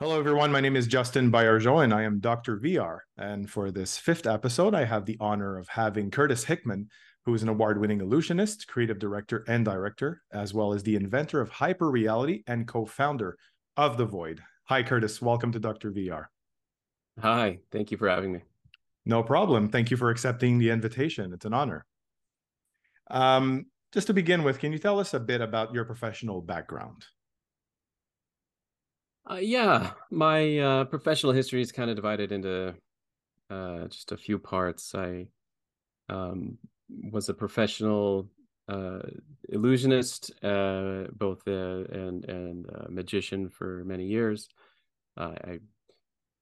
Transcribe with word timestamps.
Hello, 0.00 0.16
everyone. 0.16 0.52
My 0.52 0.60
name 0.60 0.76
is 0.76 0.86
Justin 0.86 1.32
Bayarjo, 1.32 1.82
and 1.82 1.92
I 1.92 2.04
am 2.04 2.20
Dr. 2.20 2.56
VR. 2.58 3.00
And 3.16 3.50
for 3.50 3.72
this 3.72 3.98
fifth 3.98 4.28
episode, 4.28 4.72
I 4.72 4.84
have 4.84 5.04
the 5.04 5.16
honor 5.18 5.58
of 5.58 5.66
having 5.66 6.12
Curtis 6.12 6.44
Hickman, 6.44 6.88
who 7.24 7.34
is 7.34 7.42
an 7.42 7.48
award 7.48 7.80
winning 7.80 8.00
illusionist, 8.00 8.68
creative 8.68 9.00
director, 9.00 9.44
and 9.48 9.64
director, 9.64 10.22
as 10.30 10.54
well 10.54 10.72
as 10.72 10.84
the 10.84 10.94
inventor 10.94 11.40
of 11.40 11.50
hyperreality 11.50 12.44
and 12.46 12.68
co 12.68 12.86
founder 12.86 13.36
of 13.76 13.96
The 13.96 14.04
Void. 14.04 14.40
Hi, 14.66 14.84
Curtis. 14.84 15.20
Welcome 15.20 15.50
to 15.50 15.58
Dr. 15.58 15.90
VR. 15.90 16.26
Hi. 17.20 17.58
Thank 17.72 17.90
you 17.90 17.96
for 17.96 18.08
having 18.08 18.30
me. 18.30 18.42
No 19.04 19.24
problem. 19.24 19.68
Thank 19.68 19.90
you 19.90 19.96
for 19.96 20.10
accepting 20.10 20.58
the 20.58 20.70
invitation. 20.70 21.32
It's 21.32 21.44
an 21.44 21.54
honor. 21.54 21.84
Um, 23.10 23.66
just 23.92 24.06
to 24.06 24.14
begin 24.14 24.44
with, 24.44 24.60
can 24.60 24.70
you 24.70 24.78
tell 24.78 25.00
us 25.00 25.12
a 25.12 25.18
bit 25.18 25.40
about 25.40 25.74
your 25.74 25.84
professional 25.84 26.40
background? 26.40 27.04
Uh, 29.30 29.36
yeah, 29.36 29.90
my 30.10 30.58
uh, 30.58 30.84
professional 30.84 31.32
history 31.32 31.60
is 31.60 31.70
kind 31.70 31.90
of 31.90 31.96
divided 31.96 32.32
into 32.32 32.74
uh, 33.50 33.86
just 33.88 34.12
a 34.12 34.16
few 34.16 34.38
parts. 34.38 34.94
I 34.94 35.26
um, 36.08 36.56
was 36.88 37.28
a 37.28 37.34
professional 37.34 38.30
uh, 38.68 39.00
illusionist, 39.50 40.32
uh, 40.42 41.04
both 41.12 41.46
and 41.46 42.24
and 42.24 42.66
magician 42.88 43.50
for 43.50 43.84
many 43.84 44.06
years. 44.06 44.48
I 45.18 45.58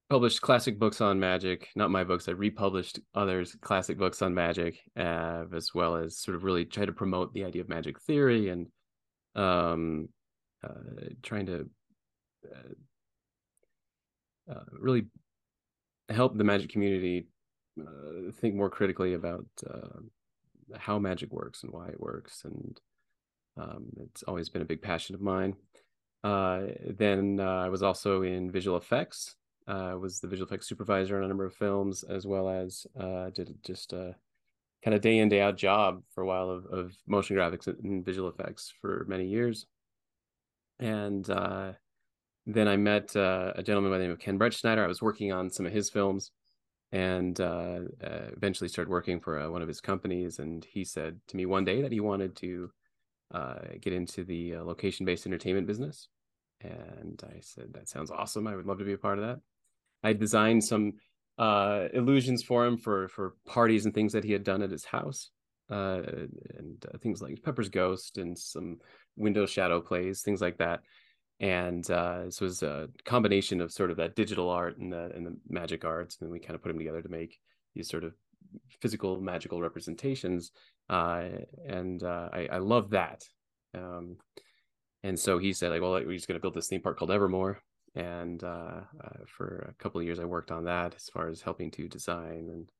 published 0.08 0.42
classic 0.42 0.78
books 0.78 1.00
on 1.00 1.18
magic, 1.18 1.70
not 1.74 1.90
my 1.90 2.04
books. 2.04 2.28
I 2.28 2.32
republished 2.32 3.00
others' 3.16 3.56
classic 3.60 3.98
books 3.98 4.22
on 4.22 4.32
magic, 4.32 4.78
as 4.94 5.74
well 5.74 5.96
as 5.96 6.18
sort 6.18 6.36
of 6.36 6.44
really 6.44 6.64
try 6.64 6.84
to 6.84 6.92
promote 6.92 7.32
the 7.32 7.44
idea 7.44 7.62
of 7.62 7.68
magic 7.68 8.00
theory 8.02 8.50
and 8.50 8.68
um, 9.34 10.08
trying 11.22 11.46
to 11.46 11.68
uh, 12.54 12.74
uh, 14.52 14.64
really 14.78 15.06
help 16.08 16.36
the 16.36 16.44
magic 16.44 16.70
community 16.70 17.26
uh, 17.80 18.30
think 18.40 18.54
more 18.54 18.70
critically 18.70 19.14
about 19.14 19.46
uh, 19.68 19.98
how 20.76 20.98
magic 20.98 21.32
works 21.32 21.62
and 21.62 21.72
why 21.72 21.88
it 21.88 22.00
works. 22.00 22.44
And 22.44 22.80
um, 23.56 23.86
it's 24.00 24.22
always 24.22 24.48
been 24.48 24.62
a 24.62 24.66
big 24.66 24.82
passion 24.82 25.14
of 25.14 25.20
mine. 25.20 25.54
Uh, 26.22 26.62
then 26.98 27.40
I 27.40 27.68
was 27.68 27.82
also 27.82 28.22
in 28.22 28.50
visual 28.50 28.76
effects. 28.76 29.36
I 29.68 29.94
was 29.94 30.20
the 30.20 30.28
visual 30.28 30.46
effects 30.46 30.68
supervisor 30.68 31.18
on 31.18 31.24
a 31.24 31.28
number 31.28 31.44
of 31.44 31.54
films, 31.54 32.04
as 32.04 32.26
well 32.26 32.48
as 32.48 32.86
did 33.34 33.54
just 33.64 33.92
a 33.92 34.14
kind 34.84 34.94
of 34.94 35.00
day 35.00 35.18
in 35.18 35.28
day 35.28 35.40
out 35.40 35.56
job 35.56 36.02
for 36.14 36.22
a 36.22 36.26
while 36.26 36.50
of, 36.50 36.66
of 36.66 36.94
motion 37.06 37.36
graphics 37.36 37.66
and 37.66 38.04
visual 38.04 38.28
effects 38.28 38.72
for 38.80 39.04
many 39.08 39.26
years 39.26 39.66
and 40.78 41.28
uh, 41.30 41.72
then 42.46 42.68
I 42.68 42.76
met 42.76 43.14
uh, 43.16 43.52
a 43.56 43.62
gentleman 43.62 43.90
by 43.90 43.98
the 43.98 44.04
name 44.04 44.12
of 44.12 44.20
Ken 44.20 44.38
Bretschneider. 44.38 44.82
I 44.82 44.86
was 44.86 45.02
working 45.02 45.32
on 45.32 45.50
some 45.50 45.66
of 45.66 45.72
his 45.72 45.90
films 45.90 46.30
and 46.92 47.40
uh, 47.40 47.80
uh 48.02 48.28
eventually 48.36 48.68
started 48.68 48.88
working 48.88 49.18
for 49.18 49.40
uh, 49.40 49.50
one 49.50 49.62
of 49.62 49.68
his 49.68 49.80
companies. 49.80 50.38
And 50.38 50.64
he 50.64 50.84
said 50.84 51.18
to 51.28 51.36
me 51.36 51.44
one 51.44 51.64
day 51.64 51.82
that 51.82 51.90
he 51.90 51.98
wanted 51.98 52.36
to 52.36 52.70
uh, 53.34 53.58
get 53.80 53.92
into 53.92 54.22
the 54.22 54.56
location 54.58 55.04
based 55.04 55.26
entertainment 55.26 55.66
business. 55.66 56.08
And 56.60 57.20
I 57.28 57.40
said, 57.40 57.72
That 57.74 57.88
sounds 57.88 58.12
awesome. 58.12 58.46
I 58.46 58.54
would 58.54 58.66
love 58.66 58.78
to 58.78 58.84
be 58.84 58.92
a 58.92 58.98
part 58.98 59.18
of 59.18 59.24
that. 59.24 59.40
I 60.04 60.12
designed 60.12 60.62
some 60.62 60.94
illusions 61.38 62.44
for 62.44 62.64
him 62.64 62.78
for, 62.78 63.08
for 63.08 63.34
parties 63.44 63.84
and 63.84 63.92
things 63.92 64.12
that 64.12 64.24
he 64.24 64.32
had 64.32 64.44
done 64.44 64.62
at 64.62 64.70
his 64.70 64.84
house. 64.84 65.30
and 65.68 66.86
things 67.02 67.20
like 67.20 67.42
Pepper's 67.42 67.68
Ghost 67.68 68.18
and 68.18 68.38
some 68.38 68.78
window 69.16 69.46
shadow 69.46 69.80
plays, 69.80 70.22
things 70.22 70.40
like 70.40 70.58
that 70.58 70.80
and 71.40 71.88
uh, 71.90 72.24
this 72.24 72.40
was 72.40 72.62
a 72.62 72.88
combination 73.04 73.60
of 73.60 73.72
sort 73.72 73.90
of 73.90 73.98
that 73.98 74.16
digital 74.16 74.48
art 74.48 74.78
and 74.78 74.92
the 74.92 75.10
and 75.14 75.26
the 75.26 75.36
magic 75.48 75.84
arts, 75.84 76.18
and 76.20 76.30
we 76.30 76.38
kind 76.38 76.54
of 76.54 76.62
put 76.62 76.68
them 76.68 76.78
together 76.78 77.02
to 77.02 77.08
make 77.08 77.38
these 77.74 77.88
sort 77.88 78.04
of 78.04 78.14
physical 78.80 79.20
magical 79.20 79.60
representations. 79.60 80.52
Uh, 80.88 81.28
and 81.66 82.02
uh, 82.02 82.28
I, 82.32 82.48
I 82.52 82.58
love 82.58 82.90
that. 82.90 83.24
Um, 83.74 84.16
and 85.02 85.18
so 85.18 85.38
he 85.38 85.52
said, 85.52 85.70
like, 85.70 85.82
well, 85.82 85.92
we're 85.92 86.14
just 86.14 86.26
going 86.26 86.38
to 86.38 86.42
build 86.42 86.54
this 86.54 86.68
theme 86.68 86.80
park 86.80 86.98
called 86.98 87.10
Evermore. 87.10 87.60
And 87.94 88.42
uh, 88.42 88.80
uh, 89.04 89.24
for 89.26 89.70
a 89.70 89.82
couple 89.82 90.00
of 90.00 90.06
years, 90.06 90.20
I 90.20 90.24
worked 90.24 90.50
on 90.50 90.64
that 90.64 90.94
as 90.94 91.08
far 91.12 91.28
as 91.28 91.40
helping 91.40 91.70
to 91.72 91.88
design 91.88 92.48
and 92.50 92.70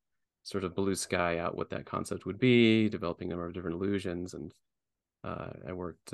sort 0.43 0.63
of 0.63 0.75
blue 0.75 0.95
sky 0.95 1.39
out 1.39 1.57
what 1.57 1.69
that 1.71 1.85
concept 1.85 2.25
would 2.25 2.39
be, 2.39 2.89
developing 2.89 3.27
a 3.27 3.29
number 3.31 3.47
of 3.47 3.53
different 3.53 3.75
illusions. 3.75 4.33
And 4.33 4.53
uh, 5.23 5.49
I 5.67 5.73
worked 5.73 6.13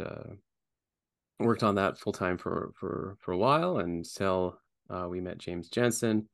worked 1.40 1.64
on 1.64 1.76
that 1.76 1.98
full 1.98 2.14
time 2.14 2.38
for 2.38 2.72
for 2.80 3.18
for 3.20 3.32
a 3.32 3.38
while 3.38 3.80
until 3.80 4.60
uh, 4.90 5.08
we 5.10 5.22
met 5.22 5.38
James 5.38 5.70
Jensen, 5.70 6.28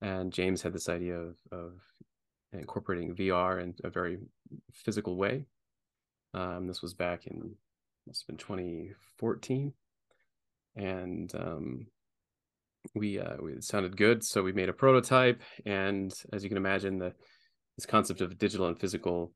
and 0.00 0.32
James 0.32 0.62
had 0.62 0.72
this 0.72 0.88
idea 0.88 1.16
of 1.16 1.36
of 1.52 1.72
incorporating 2.52 3.14
VR 3.14 3.62
in 3.62 3.74
a 3.84 3.90
very 3.90 4.18
physical 4.72 5.16
way. 5.16 5.44
Um, 6.34 6.66
this 6.66 6.82
was 6.82 6.94
back 6.94 7.26
in 7.26 7.54
it's 8.06 8.22
been 8.22 8.36
2014, 8.36 9.72
and 10.76 11.34
um, 11.34 11.86
we 12.94 13.18
uh, 13.18 13.36
we, 13.40 13.52
it 13.52 13.64
sounded 13.64 13.96
good, 13.96 14.24
so 14.24 14.42
we 14.42 14.52
made 14.52 14.68
a 14.68 14.74
prototype. 14.74 15.42
And 15.64 16.12
as 16.32 16.42
you 16.42 16.48
can 16.48 16.58
imagine, 16.58 16.98
the 16.98 17.12
this 17.76 17.86
concept 17.86 18.20
of 18.20 18.38
digital 18.38 18.68
and 18.68 18.78
physical 18.78 19.32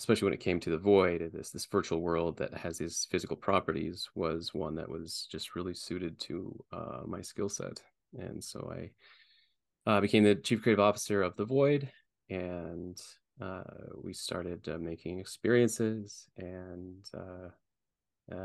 especially 0.00 0.24
when 0.24 0.32
it 0.32 0.40
came 0.40 0.58
to 0.58 0.70
the 0.70 0.78
void 0.78 1.30
this 1.34 1.50
this 1.50 1.66
virtual 1.66 2.00
world 2.00 2.38
that 2.38 2.54
has 2.54 2.78
these 2.78 3.06
physical 3.10 3.36
properties 3.36 4.08
was 4.14 4.54
one 4.54 4.74
that 4.74 4.88
was 4.88 5.28
just 5.30 5.54
really 5.54 5.74
suited 5.74 6.18
to 6.18 6.58
uh, 6.72 7.02
my 7.06 7.20
skill 7.20 7.50
set. 7.50 7.82
And 8.18 8.42
so 8.42 8.72
i 8.74 9.90
uh, 9.90 10.00
became 10.00 10.24
the 10.24 10.34
chief 10.34 10.62
creative 10.62 10.80
officer 10.80 11.20
of 11.20 11.36
the 11.36 11.44
void 11.44 11.90
and 12.30 12.98
uh, 13.42 13.62
we 14.02 14.14
started 14.14 14.66
uh, 14.70 14.78
making 14.78 15.18
experiences 15.18 16.28
and 16.38 17.04
uh, 17.14 17.48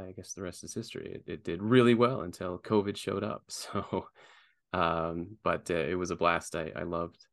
i 0.07 0.11
guess 0.11 0.33
the 0.33 0.41
rest 0.41 0.65
is 0.65 0.73
history. 0.73 1.07
It, 1.15 1.23
it, 1.25 1.43
did 1.45 1.63
really 1.63 1.93
well 1.93 2.21
until 2.21 2.59
covid 2.59 2.97
showed 2.97 3.23
up. 3.23 3.43
So 3.49 4.07
um, 4.73 5.37
but 5.41 5.71
uh, 5.71 5.85
it 5.91 5.97
was 5.97 6.11
a 6.11 6.17
blast. 6.17 6.53
I, 6.53 6.71
I 6.75 6.83
loved 6.83 7.25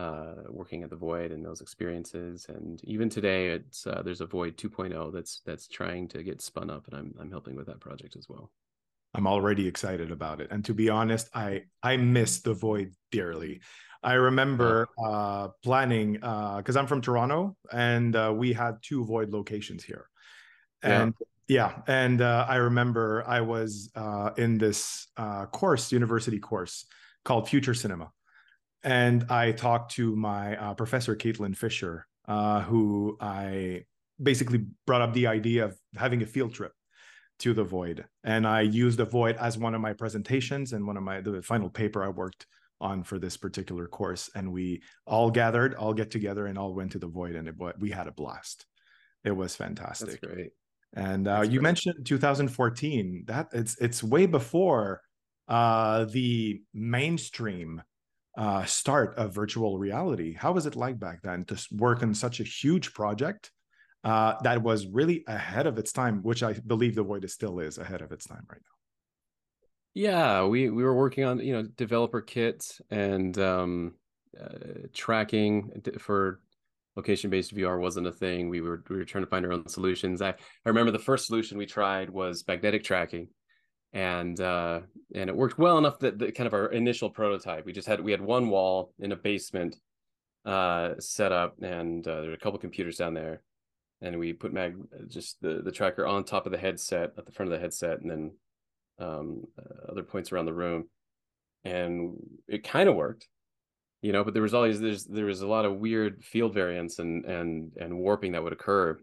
uh, 0.00 0.34
working 0.48 0.82
at 0.82 0.90
the 0.90 0.96
Void 0.96 1.30
and 1.30 1.44
those 1.44 1.60
experiences. 1.60 2.46
And 2.48 2.80
even 2.84 3.10
today, 3.10 3.48
it's 3.48 3.86
uh, 3.86 4.00
there's 4.02 4.22
a 4.22 4.26
Void 4.26 4.56
2.0 4.56 5.12
that's 5.12 5.42
that's 5.44 5.68
trying 5.68 6.08
to 6.08 6.22
get 6.22 6.40
spun 6.40 6.70
up, 6.70 6.86
and 6.88 6.96
I'm 6.96 7.14
I'm 7.20 7.30
helping 7.30 7.54
with 7.54 7.66
that 7.66 7.80
project 7.80 8.16
as 8.16 8.26
well. 8.28 8.50
I'm 9.12 9.26
already 9.26 9.66
excited 9.66 10.10
about 10.10 10.40
it. 10.40 10.48
And 10.50 10.64
to 10.64 10.74
be 10.74 10.88
honest, 10.88 11.28
I 11.34 11.64
I 11.82 11.98
miss 11.98 12.40
the 12.40 12.54
Void 12.54 12.94
dearly. 13.10 13.60
I 14.02 14.14
remember 14.14 14.88
uh, 15.04 15.48
planning 15.62 16.14
because 16.14 16.76
uh, 16.76 16.80
I'm 16.80 16.86
from 16.86 17.02
Toronto, 17.02 17.56
and 17.70 18.16
uh, 18.16 18.32
we 18.34 18.54
had 18.54 18.76
two 18.82 19.04
Void 19.04 19.30
locations 19.30 19.84
here, 19.84 20.06
and. 20.82 21.14
Yeah. 21.18 21.26
Yeah, 21.50 21.82
and 21.88 22.22
uh, 22.22 22.46
I 22.48 22.58
remember 22.70 23.24
I 23.26 23.40
was 23.40 23.90
in 24.36 24.56
this 24.58 25.08
course, 25.50 25.90
university 25.90 26.38
course 26.38 26.86
called 27.24 27.48
Future 27.48 27.74
Cinema, 27.74 28.12
and 28.82 29.26
I 29.30 29.52
talked 29.52 29.92
to 29.92 30.16
my 30.16 30.56
uh, 30.56 30.74
professor, 30.74 31.14
Caitlin 31.14 31.56
Fisher, 31.56 32.06
uh, 32.26 32.62
who 32.62 33.16
I 33.20 33.84
basically 34.22 34.66
brought 34.86 35.02
up 35.02 35.12
the 35.12 35.26
idea 35.26 35.66
of 35.66 35.76
having 35.96 36.22
a 36.22 36.26
field 36.26 36.54
trip 36.54 36.72
to 37.40 37.54
the 37.54 37.64
void. 37.64 38.04
And 38.24 38.46
I 38.46 38.62
used 38.62 38.98
the 38.98 39.04
void 39.04 39.36
as 39.36 39.58
one 39.58 39.74
of 39.74 39.80
my 39.80 39.92
presentations 39.92 40.72
and 40.72 40.86
one 40.86 40.96
of 40.96 41.02
my 41.02 41.20
the 41.20 41.42
final 41.42 41.70
paper 41.70 42.04
I 42.04 42.08
worked 42.08 42.46
on 42.80 43.02
for 43.02 43.18
this 43.18 43.36
particular 43.36 43.86
course. 43.86 44.30
And 44.34 44.52
we 44.52 44.82
all 45.06 45.30
gathered, 45.30 45.74
all 45.74 45.94
get 45.94 46.10
together, 46.10 46.46
and 46.46 46.58
all 46.58 46.74
went 46.74 46.92
to 46.92 46.98
the 46.98 47.06
void, 47.06 47.34
and 47.34 47.48
it, 47.48 47.54
we 47.78 47.90
had 47.90 48.06
a 48.06 48.12
blast. 48.12 48.66
It 49.24 49.32
was 49.32 49.56
fantastic. 49.56 50.20
That's 50.20 50.34
great. 50.34 50.50
And 50.94 51.28
uh, 51.28 51.42
you 51.42 51.60
great. 51.60 51.62
mentioned 51.62 52.06
2014. 52.06 53.24
That 53.26 53.48
it's 53.52 53.76
it's 53.80 54.02
way 54.02 54.26
before 54.26 55.02
uh, 55.48 56.04
the 56.04 56.62
mainstream 56.72 57.82
uh, 58.40 58.64
start 58.64 59.14
of 59.18 59.34
virtual 59.34 59.78
reality. 59.78 60.32
How 60.32 60.52
was 60.52 60.64
it 60.64 60.74
like 60.74 60.98
back 60.98 61.20
then 61.22 61.44
to 61.44 61.62
work 61.72 62.02
on 62.02 62.14
such 62.14 62.40
a 62.40 62.42
huge 62.42 62.94
project 62.94 63.52
uh, 64.02 64.36
that 64.44 64.62
was 64.62 64.86
really 64.86 65.24
ahead 65.26 65.66
of 65.66 65.76
its 65.76 65.92
time, 65.92 66.22
which 66.22 66.42
I 66.42 66.54
believe 66.54 66.94
the 66.94 67.02
Void 67.02 67.28
still 67.30 67.60
is 67.60 67.76
ahead 67.76 68.00
of 68.00 68.12
its 68.12 68.26
time 68.26 68.46
right 68.48 68.62
now? 68.62 69.60
Yeah, 69.92 70.44
we 70.46 70.70
we 70.70 70.82
were 70.82 70.94
working 70.94 71.24
on 71.24 71.40
you 71.40 71.52
know 71.52 71.64
developer 71.76 72.22
kits 72.22 72.80
and 72.90 73.36
um, 73.38 73.96
uh, 74.40 74.86
tracking 74.94 75.82
for 75.98 76.40
location 76.96 77.28
based 77.28 77.54
VR 77.54 77.78
wasn't 77.78 78.06
a 78.06 78.12
thing. 78.12 78.48
We 78.48 78.62
were 78.62 78.82
we 78.88 78.96
were 78.96 79.04
trying 79.04 79.24
to 79.24 79.30
find 79.30 79.44
our 79.44 79.52
own 79.52 79.68
solutions. 79.68 80.22
I 80.22 80.30
I 80.30 80.68
remember 80.68 80.92
the 80.92 80.98
first 80.98 81.26
solution 81.26 81.58
we 81.58 81.66
tried 81.66 82.08
was 82.08 82.42
magnetic 82.48 82.84
tracking 82.84 83.28
and 83.92 84.40
uh, 84.40 84.80
and 85.14 85.28
it 85.28 85.36
worked 85.36 85.58
well 85.58 85.78
enough 85.78 85.98
that 85.98 86.18
the 86.18 86.30
kind 86.32 86.46
of 86.46 86.54
our 86.54 86.66
initial 86.66 87.10
prototype 87.10 87.66
we 87.66 87.72
just 87.72 87.88
had 87.88 88.00
we 88.00 88.12
had 88.12 88.20
one 88.20 88.48
wall 88.48 88.92
in 89.00 89.12
a 89.12 89.16
basement 89.16 89.76
uh, 90.44 90.94
set 90.98 91.32
up 91.32 91.56
and 91.62 92.06
uh, 92.06 92.20
there 92.20 92.30
were 92.30 92.36
a 92.36 92.38
couple 92.38 92.58
computers 92.58 92.96
down 92.96 93.14
there 93.14 93.42
and 94.00 94.18
we 94.18 94.32
put 94.32 94.52
mag 94.52 94.76
just 95.08 95.40
the 95.42 95.60
the 95.64 95.72
tracker 95.72 96.06
on 96.06 96.24
top 96.24 96.46
of 96.46 96.52
the 96.52 96.58
headset 96.58 97.12
at 97.18 97.26
the 97.26 97.32
front 97.32 97.52
of 97.52 97.58
the 97.58 97.62
headset 97.62 98.00
and 98.00 98.10
then 98.10 98.32
um, 98.98 99.44
other 99.88 100.02
points 100.02 100.30
around 100.30 100.46
the 100.46 100.52
room 100.52 100.88
and 101.64 102.14
it 102.48 102.64
kind 102.64 102.88
of 102.88 102.94
worked 102.94 103.28
you 104.02 104.12
know 104.12 104.24
but 104.24 104.34
there 104.34 104.42
was 104.42 104.54
always 104.54 104.80
there's 104.80 105.04
there 105.04 105.26
was 105.26 105.42
a 105.42 105.46
lot 105.46 105.64
of 105.64 105.78
weird 105.78 106.22
field 106.24 106.54
variance 106.54 106.98
and 106.98 107.24
and 107.24 107.72
and 107.78 107.98
warping 107.98 108.32
that 108.32 108.42
would 108.42 108.52
occur 108.52 108.98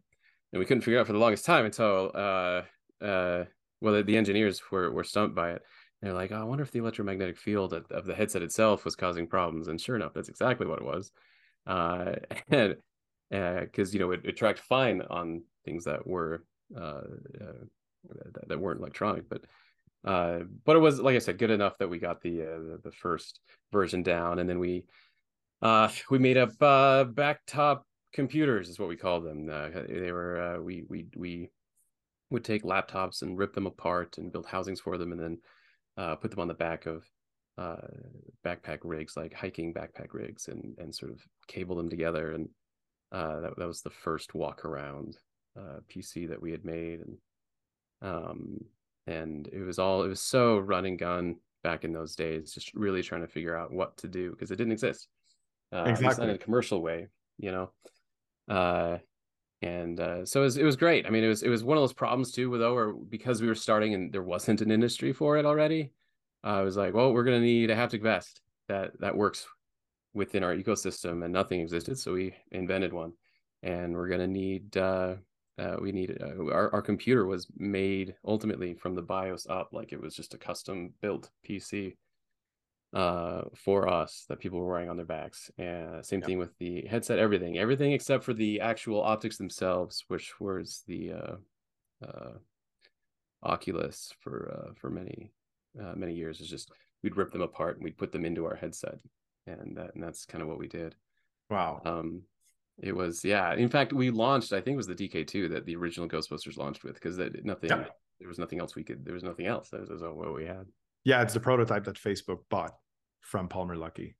and 0.54 0.60
we 0.60 0.66
couldn't 0.66 0.82
figure 0.82 1.00
out 1.00 1.06
for 1.06 1.14
the 1.14 1.20
longest 1.20 1.46
time 1.46 1.66
until 1.66 2.12
uh 2.16 2.62
uh 3.04 3.44
well 3.82 3.94
the, 3.94 4.04
the 4.04 4.18
engineers 4.18 4.62
were 4.72 4.92
were 4.92 5.04
stumped 5.04 5.36
by 5.36 5.52
it. 5.52 5.62
They're 6.02 6.14
like 6.14 6.32
oh, 6.32 6.42
i 6.42 6.44
wonder 6.44 6.64
if 6.64 6.72
the 6.72 6.80
electromagnetic 6.80 7.38
field 7.38 7.74
of, 7.74 7.86
of 7.92 8.06
the 8.06 8.16
headset 8.16 8.44
itself 8.44 8.86
was 8.86 8.96
causing 8.96 9.28
problems. 9.28 9.68
And 9.68 9.80
sure 9.80 9.96
enough 9.96 10.14
that's 10.14 10.30
exactly 10.30 10.68
what 10.68 10.80
it 10.80 10.86
was. 10.86 11.12
Uh 11.66 12.16
and 12.50 12.76
because 13.30 13.90
uh, 13.90 13.94
you 13.94 14.00
know 14.00 14.12
it, 14.12 14.22
it 14.24 14.38
tracked 14.38 14.60
fine 14.60 15.02
on 15.10 15.44
things 15.66 15.84
that 15.84 16.06
were 16.08 16.44
uh, 16.76 17.02
uh 17.42 17.66
that, 18.34 18.48
that 18.48 18.60
weren't 18.60 18.80
electronic 18.80 19.28
but 19.28 19.42
uh, 20.06 20.40
but 20.64 20.76
it 20.76 20.80
was 20.80 21.02
like 21.02 21.16
I 21.16 21.20
said, 21.20 21.38
good 21.38 21.52
enough 21.52 21.78
that 21.80 21.90
we 21.90 22.00
got 22.00 22.22
the 22.22 22.42
uh, 22.44 22.78
the 22.82 22.92
first 22.92 23.42
version 23.74 24.04
down, 24.04 24.40
and 24.40 24.50
then 24.50 24.60
we 24.60 24.86
we 26.10 26.20
made 26.20 26.38
up 26.38 26.52
backtop 26.58 27.82
computers, 28.14 28.70
is 28.70 28.80
what 28.80 28.90
we 28.90 28.96
called 28.96 29.26
them. 29.26 29.48
They 29.48 30.12
were 30.12 30.62
we 30.64 30.86
we 30.88 31.08
we 31.16 31.50
would 32.30 32.44
take 32.44 32.64
laptops 32.64 33.22
and 33.22 33.38
rip 33.38 33.54
them 33.54 33.68
apart 33.68 34.18
and 34.18 34.32
build 34.32 34.46
housings 34.46 34.80
for 34.80 34.98
them, 34.98 35.12
and 35.12 35.22
then 35.22 35.38
uh, 35.98 36.16
put 36.16 36.32
them 36.32 36.40
on 36.40 36.48
the 36.48 36.54
back 36.54 36.86
of 36.86 37.06
uh, 37.58 37.78
backpack 38.46 38.80
rigs, 38.84 39.18
like 39.18 39.34
hiking 39.34 39.74
backpack 39.74 40.14
rigs, 40.14 40.48
and 40.48 40.76
and 40.78 40.94
sort 40.94 41.12
of 41.12 41.22
cable 41.48 41.76
them 41.76 41.90
together. 41.90 42.34
And 42.34 42.50
uh, 43.12 43.40
that 43.42 43.58
that 43.58 43.68
was 43.68 43.82
the 43.82 43.90
first 43.90 44.36
walk 44.36 44.66
around 44.66 45.18
uh, 45.58 45.80
PC 45.90 46.30
that 46.30 46.42
we 46.42 46.52
had 46.52 46.66
made, 46.66 47.00
and 47.02 47.18
um, 48.02 48.60
and 49.08 49.48
it 49.52 49.62
was 49.62 49.80
all 49.80 50.04
it 50.04 50.10
was 50.10 50.22
so 50.22 50.60
run 50.60 50.86
and 50.86 51.00
gun 51.00 51.38
back 51.64 51.84
in 51.84 51.92
those 51.92 52.16
days 52.16 52.54
just 52.54 52.74
really 52.76 53.02
trying 53.02 53.22
to 53.22 53.28
figure 53.28 53.56
out 53.56 53.74
what 53.74 53.98
to 53.98 54.08
do 54.08 54.32
because 54.32 54.52
it 54.52 54.58
didn't 54.58 54.74
exist. 54.74 55.08
Uh, 55.74 55.84
exactly 55.84 56.24
in 56.24 56.30
a 56.30 56.38
commercial 56.38 56.82
way 56.82 57.08
you 57.38 57.52
know? 57.52 57.72
Uh 58.48 58.98
and 59.62 60.00
uh, 60.00 60.26
so 60.26 60.42
it 60.42 60.44
was, 60.46 60.58
it 60.58 60.64
was 60.64 60.76
great. 60.76 61.06
I 61.06 61.10
mean 61.10 61.24
it 61.24 61.30
was 61.30 61.44
it 61.44 61.50
was 61.50 61.64
one 61.64 61.78
of 61.78 61.82
those 61.82 61.94
problems 61.94 62.32
too 62.32 62.50
with 62.50 62.62
or 62.62 62.94
because 62.94 63.42
we 63.42 63.48
were 63.48 63.56
starting 63.56 63.94
and 63.94 64.12
there 64.12 64.24
wasn't 64.24 64.62
an 64.62 64.72
industry 64.72 65.14
for 65.14 65.38
it 65.38 65.46
already 65.46 65.92
uh, 66.44 66.48
i 66.48 66.62
was 66.62 66.78
like 66.78 66.94
well 66.94 67.12
we're 67.12 67.24
going 67.24 67.40
to 67.40 67.46
need 67.46 67.72
a 67.72 67.76
haptic 67.76 68.02
vest 68.02 68.42
that 68.68 68.92
that 69.00 69.16
works 69.16 69.48
within 70.18 70.44
our 70.44 70.56
ecosystem 70.56 71.24
and 71.24 71.32
nothing 71.32 71.62
existed 71.62 71.98
so 71.98 72.14
we 72.14 72.34
invented 72.52 72.92
one. 72.92 73.14
And 73.64 73.96
we're 73.96 74.08
going 74.08 74.20
to 74.20 74.28
need 74.28 74.76
uh, 74.78 75.16
uh, 75.58 75.78
we 75.82 75.92
needed 75.92 76.22
uh, 76.22 76.52
our, 76.52 76.74
our 76.74 76.82
computer 76.82 77.26
was 77.26 77.48
made 77.58 78.16
ultimately 78.26 78.74
from 78.74 78.96
the 78.96 79.02
BIOS 79.02 79.48
up 79.50 79.70
like 79.74 79.94
it 79.94 80.02
was 80.02 80.16
just 80.16 80.34
a 80.34 80.38
custom 80.38 80.94
built 81.02 81.32
PC 81.48 81.96
uh, 82.98 83.44
for 83.54 83.88
us 83.88 84.26
that 84.28 84.40
people 84.40 84.60
were 84.60 84.72
wearing 84.72 84.90
on 84.90 84.98
their 84.98 85.06
backs. 85.06 85.52
And 85.60 86.04
same 86.04 86.20
yep. 86.20 86.28
thing 86.28 86.40
with 86.40 86.58
the 86.58 86.88
headset, 86.90 87.20
everything, 87.20 87.60
everything 87.60 87.92
except 87.92 88.24
for 88.24 88.34
the 88.34 88.60
actual 88.60 89.04
optics 89.04 89.38
themselves, 89.38 90.04
which 90.08 90.40
was 90.40 90.82
the 90.88 91.12
uh, 91.12 91.36
uh, 92.04 92.32
Oculus 93.44 94.12
for 94.20 94.52
uh, 94.52 94.74
for 94.74 94.90
many 94.90 95.32
uh, 95.80 95.94
many 95.96 96.16
years. 96.16 96.42
Is 96.42 96.50
just 96.50 96.72
we'd 97.04 97.18
rip 97.18 97.32
them 97.32 97.44
apart 97.44 97.76
and 97.76 97.84
we'd 97.84 98.00
put 98.00 98.12
them 98.12 98.26
into 98.26 98.46
our 98.46 98.56
headset, 98.56 99.00
and 99.46 99.78
that 99.78 99.94
and 99.94 100.04
that's 100.04 100.26
kind 100.26 100.42
of 100.42 100.48
what 100.48 100.58
we 100.58 100.68
did. 100.68 100.96
Wow. 101.52 101.82
Um, 101.86 102.24
it 102.80 102.96
was 102.96 103.24
yeah. 103.24 103.54
In 103.54 103.70
fact, 103.70 103.94
we 103.94 104.10
launched. 104.10 104.54
I 104.54 104.60
think 104.60 104.74
it 104.74 104.78
was 104.78 104.88
the 104.88 104.96
DK2 104.96 105.52
that 105.52 105.68
the 105.68 105.76
original 105.76 106.10
Ghostbusters 106.10 106.58
launched 106.58 106.84
with 106.84 106.96
because 106.96 107.16
that 107.18 107.46
nothing. 107.46 107.70
Yeah. 107.70 107.86
There 108.20 108.28
was 108.28 108.40
nothing 108.40 108.60
else 108.60 108.76
we 108.76 108.84
could. 108.84 109.06
There 109.06 109.14
was 109.14 109.22
nothing 109.22 109.46
else. 109.46 109.70
That 109.70 109.82
was, 109.82 109.90
that 109.90 110.02
was 110.02 110.02
what 110.02 110.34
we 110.34 110.46
had. 110.46 110.66
Yeah, 111.04 111.22
it's 111.22 111.36
the 111.36 111.40
prototype 111.40 111.84
that 111.84 111.98
Facebook 111.98 112.40
bought 112.50 112.74
from 113.28 113.50
Palmer 113.50 113.76
Luckey. 113.76 114.16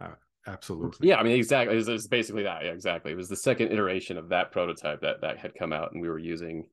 Uh, 0.00 0.14
absolutely. 0.46 1.08
Yeah, 1.08 1.16
I 1.16 1.22
mean, 1.22 1.36
exactly. 1.36 1.76
It 1.76 1.86
was, 1.86 2.08
basically 2.08 2.42
that. 2.42 2.64
Yeah, 2.64 2.72
exactly. 2.72 3.12
It 3.12 3.16
was 3.16 3.28
the 3.28 3.36
second 3.36 3.72
iteration 3.72 4.18
of 4.18 4.28
that 4.30 4.50
prototype 4.50 5.00
that 5.02 5.20
that 5.20 5.38
had 5.38 5.54
come 5.54 5.72
out, 5.72 5.92
and 5.92 6.02
we 6.02 6.08
were 6.08 6.18
using. 6.18 6.66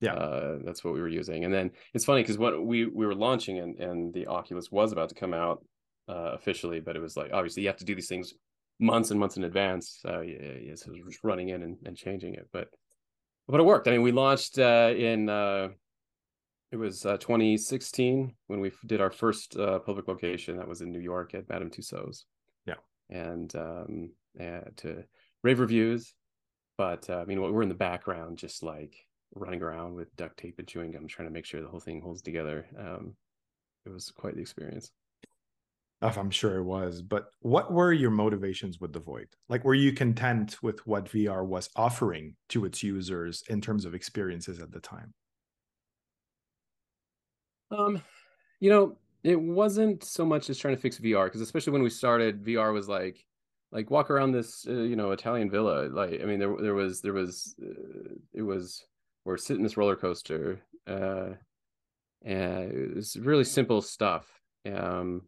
Yeah, 0.00 0.14
uh, 0.14 0.58
that's 0.64 0.82
what 0.82 0.94
we 0.94 1.00
were 1.00 1.08
using. 1.08 1.44
And 1.44 1.52
then 1.52 1.72
it's 1.92 2.06
funny 2.06 2.22
because 2.22 2.38
what 2.38 2.64
we 2.64 2.86
we 2.86 3.04
were 3.04 3.14
launching, 3.14 3.58
and 3.58 3.78
and 3.78 4.14
the 4.14 4.26
Oculus 4.28 4.70
was 4.70 4.92
about 4.92 5.10
to 5.10 5.14
come 5.14 5.34
out 5.34 5.62
uh, 6.08 6.32
officially, 6.32 6.80
but 6.80 6.96
it 6.96 7.02
was 7.02 7.16
like 7.16 7.30
obviously 7.32 7.62
you 7.62 7.68
have 7.68 7.76
to 7.78 7.84
do 7.84 7.94
these 7.94 8.08
things 8.08 8.32
months 8.78 9.10
and 9.10 9.20
months 9.20 9.36
in 9.36 9.44
advance. 9.44 10.00
Uh, 10.08 10.20
yeah, 10.20 10.74
so 10.74 10.90
it 10.90 11.04
was 11.04 11.14
just 11.14 11.24
running 11.24 11.50
in 11.50 11.62
and, 11.62 11.76
and 11.84 11.96
changing 11.96 12.34
it, 12.34 12.48
but 12.52 12.68
but 13.46 13.60
it 13.60 13.64
worked. 13.64 13.88
I 13.88 13.90
mean, 13.90 14.02
we 14.02 14.12
launched 14.12 14.58
uh, 14.58 14.92
in 14.96 15.28
uh, 15.28 15.68
it 16.72 16.76
was 16.76 17.04
uh, 17.04 17.16
2016 17.16 18.34
when 18.46 18.60
we 18.60 18.72
did 18.86 19.00
our 19.00 19.10
first 19.10 19.56
uh, 19.56 19.78
public 19.80 20.08
location. 20.08 20.56
That 20.56 20.68
was 20.68 20.80
in 20.80 20.92
New 20.92 21.00
York 21.00 21.34
at 21.34 21.48
Madame 21.48 21.70
Tussauds. 21.70 22.24
Yeah, 22.66 22.74
and 23.08 23.54
um, 23.56 24.10
to 24.38 25.04
rave 25.42 25.60
reviews. 25.60 26.14
But 26.78 27.10
uh, 27.10 27.18
I 27.18 27.24
mean, 27.24 27.40
we're 27.40 27.62
in 27.62 27.68
the 27.68 27.74
background, 27.74 28.38
just 28.38 28.62
like 28.62 28.94
running 29.34 29.62
around 29.62 29.94
with 29.94 30.14
duct 30.16 30.38
tape 30.38 30.58
and 30.58 30.66
chewing 30.66 30.92
gum, 30.92 31.06
trying 31.06 31.28
to 31.28 31.32
make 31.32 31.44
sure 31.44 31.60
the 31.60 31.68
whole 31.68 31.80
thing 31.80 32.00
holds 32.00 32.22
together. 32.22 32.66
Um, 32.78 33.14
it 33.84 33.90
was 33.90 34.10
quite 34.10 34.34
the 34.34 34.40
experience. 34.40 34.90
I'm 36.02 36.30
sure 36.30 36.56
it 36.56 36.64
was. 36.64 37.02
But 37.02 37.26
what 37.40 37.72
were 37.72 37.92
your 37.92 38.10
motivations 38.10 38.80
with 38.80 38.92
the 38.92 39.00
Void? 39.00 39.28
Like, 39.48 39.64
were 39.64 39.74
you 39.74 39.92
content 39.92 40.56
with 40.62 40.86
what 40.86 41.06
VR 41.06 41.44
was 41.44 41.68
offering 41.76 42.36
to 42.50 42.64
its 42.64 42.82
users 42.82 43.42
in 43.50 43.60
terms 43.60 43.84
of 43.84 43.94
experiences 43.94 44.60
at 44.60 44.72
the 44.72 44.80
time? 44.80 45.12
Um, 47.70 48.02
you 48.60 48.70
know, 48.70 48.96
it 49.22 49.40
wasn't 49.40 50.04
so 50.04 50.24
much 50.24 50.50
as 50.50 50.58
trying 50.58 50.74
to 50.74 50.80
fix 50.80 50.98
VR 50.98 51.26
because 51.26 51.40
especially 51.40 51.72
when 51.72 51.82
we 51.82 51.90
started, 51.90 52.44
VR 52.44 52.72
was 52.72 52.88
like, 52.88 53.24
like 53.72 53.90
walk 53.90 54.10
around 54.10 54.32
this, 54.32 54.66
uh, 54.68 54.72
you 54.72 54.96
know, 54.96 55.12
Italian 55.12 55.50
villa. 55.50 55.88
Like, 55.88 56.20
I 56.20 56.24
mean, 56.24 56.38
there 56.40 56.54
there 56.60 56.74
was 56.74 57.00
there 57.00 57.12
was 57.12 57.54
uh, 57.62 58.14
it 58.32 58.42
was 58.42 58.84
or 59.24 59.36
sit 59.36 59.56
in 59.56 59.62
this 59.62 59.76
roller 59.76 59.96
coaster. 59.96 60.60
Uh, 60.86 61.30
and 62.24 62.72
it 62.72 62.96
was 62.96 63.16
really 63.16 63.44
simple 63.44 63.80
stuff. 63.80 64.26
Um, 64.70 65.22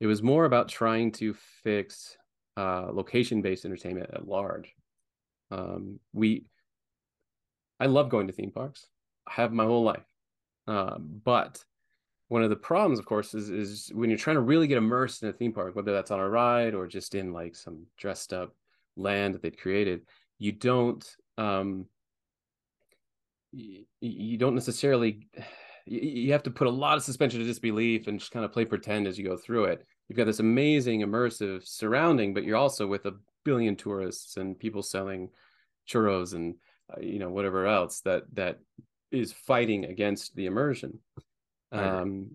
it 0.00 0.06
was 0.06 0.22
more 0.22 0.44
about 0.44 0.68
trying 0.68 1.12
to 1.12 1.34
fix 1.62 2.16
uh, 2.56 2.88
location-based 2.92 3.64
entertainment 3.64 4.10
at 4.12 4.26
large. 4.26 4.74
Um, 5.50 6.00
we, 6.12 6.44
I 7.80 7.86
love 7.86 8.08
going 8.08 8.26
to 8.26 8.32
theme 8.32 8.50
parks. 8.50 8.86
I 9.26 9.32
have 9.34 9.52
my 9.52 9.64
whole 9.64 9.84
life, 9.84 10.04
uh, 10.68 10.98
but 10.98 11.64
one 12.28 12.42
of 12.42 12.50
the 12.50 12.56
problems, 12.56 12.98
of 12.98 13.06
course, 13.06 13.34
is 13.34 13.48
is 13.48 13.90
when 13.94 14.10
you're 14.10 14.18
trying 14.18 14.36
to 14.36 14.42
really 14.42 14.66
get 14.66 14.76
immersed 14.78 15.22
in 15.22 15.30
a 15.30 15.32
theme 15.32 15.52
park, 15.52 15.74
whether 15.74 15.92
that's 15.92 16.10
on 16.10 16.20
a 16.20 16.28
ride 16.28 16.74
or 16.74 16.86
just 16.86 17.14
in 17.14 17.32
like 17.32 17.56
some 17.56 17.86
dressed 17.96 18.34
up 18.34 18.54
land 18.94 19.34
that 19.34 19.42
they've 19.42 19.56
created, 19.56 20.02
you 20.38 20.52
don't 20.52 21.16
um, 21.38 21.86
you, 23.52 23.84
you 24.00 24.36
don't 24.36 24.54
necessarily 24.54 25.26
you 25.86 26.32
have 26.32 26.42
to 26.42 26.50
put 26.50 26.66
a 26.66 26.70
lot 26.70 26.98
of 26.98 27.02
suspension 27.02 27.40
of 27.40 27.46
disbelief 27.46 28.08
and 28.08 28.20
just 28.20 28.30
kind 28.30 28.44
of 28.44 28.52
play 28.52 28.66
pretend 28.66 29.06
as 29.06 29.18
you 29.18 29.24
go 29.24 29.38
through 29.38 29.64
it. 29.64 29.86
You've 30.06 30.18
got 30.18 30.26
this 30.26 30.40
amazing 30.40 31.00
immersive 31.00 31.66
surrounding, 31.66 32.34
but 32.34 32.44
you're 32.44 32.58
also 32.58 32.86
with 32.86 33.06
a 33.06 33.14
billion 33.42 33.74
tourists 33.74 34.36
and 34.36 34.58
people 34.58 34.82
selling 34.82 35.30
churros 35.88 36.34
and 36.34 36.56
uh, 36.94 37.00
you 37.00 37.18
know 37.18 37.30
whatever 37.30 37.66
else 37.66 38.00
that 38.00 38.24
that 38.34 38.58
is 39.10 39.32
fighting 39.32 39.84
against 39.84 40.34
the 40.36 40.46
immersion. 40.46 40.98
Um, 41.72 42.30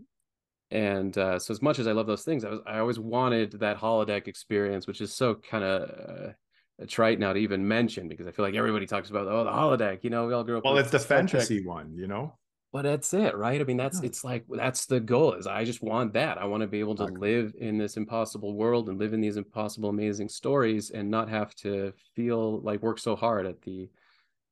and 0.71 1.17
uh, 1.17 1.39
so 1.39 1.51
as 1.51 1.61
much 1.61 1.79
as 1.79 1.87
I 1.87 1.91
love 1.91 2.07
those 2.07 2.23
things, 2.23 2.43
I 2.43 2.49
was 2.49 2.59
I 2.65 2.79
always 2.79 2.99
wanted 2.99 3.59
that 3.59 3.77
holodeck 3.77 4.27
experience, 4.27 4.87
which 4.87 5.01
is 5.01 5.13
so 5.13 5.35
kind 5.35 5.63
of 5.63 5.89
uh, 5.89 6.85
trite 6.87 7.19
now 7.19 7.33
to 7.33 7.39
even 7.39 7.67
mention 7.67 8.07
because 8.07 8.27
I 8.27 8.31
feel 8.31 8.45
like 8.45 8.55
everybody 8.55 8.85
talks 8.85 9.09
about 9.09 9.27
oh 9.27 9.43
the 9.43 9.51
holodeck. 9.51 10.03
You 10.03 10.09
know, 10.09 10.25
we 10.27 10.33
all 10.33 10.43
grew 10.43 10.57
up. 10.57 10.65
Well, 10.65 10.77
it's 10.77 10.91
the 10.91 10.99
fantasy 10.99 11.65
one, 11.65 11.93
you 11.95 12.07
know 12.07 12.33
but 12.73 12.81
that's 12.81 13.13
it 13.13 13.37
right 13.37 13.61
i 13.61 13.63
mean 13.63 13.77
that's 13.77 13.99
yeah. 14.01 14.07
it's 14.07 14.23
like 14.23 14.43
that's 14.49 14.85
the 14.87 14.99
goal 14.99 15.33
is 15.33 15.47
i 15.47 15.63
just 15.63 15.81
want 15.81 16.11
that 16.11 16.37
i 16.39 16.43
want 16.43 16.61
to 16.61 16.67
be 16.67 16.79
able 16.79 16.95
to 16.95 17.05
live 17.05 17.53
in 17.59 17.77
this 17.77 17.95
impossible 17.95 18.55
world 18.55 18.89
and 18.89 18.99
live 18.99 19.13
in 19.13 19.21
these 19.21 19.37
impossible 19.37 19.89
amazing 19.89 20.27
stories 20.27 20.89
and 20.89 21.09
not 21.09 21.29
have 21.29 21.55
to 21.55 21.93
feel 22.15 22.59
like 22.61 22.81
work 22.81 22.99
so 22.99 23.15
hard 23.15 23.45
at 23.45 23.61
the 23.61 23.87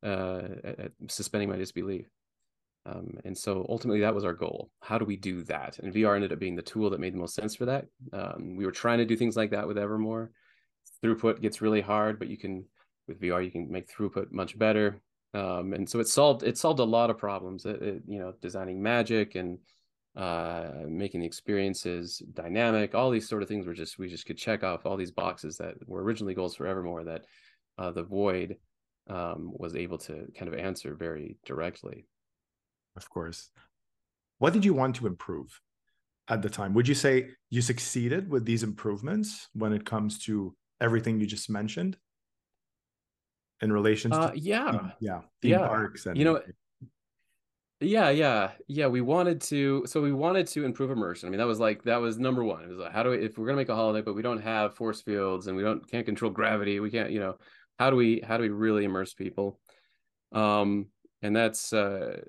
uh 0.04 0.42
at, 0.64 0.80
at 0.80 0.92
suspending 1.08 1.50
my 1.50 1.58
disbelief. 1.58 2.08
Um, 2.86 3.20
and 3.26 3.38
so 3.38 3.66
ultimately 3.70 4.02
that 4.02 4.16
was 4.16 4.26
our 4.26 4.34
goal. 4.34 4.72
How 4.80 4.98
do 4.98 5.06
we 5.06 5.16
do 5.16 5.44
that? 5.44 5.78
And 5.80 5.94
vr 5.94 6.16
ended 6.16 6.34
up 6.34 6.40
being 6.40 6.56
the 6.56 6.62
tool 6.64 6.90
that 6.90 7.00
made 7.00 7.14
the 7.14 7.20
most 7.20 7.36
sense 7.36 7.56
for 7.56 7.66
that. 7.66 7.86
Um, 8.12 8.56
we 8.56 8.66
were 8.66 8.72
trying 8.72 8.98
to 8.98 9.06
do 9.06 9.16
things 9.16 9.38
like 9.38 9.52
that 9.52 9.68
with 9.68 9.78
evermore. 9.78 10.32
Throughput 11.04 11.42
gets 11.42 11.62
really 11.62 11.82
hard 11.82 12.18
but 12.18 12.28
you 12.28 12.38
can 12.38 12.66
with 13.08 13.22
vr 13.22 13.44
you 13.44 13.52
can 13.52 13.72
make 13.72 13.90
throughput 13.90 14.32
much 14.32 14.58
better. 14.58 15.02
Um, 15.34 15.74
and 15.74 15.90
so 15.90 16.00
it 16.00 16.08
solved 16.08 16.44
it 16.44 16.58
solved 16.58 16.80
a 16.80 16.84
lot 16.84 17.10
of 17.10 17.18
problems. 17.18 17.66
It, 17.66 17.82
it, 17.82 18.04
you 18.08 18.20
know, 18.20 18.34
designing 18.42 18.82
magic 18.82 19.36
and 19.36 19.60
uh, 20.16 20.72
making 20.88 21.22
the 21.22 21.26
experiences 21.26 22.22
dynamic. 22.34 22.94
All 22.96 23.10
these 23.10 23.30
sort 23.30 23.42
of 23.42 23.48
things 23.48 23.66
were 23.66 23.74
just 23.74 23.98
we 23.98 24.10
just 24.10 24.26
could 24.26 24.38
check 24.38 24.64
off 24.64 24.86
all 24.86 24.98
these 24.98 25.12
boxes 25.12 25.58
that 25.58 25.76
were 25.88 26.04
originally 26.04 26.34
goals 26.34 26.56
for 26.56 26.68
Evermore 26.68 27.06
that 27.06 27.26
uh, 27.78 27.92
the 27.92 28.04
Void 28.04 28.58
um, 29.10 29.52
was 29.54 29.76
able 29.76 29.98
to 30.00 30.32
kind 30.38 30.52
of 30.52 30.60
answer 30.60 30.96
very 30.96 31.38
directly. 31.46 32.08
Of 32.96 33.10
course. 33.10 33.50
What 34.40 34.54
did 34.54 34.66
you 34.66 34.74
want 34.74 34.96
to 34.98 35.08
improve? 35.08 35.60
at 36.32 36.42
the 36.42 36.50
time. 36.50 36.74
Would 36.74 36.88
you 36.88 36.96
say 36.96 37.32
you 37.50 37.62
succeeded 37.62 38.30
with 38.30 38.46
these 38.46 38.64
improvements 38.64 39.50
when 39.54 39.74
it 39.74 39.86
comes 39.86 40.18
to 40.26 40.56
everything 40.80 41.20
you 41.20 41.28
just 41.28 41.50
mentioned 41.50 41.98
in 43.62 43.72
relation 43.72 44.10
to 44.10 44.18
uh, 44.18 44.32
yeah 44.34 44.90
yeah 45.00 45.22
yeah 45.44 45.68
parks 45.68 46.08
and 46.08 46.18
you 46.18 46.26
know 46.26 46.42
yeah 47.80 48.10
yeah 48.10 48.50
yeah 48.68 48.88
we 48.88 49.02
wanted 49.02 49.40
to 49.40 49.84
so 49.86 50.02
we 50.02 50.12
wanted 50.12 50.48
to 50.48 50.66
improve 50.66 50.90
immersion 50.90 51.28
i 51.28 51.30
mean 51.30 51.38
that 51.38 51.46
was 51.46 51.60
like 51.60 51.84
that 51.84 52.02
was 52.02 52.18
number 52.18 52.44
one 52.44 52.64
it 52.64 52.70
was 52.70 52.80
like 52.80 52.92
how 52.92 53.04
do 53.04 53.12
we 53.12 53.18
if 53.18 53.38
we're 53.38 53.46
going 53.46 53.56
to 53.56 53.62
make 53.62 53.70
a 53.70 53.72
holodeck 53.72 54.04
but 54.04 54.16
we 54.16 54.24
don't 54.24 54.42
have 54.42 54.74
force 54.76 55.02
fields 55.02 55.46
and 55.46 55.56
we 55.56 55.62
don't 55.62 55.88
can't 55.88 56.08
control 56.08 56.32
gravity 56.32 56.80
we 56.80 56.90
can't 56.90 57.12
you 57.12 57.20
know 57.20 57.36
how 57.80 57.90
do 57.90 57.96
we 57.96 58.22
how 58.22 58.38
do 58.38 58.44
we 58.44 58.50
really 58.50 58.86
immerse 58.86 59.14
people 59.14 59.60
um 60.32 60.88
and 61.22 61.36
that's 61.36 61.74
uh 61.74 62.20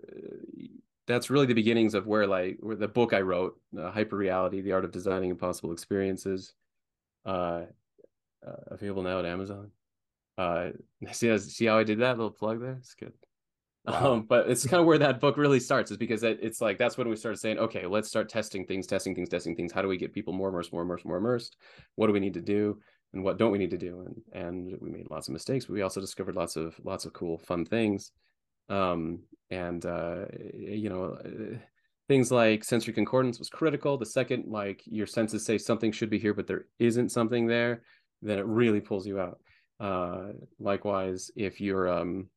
that's 1.07 1.31
really 1.31 1.47
the 1.47 1.55
beginnings 1.55 1.95
of 1.95 2.07
where 2.07 2.27
like 2.27 2.59
where 2.61 2.77
the 2.77 2.89
book 2.89 3.13
i 3.13 3.21
wrote 3.21 3.61
uh, 3.79 3.91
hyper 3.91 4.17
reality 4.17 4.61
the 4.61 4.73
art 4.73 4.85
of 4.85 4.93
designing 4.93 5.31
impossible 5.31 5.73
experiences 5.73 6.55
uh, 7.27 7.63
uh 8.47 8.57
available 8.69 9.03
now 9.03 9.19
at 9.19 9.27
amazon 9.27 9.71
uh 10.39 10.71
see 11.13 11.37
see 11.39 11.67
how 11.67 11.79
i 11.79 11.85
did 11.85 12.01
that 12.01 12.17
little 12.17 12.31
plug 12.31 12.61
there 12.61 12.77
it's 12.81 12.95
good 12.95 13.13
Wow. 13.85 14.13
Um, 14.13 14.27
but 14.29 14.49
it's 14.49 14.65
kind 14.65 14.81
of 14.81 14.87
where 14.87 14.99
that 14.99 15.19
book 15.19 15.37
really 15.37 15.59
starts 15.59 15.91
is 15.91 15.97
because 15.97 16.23
it, 16.23 16.39
it's 16.41 16.61
like 16.61 16.79
that's 16.79 16.97
when 16.97 17.09
we 17.09 17.17
started 17.17 17.39
saying, 17.39 17.59
okay, 17.59 17.87
let's 17.87 18.09
start 18.09 18.29
testing 18.29 18.65
things, 18.65 18.87
testing 18.87 19.15
things, 19.15 19.29
testing 19.29 19.57
things. 19.57 19.73
How 19.73 19.83
do 19.83 19.89
we 19.89 19.97
get 19.97 20.13
people 20.13 20.33
more 20.33 20.51
immersed, 20.51 20.73
more 20.73 20.83
immersed, 20.83 21.05
more 21.05 21.17
immersed? 21.17 21.57
What 21.97 22.07
do 22.07 22.13
we 22.13 22.21
need 22.21 22.35
to 22.35 22.41
do, 22.41 22.81
and 23.13 23.23
what 23.23 23.39
don't 23.39 23.53
we 23.53 23.59
need 23.59 23.71
to 23.71 23.79
do? 23.79 24.05
And 24.07 24.45
and 24.45 24.77
we 24.81 24.91
made 24.91 25.11
lots 25.11 25.29
of 25.29 25.33
mistakes, 25.33 25.67
but 25.67 25.75
we 25.75 25.83
also 25.83 26.01
discovered 26.01 26.37
lots 26.37 26.57
of 26.57 26.75
lots 26.83 27.05
of 27.05 27.13
cool, 27.13 27.39
fun 27.39 27.65
things. 27.65 28.13
Um, 28.69 29.21
and 29.51 29.85
uh, 29.85 30.27
you 30.55 30.89
know, 30.89 31.19
uh, 31.25 31.59
things 32.09 32.31
like 32.31 32.65
sensory 32.65 32.95
concordance 32.95 33.39
was 33.39 33.51
critical. 33.51 33.99
The 33.99 34.07
second, 34.07 34.47
like 34.47 34.83
your 34.87 35.07
senses 35.07 35.45
say 35.45 35.59
something 35.59 35.93
should 35.93 36.11
be 36.11 36.19
here, 36.19 36.35
but 36.35 36.47
there 36.47 36.67
isn't 36.79 37.11
something 37.11 37.47
there, 37.47 37.83
then 38.23 38.39
it 38.39 38.47
really 38.47 38.81
pulls 38.81 39.07
you 39.07 39.21
out. 39.21 39.41
Uh, 39.79 40.33
likewise, 40.59 41.31
if 41.37 41.61
you're 41.61 41.89
um, 41.89 42.29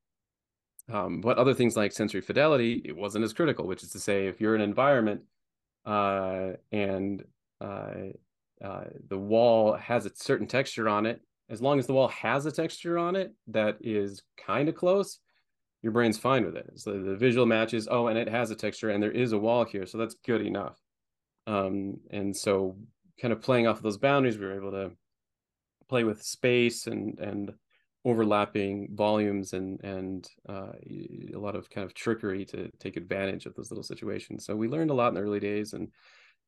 um, 0.91 1.21
but 1.21 1.37
other 1.37 1.53
things 1.53 1.75
like 1.75 1.91
sensory 1.91 2.21
fidelity, 2.21 2.81
it 2.85 2.95
wasn't 2.95 3.23
as 3.23 3.33
critical, 3.33 3.67
which 3.67 3.83
is 3.83 3.91
to 3.91 3.99
say, 3.99 4.27
if 4.27 4.39
you're 4.39 4.55
in 4.55 4.61
an 4.61 4.69
environment 4.69 5.21
uh, 5.85 6.51
and 6.71 7.23
uh, 7.59 7.93
uh, 8.63 8.85
the 9.09 9.17
wall 9.17 9.73
has 9.73 10.05
a 10.05 10.11
certain 10.15 10.47
texture 10.47 10.89
on 10.89 11.05
it, 11.05 11.21
as 11.49 11.61
long 11.61 11.79
as 11.79 11.87
the 11.87 11.93
wall 11.93 12.07
has 12.09 12.45
a 12.45 12.51
texture 12.51 12.97
on 12.97 13.15
it 13.15 13.33
that 13.47 13.77
is 13.81 14.23
kind 14.37 14.69
of 14.69 14.75
close, 14.75 15.19
your 15.81 15.91
brain's 15.91 16.17
fine 16.17 16.45
with 16.45 16.55
it. 16.55 16.71
So 16.75 16.99
the 16.99 17.15
visual 17.15 17.45
matches, 17.45 17.87
oh, 17.89 18.07
and 18.07 18.17
it 18.17 18.29
has 18.29 18.49
a 18.49 18.55
texture 18.55 18.89
and 18.89 19.03
there 19.03 19.11
is 19.11 19.33
a 19.33 19.37
wall 19.37 19.65
here. 19.65 19.85
So 19.85 19.97
that's 19.97 20.15
good 20.25 20.41
enough. 20.41 20.79
Um, 21.45 21.97
and 22.09 22.35
so 22.35 22.77
kind 23.21 23.31
of 23.31 23.41
playing 23.41 23.67
off 23.67 23.77
of 23.77 23.83
those 23.83 23.97
boundaries, 23.97 24.37
we 24.37 24.45
were 24.45 24.55
able 24.55 24.71
to 24.71 24.91
play 25.87 26.03
with 26.03 26.23
space 26.23 26.87
and, 26.87 27.19
and 27.19 27.53
overlapping 28.05 28.87
volumes 28.93 29.53
and 29.53 29.83
and 29.83 30.29
uh, 30.47 30.73
a 31.33 31.37
lot 31.37 31.55
of 31.55 31.69
kind 31.69 31.83
of 31.83 31.93
trickery 31.93 32.45
to 32.45 32.69
take 32.79 32.97
advantage 32.97 33.45
of 33.45 33.55
those 33.55 33.71
little 33.71 33.83
situations. 33.83 34.45
So 34.45 34.55
we 34.55 34.67
learned 34.67 34.91
a 34.91 34.93
lot 34.93 35.09
in 35.09 35.15
the 35.15 35.21
early 35.21 35.39
days, 35.39 35.73
and 35.73 35.89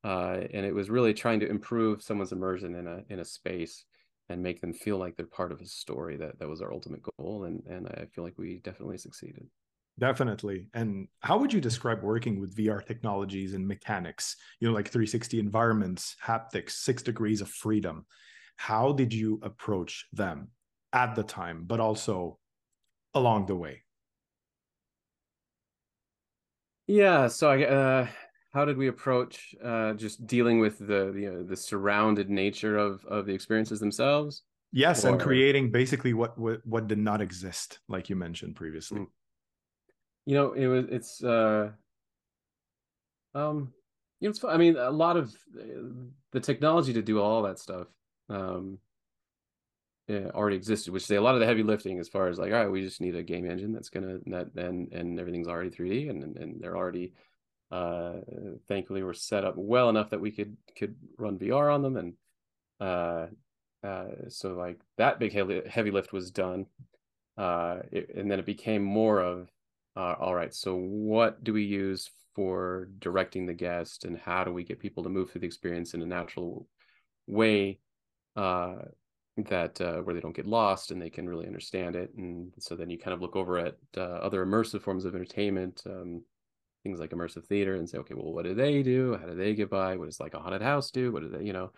uh, 0.03 0.41
and 0.53 0.65
it 0.65 0.73
was 0.73 0.89
really 0.89 1.13
trying 1.13 1.39
to 1.41 1.49
improve 1.49 2.01
someone's 2.01 2.31
immersion 2.31 2.75
in 2.75 2.87
a 2.87 3.03
in 3.09 3.19
a 3.19 3.25
space 3.25 3.85
and 4.29 4.43
make 4.43 4.59
them 4.61 4.73
feel 4.73 4.97
like 4.97 5.15
they're 5.15 5.25
part 5.25 5.51
of 5.51 5.61
a 5.61 5.65
story. 5.65 6.17
That 6.17 6.39
that 6.39 6.47
was 6.47 6.61
our 6.61 6.73
ultimate 6.73 7.01
goal, 7.17 7.45
and 7.45 7.63
and 7.67 7.87
I 7.87 8.05
feel 8.13 8.23
like 8.23 8.37
we 8.37 8.59
definitely 8.63 8.97
succeeded. 8.97 9.47
Definitely. 9.99 10.67
And 10.75 11.07
how 11.21 11.39
would 11.39 11.51
you 11.51 11.59
describe 11.59 12.03
working 12.03 12.39
with 12.39 12.55
VR 12.55 12.81
technologies 12.81 13.55
and 13.55 13.67
mechanics? 13.67 14.35
You 14.59 14.67
know, 14.67 14.73
like 14.73 14.89
360 14.89 15.39
environments, 15.39 16.15
haptics, 16.23 16.71
six 16.71 17.01
degrees 17.01 17.41
of 17.41 17.49
freedom. 17.49 18.05
How 18.57 18.91
did 18.91 19.11
you 19.11 19.39
approach 19.41 20.05
them? 20.13 20.49
at 20.93 21.15
the 21.15 21.23
time, 21.23 21.63
but 21.65 21.79
also 21.79 22.39
along 23.13 23.45
the 23.45 23.55
way? 23.55 23.83
Yeah. 26.87 27.27
So 27.27 27.49
I, 27.49 27.65
uh, 27.65 28.07
how 28.57 28.65
did 28.65 28.75
we 28.75 28.87
approach 28.87 29.53
uh, 29.63 29.93
just 29.93 30.25
dealing 30.25 30.59
with 30.59 30.79
the 30.79 31.11
the, 31.13 31.27
uh, 31.27 31.43
the 31.45 31.55
surrounded 31.55 32.27
nature 32.27 32.75
of 32.75 33.05
of 33.05 33.27
the 33.27 33.33
experiences 33.33 33.79
themselves? 33.79 34.41
Yes, 34.71 35.05
or... 35.05 35.09
and 35.09 35.21
creating 35.21 35.69
basically 35.69 36.15
what, 36.15 36.35
what 36.39 36.65
what 36.65 36.87
did 36.87 36.97
not 36.97 37.21
exist, 37.21 37.77
like 37.87 38.09
you 38.09 38.15
mentioned 38.15 38.55
previously. 38.55 39.01
Mm. 39.01 39.07
You 40.25 40.33
know, 40.33 40.53
it 40.53 40.65
was 40.65 40.85
it's 40.89 41.23
uh, 41.23 41.69
um, 43.35 43.73
you 44.19 44.27
know, 44.27 44.31
it's. 44.31 44.43
I 44.43 44.57
mean, 44.57 44.75
a 44.75 44.89
lot 44.89 45.17
of 45.17 45.35
uh, 45.55 45.83
the 46.31 46.39
technology 46.39 46.93
to 46.93 47.03
do 47.03 47.21
all 47.21 47.43
that 47.43 47.59
stuff 47.59 47.87
um 48.29 48.79
yeah, 50.07 50.29
already 50.33 50.55
existed, 50.55 50.93
which 50.93 51.05
say 51.05 51.17
a 51.17 51.21
lot 51.21 51.33
of 51.35 51.41
the 51.41 51.45
heavy 51.45 51.63
lifting 51.63 51.99
as 51.99 52.07
far 52.07 52.29
as 52.29 52.39
like, 52.39 52.53
all 52.53 52.59
right, 52.59 52.71
we 52.71 52.81
just 52.81 53.01
need 53.01 53.15
a 53.15 53.23
game 53.23 53.49
engine 53.49 53.73
that's 53.73 53.89
gonna 53.89 54.17
that 54.27 54.47
and 54.55 54.91
and 54.93 55.19
everything's 55.19 55.47
already 55.47 55.69
3D 55.69 56.09
and 56.09 56.37
and 56.37 56.61
they're 56.61 56.77
already 56.77 57.13
uh 57.71 58.13
thankfully 58.67 59.03
we're 59.03 59.13
set 59.13 59.43
up 59.43 59.55
well 59.57 59.89
enough 59.89 60.09
that 60.09 60.21
we 60.21 60.31
could 60.31 60.55
could 60.77 60.95
run 61.17 61.37
VR 61.37 61.73
on 61.73 61.81
them 61.81 61.97
and 61.97 62.13
uh 62.79 63.27
uh 63.85 64.29
so 64.29 64.53
like 64.53 64.79
that 64.97 65.19
big 65.19 65.33
heavy 65.33 65.91
lift 65.91 66.13
was 66.13 66.31
done 66.31 66.65
uh 67.37 67.79
it, 67.91 68.15
and 68.15 68.31
then 68.31 68.39
it 68.39 68.45
became 68.45 68.83
more 68.83 69.19
of 69.19 69.49
uh 69.95 70.15
all 70.19 70.33
right 70.33 70.53
so 70.53 70.75
what 70.75 71.43
do 71.43 71.53
we 71.53 71.63
use 71.63 72.09
for 72.33 72.89
directing 72.99 73.45
the 73.45 73.53
guest 73.53 74.05
and 74.05 74.17
how 74.17 74.43
do 74.43 74.53
we 74.53 74.63
get 74.63 74.79
people 74.79 75.03
to 75.03 75.09
move 75.09 75.29
through 75.29 75.41
the 75.41 75.47
experience 75.47 75.93
in 75.93 76.01
a 76.01 76.05
natural 76.05 76.67
way 77.27 77.79
uh 78.37 78.75
that 79.37 79.79
uh, 79.79 79.97
where 79.97 80.15
they 80.15 80.21
don't 80.21 80.35
get 80.35 80.47
lost 80.47 80.91
and 80.91 81.01
they 81.01 81.09
can 81.09 81.29
really 81.29 81.45
understand 81.45 81.95
it. 81.95 82.11
And 82.17 82.51
so 82.59 82.75
then 82.75 82.89
you 82.89 82.97
kind 82.97 83.13
of 83.13 83.21
look 83.21 83.35
over 83.35 83.59
at 83.59 83.75
uh, 83.95 84.01
other 84.01 84.45
immersive 84.45 84.81
forms 84.81 85.05
of 85.05 85.13
entertainment, 85.13 85.83
um, 85.85 86.23
things 86.87 86.99
like 86.99 87.11
immersive 87.11 87.45
theater, 87.45 87.75
and 87.75 87.89
say, 87.89 87.97
okay, 87.97 88.13
well, 88.13 88.33
what 88.33 88.45
do 88.45 88.53
they 88.53 88.81
do? 88.81 89.17
How 89.19 89.27
do 89.27 89.35
they 89.35 89.53
get 89.53 89.69
by? 89.69 89.97
What 89.97 90.05
does 90.05 90.19
like 90.19 90.33
a 90.33 90.39
haunted 90.39 90.61
house 90.61 90.89
do? 90.91 91.11
What 91.11 91.23
do 91.23 91.29
they, 91.29 91.43
you 91.43 91.53
know, 91.53 91.71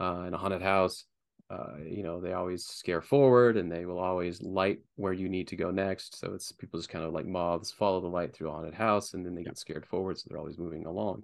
uh, 0.00 0.24
in 0.26 0.34
a 0.34 0.38
haunted 0.38 0.62
house, 0.62 1.04
uh, 1.50 1.76
you 1.84 2.02
know, 2.02 2.20
they 2.20 2.32
always 2.32 2.66
scare 2.66 3.00
forward 3.00 3.56
and 3.56 3.70
they 3.70 3.86
will 3.86 3.98
always 3.98 4.42
light 4.42 4.80
where 4.96 5.12
you 5.12 5.28
need 5.28 5.48
to 5.48 5.56
go 5.56 5.70
next. 5.70 6.18
So 6.18 6.34
it's 6.34 6.52
people 6.52 6.78
just 6.78 6.90
kind 6.90 7.04
of 7.04 7.12
like 7.12 7.26
moths 7.26 7.70
follow 7.70 8.00
the 8.00 8.08
light 8.08 8.34
through 8.34 8.48
a 8.48 8.52
haunted 8.52 8.74
house 8.74 9.14
and 9.14 9.24
then 9.24 9.34
they 9.34 9.44
get 9.44 9.58
scared 9.58 9.86
forward, 9.86 10.18
so 10.18 10.26
they're 10.28 10.38
always 10.38 10.58
moving 10.58 10.86
along. 10.86 11.22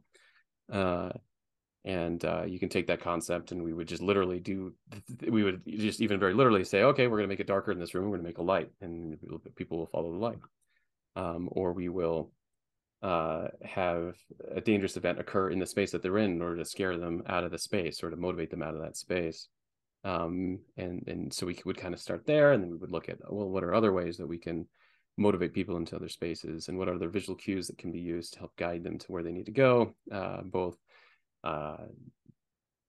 Uh, 0.72 1.10
and 1.84 2.24
uh, 2.24 2.44
you 2.44 2.58
can 2.58 2.70
take 2.70 2.86
that 2.86 3.02
concept 3.02 3.52
and 3.52 3.62
we 3.62 3.74
would 3.74 3.86
just 3.86 4.00
literally 4.00 4.40
do 4.40 4.72
we 5.28 5.42
would 5.42 5.60
just 5.66 6.00
even 6.00 6.18
very 6.18 6.32
literally 6.32 6.64
say 6.64 6.82
okay 6.82 7.06
we're 7.06 7.18
going 7.18 7.28
to 7.28 7.32
make 7.32 7.40
it 7.40 7.46
darker 7.46 7.72
in 7.72 7.78
this 7.78 7.94
room 7.94 8.04
we're 8.04 8.16
going 8.16 8.22
to 8.22 8.28
make 8.28 8.38
a 8.38 8.42
light 8.42 8.70
and 8.80 9.18
people 9.54 9.78
will 9.78 9.86
follow 9.86 10.10
the 10.10 10.18
light 10.18 10.38
um, 11.16 11.48
or 11.52 11.74
we 11.74 11.90
will 11.90 12.32
uh, 13.04 13.48
have 13.62 14.16
a 14.54 14.60
dangerous 14.60 14.96
event 14.96 15.20
occur 15.20 15.50
in 15.50 15.58
the 15.58 15.66
space 15.66 15.90
that 15.90 16.02
they're 16.02 16.18
in 16.18 16.32
in 16.32 16.42
order 16.42 16.56
to 16.56 16.64
scare 16.64 16.96
them 16.96 17.22
out 17.26 17.44
of 17.44 17.50
the 17.50 17.58
space 17.58 18.02
or 18.02 18.10
to 18.10 18.16
motivate 18.16 18.50
them 18.50 18.62
out 18.62 18.74
of 18.74 18.80
that 18.80 18.96
space 18.96 19.48
um, 20.04 20.58
and 20.76 21.04
and 21.06 21.32
so 21.32 21.46
we 21.46 21.58
would 21.64 21.76
kind 21.76 21.94
of 21.94 22.00
start 22.00 22.26
there 22.26 22.52
and 22.52 22.62
then 22.62 22.70
we 22.70 22.76
would 22.76 22.90
look 22.90 23.08
at 23.08 23.18
well 23.30 23.48
what 23.48 23.62
are 23.62 23.74
other 23.74 23.92
ways 23.92 24.16
that 24.16 24.26
we 24.26 24.38
can 24.38 24.66
motivate 25.16 25.52
people 25.52 25.76
into 25.76 25.94
other 25.94 26.08
spaces 26.08 26.68
and 26.68 26.76
what 26.76 26.88
are 26.88 26.98
the 26.98 27.06
visual 27.06 27.36
cues 27.36 27.68
that 27.68 27.78
can 27.78 27.92
be 27.92 28.00
used 28.00 28.32
to 28.32 28.38
help 28.40 28.56
guide 28.56 28.82
them 28.82 28.98
to 28.98 29.12
where 29.12 29.22
they 29.22 29.32
need 29.32 29.46
to 29.46 29.52
go 29.52 29.94
uh, 30.10 30.40
both 30.42 30.76
uh, 31.44 31.76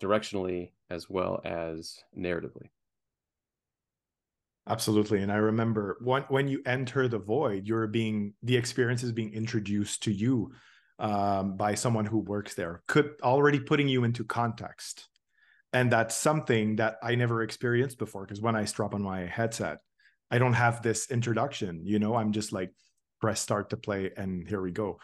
directionally 0.01 0.71
as 0.89 1.09
well 1.09 1.41
as 1.43 2.03
narratively. 2.17 2.69
Absolutely. 4.67 5.21
And 5.21 5.31
I 5.31 5.35
remember 5.35 5.97
when, 6.01 6.23
when 6.23 6.47
you 6.47 6.61
enter 6.65 7.07
the 7.07 7.19
void, 7.19 7.67
you're 7.67 7.87
being, 7.87 8.33
the 8.41 8.57
experience 8.57 9.03
is 9.03 9.11
being 9.11 9.33
introduced 9.33 10.03
to 10.03 10.11
you 10.11 10.53
um, 10.97 11.55
by 11.55 11.75
someone 11.75 12.05
who 12.05 12.19
works 12.19 12.55
there, 12.55 12.81
could 12.87 13.11
already 13.21 13.59
putting 13.59 13.87
you 13.87 14.03
into 14.03 14.23
context. 14.23 15.07
And 15.71 15.91
that's 15.91 16.15
something 16.15 16.77
that 16.77 16.95
I 17.03 17.15
never 17.15 17.43
experienced 17.43 17.99
before. 17.99 18.25
Because 18.25 18.41
when 18.41 18.55
I 18.55 18.65
strap 18.65 18.95
on 18.95 19.03
my 19.03 19.21
headset, 19.21 19.79
I 20.31 20.39
don't 20.39 20.53
have 20.53 20.81
this 20.81 21.11
introduction. 21.11 21.85
You 21.85 21.99
know, 21.99 22.15
I'm 22.15 22.31
just 22.31 22.51
like, 22.51 22.71
press 23.21 23.39
start 23.39 23.69
to 23.69 23.77
play 23.77 24.11
and 24.17 24.47
here 24.47 24.61
we 24.61 24.71
go. 24.71 24.99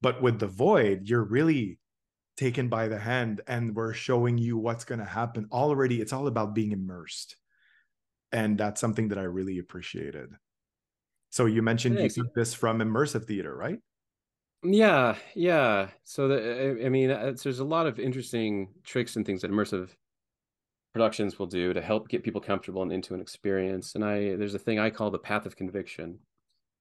But 0.00 0.22
with 0.22 0.38
the 0.38 0.46
void, 0.46 1.02
you're 1.04 1.24
really 1.24 1.78
taken 2.36 2.68
by 2.68 2.88
the 2.88 2.98
hand 2.98 3.42
and 3.46 3.74
we're 3.74 3.92
showing 3.92 4.38
you 4.38 4.58
what's 4.58 4.84
going 4.84 4.98
to 4.98 5.04
happen 5.04 5.46
already 5.52 6.00
it's 6.00 6.12
all 6.12 6.26
about 6.26 6.54
being 6.54 6.72
immersed 6.72 7.36
and 8.34 8.58
that's 8.58 8.80
something 8.80 9.08
that 9.08 9.18
i 9.18 9.22
really 9.22 9.58
appreciated. 9.58 10.30
So 11.30 11.46
you 11.46 11.62
mentioned 11.62 11.98
you 11.98 12.08
took 12.08 12.34
this 12.34 12.52
from 12.54 12.78
immersive 12.78 13.24
theater 13.26 13.56
right? 13.56 13.78
Yeah 14.62 15.16
yeah. 15.34 15.88
So 16.04 16.28
the, 16.28 16.84
i 16.84 16.88
mean 16.88 17.08
there's 17.08 17.60
a 17.60 17.64
lot 17.64 17.86
of 17.86 17.98
interesting 17.98 18.68
tricks 18.84 19.16
and 19.16 19.24
things 19.24 19.40
that 19.42 19.50
immersive 19.50 19.90
productions 20.92 21.38
will 21.38 21.46
do 21.46 21.72
to 21.72 21.82
help 21.82 22.08
get 22.08 22.22
people 22.22 22.40
comfortable 22.40 22.82
and 22.82 22.92
into 22.92 23.14
an 23.14 23.20
experience. 23.20 23.94
And 23.94 24.04
i 24.04 24.36
there's 24.36 24.54
a 24.54 24.58
thing 24.58 24.78
i 24.78 24.90
call 24.90 25.10
the 25.10 25.18
path 25.18 25.46
of 25.46 25.56
conviction 25.56 26.18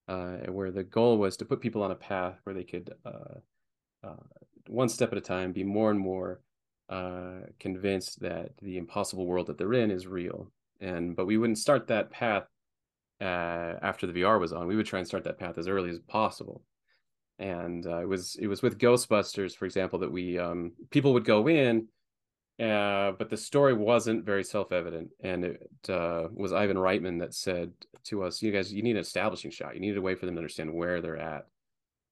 uh, 0.08 0.38
where 0.48 0.72
the 0.72 0.84
goal 0.84 1.18
was 1.18 1.38
to 1.38 1.46
put 1.46 1.62
people 1.62 1.82
on 1.82 1.92
a 1.92 1.96
path 1.96 2.40
where 2.44 2.54
they 2.54 2.64
could 2.64 2.94
uh, 3.06 3.40
uh, 4.04 4.16
one 4.68 4.90
step 4.90 5.12
at 5.12 5.18
a 5.18 5.22
time, 5.22 5.52
be 5.52 5.64
more 5.64 5.92
and 5.92 6.00
more 6.00 6.42
uh, 6.90 7.42
convinced 7.60 8.20
that 8.20 8.52
the 8.62 8.78
impossible 8.78 9.26
world 9.26 9.48
that 9.48 9.58
they're 9.58 9.74
in 9.74 9.92
is 9.92 10.08
real. 10.08 10.52
And 10.84 11.16
but 11.16 11.26
we 11.26 11.38
wouldn't 11.38 11.58
start 11.58 11.88
that 11.88 12.12
path 12.12 12.46
uh, 13.22 13.80
after 13.82 14.06
the 14.06 14.22
VR 14.22 14.40
was 14.40 14.54
on. 14.54 14.68
We 14.68 14.76
would 14.76 14.86
try 14.86 15.00
and 15.00 15.08
start 15.08 15.24
that 15.24 15.40
path 15.40 15.58
as 15.58 15.68
early 15.68 15.90
as 15.90 16.00
possible. 16.00 16.62
And 17.40 17.86
uh, 17.88 18.02
it 18.02 18.08
was 18.08 18.36
it 18.40 18.48
was 18.48 18.62
with 18.62 18.78
Ghostbusters, 18.78 19.56
for 19.56 19.66
example, 19.66 20.00
that 20.00 20.12
we 20.12 20.38
um, 20.38 20.74
people 20.92 21.14
would 21.14 21.26
go 21.26 21.48
in 21.48 21.88
uh, 22.60 23.14
but 23.14 23.30
the 23.30 23.38
story 23.38 23.74
wasn't 23.74 24.26
very 24.26 24.44
self-evident, 24.44 25.10
and 25.24 25.44
it 25.44 25.70
uh, 25.90 26.28
was 26.32 26.54
Ivan 26.54 26.78
Reitman 26.78 27.20
that 27.20 27.34
said 27.34 27.72
to 28.06 28.24
us, 28.24 28.44
"You 28.44 28.52
guys, 28.52 28.72
you 28.72 28.84
need 28.84 28.96
an 28.96 29.02
establishing 29.02 29.50
shot. 29.50 29.74
You 29.74 29.82
need 29.82 29.98
a 29.98 30.02
way 30.02 30.14
for 30.14 30.28
them 30.28 30.36
to 30.36 30.40
understand 30.40 30.72
where 30.72 31.02
they're 31.02 31.18
at 31.18 31.48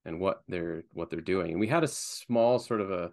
and 0.04 0.18
what 0.18 0.42
they're 0.48 0.82
what 0.92 1.10
they're 1.10 1.20
doing." 1.20 1.52
And 1.52 1.60
we 1.60 1.68
had 1.68 1.84
a 1.84 1.88
small 1.88 2.58
sort 2.58 2.80
of 2.80 2.90
a 2.90 3.12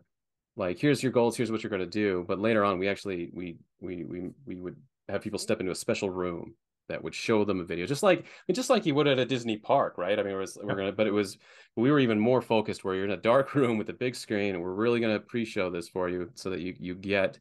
like, 0.56 0.80
"Here's 0.80 1.04
your 1.04 1.12
goals. 1.12 1.38
Here's 1.38 1.51
what 1.51 1.62
you're 1.62 1.70
going 1.70 1.82
to 1.82 1.86
do." 1.86 2.25
But 2.28 2.39
later 2.39 2.66
on, 2.66 2.80
we 2.80 2.88
actually 2.88 3.30
we 3.32 3.58
we 3.80 4.06
we 4.06 4.30
we 4.48 4.60
would 4.60 4.78
have 5.10 5.22
people 5.22 5.39
step 5.39 5.60
into 5.60 5.72
a 5.72 5.75
special 5.75 6.10
room 6.10 6.56
that 6.89 7.04
would 7.04 7.16
show 7.16 7.46
them 7.46 7.62
a 7.62 7.63
video, 7.63 7.86
just 7.86 8.04
like 8.04 8.25
just 8.51 8.70
like 8.70 8.86
you 8.86 8.96
would 8.96 9.08
at 9.08 9.20
a 9.20 9.25
Disney 9.25 9.58
park, 9.58 9.98
right? 9.98 10.20
I 10.20 10.24
mean, 10.24 10.34
it 10.34 10.38
was 10.38 10.58
we're 10.62 10.75
gonna, 10.75 10.92
but 10.92 11.08
it 11.08 11.13
was 11.13 11.38
we 11.75 11.92
were 11.92 12.00
even 12.00 12.20
more 12.20 12.42
focused 12.42 12.84
where 12.84 12.96
you're 12.96 13.06
in 13.06 13.12
a 13.12 13.18
dark 13.18 13.56
room 13.56 13.78
with 13.78 13.89
a 13.89 13.94
big 13.94 14.16
screen, 14.16 14.56
and 14.56 14.63
we're 14.63 14.74
really 14.74 15.00
gonna 15.00 15.20
pre-show 15.20 15.70
this 15.70 15.88
for 15.88 16.10
you 16.10 16.30
so 16.34 16.50
that 16.50 16.60
you 16.60 16.75
you 16.80 16.96
get 16.96 17.39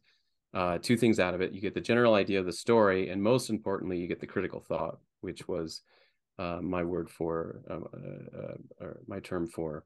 uh, 0.53 0.77
two 0.81 0.95
things 0.95 1.19
out 1.19 1.33
of 1.33 1.41
it. 1.41 1.51
You 1.51 1.61
get 1.61 1.73
the 1.73 1.81
general 1.81 2.13
idea 2.13 2.39
of 2.39 2.45
the 2.45 2.53
story, 2.53 3.09
and 3.09 3.21
most 3.21 3.49
importantly, 3.49 3.97
you 3.97 4.07
get 4.07 4.19
the 4.19 4.27
critical 4.27 4.61
thought, 4.61 4.99
which 5.21 5.47
was 5.47 5.81
uh, 6.37 6.59
my 6.61 6.83
word 6.83 7.09
for 7.09 7.61
um, 7.69 7.85
uh, 7.93 8.43
uh 8.43 8.55
or 8.79 9.01
my 9.07 9.19
term 9.19 9.47
for 9.47 9.83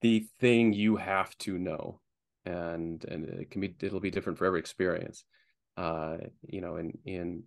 the 0.00 0.26
thing 0.40 0.72
you 0.72 0.96
have 0.96 1.36
to 1.38 1.58
know, 1.58 2.00
and 2.44 3.04
and 3.04 3.24
it 3.26 3.50
can 3.50 3.60
be 3.60 3.74
it'll 3.80 4.00
be 4.00 4.10
different 4.10 4.38
for 4.38 4.46
every 4.46 4.60
experience. 4.60 5.24
Uh, 5.78 6.16
you 6.42 6.60
know, 6.60 6.76
in 6.76 6.98
in 7.04 7.44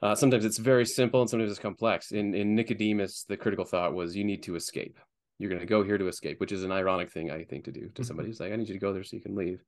uh, 0.00 0.14
sometimes 0.14 0.46
it's 0.46 0.56
very 0.56 0.86
simple 0.86 1.20
and 1.20 1.28
sometimes 1.28 1.50
it's 1.50 1.60
complex. 1.60 2.12
In 2.12 2.34
in 2.34 2.54
Nicodemus, 2.54 3.24
the 3.28 3.36
critical 3.36 3.66
thought 3.66 3.92
was 3.94 4.16
you 4.16 4.24
need 4.24 4.42
to 4.44 4.56
escape. 4.56 4.98
You're 5.38 5.50
going 5.50 5.60
to 5.60 5.66
go 5.66 5.82
here 5.82 5.98
to 5.98 6.08
escape, 6.08 6.40
which 6.40 6.52
is 6.52 6.64
an 6.64 6.72
ironic 6.72 7.10
thing 7.10 7.30
I 7.30 7.44
think 7.44 7.64
to 7.64 7.72
do 7.72 7.80
to 7.80 7.86
mm-hmm. 7.86 8.02
somebody 8.04 8.28
who's 8.28 8.40
like, 8.40 8.52
I 8.52 8.56
need 8.56 8.68
you 8.68 8.74
to 8.74 8.80
go 8.80 8.92
there 8.94 9.04
so 9.04 9.16
you 9.16 9.22
can 9.22 9.36
leave. 9.36 9.62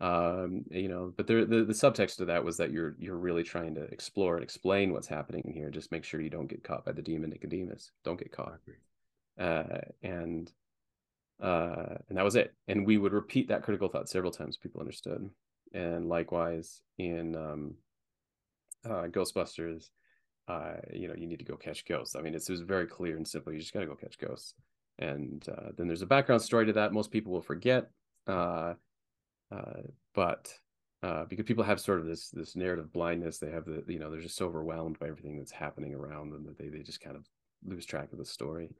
Um, 0.00 0.64
you 0.70 0.88
know, 0.88 1.12
but 1.16 1.26
the, 1.28 1.46
the 1.46 1.64
the 1.64 1.72
subtext 1.72 2.20
of 2.20 2.26
that 2.26 2.44
was 2.44 2.56
that 2.56 2.72
you're 2.72 2.96
you're 2.98 3.16
really 3.16 3.44
trying 3.44 3.76
to 3.76 3.82
explore 3.84 4.34
and 4.34 4.42
explain 4.42 4.92
what's 4.92 5.06
happening 5.06 5.42
in 5.46 5.54
here. 5.54 5.70
Just 5.70 5.92
make 5.92 6.04
sure 6.04 6.20
you 6.20 6.30
don't 6.30 6.48
get 6.48 6.64
caught 6.64 6.84
by 6.84 6.92
the 6.92 7.02
demon 7.02 7.30
Nicodemus. 7.30 7.92
Don't 8.04 8.18
get 8.18 8.32
caught. 8.32 8.58
Uh, 9.38 9.80
and 10.02 10.52
uh, 11.40 11.94
and 12.08 12.18
that 12.18 12.24
was 12.24 12.36
it. 12.36 12.52
And 12.66 12.84
we 12.84 12.98
would 12.98 13.12
repeat 13.12 13.48
that 13.48 13.62
critical 13.62 13.88
thought 13.88 14.08
several 14.08 14.32
times. 14.32 14.56
People 14.56 14.80
understood. 14.80 15.30
And 15.72 16.08
likewise 16.08 16.80
in 16.98 17.36
um, 17.36 17.74
uh, 18.84 19.08
Ghostbusters, 19.08 19.88
uh, 20.48 20.74
you 20.92 21.08
know, 21.08 21.14
you 21.14 21.26
need 21.26 21.40
to 21.40 21.44
go 21.44 21.56
catch 21.56 21.84
ghosts. 21.84 22.14
I 22.16 22.20
mean, 22.20 22.34
it's, 22.34 22.48
it 22.48 22.52
was 22.52 22.60
very 22.60 22.86
clear 22.86 23.16
and 23.16 23.26
simple. 23.26 23.52
You 23.52 23.58
just 23.58 23.72
got 23.72 23.80
to 23.80 23.86
go 23.86 23.94
catch 23.94 24.18
ghosts. 24.18 24.54
And 24.98 25.46
uh, 25.48 25.70
then 25.76 25.86
there's 25.86 26.02
a 26.02 26.06
background 26.06 26.42
story 26.42 26.66
to 26.66 26.72
that. 26.74 26.92
Most 26.92 27.10
people 27.10 27.32
will 27.32 27.42
forget, 27.42 27.90
uh, 28.26 28.74
uh, 29.54 29.82
but 30.14 30.52
uh, 31.02 31.24
because 31.26 31.44
people 31.44 31.64
have 31.64 31.80
sort 31.80 32.00
of 32.00 32.06
this 32.06 32.30
this 32.30 32.56
narrative 32.56 32.90
blindness, 32.92 33.38
they 33.38 33.50
have 33.50 33.66
the 33.66 33.84
you 33.86 33.98
know 33.98 34.10
they're 34.10 34.22
just 34.22 34.36
so 34.36 34.46
overwhelmed 34.46 34.98
by 34.98 35.08
everything 35.08 35.36
that's 35.36 35.52
happening 35.52 35.92
around 35.92 36.30
them 36.30 36.46
that 36.46 36.56
they 36.56 36.68
they 36.68 36.82
just 36.82 37.02
kind 37.02 37.14
of 37.14 37.26
lose 37.62 37.84
track 37.84 38.10
of 38.10 38.18
the 38.18 38.24
story, 38.24 38.70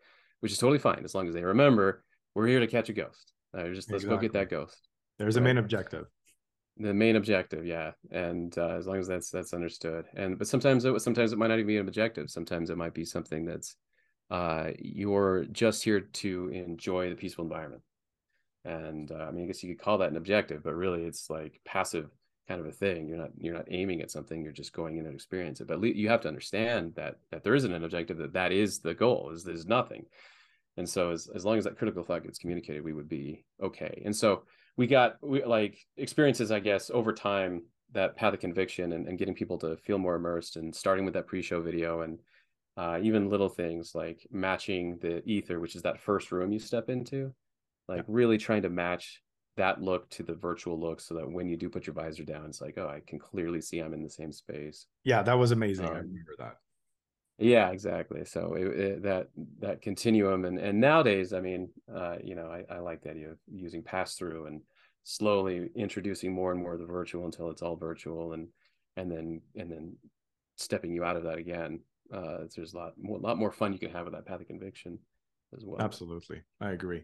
which 0.40 0.52
is 0.52 0.58
totally 0.58 0.78
fine 0.78 1.02
as 1.04 1.14
long 1.14 1.28
as 1.28 1.34
they 1.34 1.44
remember 1.44 2.02
we're 2.34 2.46
here 2.46 2.60
to 2.60 2.66
catch 2.66 2.88
a 2.88 2.94
ghost. 2.94 3.32
Uh, 3.52 3.64
just 3.68 3.90
let's 3.90 4.04
exactly. 4.04 4.16
go 4.16 4.20
get 4.20 4.32
that 4.32 4.50
ghost. 4.50 4.88
There's 5.18 5.36
right? 5.36 5.42
a 5.42 5.44
main 5.44 5.58
objective 5.58 6.06
the 6.78 6.92
main 6.92 7.16
objective 7.16 7.64
yeah 7.66 7.92
and 8.10 8.56
uh, 8.58 8.70
as 8.70 8.86
long 8.86 8.98
as 8.98 9.06
that's 9.06 9.30
that's 9.30 9.54
understood 9.54 10.04
and 10.14 10.38
but 10.38 10.46
sometimes 10.46 10.84
it 10.84 11.00
sometimes 11.00 11.32
it 11.32 11.38
might 11.38 11.48
not 11.48 11.54
even 11.58 11.66
be 11.66 11.78
an 11.78 11.88
objective 11.88 12.30
sometimes 12.30 12.70
it 12.70 12.76
might 12.76 12.94
be 12.94 13.04
something 13.04 13.44
that's 13.44 13.76
uh 14.30 14.70
you're 14.78 15.44
just 15.52 15.82
here 15.82 16.00
to 16.00 16.48
enjoy 16.48 17.08
the 17.08 17.16
peaceful 17.16 17.44
environment 17.44 17.82
and 18.64 19.10
uh, 19.12 19.26
i 19.28 19.30
mean 19.30 19.44
i 19.44 19.46
guess 19.46 19.62
you 19.62 19.74
could 19.74 19.82
call 19.82 19.98
that 19.98 20.10
an 20.10 20.16
objective 20.16 20.62
but 20.62 20.74
really 20.74 21.04
it's 21.04 21.30
like 21.30 21.60
passive 21.64 22.10
kind 22.48 22.60
of 22.60 22.66
a 22.66 22.72
thing 22.72 23.08
you're 23.08 23.18
not 23.18 23.30
you're 23.38 23.54
not 23.54 23.66
aiming 23.70 24.00
at 24.00 24.10
something 24.10 24.42
you're 24.42 24.52
just 24.52 24.72
going 24.72 24.98
in 24.98 25.06
and 25.06 25.14
experience 25.14 25.60
it 25.60 25.66
but 25.66 25.82
you 25.82 26.08
have 26.08 26.20
to 26.20 26.28
understand 26.28 26.92
that 26.94 27.16
that 27.30 27.42
there 27.42 27.54
isn't 27.54 27.72
an 27.72 27.84
objective 27.84 28.18
that 28.18 28.32
that 28.32 28.52
is 28.52 28.80
the 28.80 28.94
goal 28.94 29.30
is 29.32 29.42
there's 29.42 29.66
nothing 29.66 30.04
and 30.76 30.88
so 30.88 31.10
as, 31.10 31.28
as 31.34 31.44
long 31.44 31.56
as 31.56 31.64
that 31.64 31.78
critical 31.78 32.04
thought 32.04 32.22
gets 32.22 32.38
communicated 32.38 32.84
we 32.84 32.92
would 32.92 33.08
be 33.08 33.44
okay 33.62 34.02
and 34.04 34.14
so 34.14 34.42
we 34.76 34.86
got 34.86 35.16
we, 35.22 35.44
like 35.44 35.78
experiences, 35.96 36.50
I 36.50 36.60
guess, 36.60 36.90
over 36.90 37.12
time 37.12 37.62
that 37.92 38.16
path 38.16 38.34
of 38.34 38.40
conviction 38.40 38.92
and, 38.92 39.06
and 39.06 39.18
getting 39.18 39.34
people 39.34 39.58
to 39.58 39.76
feel 39.76 39.98
more 39.98 40.16
immersed 40.16 40.56
and 40.56 40.74
starting 40.74 41.04
with 41.04 41.14
that 41.14 41.26
pre-show 41.26 41.62
video 41.62 42.02
and 42.02 42.18
uh, 42.76 42.98
even 43.00 43.30
little 43.30 43.48
things 43.48 43.94
like 43.94 44.26
matching 44.30 44.98
the 45.00 45.22
ether, 45.24 45.60
which 45.60 45.76
is 45.76 45.82
that 45.82 45.98
first 45.98 46.30
room 46.30 46.52
you 46.52 46.58
step 46.58 46.90
into, 46.90 47.32
like 47.88 48.04
really 48.06 48.36
trying 48.36 48.62
to 48.62 48.68
match 48.68 49.22
that 49.56 49.80
look 49.80 50.10
to 50.10 50.22
the 50.22 50.34
virtual 50.34 50.78
look 50.78 51.00
so 51.00 51.14
that 51.14 51.30
when 51.30 51.48
you 51.48 51.56
do 51.56 51.70
put 51.70 51.86
your 51.86 51.94
visor 51.94 52.24
down, 52.24 52.44
it's 52.44 52.60
like, 52.60 52.74
oh, 52.76 52.88
I 52.88 53.00
can 53.06 53.18
clearly 53.18 53.62
see 53.62 53.78
I'm 53.78 53.94
in 53.94 54.02
the 54.02 54.10
same 54.10 54.32
space. 54.32 54.86
Yeah, 55.04 55.22
that 55.22 55.38
was 55.38 55.52
amazing. 55.52 55.86
Um, 55.86 55.92
I 55.92 55.98
remember 55.98 56.34
that. 56.38 56.56
Yeah, 57.38 57.70
exactly. 57.70 58.24
So 58.24 58.54
it, 58.54 58.66
it, 58.66 59.02
that 59.02 59.28
that 59.60 59.82
continuum, 59.82 60.46
and 60.46 60.58
and 60.58 60.80
nowadays, 60.80 61.32
I 61.32 61.40
mean, 61.40 61.68
uh, 61.94 62.16
you 62.24 62.34
know, 62.34 62.46
I, 62.46 62.74
I 62.74 62.78
like 62.78 63.02
the 63.02 63.10
idea 63.10 63.30
of 63.30 63.38
using 63.52 63.82
pass 63.82 64.14
through 64.14 64.46
and 64.46 64.62
slowly 65.04 65.68
introducing 65.74 66.32
more 66.32 66.52
and 66.52 66.60
more 66.60 66.74
of 66.74 66.80
the 66.80 66.86
virtual 66.86 67.26
until 67.26 67.50
it's 67.50 67.60
all 67.60 67.76
virtual, 67.76 68.32
and 68.32 68.48
and 68.96 69.10
then 69.10 69.42
and 69.54 69.70
then 69.70 69.96
stepping 70.56 70.92
you 70.92 71.04
out 71.04 71.16
of 71.16 71.24
that 71.24 71.36
again. 71.38 71.80
Uh, 72.12 72.38
there's 72.54 72.72
a 72.72 72.78
lot 72.78 72.92
more, 72.96 73.18
lot 73.18 73.36
more 73.36 73.52
fun 73.52 73.72
you 73.72 73.78
can 73.78 73.90
have 73.90 74.04
with 74.04 74.14
that 74.14 74.24
path 74.24 74.40
of 74.40 74.46
conviction 74.46 74.98
as 75.54 75.62
well. 75.64 75.80
Absolutely, 75.80 76.40
I 76.60 76.70
agree. 76.70 77.02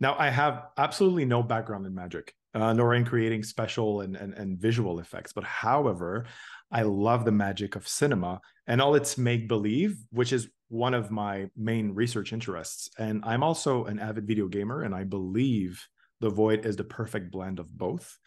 Now, 0.00 0.16
I 0.18 0.30
have 0.30 0.68
absolutely 0.76 1.24
no 1.24 1.42
background 1.42 1.84
in 1.86 1.94
magic, 1.94 2.34
uh, 2.54 2.72
nor 2.72 2.94
in 2.94 3.04
creating 3.04 3.42
special 3.42 4.00
and, 4.02 4.16
and, 4.16 4.32
and 4.34 4.58
visual 4.58 5.00
effects. 5.00 5.32
But 5.32 5.44
however, 5.44 6.26
I 6.70 6.82
love 6.82 7.24
the 7.24 7.32
magic 7.32 7.76
of 7.76 7.88
cinema 7.88 8.40
and 8.66 8.80
all 8.80 8.94
its 8.94 9.16
make 9.16 9.48
believe, 9.48 9.96
which 10.10 10.32
is 10.32 10.48
one 10.68 10.94
of 10.94 11.10
my 11.10 11.48
main 11.56 11.94
research 11.94 12.32
interests. 12.32 12.90
And 12.98 13.24
I'm 13.24 13.42
also 13.42 13.86
an 13.86 13.98
avid 13.98 14.26
video 14.26 14.48
gamer, 14.48 14.82
and 14.82 14.94
I 14.94 15.04
believe 15.04 15.86
The 16.20 16.30
Void 16.30 16.66
is 16.66 16.76
the 16.76 16.84
perfect 16.84 17.30
blend 17.30 17.58
of 17.58 17.76
both. 17.76 18.18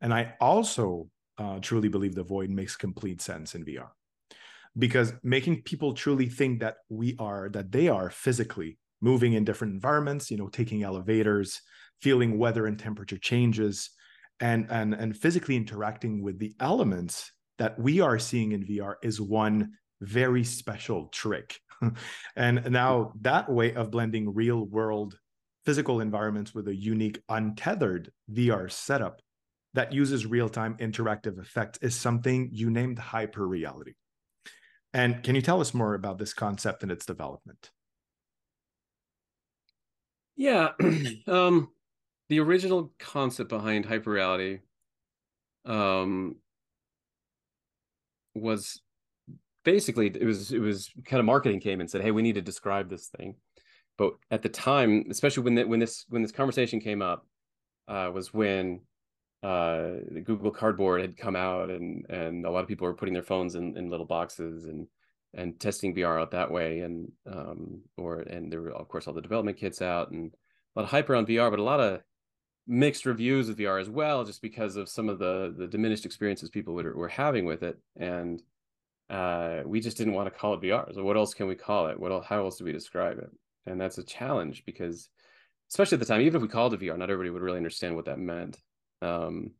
And 0.00 0.14
I 0.14 0.34
also 0.40 1.08
uh, 1.36 1.58
truly 1.60 1.88
believe 1.88 2.14
The 2.14 2.22
Void 2.22 2.50
makes 2.50 2.76
complete 2.76 3.20
sense 3.20 3.54
in 3.54 3.64
VR 3.64 3.88
because 4.78 5.12
making 5.22 5.62
people 5.62 5.92
truly 5.92 6.28
think 6.28 6.60
that 6.60 6.76
we 6.88 7.16
are, 7.18 7.50
that 7.50 7.70
they 7.70 7.88
are 7.88 8.08
physically 8.08 8.78
moving 9.02 9.34
in 9.34 9.44
different 9.44 9.74
environments, 9.74 10.30
you 10.30 10.36
know, 10.36 10.48
taking 10.48 10.82
elevators, 10.82 11.60
feeling 12.00 12.38
weather 12.38 12.66
and 12.66 12.78
temperature 12.78 13.18
changes, 13.18 13.90
and 14.40 14.66
and 14.70 14.94
and 14.94 15.16
physically 15.16 15.56
interacting 15.56 16.22
with 16.22 16.38
the 16.38 16.54
elements 16.60 17.32
that 17.60 17.78
we 17.78 18.00
are 18.00 18.18
seeing 18.18 18.52
in 18.52 18.64
VR 18.64 18.94
is 19.02 19.20
one 19.20 19.72
very 20.00 20.42
special 20.44 21.08
trick. 21.08 21.60
and 22.36 22.70
now 22.70 23.12
that 23.20 23.52
way 23.52 23.74
of 23.74 23.90
blending 23.90 24.32
real 24.32 24.64
world 24.64 25.18
physical 25.66 26.00
environments 26.00 26.54
with 26.54 26.68
a 26.68 26.74
unique 26.74 27.20
untethered 27.28 28.10
VR 28.32 28.72
setup 28.72 29.20
that 29.74 29.92
uses 29.92 30.24
real-time 30.24 30.74
interactive 30.78 31.38
effects 31.38 31.78
is 31.82 31.94
something 31.94 32.48
you 32.50 32.70
named 32.70 32.98
hyper 32.98 33.46
reality. 33.46 33.92
And 34.94 35.22
can 35.22 35.34
you 35.34 35.42
tell 35.42 35.60
us 35.60 35.74
more 35.74 35.92
about 35.92 36.16
this 36.16 36.32
concept 36.32 36.82
and 36.82 36.90
its 36.90 37.04
development? 37.04 37.70
Yeah, 40.34 40.70
um, 41.26 41.68
the 42.30 42.40
original 42.40 42.94
concept 42.98 43.50
behind 43.50 43.86
hyperreality 43.86 44.60
um, 45.66 46.36
was 48.34 48.80
basically 49.64 50.06
it 50.06 50.24
was 50.24 50.52
it 50.52 50.60
was 50.60 50.90
kind 51.04 51.20
of 51.20 51.26
marketing 51.26 51.60
came 51.60 51.80
and 51.80 51.90
said, 51.90 52.02
"Hey, 52.02 52.10
we 52.10 52.22
need 52.22 52.34
to 52.34 52.42
describe 52.42 52.88
this 52.88 53.08
thing." 53.08 53.36
But 53.98 54.14
at 54.30 54.42
the 54.42 54.48
time, 54.48 55.04
especially 55.10 55.42
when 55.44 55.54
the, 55.56 55.64
when 55.64 55.80
this 55.80 56.06
when 56.08 56.22
this 56.22 56.32
conversation 56.32 56.80
came 56.80 57.02
up, 57.02 57.26
uh, 57.88 58.10
was 58.12 58.32
when 58.32 58.80
uh, 59.42 59.90
Google 60.24 60.50
Cardboard 60.50 61.00
had 61.02 61.16
come 61.16 61.36
out, 61.36 61.70
and 61.70 62.06
and 62.08 62.46
a 62.46 62.50
lot 62.50 62.62
of 62.62 62.68
people 62.68 62.86
were 62.86 62.94
putting 62.94 63.14
their 63.14 63.22
phones 63.22 63.54
in, 63.54 63.76
in 63.76 63.90
little 63.90 64.06
boxes 64.06 64.64
and 64.64 64.86
and 65.34 65.60
testing 65.60 65.94
VR 65.94 66.20
out 66.20 66.32
that 66.32 66.50
way, 66.50 66.80
and 66.80 67.12
um, 67.26 67.82
or 67.96 68.20
and 68.20 68.52
there 68.52 68.62
were 68.62 68.72
of 68.72 68.88
course 68.88 69.06
all 69.06 69.14
the 69.14 69.22
development 69.22 69.58
kits 69.58 69.82
out, 69.82 70.10
and 70.10 70.32
a 70.74 70.80
lot 70.80 70.84
of 70.84 70.90
hype 70.90 71.10
around 71.10 71.26
VR, 71.26 71.50
but 71.50 71.58
a 71.58 71.64
lot 71.64 71.80
of 71.80 72.00
mixed 72.70 73.04
reviews 73.04 73.48
of 73.48 73.56
VR 73.56 73.80
as 73.80 73.90
well, 73.90 74.24
just 74.24 74.40
because 74.40 74.76
of 74.76 74.88
some 74.88 75.08
of 75.08 75.18
the 75.18 75.52
the 75.56 75.66
diminished 75.66 76.06
experiences 76.06 76.48
people 76.48 76.74
were, 76.74 76.94
were 76.94 77.08
having 77.08 77.44
with 77.44 77.62
it, 77.62 77.78
and 77.96 78.42
uh, 79.10 79.62
we 79.66 79.80
just 79.80 79.96
didn't 79.96 80.14
want 80.14 80.32
to 80.32 80.38
call 80.38 80.54
it 80.54 80.60
VR. 80.60 80.94
So 80.94 81.02
what 81.02 81.16
else 81.16 81.34
can 81.34 81.48
we 81.48 81.56
call 81.56 81.88
it? 81.88 81.98
What 81.98 82.12
else, 82.12 82.26
how 82.26 82.44
else 82.44 82.58
do 82.58 82.64
we 82.64 82.72
describe 82.72 83.18
it? 83.18 83.30
And 83.66 83.80
that's 83.80 83.98
a 83.98 84.04
challenge 84.04 84.64
because 84.64 85.10
especially 85.68 85.96
at 85.96 86.00
the 86.00 86.06
time, 86.06 86.20
even 86.20 86.36
if 86.36 86.42
we 86.42 86.48
called 86.48 86.72
it 86.72 86.80
VR, 86.80 86.96
not 86.96 87.10
everybody 87.10 87.30
would 87.30 87.42
really 87.42 87.56
understand 87.56 87.96
what 87.96 88.04
that 88.06 88.18
meant. 88.18 88.58
Um, 89.02 89.52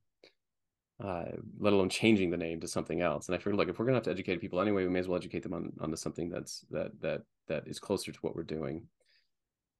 uh, 1.02 1.24
let 1.58 1.72
alone 1.72 1.88
changing 1.88 2.30
the 2.30 2.36
name 2.36 2.60
to 2.60 2.68
something 2.68 3.00
else. 3.00 3.26
And 3.26 3.34
I 3.34 3.38
figured, 3.38 3.56
like, 3.56 3.68
if 3.68 3.78
we're 3.78 3.86
gonna 3.86 3.96
have 3.96 4.04
to 4.04 4.10
educate 4.10 4.40
people 4.40 4.60
anyway, 4.60 4.84
we 4.84 4.90
may 4.90 4.98
as 4.98 5.08
well 5.08 5.16
educate 5.16 5.42
them 5.42 5.54
on 5.54 5.72
onto 5.80 5.96
something 5.96 6.28
that's 6.28 6.64
that 6.70 6.92
that 7.00 7.22
that 7.48 7.66
is 7.66 7.78
closer 7.80 8.12
to 8.12 8.18
what 8.20 8.36
we're 8.36 8.42
doing. 8.42 8.86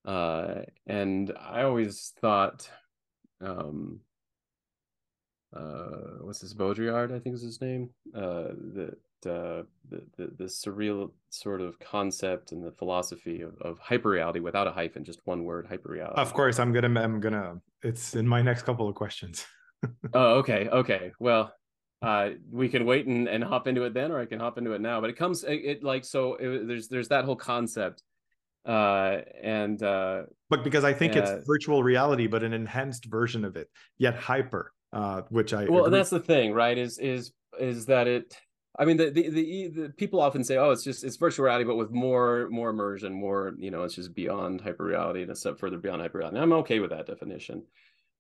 Uh, 0.04 0.62
and 0.86 1.32
I 1.38 1.62
always 1.62 2.12
thought, 2.20 2.70
um, 3.40 4.00
uh, 5.54 6.18
what's 6.20 6.40
this 6.40 6.54
Baudrillard? 6.54 7.14
I 7.14 7.18
think 7.18 7.34
is 7.34 7.42
his 7.42 7.60
name. 7.60 7.90
Uh, 8.14 8.48
that 8.74 8.96
uh, 9.26 9.62
the, 9.88 10.02
the 10.16 10.30
the 10.38 10.44
surreal 10.44 11.10
sort 11.30 11.60
of 11.60 11.78
concept 11.78 12.52
and 12.52 12.64
the 12.64 12.72
philosophy 12.72 13.42
of, 13.42 13.54
of 13.60 13.80
hyperreality 13.80 14.40
without 14.40 14.66
a 14.66 14.72
hyphen, 14.72 15.04
just 15.04 15.20
one 15.24 15.44
word, 15.44 15.68
hyperreality. 15.68 16.14
Of 16.14 16.32
course, 16.32 16.58
I'm 16.58 16.72
gonna 16.72 17.00
I'm 17.00 17.20
gonna. 17.20 17.60
It's 17.82 18.14
in 18.14 18.26
my 18.26 18.42
next 18.42 18.62
couple 18.62 18.88
of 18.88 18.94
questions. 18.94 19.46
oh, 20.14 20.36
okay, 20.36 20.68
okay. 20.68 21.12
Well, 21.18 21.52
uh, 22.02 22.30
we 22.50 22.68
can 22.68 22.86
wait 22.86 23.06
and, 23.06 23.28
and 23.28 23.42
hop 23.42 23.66
into 23.66 23.82
it 23.84 23.94
then, 23.94 24.12
or 24.12 24.20
I 24.20 24.26
can 24.26 24.40
hop 24.40 24.58
into 24.58 24.72
it 24.72 24.80
now. 24.80 25.00
But 25.00 25.10
it 25.10 25.16
comes 25.16 25.44
it, 25.44 25.54
it 25.64 25.82
like 25.82 26.04
so. 26.04 26.34
It, 26.34 26.66
there's 26.66 26.88
there's 26.88 27.08
that 27.08 27.24
whole 27.24 27.36
concept, 27.36 28.02
uh, 28.66 29.18
and 29.42 29.82
uh, 29.82 30.22
but 30.48 30.64
because 30.64 30.84
I 30.84 30.92
think 30.92 31.16
it's 31.16 31.46
virtual 31.46 31.82
reality, 31.82 32.26
but 32.26 32.42
an 32.42 32.52
enhanced 32.52 33.06
version 33.06 33.44
of 33.44 33.56
it, 33.56 33.68
yet 33.98 34.16
hyper. 34.16 34.72
Uh, 34.92 35.22
which 35.28 35.54
I 35.54 35.66
well, 35.66 35.84
agree. 35.84 35.98
that's 35.98 36.10
the 36.10 36.18
thing, 36.18 36.52
right? 36.52 36.76
Is 36.76 36.98
is 36.98 37.32
is 37.60 37.86
that 37.86 38.08
it? 38.08 38.36
I 38.76 38.84
mean, 38.84 38.96
the, 38.96 39.10
the, 39.10 39.28
the 39.28 39.68
the 39.68 39.88
people 39.96 40.20
often 40.20 40.42
say, 40.42 40.56
"Oh, 40.56 40.70
it's 40.70 40.82
just 40.82 41.04
it's 41.04 41.16
virtual 41.16 41.44
reality, 41.44 41.64
but 41.64 41.76
with 41.76 41.92
more 41.92 42.48
more 42.50 42.70
immersion, 42.70 43.12
more 43.12 43.54
you 43.56 43.70
know, 43.70 43.84
it's 43.84 43.94
just 43.94 44.14
beyond 44.14 44.60
hyper 44.60 44.84
reality 44.84 45.22
and 45.22 45.30
a 45.30 45.36
step 45.36 45.60
further 45.60 45.78
beyond 45.78 46.02
hyper 46.02 46.18
reality." 46.18 46.38
I'm 46.38 46.52
okay 46.54 46.80
with 46.80 46.90
that 46.90 47.06
definition 47.06 47.62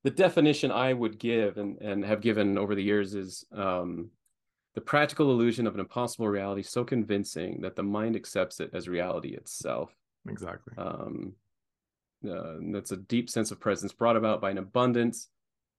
the 0.02 0.10
definition 0.10 0.70
I 0.70 0.92
would 0.92 1.18
give 1.18 1.58
and, 1.58 1.78
and 1.80 2.04
have 2.04 2.20
given 2.20 2.56
over 2.56 2.74
the 2.74 2.82
years 2.82 3.14
is 3.14 3.44
um, 3.52 4.10
the 4.74 4.80
practical 4.80 5.30
illusion 5.30 5.66
of 5.66 5.74
an 5.74 5.80
impossible 5.80 6.28
reality 6.28 6.62
so 6.62 6.84
convincing 6.84 7.60
that 7.62 7.76
the 7.76 7.82
mind 7.82 8.16
accepts 8.16 8.60
it 8.60 8.70
as 8.72 8.88
reality 8.88 9.34
itself. 9.34 9.94
Exactly. 10.28 10.74
Um, 10.76 11.34
uh, 12.28 12.56
that's 12.72 12.92
a 12.92 12.96
deep 12.96 13.30
sense 13.30 13.50
of 13.50 13.60
presence 13.60 13.92
brought 13.92 14.16
about 14.16 14.40
by 14.40 14.50
an 14.50 14.58
abundance 14.58 15.28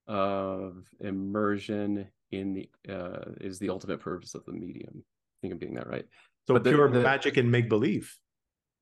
of 0.07 0.87
immersion 0.99 2.07
in 2.31 2.53
the 2.53 2.69
uh, 2.91 3.31
is 3.39 3.59
the 3.59 3.69
ultimate 3.69 3.99
purpose 3.99 4.33
of 4.33 4.45
the 4.45 4.51
medium. 4.51 5.03
I 5.03 5.37
think 5.41 5.53
I'm 5.53 5.59
getting 5.59 5.75
that 5.75 5.87
right. 5.87 6.05
So 6.47 6.55
but 6.55 6.63
pure 6.63 6.89
the, 6.89 6.97
the, 6.97 7.03
magic 7.03 7.37
and 7.37 7.51
make 7.51 7.69
believe. 7.69 8.15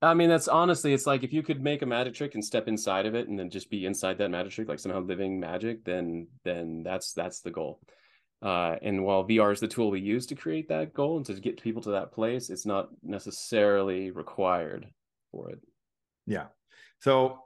I 0.01 0.13
mean, 0.13 0.29
that's 0.29 0.47
honestly, 0.47 0.93
it's 0.93 1.05
like 1.05 1.23
if 1.23 1.33
you 1.33 1.43
could 1.43 1.61
make 1.61 1.81
a 1.81 1.85
magic 1.85 2.13
trick 2.13 2.35
and 2.35 2.45
step 2.45 2.69
inside 2.69 3.05
of 3.05 3.15
it, 3.15 3.27
and 3.27 3.37
then 3.37 3.49
just 3.49 3.69
be 3.69 3.85
inside 3.85 4.17
that 4.19 4.31
magic 4.31 4.53
trick, 4.53 4.69
like 4.69 4.79
somehow 4.79 5.01
living 5.01 5.39
magic, 5.39 5.83
then 5.83 6.27
then 6.45 6.83
that's 6.83 7.13
that's 7.13 7.41
the 7.41 7.51
goal. 7.51 7.81
Uh, 8.41 8.77
and 8.81 9.03
while 9.03 9.27
VR 9.27 9.51
is 9.51 9.59
the 9.59 9.67
tool 9.67 9.91
we 9.91 9.99
use 9.99 10.25
to 10.27 10.35
create 10.35 10.69
that 10.69 10.93
goal 10.93 11.17
and 11.17 11.25
to 11.25 11.33
get 11.33 11.61
people 11.61 11.81
to 11.81 11.91
that 11.91 12.13
place, 12.13 12.49
it's 12.49 12.65
not 12.65 12.87
necessarily 13.03 14.11
required 14.11 14.87
for 15.31 15.49
it. 15.51 15.59
Yeah. 16.25 16.47
So 16.99 17.39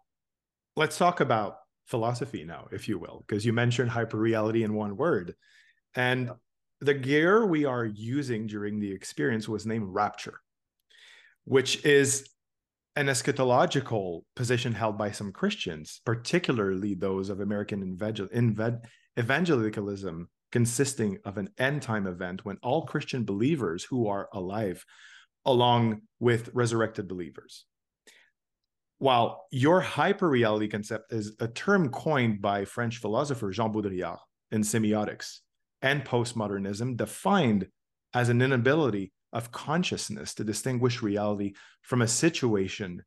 let's 0.75 0.97
talk 0.97 1.19
about 1.19 1.57
philosophy 1.85 2.43
now, 2.43 2.67
if 2.71 2.87
you 2.87 2.97
will, 2.97 3.23
because 3.27 3.45
you 3.45 3.53
mentioned 3.53 3.91
hyperreality 3.91 4.63
in 4.63 4.73
one 4.73 4.97
word, 4.97 5.35
and 5.95 6.27
yeah. 6.27 6.33
the 6.81 6.93
gear 6.93 7.45
we 7.45 7.65
are 7.65 7.85
using 7.85 8.47
during 8.47 8.79
the 8.79 8.91
experience 8.91 9.47
was 9.47 9.65
named 9.65 9.87
Rapture 9.87 10.39
which 11.45 11.83
is 11.85 12.29
an 12.95 13.07
eschatological 13.07 14.21
position 14.35 14.73
held 14.73 14.97
by 14.97 15.11
some 15.11 15.31
Christians, 15.31 16.01
particularly 16.05 16.93
those 16.93 17.29
of 17.29 17.39
American 17.39 17.83
evangel- 17.83 18.29
evangelicalism, 19.17 20.29
consisting 20.51 21.17
of 21.25 21.37
an 21.37 21.49
end 21.57 21.81
time 21.81 22.05
event 22.05 22.45
when 22.45 22.57
all 22.61 22.85
Christian 22.85 23.25
believers 23.25 23.83
who 23.83 24.07
are 24.07 24.29
alive, 24.33 24.85
along 25.45 26.01
with 26.19 26.51
resurrected 26.53 27.07
believers. 27.07 27.65
While 29.03 29.47
your 29.51 29.81
hyperreality 29.81 30.71
concept 30.71 31.11
is 31.11 31.35
a 31.41 31.47
term 31.49 31.89
coined 31.89 32.41
by 32.41 32.63
French 32.63 32.99
philosopher 32.99 33.51
Jean 33.51 33.73
Baudrillard 33.73 34.19
in 34.49 34.61
semiotics 34.61 35.39
and 35.81 36.05
postmodernism, 36.05 36.95
defined 36.95 37.67
as 38.13 38.29
an 38.29 38.41
inability 38.41 39.11
of 39.33 39.51
consciousness 39.51 40.33
to 40.35 40.45
distinguish 40.45 41.01
reality 41.01 41.51
from 41.81 42.01
a 42.01 42.07
situation, 42.07 43.03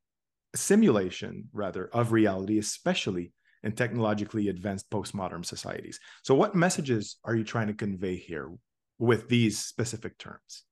simulation 0.54 1.48
rather, 1.54 1.86
of 1.94 2.12
reality, 2.12 2.58
especially 2.58 3.32
in 3.62 3.72
technologically 3.72 4.50
advanced 4.50 4.90
postmodern 4.90 5.46
societies. 5.46 5.98
So, 6.24 6.34
what 6.34 6.54
messages 6.54 7.16
are 7.24 7.34
you 7.34 7.42
trying 7.42 7.68
to 7.68 7.72
convey 7.72 8.16
here 8.16 8.52
with 8.98 9.30
these 9.30 9.58
specific 9.58 10.18
terms? 10.18 10.64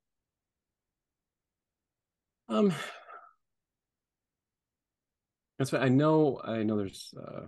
Um, 2.47 2.75
that's 5.59 5.73
what 5.73 5.83
I 5.83 5.89
know. 5.89 6.41
I 6.45 6.63
know 6.63 6.77
there's 6.77 7.15
uh, 7.17 7.47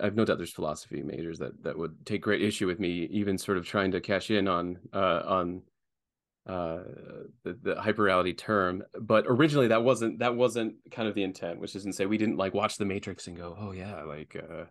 I've 0.00 0.14
no 0.14 0.24
doubt 0.24 0.38
there's 0.38 0.52
philosophy 0.52 1.02
majors 1.02 1.38
that 1.38 1.62
that 1.64 1.76
would 1.76 2.06
take 2.06 2.22
great 2.22 2.42
issue 2.42 2.66
with 2.66 2.78
me 2.78 3.08
even 3.10 3.36
sort 3.36 3.58
of 3.58 3.66
trying 3.66 3.90
to 3.92 4.00
cash 4.00 4.30
in 4.30 4.46
on 4.46 4.78
uh, 4.92 5.22
on 5.24 5.62
uh, 6.46 6.78
the, 7.44 7.58
the 7.62 7.74
hyperreality 7.76 8.36
term. 8.36 8.82
But 9.00 9.24
originally 9.26 9.68
that 9.68 9.82
wasn't 9.82 10.20
that 10.20 10.36
wasn't 10.36 10.76
kind 10.90 11.08
of 11.08 11.14
the 11.14 11.24
intent, 11.24 11.58
which 11.58 11.74
isn't 11.76 11.94
say 11.94 12.06
we 12.06 12.18
didn't 12.18 12.36
like 12.36 12.54
watch 12.54 12.76
the 12.76 12.84
Matrix 12.84 13.26
and 13.26 13.36
go, 13.36 13.56
oh 13.58 13.72
yeah, 13.72 14.02
like 14.02 14.36
uh, 14.36 14.64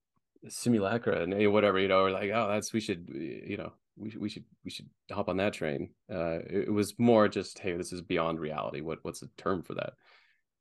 simulacra 0.48 1.22
and 1.22 1.52
whatever, 1.52 1.78
you 1.78 1.88
know, 1.88 2.00
or 2.00 2.10
like 2.10 2.30
oh 2.34 2.48
that's 2.48 2.72
we 2.72 2.80
should 2.80 3.08
you 3.12 3.56
know 3.56 3.72
we 3.98 4.10
should 4.10 4.20
we 4.20 4.28
should 4.28 4.44
we 4.64 4.70
should 4.70 4.88
hop 5.10 5.28
on 5.28 5.36
that 5.38 5.52
train. 5.52 5.90
Uh, 6.10 6.38
it, 6.48 6.68
it 6.68 6.72
was 6.72 6.98
more 6.98 7.28
just 7.28 7.58
hey 7.58 7.76
this 7.76 7.92
is 7.92 8.02
beyond 8.02 8.40
reality. 8.40 8.80
What 8.80 8.98
what's 9.02 9.20
the 9.20 9.30
term 9.36 9.62
for 9.62 9.74
that? 9.74 9.92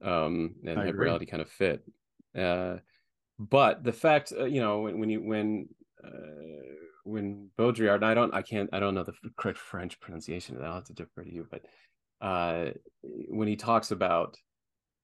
Um, 0.02 0.56
and 0.66 0.78
reality 0.98 1.26
kind 1.26 1.42
of 1.42 1.50
fit. 1.50 1.84
Uh, 2.38 2.78
but 3.40 3.84
the 3.84 3.94
fact 3.94 4.34
uh, 4.38 4.46
you 4.46 4.62
know 4.62 4.82
when, 4.82 5.00
when 5.00 5.10
you 5.10 5.22
when 5.22 5.70
uh, 6.04 6.10
when 7.08 7.50
Baudrillard, 7.58 8.04
I 8.04 8.14
don't, 8.14 8.34
I 8.34 8.42
can't, 8.42 8.70
I 8.74 8.80
don't 8.80 8.94
know 8.94 9.04
the 9.04 9.14
correct 9.38 9.58
French 9.58 10.00
pronunciation. 10.00 10.62
I'll 10.62 10.76
have 10.76 10.84
to 10.86 10.94
defer 10.94 11.24
to 11.24 11.34
you. 11.34 11.48
But 11.50 11.62
uh, 12.22 12.72
when 13.30 13.48
he 13.48 13.56
talks 13.56 13.92
about 13.92 14.38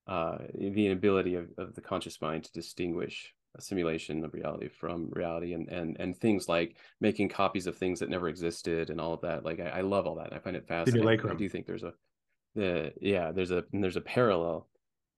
uh, 0.06 0.38
the 0.54 0.86
inability 0.86 1.36
of, 1.36 1.48
of 1.56 1.74
the 1.74 1.80
conscious 1.80 2.20
mind 2.20 2.44
to 2.44 2.52
distinguish 2.52 3.32
a 3.56 3.60
simulation 3.60 4.24
of 4.24 4.34
reality 4.34 4.68
from 4.68 5.10
reality, 5.12 5.52
and 5.52 5.68
and 5.68 5.96
and 6.00 6.16
things 6.16 6.48
like 6.48 6.76
making 7.00 7.28
copies 7.28 7.66
of 7.66 7.76
things 7.76 8.00
that 8.00 8.10
never 8.10 8.28
existed, 8.28 8.90
and 8.90 9.00
all 9.00 9.14
of 9.14 9.20
that, 9.22 9.44
like 9.44 9.60
I, 9.60 9.68
I 9.68 9.80
love 9.82 10.06
all 10.06 10.16
that. 10.16 10.32
I 10.32 10.38
find 10.38 10.56
it 10.56 10.66
fascinating. 10.66 11.06
I 11.30 11.34
do 11.34 11.48
think 11.48 11.66
there's 11.66 11.82
a, 11.84 11.92
the 12.54 12.92
yeah, 13.00 13.32
there's 13.32 13.50
a 13.50 13.64
there's 13.72 13.96
a 13.96 14.00
parallel 14.00 14.68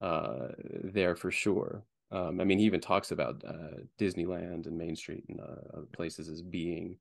uh, 0.01 0.49
there 0.85 1.17
for 1.17 1.31
sure. 1.31 1.85
Um, 2.13 2.41
I 2.41 2.45
mean, 2.45 2.59
he 2.59 2.65
even 2.67 2.81
talks 2.81 3.11
about 3.11 3.43
uh, 3.47 3.81
Disneyland 3.99 4.67
and 4.67 4.79
Main 4.79 4.95
Street 4.95 5.25
and 5.29 5.41
uh, 5.41 5.77
other 5.77 5.87
places 5.93 6.29
as 6.29 6.41
being 6.43 6.99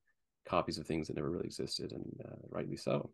copies 0.48 0.78
of 0.78 0.88
things 0.88 1.08
that 1.08 1.16
never 1.16 1.30
really 1.30 1.46
existed, 1.46 1.92
and 1.92 2.22
uh, 2.26 2.36
rightly 2.50 2.78
so. 2.78 3.12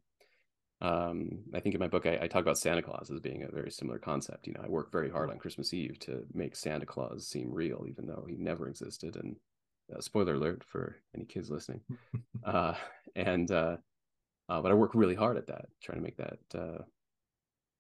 Um, 0.82 1.40
I 1.54 1.60
think 1.60 1.76
in 1.76 1.80
my 1.80 1.88
book, 1.88 2.06
I, 2.06 2.18
I, 2.24 2.28
talk 2.28 2.42
about 2.42 2.58
Santa 2.58 2.82
Claus 2.82 3.12
as 3.12 3.20
being 3.20 3.44
a 3.44 3.52
very 3.52 3.70
similar 3.70 4.00
concept. 4.00 4.48
You 4.48 4.54
know, 4.54 4.62
I 4.64 4.68
work 4.68 4.92
very 4.92 5.12
hard 5.12 5.30
on 5.30 5.38
Christmas 5.38 5.76
Eve 5.76 6.00
to 6.00 6.24
make 6.34 6.56
Santa 6.56 6.88
Claus 6.88 7.28
seem 7.28 7.54
real, 7.54 7.86
even 7.88 8.08
though 8.08 8.26
he 8.28 8.36
never 8.36 8.68
existed. 8.68 9.16
And 9.16 9.36
uh, 9.96 10.02
spoiler 10.02 10.34
alert 10.34 10.64
for 10.64 10.98
any 11.16 11.26
kids 11.26 11.50
listening. 11.50 11.82
Uh, 12.44 12.74
and 13.16 13.52
uh, 13.52 13.78
but 14.48 14.72
I 14.72 14.74
work 14.74 14.96
really 14.96 15.14
hard 15.14 15.38
at 15.38 15.46
that, 15.46 15.66
trying 15.80 16.00
to 16.00 16.04
make 16.04 16.18
that 16.18 16.86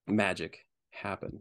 magic 0.07 0.67
happen 0.91 1.39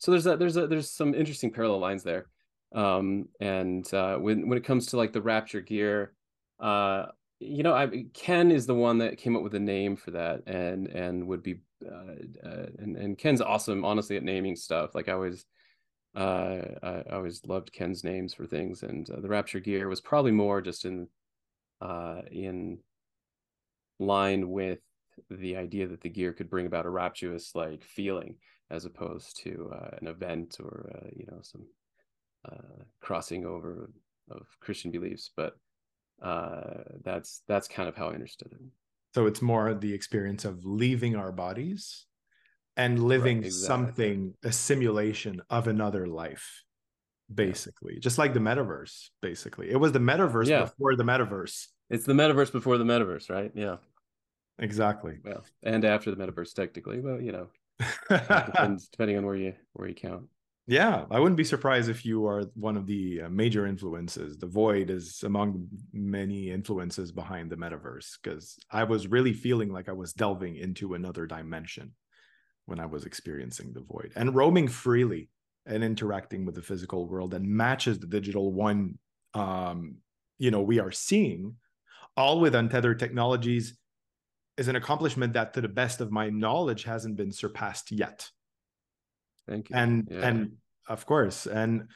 so 0.00 0.10
there's 0.10 0.26
a 0.26 0.36
there's 0.36 0.56
a 0.56 0.66
there's 0.66 0.90
some 0.90 1.14
interesting 1.14 1.52
parallel 1.52 1.78
lines 1.78 2.02
there 2.02 2.26
um 2.74 3.28
and 3.40 3.92
uh 3.94 4.16
when 4.16 4.48
when 4.48 4.58
it 4.58 4.64
comes 4.64 4.86
to 4.86 4.96
like 4.96 5.12
the 5.12 5.20
rapture 5.20 5.60
gear 5.60 6.12
uh 6.58 7.06
you 7.40 7.62
know 7.62 7.74
I 7.74 8.04
Ken 8.14 8.50
is 8.50 8.66
the 8.66 8.74
one 8.74 8.98
that 8.98 9.18
came 9.18 9.34
up 9.34 9.42
with 9.42 9.52
the 9.52 9.60
name 9.60 9.96
for 9.96 10.12
that 10.12 10.42
and 10.46 10.86
and 10.88 11.26
would 11.26 11.42
be 11.42 11.60
uh, 11.84 12.46
uh 12.46 12.66
and 12.78 12.96
and 12.96 13.18
Ken's 13.18 13.40
awesome 13.40 13.84
honestly 13.84 14.16
at 14.16 14.22
naming 14.22 14.56
stuff 14.56 14.94
like 14.94 15.08
I 15.08 15.12
always 15.12 15.46
uh 16.14 16.58
I, 16.82 17.02
I 17.10 17.14
always 17.14 17.44
loved 17.46 17.72
Ken's 17.72 18.04
names 18.04 18.34
for 18.34 18.46
things 18.46 18.82
and 18.82 19.08
uh, 19.10 19.20
the 19.20 19.28
rapture 19.28 19.60
gear 19.60 19.88
was 19.88 20.00
probably 20.00 20.32
more 20.32 20.60
just 20.60 20.84
in 20.84 21.08
uh 21.80 22.20
in 22.30 22.78
line 23.98 24.50
with 24.50 24.80
the 25.30 25.56
idea 25.56 25.86
that 25.88 26.02
the 26.02 26.08
gear 26.08 26.32
could 26.32 26.50
bring 26.50 26.66
about 26.66 26.86
a 26.86 26.90
rapturous 26.90 27.54
like 27.54 27.84
feeling 27.84 28.36
as 28.70 28.84
opposed 28.84 29.42
to 29.42 29.70
uh, 29.74 29.96
an 30.00 30.06
event 30.06 30.56
or 30.60 30.90
uh, 30.94 31.08
you 31.14 31.26
know 31.26 31.40
some 31.42 31.66
crossing 33.00 33.44
over 33.44 33.90
of 34.30 34.46
Christian 34.60 34.90
beliefs. 34.90 35.30
But 35.36 35.56
uh, 36.22 36.82
that's 37.02 37.42
that's 37.48 37.68
kind 37.68 37.88
of 37.88 37.96
how 37.96 38.08
I 38.10 38.14
understood 38.14 38.52
it. 38.52 38.60
So 39.14 39.26
it's 39.26 39.42
more 39.42 39.74
the 39.74 39.92
experience 39.92 40.44
of 40.44 40.64
leaving 40.64 41.16
our 41.16 41.32
bodies 41.32 42.06
and 42.76 43.02
living 43.02 43.38
Right, 43.38 43.46
exactly. 43.46 43.66
something 43.66 44.34
a 44.44 44.52
simulation 44.52 45.42
of 45.50 45.66
another 45.66 46.06
life 46.06 46.64
basically 47.32 48.00
just 48.00 48.18
like 48.18 48.34
the 48.34 48.40
metaverse 48.40 49.10
basically 49.22 49.70
it 49.70 49.76
was 49.76 49.92
the 49.92 50.00
metaverse 50.00 50.48
Yeah. 50.48 50.62
before 50.64 50.96
the 50.96 51.04
metaverse 51.04 51.68
It's 51.88 52.04
the 52.04 52.12
metaverse 52.12 52.50
before 52.50 52.76
the 52.76 52.84
metaverse, 52.84 53.30
right? 53.30 53.52
Yeah. 53.54 53.76
exactly 54.58 55.18
Well, 55.24 55.44
and 55.62 55.84
after 55.84 56.12
the 56.12 56.16
metaverse, 56.16 56.54
technically. 56.54 57.00
Well, 57.00 57.20
you 57.20 57.32
know, 57.32 57.48
depends 58.08 58.88
depending 58.88 59.16
on 59.18 59.24
where 59.26 59.36
you 59.36 59.54
where 59.74 59.88
you 59.88 59.94
count. 59.94 60.26
Yeah 60.70 61.04
i 61.10 61.18
wouldn't 61.18 61.36
be 61.36 61.42
surprised 61.42 61.90
if 61.90 62.06
you 62.06 62.24
are 62.26 62.44
one 62.54 62.76
of 62.76 62.86
the 62.86 63.22
uh, 63.22 63.28
major 63.28 63.66
influences. 63.66 64.38
The 64.38 64.46
void 64.46 64.88
is 64.88 65.20
among 65.24 65.66
many 65.92 66.50
influences 66.50 67.10
behind 67.10 67.50
the 67.50 67.56
metaverse 67.56 68.12
because 68.22 68.56
i 68.70 68.84
was 68.84 69.08
really 69.08 69.32
feeling 69.32 69.72
like 69.72 69.88
i 69.88 69.92
was 69.92 70.12
delving 70.12 70.56
into 70.56 70.94
another 70.94 71.26
dimension 71.26 71.92
when 72.66 72.78
i 72.78 72.86
was 72.86 73.04
experiencing 73.04 73.72
the 73.72 73.80
void 73.80 74.12
and 74.14 74.34
roaming 74.34 74.68
freely 74.68 75.28
and 75.66 75.82
interacting 75.82 76.46
with 76.46 76.54
the 76.54 76.62
physical 76.62 77.08
world 77.08 77.34
and 77.34 77.44
matches 77.44 77.98
the 77.98 78.06
digital 78.06 78.52
one 78.52 78.96
um 79.34 79.96
you 80.38 80.52
know 80.52 80.62
we 80.62 80.78
are 80.78 80.92
seeing 80.92 81.56
all 82.16 82.38
with 82.38 82.54
untethered 82.54 83.00
technologies 83.00 83.76
is 84.56 84.68
an 84.68 84.76
accomplishment 84.76 85.32
that 85.32 85.52
to 85.54 85.60
the 85.60 85.68
best 85.68 86.00
of 86.00 86.12
my 86.12 86.30
knowledge 86.30 86.84
hasn't 86.84 87.16
been 87.16 87.32
surpassed 87.32 87.90
yet 87.90 88.30
Thank 89.48 89.70
you. 89.70 89.76
and 89.76 90.08
Yeah. 90.10 90.26
and 90.28 90.52
of 90.88 91.06
course 91.06 91.46
and 91.46 91.88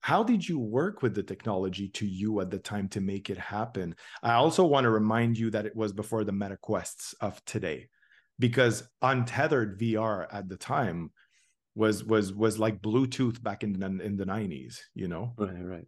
how 0.00 0.22
did 0.24 0.48
you 0.48 0.58
work 0.58 1.00
with 1.02 1.14
the 1.14 1.22
technology 1.22 1.88
to 1.90 2.06
you 2.06 2.40
at 2.40 2.50
the 2.50 2.58
time 2.58 2.88
to 2.88 3.00
make 3.00 3.30
it 3.30 3.38
happen 3.38 3.94
i 4.22 4.32
also 4.32 4.64
want 4.66 4.84
to 4.84 4.90
remind 4.90 5.38
you 5.38 5.50
that 5.50 5.66
it 5.66 5.76
was 5.76 5.92
before 5.92 6.24
the 6.24 6.32
meta 6.32 6.56
quests 6.56 7.12
of 7.20 7.44
today 7.44 7.88
because 8.38 8.88
untethered 9.02 9.78
vr 9.78 10.26
at 10.32 10.48
the 10.48 10.56
time 10.56 11.10
was 11.74 12.04
was 12.04 12.32
was 12.32 12.58
like 12.58 12.82
bluetooth 12.82 13.42
back 13.42 13.62
in 13.62 13.72
the 13.72 13.86
in 13.86 14.16
the 14.16 14.26
90s 14.26 14.80
you 14.94 15.08
know 15.08 15.34
Right, 15.38 15.64
right. 15.64 15.86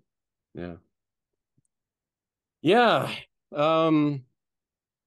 Yeah. 0.55 0.77
Yeah. 2.63 3.15
Um 3.53 4.25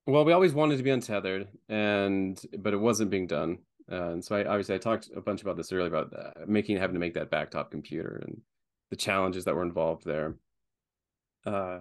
well, 0.06 0.24
we 0.24 0.32
always 0.32 0.54
wanted 0.54 0.78
to 0.78 0.84
be 0.84 0.92
untethered 0.92 1.50
and 1.68 2.42
but 2.60 2.74
it 2.74 2.78
wasn't 2.78 3.12
being 3.12 3.28
done. 3.28 3.60
Uh, 3.92 4.12
and 4.12 4.24
so 4.24 4.36
I 4.36 4.46
obviously 4.46 4.76
I 4.76 4.80
talked 4.80 5.10
a 5.16 5.22
bunch 5.22 5.42
about 5.42 5.58
this 5.58 5.72
earlier 5.72 5.88
about 5.88 6.14
uh, 6.14 6.46
making 6.46 6.78
having 6.78 6.96
to 6.96 7.00
make 7.00 7.14
that 7.14 7.32
backtop 7.32 7.72
computer 7.72 8.22
and 8.26 8.42
the 8.90 8.96
challenges 8.96 9.46
that 9.46 9.56
were 9.56 9.64
involved 9.64 10.06
there. 10.06 10.36
Uh 11.46 11.80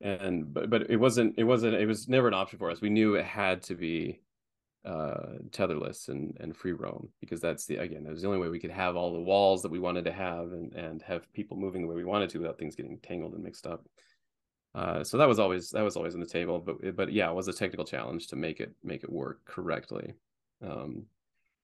and 0.00 0.54
but 0.54 0.70
but 0.70 0.90
it 0.90 0.96
wasn't 0.96 1.34
it 1.38 1.44
wasn't 1.44 1.74
it 1.74 1.86
was 1.86 2.08
never 2.08 2.28
an 2.28 2.34
option 2.34 2.58
for 2.58 2.70
us. 2.70 2.80
We 2.80 2.90
knew 2.90 3.14
it 3.14 3.24
had 3.24 3.62
to 3.64 3.74
be 3.74 4.20
uh 4.84 5.38
tetherless 5.50 6.08
and 6.08 6.36
and 6.40 6.56
free 6.56 6.72
roam 6.72 7.08
because 7.20 7.40
that's 7.40 7.66
the 7.66 7.76
again 7.76 8.04
that 8.04 8.12
was 8.12 8.22
the 8.22 8.28
only 8.28 8.38
way 8.38 8.48
we 8.48 8.60
could 8.60 8.70
have 8.70 8.94
all 8.94 9.12
the 9.12 9.20
walls 9.20 9.60
that 9.62 9.72
we 9.72 9.80
wanted 9.80 10.04
to 10.04 10.12
have 10.12 10.52
and 10.52 10.72
and 10.74 11.02
have 11.02 11.30
people 11.32 11.56
moving 11.56 11.82
the 11.82 11.88
way 11.88 11.96
we 11.96 12.04
wanted 12.04 12.30
to 12.30 12.38
without 12.38 12.58
things 12.58 12.76
getting 12.76 12.96
tangled 13.00 13.34
and 13.34 13.42
mixed 13.42 13.66
up 13.66 13.84
uh 14.76 15.02
so 15.02 15.18
that 15.18 15.26
was 15.26 15.40
always 15.40 15.70
that 15.70 15.82
was 15.82 15.96
always 15.96 16.14
on 16.14 16.20
the 16.20 16.26
table 16.26 16.60
but 16.60 16.94
but 16.94 17.12
yeah 17.12 17.28
it 17.28 17.34
was 17.34 17.48
a 17.48 17.52
technical 17.52 17.84
challenge 17.84 18.28
to 18.28 18.36
make 18.36 18.60
it 18.60 18.72
make 18.84 19.02
it 19.02 19.10
work 19.10 19.44
correctly 19.44 20.14
um 20.62 21.04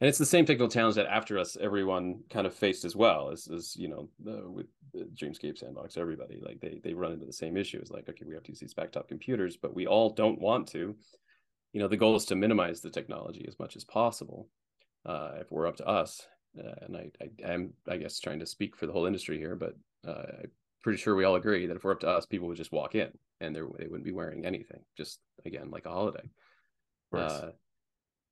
and 0.00 0.08
it's 0.08 0.18
the 0.18 0.26
same 0.26 0.44
technical 0.44 0.68
challenge 0.68 0.96
that 0.96 1.06
after 1.06 1.38
us 1.38 1.56
everyone 1.60 2.20
kind 2.30 2.46
of 2.46 2.54
faced 2.54 2.84
as 2.84 2.96
well 2.96 3.30
as 3.30 3.48
as 3.48 3.76
you 3.76 3.88
know 3.88 4.08
the, 4.22 4.50
with 4.50 4.66
the 4.92 5.04
dreamscape 5.14 5.58
sandbox 5.58 5.96
everybody 5.96 6.40
like 6.42 6.60
they 6.60 6.80
they 6.82 6.94
run 6.94 7.12
into 7.12 7.26
the 7.26 7.32
same 7.32 7.56
issues 7.56 7.90
like 7.90 8.08
okay 8.08 8.24
we 8.26 8.34
have 8.34 8.42
to 8.42 8.52
use 8.52 8.60
these 8.60 8.74
backtop 8.74 9.08
computers 9.08 9.56
but 9.56 9.74
we 9.74 9.86
all 9.86 10.10
don't 10.10 10.40
want 10.40 10.68
to. 10.68 10.94
You 11.72 11.80
know 11.80 11.88
the 11.88 11.96
goal 11.96 12.14
is 12.14 12.24
to 12.26 12.36
minimize 12.36 12.80
the 12.80 12.90
technology 12.90 13.44
as 13.48 13.58
much 13.58 13.74
as 13.74 13.84
possible 13.84 14.48
uh, 15.04 15.32
if 15.40 15.50
we're 15.50 15.66
up 15.66 15.76
to 15.76 15.86
us. 15.86 16.24
Uh, 16.56 16.72
and 16.82 16.96
I, 16.96 17.10
I 17.20 17.52
am 17.52 17.72
i 17.88 17.96
guess 17.96 18.20
trying 18.20 18.38
to 18.38 18.46
speak 18.46 18.76
for 18.76 18.86
the 18.86 18.92
whole 18.92 19.06
industry 19.06 19.38
here 19.38 19.56
but 19.56 19.74
uh, 20.06 20.22
i'm 20.42 20.50
pretty 20.84 20.98
sure 20.98 21.16
we 21.16 21.24
all 21.24 21.34
agree 21.34 21.66
that 21.66 21.76
if 21.76 21.82
we're 21.82 21.90
up 21.90 21.98
to 22.00 22.08
us 22.08 22.26
people 22.26 22.46
would 22.46 22.56
just 22.56 22.70
walk 22.70 22.94
in 22.94 23.10
and 23.40 23.56
they 23.56 23.60
they 23.60 23.88
wouldn't 23.88 24.04
be 24.04 24.12
wearing 24.12 24.44
anything 24.44 24.80
just 24.96 25.18
again 25.44 25.70
like 25.70 25.86
a 25.86 25.88
holodeck. 25.88 26.28
Uh, 27.12 27.50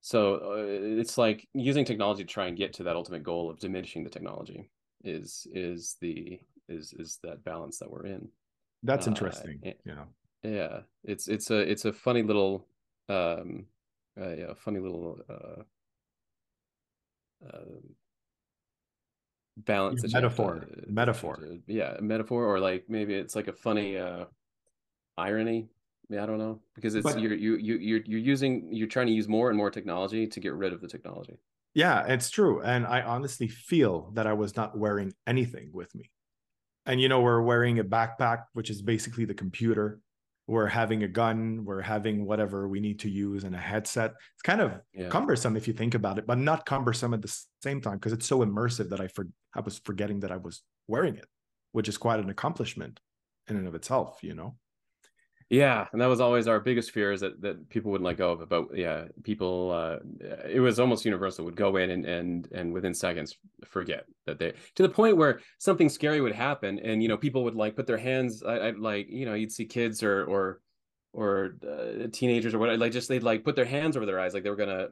so 0.03 0.35
uh, 0.35 0.55
it's 1.01 1.17
like 1.17 1.49
using 1.55 1.85
technology 1.85 2.25
to 2.25 2.29
try 2.29 2.47
and 2.49 2.57
get 2.59 2.73
to 2.75 2.83
that 2.83 2.97
ultimate 2.97 3.23
goal 3.23 3.49
of 3.49 3.59
diminishing 3.59 4.03
the 4.05 4.11
technology 4.11 4.69
is 5.05 5.47
is 5.53 5.97
the 6.01 6.38
is 6.69 6.93
is 6.99 7.19
that 7.23 7.43
balance 7.45 7.79
that 7.79 7.91
we're 7.91 8.07
in 8.07 8.29
that's 8.83 9.07
uh, 9.07 9.11
interesting 9.11 9.59
it- 9.62 9.81
you 9.85 9.95
know 9.95 10.07
yeah 10.43 10.81
it's 11.05 11.29
it's 11.29 11.51
a 11.51 11.59
it's 11.59 11.85
a 11.85 11.93
funny 11.93 12.23
little 12.23 12.67
um 13.09 13.65
uh, 14.21 14.31
yeah 14.35 14.53
funny 14.57 14.81
little 14.81 15.19
uh, 15.31 15.62
uh 17.49 17.65
balance 19.59 19.97
Yeah, 19.97 20.03
that 20.03 20.09
to- 20.09 20.17
metaphor. 20.17 20.67
you 20.69 20.93
Metaphor. 20.93 21.38
yeah 21.67 21.97
metaphor 22.01 22.45
or 22.45 22.59
like 22.59 22.85
maybe 22.88 23.15
it's 23.15 23.37
like 23.37 23.49
a 23.49 23.53
funny 23.53 23.97
uh 23.97 24.25
irony 25.17 25.69
yeah 26.12 26.22
i 26.22 26.27
don't 26.27 26.38
know 26.38 26.61
because 26.75 26.94
it's 26.94 27.05
But- 27.05 27.20
you're 27.20 27.35
you 27.35 27.57
you 27.57 27.77
you're, 27.77 28.01
you're 28.05 28.20
using 28.20 28.68
you're 28.70 28.88
trying 28.88 29.07
to 29.07 29.12
use 29.12 29.29
more 29.29 29.48
and 29.48 29.57
more 29.57 29.70
technology 29.70 30.27
to 30.27 30.40
get 30.40 30.55
rid 30.55 30.72
of 30.72 30.81
the 30.81 30.88
technology 30.88 31.38
Yeah, 31.75 32.05
it's 32.07 32.29
true. 32.29 32.61
And 32.61 32.87
I 32.87 33.01
honestly 33.01 33.48
feel 33.48 34.11
that 34.16 34.27
I 34.27 34.35
was 34.35 34.57
not 34.57 34.77
wearing 34.77 35.14
anything 35.27 35.70
with 35.72 35.90
me. 35.94 36.11
And, 36.85 37.01
you 37.01 37.09
know, 37.09 37.22
we're 37.22 37.40
wearing 37.40 37.79
a 37.79 37.85
backpack, 37.85 38.40
which 38.53 38.68
is 38.68 38.83
basically 38.83 39.25
the 39.25 39.33
computer. 39.44 39.87
We're 40.46 40.66
having 40.66 41.03
a 41.03 41.09
gun, 41.09 41.64
we're 41.64 41.81
having 41.81 42.27
whatever 42.27 42.68
we 42.68 42.81
need 42.81 42.98
to 43.05 43.09
use 43.09 43.44
and 43.44 43.55
a 43.55 43.64
headset. 43.72 44.11
It's 44.35 44.42
kind 44.42 44.61
of 44.61 44.68
yeah 44.92 45.09
cumbersome 45.09 45.57
if 45.57 45.66
you 45.68 45.72
think 45.72 45.94
about 45.94 46.18
it, 46.18 46.27
but 46.27 46.37
not 46.51 46.66
cumbersome 46.66 47.14
at 47.14 47.22
the 47.22 47.33
same 47.62 47.81
time 47.81 47.96
because 47.98 48.12
it's 48.12 48.27
so 48.27 48.40
immersive 48.46 48.88
that 48.90 49.01
I 49.01 49.09
for 49.09 49.25
I 49.59 49.61
was 49.61 49.81
forgetting 49.88 50.20
that 50.20 50.33
I 50.37 50.37
was 50.46 50.62
wearing 50.88 51.16
it, 51.16 51.29
which 51.77 51.88
is 51.88 51.96
quite 51.96 52.20
an 52.20 52.29
accomplishment 52.29 53.01
in 53.48 53.57
and 53.57 53.66
of 53.68 53.75
itself, 53.75 54.18
you 54.22 54.35
know. 54.35 54.57
Yeah, 55.53 55.87
and 55.93 56.01
that 56.01 56.07
was 56.07 56.23
always 56.23 56.49
our 56.49 56.61
biggest 56.61 56.93
fear 56.93 57.12
is 57.12 57.21
that 57.21 57.43
that 57.43 57.69
people 57.69 57.93
wouldn't 57.93 58.07
let 58.07 58.17
go 58.17 58.33
of 58.33 58.41
it. 58.41 58.49
But 58.49 58.75
yeah, 58.75 59.09
people 59.23 59.71
uh 59.71 59.99
it 60.49 60.61
was 60.61 60.81
almost 60.81 61.05
universal 61.05 61.45
would 61.45 61.57
go 61.57 61.77
in 61.77 61.91
and 61.91 62.07
and 62.07 62.49
and 62.53 62.73
within 62.73 62.95
seconds 62.95 63.37
forget 63.67 64.07
that 64.25 64.38
they 64.38 64.55
to 64.77 64.83
the 64.83 64.88
point 64.88 65.19
where 65.19 65.41
something 65.59 65.91
scary 65.91 66.23
would 66.23 66.35
happen 66.35 66.79
and 66.79 67.03
you 67.03 67.09
know 67.09 67.19
people 67.19 67.45
would 67.45 67.55
like 67.55 67.77
put 67.77 67.87
their 67.87 67.99
hands 67.99 68.43
I, 68.43 68.55
I 68.55 68.71
like 68.71 69.11
you 69.11 69.27
know 69.27 69.35
you'd 69.35 69.53
see 69.53 69.67
kids 69.67 70.03
or 70.03 70.25
or 70.25 70.61
or 71.12 71.57
uh, 71.69 72.07
teenagers 72.11 72.55
or 72.55 72.59
what 72.59 72.79
like 72.79 72.93
just 72.93 73.11
they'd 73.11 73.23
like 73.23 73.45
put 73.45 73.55
their 73.55 73.67
hands 73.67 73.95
over 73.95 74.07
their 74.07 74.21
eyes 74.21 74.33
like 74.33 74.45
they 74.45 74.51
were 74.51 74.57
gonna 74.57 74.88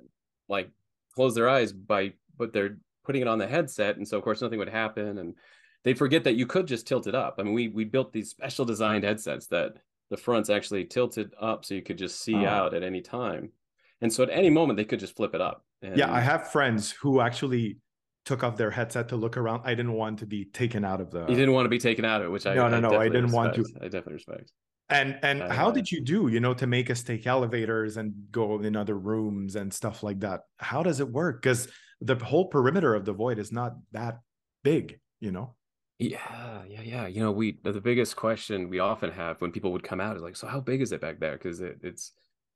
like 0.46 0.70
close 1.14 1.34
their 1.34 1.48
eyes 1.48 1.72
by 1.72 2.12
but 2.36 2.52
they're 2.52 2.76
putting 3.06 3.22
it 3.22 3.28
on 3.28 3.38
the 3.38 3.46
headset 3.46 3.96
and 3.96 4.06
so 4.06 4.18
of 4.18 4.24
course 4.24 4.42
nothing 4.42 4.58
would 4.58 4.68
happen 4.68 5.16
and 5.16 5.36
they'd 5.84 5.96
forget 5.96 6.24
that 6.24 6.34
you 6.34 6.46
could 6.46 6.66
just 6.66 6.86
tilt 6.86 7.06
it 7.06 7.14
up. 7.14 7.36
I 7.38 7.44
mean 7.44 7.54
we 7.54 7.68
we 7.68 7.84
built 7.84 8.12
these 8.12 8.28
special 8.28 8.66
designed 8.66 9.04
headsets 9.04 9.46
that 9.46 9.78
the 10.10 10.16
front's 10.16 10.50
actually 10.50 10.84
tilted 10.84 11.32
up 11.40 11.64
so 11.64 11.74
you 11.74 11.82
could 11.82 11.98
just 11.98 12.20
see 12.20 12.34
Ah. 12.34 12.44
out 12.64 12.74
at 12.74 12.82
any 12.82 13.00
time. 13.00 13.52
And 14.00 14.12
so 14.12 14.22
at 14.22 14.30
any 14.30 14.50
moment 14.50 14.76
they 14.76 14.84
could 14.84 15.00
just 15.00 15.16
flip 15.16 15.34
it 15.34 15.40
up. 15.40 15.64
And 15.82 15.96
Yeah, 15.96 16.12
I 16.12 16.20
have 16.20 16.50
friends 16.50 16.90
who 16.90 17.20
actually 17.20 17.78
took 18.24 18.42
off 18.44 18.56
their 18.56 18.70
headset 18.70 19.08
to 19.10 19.16
look 19.16 19.36
around. 19.36 19.62
I 19.64 19.74
didn't 19.74 19.94
want 19.94 20.18
to 20.18 20.26
be 20.26 20.44
taken 20.44 20.84
out 20.84 21.00
of 21.00 21.10
the 21.10 21.20
you 21.26 21.34
didn't 21.36 21.52
want 21.54 21.64
to 21.66 21.70
be 21.70 21.78
taken 21.78 22.04
out 22.04 22.20
of 22.20 22.26
it, 22.26 22.30
which 22.30 22.46
I 22.46 22.54
No, 22.54 22.68
no, 22.68 22.80
no, 22.80 22.98
I 23.00 23.08
didn't 23.08 23.32
want 23.32 23.54
to. 23.54 23.64
I 23.80 23.84
definitely 23.84 24.14
respect. 24.14 24.52
And 24.88 25.18
and 25.22 25.40
how 25.42 25.68
Uh, 25.68 25.72
did 25.72 25.90
you 25.90 26.00
do, 26.02 26.26
you 26.28 26.40
know, 26.40 26.52
to 26.54 26.66
make 26.66 26.90
us 26.90 27.02
take 27.04 27.26
elevators 27.26 27.96
and 27.96 28.12
go 28.32 28.60
in 28.60 28.74
other 28.76 28.98
rooms 28.98 29.54
and 29.56 29.72
stuff 29.72 30.02
like 30.02 30.20
that? 30.20 30.40
How 30.58 30.82
does 30.82 30.98
it 31.00 31.08
work? 31.08 31.40
Because 31.40 31.68
the 32.00 32.16
whole 32.16 32.48
perimeter 32.48 32.94
of 32.94 33.04
the 33.04 33.12
void 33.12 33.38
is 33.38 33.52
not 33.52 33.74
that 33.92 34.18
big, 34.64 34.98
you 35.20 35.30
know. 35.30 35.54
Yeah, 36.00 36.62
yeah, 36.66 36.80
yeah. 36.80 37.06
You 37.08 37.20
know, 37.20 37.30
we 37.30 37.58
the 37.62 37.80
biggest 37.80 38.16
question 38.16 38.70
we 38.70 38.78
often 38.78 39.10
have 39.10 39.40
when 39.40 39.52
people 39.52 39.70
would 39.72 39.82
come 39.82 40.00
out 40.00 40.16
is 40.16 40.22
like, 40.22 40.34
so 40.36 40.46
how 40.46 40.60
big 40.60 40.80
is 40.80 40.92
it 40.92 41.00
back 41.00 41.20
there? 41.20 41.32
Because 41.36 41.60
it, 41.60 41.78
it's 41.82 42.12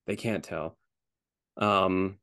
they 0.06 0.16
can't 0.16 0.42
tell. 0.42 0.78
Um, 1.58 2.18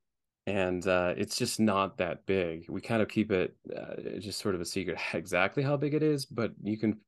and 0.47 0.87
uh, 0.87 1.13
it's 1.17 1.37
just 1.37 1.59
not 1.59 1.97
that 1.99 2.25
big. 2.25 2.69
We 2.69 2.81
kind 2.81 3.01
of 3.01 3.09
keep 3.09 3.31
it 3.31 3.55
uh, 3.75 4.19
just 4.19 4.39
sort 4.41 4.55
of 4.55 4.61
a 4.61 4.65
secret 4.65 4.99
exactly 5.13 5.63
how 5.63 5.77
big 5.77 5.93
it 5.95 6.03
is, 6.03 6.25
but 6.25 6.53
you 6.63 6.77
can 6.77 6.99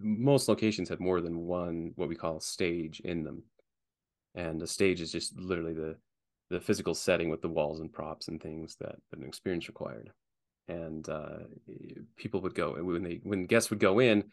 most 0.00 0.48
locations 0.48 0.88
have 0.88 1.00
more 1.00 1.20
than 1.20 1.40
one 1.46 1.92
what 1.96 2.08
we 2.08 2.16
call 2.16 2.40
stage 2.40 3.00
in 3.00 3.24
them. 3.24 3.44
And 4.34 4.62
a 4.62 4.68
stage 4.68 5.00
is 5.00 5.12
just 5.12 5.36
literally 5.38 5.74
the 5.74 5.96
the 6.50 6.60
physical 6.60 6.94
setting 6.94 7.30
with 7.30 7.42
the 7.42 7.48
walls 7.48 7.80
and 7.80 7.92
props 7.92 8.28
and 8.28 8.42
things 8.42 8.76
that, 8.80 8.96
that 9.10 9.20
an 9.20 9.26
experience 9.26 9.68
required 9.68 10.12
and 10.70 11.08
uh, 11.08 11.38
people 12.16 12.40
would 12.42 12.54
go 12.54 12.74
when 12.82 13.02
they 13.02 13.20
when 13.22 13.46
guests 13.46 13.70
would 13.70 13.80
go 13.80 13.98
in 13.98 14.24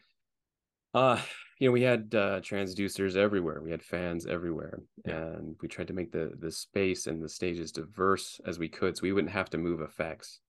uh 0.94 1.20
you 1.60 1.68
know 1.68 1.74
we 1.74 1.82
had 1.82 2.14
uh 2.16 2.40
transducers 2.42 3.16
everywhere. 3.16 3.62
We 3.62 3.72
had 3.72 3.84
fans 3.84 4.26
everywhere 4.26 4.80
Yeah. 5.06 5.16
and 5.18 5.56
we 5.62 5.68
tried 5.68 5.88
to 5.88 5.94
make 5.94 6.12
the 6.12 6.32
the 6.40 6.52
space 6.52 7.08
and 7.08 7.22
the 7.22 7.30
stages 7.30 7.72
diverse 7.72 8.40
as 8.46 8.58
we 8.58 8.70
could 8.70 8.96
so 8.96 9.04
we 9.04 9.12
wouldn't 9.14 9.34
have 9.34 9.50
to 9.52 9.58
move 9.58 9.82
effects 9.82 10.40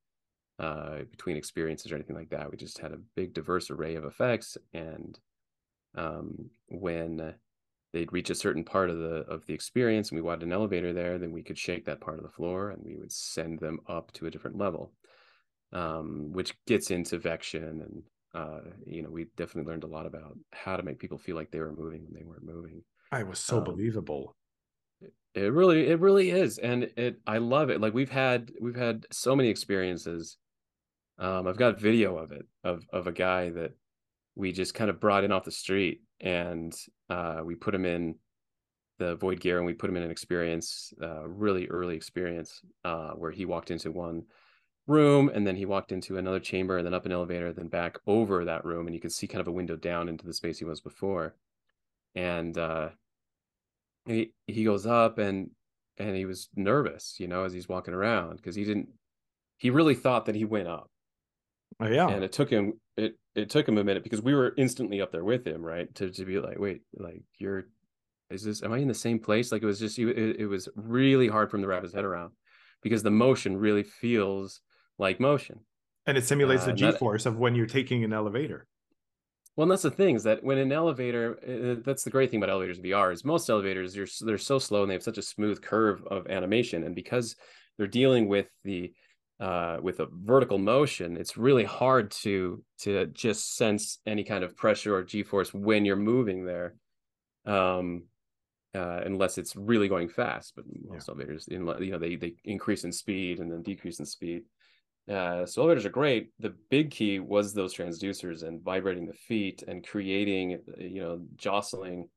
uh 0.59 0.99
between 1.11 1.37
experiences 1.37 1.91
or 1.91 1.97
anything 1.97 2.17
like 2.17 2.31
that. 2.31 2.51
We 2.51 2.57
just 2.57 2.79
had 2.79 2.93
a 2.93 3.03
big 3.17 3.35
diverse 3.35 3.71
array 3.71 3.97
of 3.97 4.05
effects 4.05 4.57
and 4.73 5.19
um 5.95 6.51
when 6.69 7.35
they'd 7.93 8.13
reach 8.13 8.31
a 8.31 8.35
certain 8.45 8.65
part 8.65 8.91
of 8.91 8.99
the 8.99 9.17
of 9.35 9.47
the 9.47 9.55
experience 9.55 10.11
and 10.11 10.19
we 10.19 10.23
wanted 10.23 10.45
an 10.45 10.53
elevator 10.53 10.93
there 10.93 11.19
then 11.19 11.33
we 11.33 11.43
could 11.43 11.59
shake 11.59 11.85
that 11.87 12.01
part 12.01 12.19
of 12.19 12.23
the 12.23 12.37
floor 12.39 12.71
and 12.71 12.83
we 12.85 12.97
would 12.97 13.13
send 13.13 13.59
them 13.59 13.79
up 13.89 14.13
to 14.13 14.27
a 14.27 14.31
different 14.31 14.59
level 14.59 14.93
um, 15.73 16.33
which 16.33 16.55
gets 16.67 16.91
into 16.91 17.19
vection 17.19 17.83
and 17.83 18.03
uh, 18.35 18.61
you 18.87 19.03
know 19.03 19.11
we 19.11 19.27
definitely 19.37 19.71
learned 19.71 19.85
a 19.85 19.89
lot 19.89 20.07
about 20.07 20.37
how 20.53 20.77
to 20.77 20.83
make 20.83 20.99
people 20.99 21.19
feel 21.19 21.37
like 21.37 21.51
they 21.51 21.61
were 21.61 21.73
moving 21.73 22.05
when 22.05 22.15
they 22.15 22.25
weren't 22.25 22.45
moving. 22.45 22.83
I 23.11 23.23
was 23.23 23.39
so 23.39 23.59
um, 23.59 23.65
believable. 23.65 24.37
it, 25.01 25.13
it 25.35 25.53
really 25.53 25.89
it 25.89 26.01
really 26.01 26.31
is 26.31 26.59
and 26.59 26.91
it 26.97 27.17
i 27.27 27.39
love 27.39 27.71
it. 27.71 27.81
Like 27.81 27.95
we've 27.95 28.11
had 28.11 28.51
we've 28.61 28.77
had 28.77 29.07
so 29.11 29.35
many 29.35 29.49
experiences. 29.49 30.37
Um, 31.21 31.49
i've 31.49 31.57
got 31.57 31.81
video 31.81 32.17
of 32.17 32.31
it 32.31 32.47
of 32.63 32.87
of 32.93 33.09
a 33.09 33.13
guy 33.13 33.51
that 33.51 33.73
we 34.37 34.53
just 34.53 34.73
kind 34.73 34.89
of 34.89 35.01
brought 35.01 35.25
in 35.25 35.33
off 35.33 35.45
the 35.45 35.51
street 35.51 36.03
and 36.21 36.73
uh, 37.11 37.41
we 37.45 37.57
put 37.57 37.75
him 37.75 37.85
in 37.85 38.15
the 38.99 39.17
void 39.17 39.41
gear 39.41 39.57
and 39.57 39.67
we 39.67 39.75
put 39.75 39.91
him 39.91 39.97
in 39.97 40.05
an 40.05 40.13
experience 40.13 40.93
uh, 41.03 41.27
really 41.29 41.67
early 41.67 41.97
experience 41.97 42.61
uh, 42.85 43.11
where 43.11 43.33
he 43.33 43.45
walked 43.45 43.73
into 43.73 43.91
one 43.91 44.23
room 44.89 45.31
and 45.33 45.47
then 45.47 45.57
he 45.57 45.67
walked 45.67 45.93
into 45.93 46.17
another 46.17 46.41
chamber 46.41 46.79
and 46.79 46.87
then 46.87 46.95
up 46.95 47.07
an 47.07 47.13
elevator 47.13 47.53
then 47.53 47.69
back 47.69 47.99
over 48.07 48.45
that 48.45 48.65
room 48.65 48.87
and 48.87 48.95
you 48.95 49.01
could 49.01 49.13
see 49.13 49.27
kind 49.27 49.41
of 49.41 49.49
a 49.49 49.53
window 49.53 49.77
down 49.77 50.09
into 50.09 50.27
the 50.27 50.33
space 50.33 50.59
he 50.59 50.65
was 50.65 50.81
before. 50.81 51.35
And 52.15 52.57
uh 52.57 52.91
he 54.07 54.33
he 54.47 54.65
goes 54.65 54.87
up 54.87 55.19
and 55.19 55.51
and 55.99 56.17
he 56.17 56.25
was 56.25 56.49
nervous 56.57 57.17
you 57.19 57.29
know 57.29 57.45
as 57.45 57.53
he's 57.53 57.69
walking 57.69 57.95
around 57.95 58.37
because 58.37 58.55
he 58.55 58.65
didn't 58.65 58.89
he 59.59 59.71
really 59.71 59.95
thought 59.95 60.27
that 60.27 60.35
he 60.35 60.45
went 60.45 60.69
up. 60.69 60.91
Oh 61.81 61.87
yeah. 61.87 62.09
And 62.09 62.25
it 62.25 62.33
took 62.33 62.51
him 62.51 62.81
it 62.97 63.19
it 63.35 63.51
took 63.51 63.69
him 63.69 63.79
a 63.79 63.85
minute 63.85 64.03
because 64.03 64.23
we 64.23 64.35
were 64.35 64.55
instantly 64.57 65.01
up 65.01 65.13
there 65.13 65.25
with 65.25 65.47
him 65.47 65.63
right 65.63 65.95
to, 65.97 66.11
to 66.11 66.25
be 66.25 66.41
like 66.41 66.59
wait 66.59 66.83
like 66.97 67.23
you're 67.39 67.67
is 68.31 68.43
this 68.43 68.63
am 68.63 68.73
i 68.73 68.79
in 68.79 68.89
the 68.89 68.95
same 68.95 69.19
place? 69.19 69.53
Like 69.53 69.63
it 69.63 69.67
was 69.67 69.79
just 69.79 69.99
it, 69.99 70.41
it 70.41 70.47
was 70.47 70.69
really 70.77 71.29
hard 71.29 71.51
for 71.51 71.57
him 71.57 71.63
to 71.63 71.69
wrap 71.69 71.83
his 71.83 71.95
head 71.95 72.05
around 72.05 72.33
because 72.83 73.03
the 73.03 73.11
motion 73.11 73.57
really 73.57 73.83
feels 73.83 74.61
like 74.99 75.21
motion. 75.21 75.61
And 76.07 76.17
it 76.17 76.25
simulates 76.25 76.63
uh, 76.63 76.67
the 76.67 76.73
G 76.73 76.93
force 76.93 77.27
of 77.27 77.37
when 77.37 77.55
you're 77.55 77.67
taking 77.67 78.05
an 78.05 78.13
elevator. 78.13 78.67
Well, 79.57 79.65
and 79.65 79.73
that's 79.73 79.83
the 79.83 79.91
thing 79.91 80.15
is 80.15 80.23
that 80.23 80.45
when 80.45 80.59
an 80.59 80.71
elevator, 80.71 81.37
uh, 81.43 81.83
that's 81.85 82.05
the 82.05 82.11
great 82.11 82.31
thing 82.31 82.39
about 82.39 82.51
elevators 82.51 82.79
VR 82.79 83.13
is 83.13 83.25
most 83.25 83.51
elevators 83.51 83.93
they're 83.93 84.07
they're 84.21 84.39
so 84.39 84.61
slow 84.61 84.83
and 84.83 84.91
they 84.91 84.95
have 84.95 85.03
such 85.03 85.19
a 85.19 85.23
smooth 85.23 85.61
curve 85.61 86.03
of 86.07 86.29
animation, 86.29 86.85
and 86.85 86.95
because 86.95 87.35
they're 87.77 87.89
dealing 87.89 88.29
with 88.29 88.47
the 88.63 88.93
uh, 89.41 89.79
with 89.83 90.01
a 90.01 90.09
vertical 90.13 90.59
motion, 90.59 91.17
it's 91.17 91.37
really 91.37 91.65
hard 91.65 92.11
to 92.11 92.63
to 92.83 93.07
just 93.07 93.57
sense 93.57 93.99
any 94.07 94.25
kind 94.25 94.45
of 94.45 94.57
pressure 94.57 94.95
or 94.95 95.03
G 95.03 95.23
force 95.23 95.53
when 95.53 95.85
you're 95.85 95.97
moving 95.97 96.45
there, 96.45 96.75
um, 97.45 98.05
uh, 98.75 99.01
unless 99.05 99.39
it's 99.39 99.57
really 99.57 99.89
going 99.89 100.09
fast. 100.09 100.55
But 100.57 100.67
most 100.67 101.09
yeah. 101.09 101.13
elevators, 101.13 101.49
in, 101.49 101.67
you 101.81 101.93
know, 101.93 101.99
they 101.99 102.17
they 102.17 102.35
increase 102.45 102.85
in 102.85 102.93
speed 102.93 103.41
and 103.41 103.51
then 103.51 103.63
decrease 103.63 103.99
in 103.99 104.07
speed. 104.07 104.43
Uh, 105.09 105.47
so 105.47 105.63
elevators 105.63 105.87
are 105.87 105.91
great. 105.91 106.31
The 106.39 106.55
big 106.71 106.91
key 106.91 107.19
was 107.19 107.55
those 107.55 107.75
transducers 107.75 108.43
and 108.43 108.63
vibrating 108.63 109.07
the 109.07 109.15
feet 109.15 109.63
and 109.67 109.87
creating, 109.87 110.61
you 110.77 111.01
know, 111.01 111.23
jostling 111.37 112.09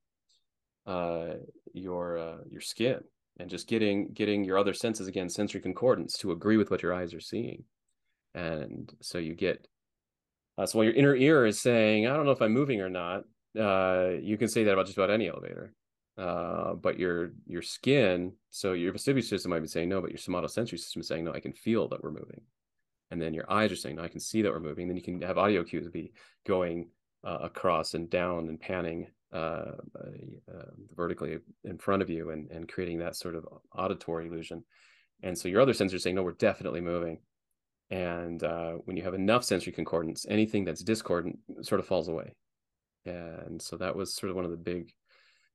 uh, 0.86 1.36
your 1.74 2.18
uh, 2.18 2.38
your 2.50 2.60
skin 2.60 3.00
and 3.40 3.50
just 3.50 3.68
getting 3.68 4.10
getting 4.14 4.44
your 4.44 4.58
other 4.58 4.74
senses 4.74 5.08
again, 5.08 5.30
sensory 5.30 5.62
concordance 5.62 6.18
to 6.18 6.32
agree 6.32 6.58
with 6.58 6.70
what 6.70 6.84
your 6.84 6.94
eyes 6.94 7.14
are 7.14 7.22
seeing. 7.22 7.64
And 8.34 8.92
so 9.02 9.20
you 9.20 9.36
get 9.36 9.66
uh, 10.58 10.66
so 10.66 10.80
while 10.80 10.86
your 10.86 10.94
inner 10.94 11.16
ear 11.16 11.46
is 11.46 11.62
saying, 11.62 12.08
I 12.08 12.16
don't 12.16 12.26
know 12.26 12.32
if 12.32 12.42
I'm 12.42 12.52
moving 12.52 12.82
or 12.82 12.90
not, 12.90 13.24
uh, 13.58 14.10
you 14.22 14.38
can 14.38 14.50
say 14.50 14.66
that 14.66 14.74
about 14.74 14.86
just 14.86 14.98
about 14.98 15.10
any 15.10 15.30
elevator. 15.30 15.74
Uh, 16.18 16.74
but 16.74 17.00
your 17.00 17.32
your 17.48 17.62
skin, 17.62 18.34
so 18.50 18.74
your 18.74 18.92
vestibular 18.92 19.24
system 19.24 19.52
might 19.52 19.62
be 19.62 19.68
saying 19.68 19.88
no, 19.88 20.02
but 20.02 20.12
your 20.12 20.18
somatosensory 20.18 20.78
system 20.78 21.00
is 21.00 21.08
saying 21.08 21.24
no. 21.24 21.32
I 21.32 21.40
can 21.40 21.54
feel 21.54 21.88
that 21.88 22.04
we're 22.04 22.12
moving 22.12 22.42
and 23.12 23.22
then 23.22 23.34
your 23.34 23.52
eyes 23.52 23.72
are 23.72 23.76
saying, 23.76 23.98
no, 23.98 24.04
I 24.04 24.08
can 24.08 24.20
see 24.20 24.42
that 24.42 24.52
we're 24.52 24.60
moving. 24.60 24.88
Then 24.88 24.98
you 24.98 25.04
can 25.04 25.22
have 25.22 25.38
audio 25.38 25.64
cues 25.64 25.88
be 25.90 26.14
going 26.48 26.88
uh, 27.24 27.40
across 27.42 27.94
and 27.94 28.10
down 28.10 28.48
and 28.48 28.60
panning 28.60 29.08
uh, 29.34 29.74
uh, 29.96 30.72
vertically 30.96 31.38
in 31.64 31.78
front 31.78 32.02
of 32.02 32.10
you 32.10 32.32
and, 32.32 32.50
and 32.50 32.72
creating 32.72 33.00
that 33.00 33.16
sort 33.16 33.36
of 33.36 33.46
auditory 33.76 34.28
illusion. 34.28 34.64
And 35.24 35.38
so 35.38 35.48
your 35.48 35.62
other 35.62 35.74
sensors 35.74 35.94
are 35.94 36.00
saying, 36.00 36.16
no, 36.16 36.24
we're 36.24 36.32
definitely 36.32 36.82
moving. 36.82 37.20
And 37.90 38.42
uh, 38.44 38.74
when 38.86 38.96
you 38.96 39.04
have 39.04 39.14
enough 39.14 39.44
sensory 39.44 39.74
concordance, 39.74 40.26
anything 40.30 40.64
that's 40.66 40.82
discordant 40.82 41.38
sort 41.62 41.80
of 41.80 41.88
falls 41.88 42.08
away. 42.08 42.34
And 43.06 43.62
so 43.62 43.76
that 43.78 43.96
was 43.96 44.16
sort 44.16 44.30
of 44.30 44.36
one 44.36 44.46
of 44.46 44.52
the 44.52 44.58
big 44.58 44.94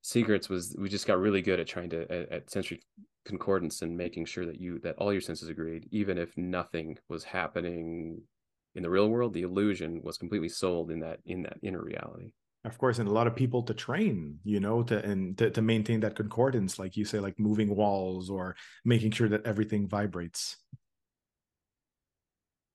secrets 0.06 0.48
was 0.48 0.76
we 0.78 0.88
just 0.88 1.04
got 1.04 1.18
really 1.18 1.42
good 1.42 1.58
at 1.58 1.66
trying 1.66 1.90
to 1.90 2.02
at, 2.02 2.30
at 2.30 2.50
sensory 2.50 2.80
concordance 3.24 3.82
and 3.82 3.96
making 3.96 4.24
sure 4.24 4.46
that 4.46 4.60
you 4.60 4.78
that 4.78 4.94
all 4.98 5.12
your 5.12 5.20
senses 5.20 5.48
agreed 5.48 5.88
even 5.90 6.16
if 6.16 6.36
nothing 6.36 6.96
was 7.08 7.24
happening 7.24 8.22
in 8.76 8.84
the 8.84 8.88
real 8.88 9.08
world 9.08 9.34
the 9.34 9.42
illusion 9.42 10.00
was 10.04 10.16
completely 10.16 10.48
sold 10.48 10.92
in 10.92 11.00
that 11.00 11.18
in 11.26 11.42
that 11.42 11.56
inner 11.60 11.82
reality. 11.82 12.30
Of 12.64 12.78
course 12.78 13.00
and 13.00 13.08
a 13.08 13.12
lot 13.12 13.26
of 13.26 13.34
people 13.34 13.64
to 13.64 13.74
train 13.74 14.38
you 14.44 14.60
know 14.60 14.84
to 14.84 15.04
and 15.04 15.36
to, 15.38 15.50
to 15.50 15.60
maintain 15.60 15.98
that 16.00 16.14
concordance 16.14 16.78
like 16.78 16.96
you 16.96 17.04
say 17.04 17.18
like 17.18 17.40
moving 17.40 17.74
walls 17.74 18.30
or 18.30 18.54
making 18.84 19.10
sure 19.10 19.28
that 19.28 19.44
everything 19.44 19.88
vibrates. 19.88 20.56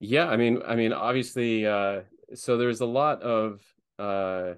Yeah 0.02 0.28
i 0.28 0.36
mean 0.36 0.62
i 0.67 0.76
mean 0.76 0.91
obviously 0.91 1.65
uh 1.65 2.02
so 2.34 2.58
there's 2.58 2.82
a 2.82 2.86
lot 2.86 3.22
of 3.22 3.62
uh 4.00 4.56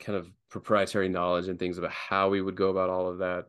kind 0.00 0.18
of 0.18 0.28
proprietary 0.50 1.08
knowledge 1.08 1.48
and 1.48 1.58
things 1.58 1.78
about 1.78 1.90
how 1.90 2.28
we 2.28 2.40
would 2.40 2.56
go 2.56 2.70
about 2.70 2.90
all 2.90 3.08
of 3.08 3.18
that 3.18 3.46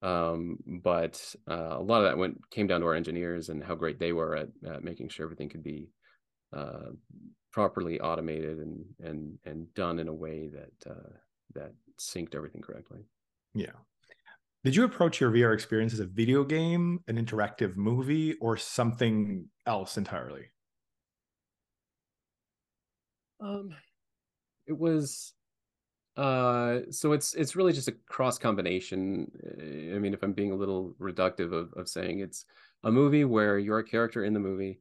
um, 0.00 0.58
but 0.82 1.34
uh, 1.50 1.76
a 1.76 1.82
lot 1.82 1.98
of 1.98 2.04
that 2.04 2.18
went 2.18 2.38
came 2.50 2.66
down 2.66 2.80
to 2.80 2.86
our 2.86 2.94
engineers 2.94 3.48
and 3.48 3.62
how 3.62 3.74
great 3.74 3.98
they 3.98 4.12
were 4.12 4.36
at, 4.36 4.48
at 4.66 4.84
making 4.84 5.08
sure 5.08 5.24
everything 5.24 5.48
could 5.48 5.62
be 5.62 5.90
uh, 6.52 6.90
properly 7.52 8.00
automated 8.00 8.58
and 8.58 8.84
and 9.02 9.38
and 9.44 9.72
done 9.74 9.98
in 9.98 10.06
a 10.06 10.14
way 10.14 10.48
that 10.48 10.90
uh, 10.90 11.10
that 11.54 11.72
synced 12.00 12.36
everything 12.36 12.62
correctly. 12.62 13.00
Yeah. 13.54 13.72
Did 14.64 14.76
you 14.76 14.84
approach 14.84 15.20
your 15.20 15.30
VR 15.30 15.54
experience 15.54 15.92
as 15.92 16.00
a 16.00 16.06
video 16.06 16.44
game, 16.44 17.00
an 17.08 17.16
interactive 17.16 17.76
movie, 17.76 18.34
or 18.34 18.56
something 18.56 19.46
else 19.66 19.96
entirely? 19.96 20.46
Um, 23.40 23.70
it 24.66 24.76
was 24.76 25.32
uh, 26.18 26.80
so 26.90 27.12
it's 27.12 27.34
it's 27.34 27.54
really 27.54 27.72
just 27.72 27.86
a 27.86 27.92
cross 28.08 28.38
combination. 28.38 29.30
Uh, 29.40 29.94
I 29.94 29.98
mean, 30.00 30.12
if 30.12 30.22
I'm 30.24 30.32
being 30.32 30.50
a 30.50 30.56
little 30.56 30.96
reductive 31.00 31.52
of, 31.52 31.72
of 31.74 31.88
saying 31.88 32.18
it's 32.18 32.44
a 32.82 32.90
movie 32.90 33.24
where 33.24 33.56
you're 33.56 33.78
a 33.78 33.84
character 33.84 34.24
in 34.24 34.34
the 34.34 34.40
movie, 34.40 34.80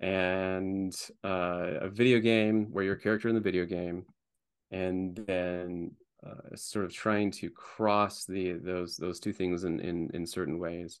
and 0.00 0.96
uh, 1.22 1.72
a 1.82 1.88
video 1.90 2.18
game 2.18 2.72
where 2.72 2.82
you're 2.82 2.94
a 2.94 3.00
character 3.00 3.28
in 3.28 3.34
the 3.34 3.42
video 3.42 3.66
game, 3.66 4.06
and 4.70 5.16
then 5.26 5.90
uh, 6.26 6.56
sort 6.56 6.86
of 6.86 6.94
trying 6.94 7.30
to 7.32 7.50
cross 7.50 8.24
the 8.24 8.52
those 8.52 8.96
those 8.96 9.20
two 9.20 9.34
things 9.34 9.64
in 9.64 9.80
in, 9.80 10.10
in 10.14 10.26
certain 10.26 10.58
ways. 10.58 11.00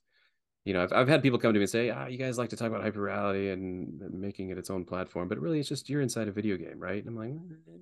You 0.66 0.74
know, 0.74 0.82
I've 0.82 0.92
I've 0.92 1.08
had 1.08 1.22
people 1.22 1.38
come 1.38 1.54
to 1.54 1.58
me 1.58 1.64
and 1.64 1.70
say, 1.70 1.88
"Ah, 1.88 2.06
you 2.06 2.18
guys 2.18 2.36
like 2.36 2.50
to 2.50 2.56
talk 2.56 2.68
about 2.68 2.82
hyper 2.82 3.00
reality 3.00 3.48
and 3.48 3.98
making 4.12 4.50
it 4.50 4.58
its 4.58 4.68
own 4.68 4.84
platform, 4.84 5.26
but 5.26 5.40
really, 5.40 5.58
it's 5.58 5.70
just 5.70 5.88
you're 5.88 6.02
inside 6.02 6.28
a 6.28 6.32
video 6.32 6.58
game, 6.58 6.78
right?" 6.78 7.02
And 7.02 7.08
I'm 7.08 7.16
like, 7.16 7.80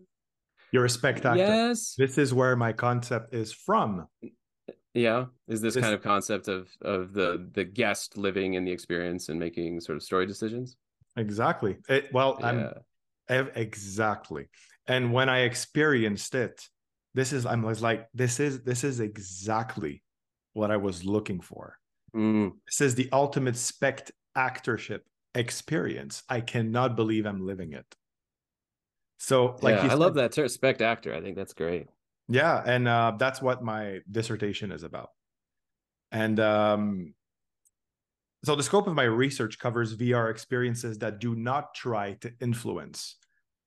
you're 0.72 0.84
a 0.84 0.90
spectator. 0.90 1.36
Yes. 1.36 1.94
This 1.96 2.18
is 2.18 2.34
where 2.34 2.56
my 2.56 2.72
concept 2.72 3.34
is 3.34 3.52
from. 3.52 4.06
Yeah. 4.94 5.26
Is 5.46 5.60
this, 5.60 5.74
this 5.74 5.82
kind 5.82 5.94
of 5.94 6.02
concept 6.02 6.48
of 6.48 6.68
of 6.82 7.12
the 7.12 7.48
the 7.52 7.64
guest 7.64 8.16
living 8.16 8.54
in 8.54 8.64
the 8.64 8.72
experience 8.72 9.28
and 9.28 9.38
making 9.38 9.80
sort 9.80 9.96
of 9.96 10.02
story 10.02 10.26
decisions? 10.26 10.76
Exactly. 11.16 11.78
It, 11.88 12.12
well, 12.12 12.38
yeah. 12.40 12.72
I'm 13.28 13.50
exactly. 13.54 14.48
And 14.86 15.12
when 15.12 15.28
I 15.28 15.40
experienced 15.40 16.34
it, 16.34 16.68
this 17.14 17.32
is 17.32 17.46
I'm 17.46 17.62
was 17.62 17.82
like, 17.82 18.08
this 18.14 18.40
is 18.40 18.62
this 18.62 18.84
is 18.84 19.00
exactly 19.00 20.02
what 20.54 20.70
I 20.70 20.76
was 20.76 21.04
looking 21.04 21.40
for. 21.40 21.76
Mm. 22.14 22.52
This 22.66 22.80
is 22.80 22.94
the 22.94 23.08
ultimate 23.12 23.56
spect 23.56 24.12
actorship 24.36 25.00
experience. 25.34 26.22
I 26.28 26.40
cannot 26.40 26.96
believe 26.96 27.26
I'm 27.26 27.46
living 27.46 27.72
it. 27.72 27.86
So, 29.18 29.56
like, 29.62 29.76
yeah, 29.76 29.84
I 29.84 29.88
said, 29.88 29.98
love 29.98 30.14
that 30.14 30.32
term, 30.32 30.48
spect 30.48 30.80
actor. 30.80 31.12
I 31.12 31.20
think 31.20 31.36
that's 31.36 31.52
great. 31.52 31.88
Yeah, 32.28 32.62
and 32.64 32.86
uh, 32.86 33.14
that's 33.18 33.42
what 33.42 33.62
my 33.62 34.00
dissertation 34.10 34.70
is 34.70 34.84
about. 34.84 35.10
And 36.12 36.38
um, 36.38 37.14
so, 38.44 38.54
the 38.54 38.62
scope 38.62 38.86
of 38.86 38.94
my 38.94 39.04
research 39.04 39.58
covers 39.58 39.96
VR 39.96 40.30
experiences 40.30 40.98
that 40.98 41.18
do 41.18 41.34
not 41.34 41.74
try 41.74 42.14
to 42.20 42.32
influence 42.40 43.16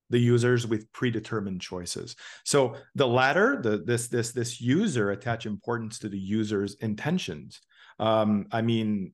the 0.10 0.20
users 0.20 0.68
with 0.68 0.92
predetermined 0.94 1.62
choices. 1.62 2.16
So, 2.46 2.76
the 2.96 3.08
latter, 3.08 3.60
the 3.62 3.80
this 3.80 4.08
this 4.08 4.32
this 4.32 4.62
user 4.62 5.12
attach 5.12 5.46
importance 5.46 6.00
to 6.00 6.10
the 6.10 6.20
user's 6.20 6.76
intentions. 6.76 7.60
Um, 8.00 8.48
I 8.52 8.62
mean, 8.62 9.14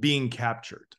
being 0.00 0.28
captured 0.28 0.96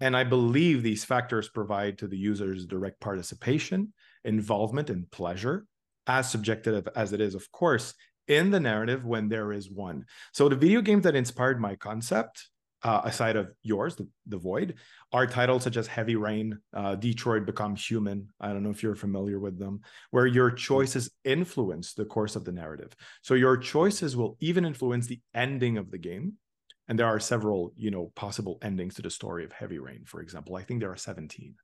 and 0.00 0.16
I 0.16 0.24
believe 0.24 0.82
these 0.82 1.04
factors 1.04 1.48
provide 1.48 1.98
to 1.98 2.08
the 2.08 2.16
users 2.18 2.66
direct 2.66 3.00
participation, 3.00 3.92
involvement, 4.24 4.90
and 4.90 5.10
pleasure. 5.10 5.66
as 6.06 6.30
subjective 6.30 6.88
as 6.94 7.12
it 7.12 7.20
is, 7.20 7.34
of 7.34 7.50
course, 7.52 7.94
in 8.28 8.50
the 8.50 8.60
narrative 8.60 9.04
when 9.04 9.28
there 9.28 9.52
is 9.52 9.70
one. 9.70 10.04
So 10.32 10.48
the 10.48 10.56
video 10.56 10.80
games 10.80 11.04
that 11.04 11.14
inspired 11.16 11.60
my 11.60 11.76
concept, 11.76 12.48
uh, 12.82 13.02
aside 13.04 13.36
of 13.36 13.50
yours, 13.62 13.96
the, 13.96 14.06
the 14.26 14.36
Void, 14.36 14.74
are 15.12 15.26
titles 15.26 15.64
such 15.64 15.76
as 15.76 15.86
Heavy 15.86 16.16
Rain, 16.16 16.58
uh, 16.74 16.94
Detroit 16.96 17.46
Become 17.46 17.76
Human. 17.76 18.28
I 18.40 18.48
don't 18.48 18.62
know 18.62 18.70
if 18.70 18.82
you're 18.82 18.94
familiar 18.94 19.38
with 19.38 19.58
them, 19.58 19.80
where 20.10 20.26
your 20.26 20.50
choices 20.50 21.10
influence 21.24 21.94
the 21.94 22.04
course 22.04 22.36
of 22.36 22.44
the 22.44 22.52
narrative. 22.52 22.92
So 23.22 23.34
your 23.34 23.56
choices 23.56 24.16
will 24.16 24.36
even 24.40 24.64
influence 24.66 25.06
the 25.06 25.20
ending 25.34 25.78
of 25.78 25.90
the 25.90 25.98
game. 25.98 26.34
And 26.88 26.98
there 26.98 27.06
are 27.06 27.20
several, 27.20 27.72
you 27.76 27.90
know, 27.90 28.12
possible 28.14 28.58
endings 28.62 28.94
to 28.94 29.02
the 29.02 29.10
story 29.10 29.44
of 29.44 29.52
Heavy 29.52 29.78
Rain, 29.78 30.04
for 30.04 30.20
example. 30.20 30.56
I 30.56 30.62
think 30.62 30.80
there 30.80 30.92
are 30.92 30.96
17. 30.96 31.54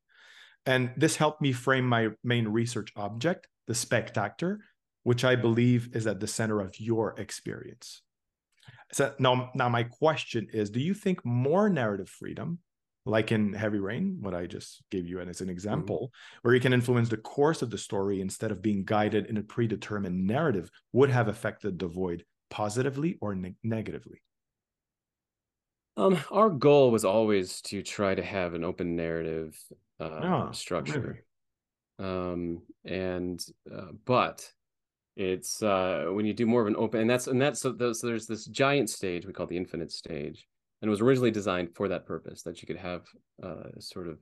And 0.67 0.93
this 0.97 1.17
helped 1.17 1.41
me 1.43 1.53
frame 1.53 1.87
my 1.87 2.09
main 2.23 2.49
research 2.49 2.93
object, 2.97 3.49
the 3.67 3.75
spectator, 3.75 4.61
which 5.03 5.25
I 5.25 5.37
believe 5.37 5.91
is 5.95 6.07
at 6.07 6.21
the 6.21 6.27
center 6.27 6.61
of 6.61 6.79
your 6.79 7.19
experience. 7.19 8.03
So 8.93 9.15
now, 9.19 9.51
now 9.55 9.69
my 9.69 9.85
question 9.85 10.49
is: 10.53 10.71
Do 10.71 10.81
you 10.81 10.95
think 10.95 11.25
more 11.25 11.69
narrative 11.71 12.09
freedom, 12.09 12.59
like 13.07 13.33
in 13.33 13.53
Heavy 13.53 13.79
Rain, 13.79 14.19
what 14.21 14.35
I 14.35 14.47
just 14.47 14.83
gave 14.91 15.07
you 15.07 15.21
as 15.21 15.41
an 15.41 15.47
mm-hmm. 15.47 15.53
example, 15.53 15.99
mm-hmm. 15.99 16.39
where 16.43 16.55
you 16.55 16.61
can 16.61 16.73
influence 16.73 17.09
the 17.09 17.17
course 17.17 17.63
of 17.63 17.71
the 17.71 17.79
story 17.79 18.21
instead 18.21 18.51
of 18.51 18.63
being 18.63 18.85
guided 18.85 19.27
in 19.27 19.37
a 19.37 19.43
predetermined 19.43 20.27
narrative, 20.27 20.71
would 20.93 21.11
have 21.11 21.29
affected 21.29 21.79
the 21.79 21.89
Void 21.89 22.25
positively 22.51 23.17
or 23.21 23.35
ne- 23.35 23.57
negatively? 23.63 24.23
Um, 26.01 26.19
our 26.31 26.49
goal 26.49 26.91
was 26.91 27.05
always 27.05 27.61
to 27.63 27.83
try 27.83 28.15
to 28.15 28.23
have 28.23 28.55
an 28.55 28.65
open 28.65 28.97
narrative 28.97 29.59
uh, 30.01 30.05
oh, 30.05 30.49
structure. 30.53 31.23
Really? 31.99 32.11
Um, 32.11 32.63
and 32.87 33.45
uh, 33.71 33.93
but 34.07 34.51
it's 35.17 35.63
uh, 35.63 36.07
when 36.11 36.25
you 36.25 36.33
do 36.33 36.47
more 36.47 36.63
of 36.63 36.69
an 36.69 36.77
open, 36.77 37.03
and 37.03 37.11
that's 37.11 37.27
and 37.27 37.41
that's 37.41 37.61
so 37.61 37.73
there's, 37.73 38.01
so 38.01 38.07
there's 38.07 38.27
this 38.27 38.47
giant 38.47 38.89
stage 38.89 39.27
we 39.27 39.35
call 39.35 39.47
the 39.47 39.59
infinite 39.59 39.93
stage, 39.93 40.49
and 40.81 40.89
it 40.89 40.91
was 40.91 41.03
originally 41.03 41.31
designed 41.31 41.75
for 41.75 41.89
that 41.89 42.07
purpose 42.07 42.43
that 42.43 42.63
you 42.63 42.67
could 42.67 42.79
have 42.79 43.03
uh, 43.43 43.79
sort 43.79 44.09
of 44.09 44.19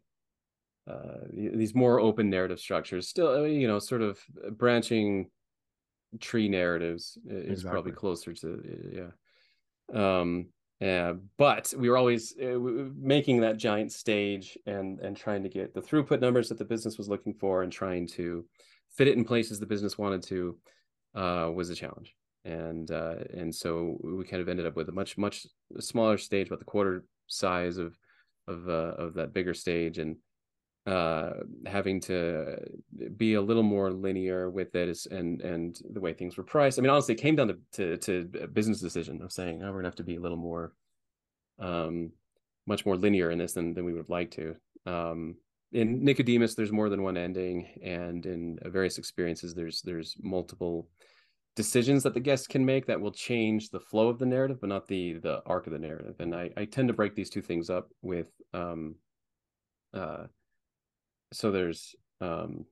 uh, 0.90 1.26
these 1.32 1.76
more 1.76 2.00
open 2.00 2.28
narrative 2.28 2.58
structures. 2.58 3.06
Still, 3.06 3.28
uh, 3.28 3.42
you 3.42 3.68
know, 3.68 3.78
sort 3.78 4.02
of 4.02 4.18
branching 4.50 5.30
tree 6.18 6.48
narratives 6.48 7.18
is 7.28 7.50
exactly. 7.50 7.70
probably 7.70 7.92
closer 7.92 8.32
to 8.32 9.12
yeah. 9.94 10.20
Um, 10.20 10.48
yeah, 10.80 11.14
but 11.36 11.72
we 11.76 11.88
were 11.88 11.96
always 11.96 12.34
uh, 12.40 12.58
making 12.96 13.40
that 13.40 13.56
giant 13.56 13.92
stage 13.92 14.56
and 14.66 15.00
and 15.00 15.16
trying 15.16 15.42
to 15.42 15.48
get 15.48 15.74
the 15.74 15.82
throughput 15.82 16.20
numbers 16.20 16.48
that 16.48 16.58
the 16.58 16.64
business 16.64 16.98
was 16.98 17.08
looking 17.08 17.34
for 17.34 17.62
and 17.62 17.72
trying 17.72 18.06
to 18.08 18.44
fit 18.96 19.08
it 19.08 19.16
in 19.16 19.24
places 19.24 19.58
the 19.58 19.66
business 19.66 19.98
wanted 19.98 20.22
to 20.22 20.56
uh, 21.14 21.50
was 21.52 21.70
a 21.70 21.74
challenge. 21.74 22.14
And 22.44 22.90
uh, 22.90 23.16
and 23.34 23.52
so 23.52 23.98
we 24.02 24.24
kind 24.24 24.40
of 24.40 24.48
ended 24.48 24.66
up 24.66 24.76
with 24.76 24.88
a 24.88 24.92
much 24.92 25.18
much 25.18 25.46
smaller 25.80 26.16
stage, 26.16 26.46
about 26.46 26.60
the 26.60 26.64
quarter 26.64 27.04
size 27.26 27.78
of 27.78 27.98
of 28.46 28.68
uh, 28.68 28.94
of 28.98 29.14
that 29.14 29.32
bigger 29.32 29.54
stage, 29.54 29.98
and 29.98 30.16
uh, 30.88 31.34
having 31.66 32.00
to 32.00 32.56
be 33.18 33.34
a 33.34 33.42
little 33.42 33.62
more 33.62 33.92
linear 33.92 34.48
with 34.48 34.74
it 34.74 35.06
and 35.10 35.42
and 35.42 35.78
the 35.92 36.00
way 36.00 36.14
things 36.14 36.38
were 36.38 36.42
priced. 36.44 36.78
I 36.78 36.82
mean, 36.82 36.90
honestly, 36.90 37.14
it 37.14 37.20
came 37.20 37.36
down 37.36 37.48
to 37.48 37.58
to, 37.72 37.96
to 37.98 38.44
a 38.44 38.46
business 38.46 38.80
decision 38.80 39.20
of 39.20 39.30
saying, 39.30 39.62
oh, 39.62 39.66
we're 39.66 39.80
gonna 39.80 39.88
have 39.88 39.96
to 39.96 40.02
be 40.02 40.16
a 40.16 40.20
little 40.20 40.38
more, 40.38 40.72
um, 41.58 42.12
much 42.66 42.86
more 42.86 42.96
linear 42.96 43.30
in 43.30 43.38
this 43.38 43.52
than 43.52 43.74
than 43.74 43.84
we 43.84 43.92
would 43.92 44.08
like 44.08 44.30
to. 44.30 44.56
Um, 44.86 45.36
in 45.72 46.02
Nicodemus, 46.02 46.54
there's 46.54 46.72
more 46.72 46.88
than 46.88 47.02
one 47.02 47.18
ending, 47.18 47.66
and 47.84 48.24
in 48.24 48.58
various 48.64 48.96
experiences, 48.96 49.54
there's 49.54 49.82
there's 49.82 50.16
multiple 50.22 50.88
decisions 51.54 52.02
that 52.04 52.14
the 52.14 52.20
guest 52.20 52.48
can 52.48 52.64
make 52.64 52.86
that 52.86 53.00
will 53.00 53.12
change 53.12 53.68
the 53.68 53.80
flow 53.80 54.08
of 54.08 54.18
the 54.18 54.24
narrative, 54.24 54.58
but 54.58 54.70
not 54.70 54.88
the 54.88 55.18
the 55.18 55.42
arc 55.44 55.66
of 55.66 55.74
the 55.74 55.78
narrative. 55.78 56.14
And 56.18 56.34
I, 56.34 56.48
I 56.56 56.64
tend 56.64 56.88
to 56.88 56.94
break 56.94 57.14
these 57.14 57.28
two 57.28 57.42
things 57.42 57.68
up 57.68 57.90
with 58.00 58.28
um 58.54 58.94
uh 59.92 60.28
so 61.32 61.50
there's 61.50 61.94
um 62.20 62.64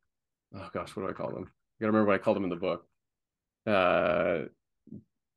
oh 0.54 0.68
gosh, 0.72 0.94
what 0.96 1.04
do 1.04 1.08
I 1.08 1.12
call 1.12 1.32
them? 1.32 1.44
I 1.44 1.76
gotta 1.80 1.92
remember 1.92 2.06
what 2.06 2.14
I 2.14 2.22
called 2.22 2.36
them 2.36 2.44
in 2.44 2.50
the 2.50 2.56
book. 2.56 2.86
Uh 3.66 4.48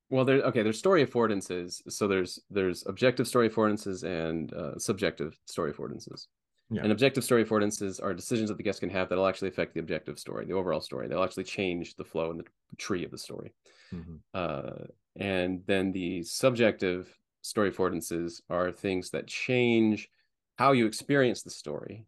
well 0.09 0.25
there 0.25 0.41
okay 0.41 0.63
there's 0.63 0.79
story 0.79 1.05
affordances 1.05 1.81
so 1.91 2.07
there's 2.07 2.39
there's 2.49 2.83
objective 2.87 3.27
story 3.27 3.47
affordances 3.47 4.03
and 4.03 4.51
uh, 4.53 4.77
subjective 4.77 5.37
story 5.45 5.71
affordances 5.71 6.25
yeah. 6.71 6.83
And 6.83 6.91
objective 6.91 7.23
story 7.23 7.43
affordances 7.43 8.01
are 8.01 8.13
decisions 8.13 8.49
that 8.49 8.57
the 8.57 8.63
guest 8.63 8.79
can 8.79 8.91
have 8.91 9.09
that'll 9.09 9.25
actually 9.25 9.47
affect 9.47 9.73
the 9.73 9.79
objective 9.79 10.19
story, 10.19 10.45
the 10.45 10.53
overall 10.53 10.81
story. 10.81 11.07
They'll 11.07 11.23
actually 11.23 11.45
change 11.45 11.95
the 11.95 12.03
flow 12.03 12.29
and 12.29 12.39
the 12.39 12.45
tree 12.77 13.03
of 13.03 13.09
the 13.09 13.17
story. 13.17 13.53
Mm-hmm. 13.91 14.15
Uh, 14.35 14.85
and 15.19 15.63
then 15.65 15.91
the 15.91 16.21
subjective 16.23 17.11
story 17.41 17.71
affordances 17.71 18.41
are 18.51 18.71
things 18.71 19.09
that 19.11 19.25
change 19.25 20.09
how 20.57 20.73
you 20.73 20.85
experience 20.85 21.41
the 21.41 21.49
story, 21.49 22.05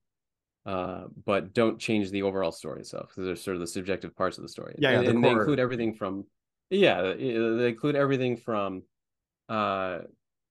uh, 0.66 1.06
but 1.26 1.54
don't 1.54 1.80
change 1.80 2.12
the 2.12 2.22
overall 2.22 2.52
story 2.52 2.82
itself 2.82 3.10
because 3.10 3.26
they're 3.26 3.36
sort 3.36 3.56
of 3.56 3.62
the 3.62 3.68
subjective 3.68 4.16
parts 4.16 4.38
of 4.38 4.44
the 4.44 4.50
story. 4.50 4.76
Yeah, 4.78 4.90
and, 4.90 5.04
yeah 5.04 5.10
the 5.10 5.16
and 5.16 5.24
they 5.24 5.30
include 5.30 5.60
everything 5.60 5.94
from 5.94 6.26
yeah, 6.72 7.02
they 7.02 7.68
include 7.68 7.96
everything 7.96 8.38
from 8.38 8.84
uh, 9.50 10.00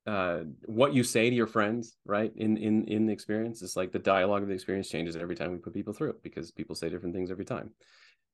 uh, 0.07 0.41
what 0.67 0.93
you 0.93 1.03
say 1.03 1.31
to 1.31 1.37
your 1.37 1.47
friends, 1.47 1.97
right? 2.05 2.31
In 2.37 2.59
in 2.59 2.85
in 2.85 3.07
the 3.07 3.13
experience, 3.13 3.63
it's 3.63 3.77
like 3.77 3.91
the 3.91 3.99
dialogue 3.99 4.43
of 4.43 4.49
the 4.49 4.55
experience 4.55 4.89
changes 4.89 5.17
every 5.17 5.35
time 5.35 5.51
we 5.51 5.59
put 5.59 5.73
people 5.73 5.95
through 5.95 6.11
it 6.11 6.23
because 6.23 6.51
people 6.51 6.75
say 6.75 6.91
different 6.91 7.15
things 7.15 7.31
every 7.31 7.47
time, 7.47 7.71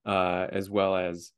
uh, 0.04 0.48
as 0.50 0.68
well 0.68 0.96
as 0.96 1.30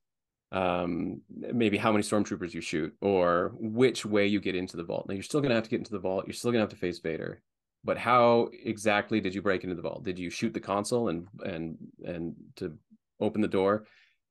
um, 0.50 1.20
maybe 1.28 1.76
how 1.76 1.92
many 1.92 2.02
stormtroopers 2.02 2.54
you 2.54 2.62
shoot 2.62 2.94
or 3.02 3.52
which 3.58 4.06
way 4.06 4.26
you 4.26 4.40
get 4.40 4.56
into 4.56 4.78
the 4.78 4.84
vault. 4.84 5.06
Now 5.06 5.14
you're 5.14 5.22
still 5.22 5.42
gonna 5.42 5.54
have 5.54 5.64
to 5.64 5.70
get 5.70 5.80
into 5.80 5.92
the 5.92 5.98
vault. 5.98 6.26
You're 6.26 6.32
still 6.32 6.50
gonna 6.50 6.62
have 6.62 6.70
to 6.70 6.76
face 6.76 6.98
Vader, 6.98 7.42
but 7.84 7.98
how 7.98 8.48
exactly 8.64 9.20
did 9.20 9.34
you 9.34 9.42
break 9.42 9.64
into 9.64 9.76
the 9.76 9.82
vault? 9.82 10.04
Did 10.04 10.18
you 10.18 10.30
shoot 10.30 10.54
the 10.54 10.60
console 10.60 11.08
and 11.08 11.26
and 11.44 11.76
and 12.04 12.34
to 12.56 12.76
open 13.20 13.40
the 13.40 13.48
door? 13.48 13.84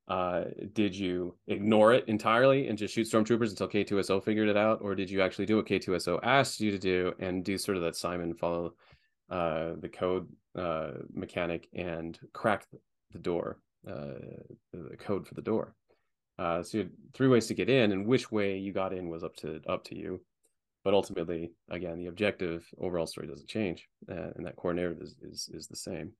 uh, 0.08 0.46
did 0.74 0.96
you 0.96 1.36
ignore 1.48 1.94
it 1.94 2.06
entirely 2.08 2.68
and 2.68 2.78
just 2.78 2.94
shoot 2.94 3.08
stormtroopers 3.08 3.50
until 3.50 3.68
K2SO 3.68 4.24
figured 4.24 4.48
it 4.48 4.56
out, 4.56 4.80
or 4.82 4.96
did 4.96 5.10
you 5.10 5.22
actually 5.22 5.46
do 5.46 5.58
what 5.58 5.66
K2SO 5.66 6.20
asked 6.24 6.62
you 6.62 6.72
to 6.72 6.80
do 6.80 7.14
and 7.20 7.44
do 7.44 7.58
sort 7.58 7.78
of 7.78 7.84
that 7.84 7.96
Simon 7.96 8.34
follow 8.34 8.74
uh, 9.30 9.74
the 9.80 9.90
code 9.90 10.30
uh, 10.58 10.92
mechanic 11.14 11.68
and 11.74 12.18
crack 12.32 12.66
the 13.12 13.20
door, 13.20 13.60
uh, 13.88 14.14
the 14.72 14.96
code 14.98 15.28
for 15.28 15.34
the 15.34 15.42
door? 15.42 15.76
Uh, 16.40 16.64
so 16.64 16.78
you 16.78 16.84
had 16.84 16.92
three 17.14 17.28
ways 17.28 17.48
to 17.48 17.54
get 17.54 17.70
in, 17.70 17.92
and 17.92 18.06
which 18.06 18.32
way 18.32 18.58
you 18.58 18.72
got 18.72 18.94
in 18.94 19.10
was 19.10 19.24
up 19.24 19.36
to 19.36 19.60
up 19.68 19.84
to 19.84 19.98
you. 19.98 20.22
But 20.88 20.94
ultimately, 20.94 21.52
again, 21.70 21.98
the 21.98 22.06
objective 22.06 22.66
overall 22.80 23.08
story 23.08 23.28
doesn't 23.28 23.50
change, 23.50 23.90
uh, 24.10 24.30
and 24.38 24.46
that 24.46 24.56
core 24.56 24.74
narrative 24.74 25.02
is 25.02 25.18
is, 25.22 25.50
is 25.54 25.68
the 25.68 25.76
same. 25.76 26.14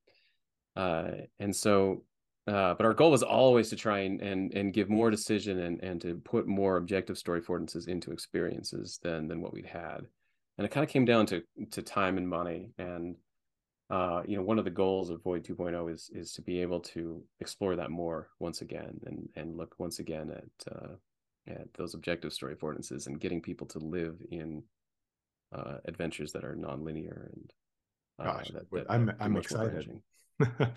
and 0.76 1.56
so 1.56 2.04
uh, 2.48 2.74
but 2.74 2.86
our 2.86 2.94
goal 2.94 3.12
was 3.12 3.24
always 3.24 3.70
to 3.70 3.78
try 3.78 4.00
and, 4.00 4.20
and 4.20 4.54
and 4.54 4.74
give 4.74 4.90
more 4.90 5.10
decision 5.10 5.58
and 5.60 5.82
and 5.82 6.02
to 6.02 6.16
put 6.26 6.48
more 6.48 6.76
objective 6.76 7.18
story 7.18 7.40
affordances 7.40 7.88
into 7.88 8.12
experiences 8.12 9.00
than 9.02 9.30
than 9.30 9.40
what 9.40 9.54
we'd 9.54 9.66
had. 9.66 10.02
And 10.58 10.66
it 10.66 10.72
kind 10.72 10.84
of 10.84 10.90
came 10.90 11.06
down 11.06 11.28
to 11.28 11.44
to 11.72 11.82
time 11.82 12.18
and 12.18 12.28
money. 12.28 12.72
And 12.78 13.16
uh, 13.90 14.24
you 14.28 14.36
know, 14.36 14.44
one 14.44 14.60
of 14.60 14.66
the 14.66 14.80
goals 14.84 15.10
of 15.10 15.24
Void 15.24 15.46
2.0 15.46 15.94
is 15.94 16.10
is 16.14 16.34
to 16.34 16.42
be 16.42 16.62
able 16.62 16.82
to 16.82 17.24
explore 17.40 17.78
that 17.78 17.90
more 17.90 18.32
once 18.38 18.60
again 18.60 19.00
and 19.06 19.30
and 19.38 19.56
look 19.56 19.76
once 19.78 20.00
again 20.00 20.30
at 20.30 20.76
uh, 20.76 20.96
at 21.48 21.74
those 21.76 21.94
objective 21.94 22.34
story 22.34 22.56
affordances 22.56 23.08
and 23.08 23.20
getting 23.20 23.42
people 23.42 23.68
to 23.68 23.80
live 23.80 24.18
in 24.32 24.64
uh, 25.54 25.78
adventures 25.86 26.32
that 26.34 26.44
are 26.44 26.56
nonlinear 26.56 27.28
and 27.34 27.54
uh, 28.20 28.24
Gosh, 28.24 28.50
that, 28.50 28.70
that, 28.72 28.86
I'm 28.90 29.12
I'm 29.20 29.38
excited 29.38 30.02
yeah. 30.60 30.68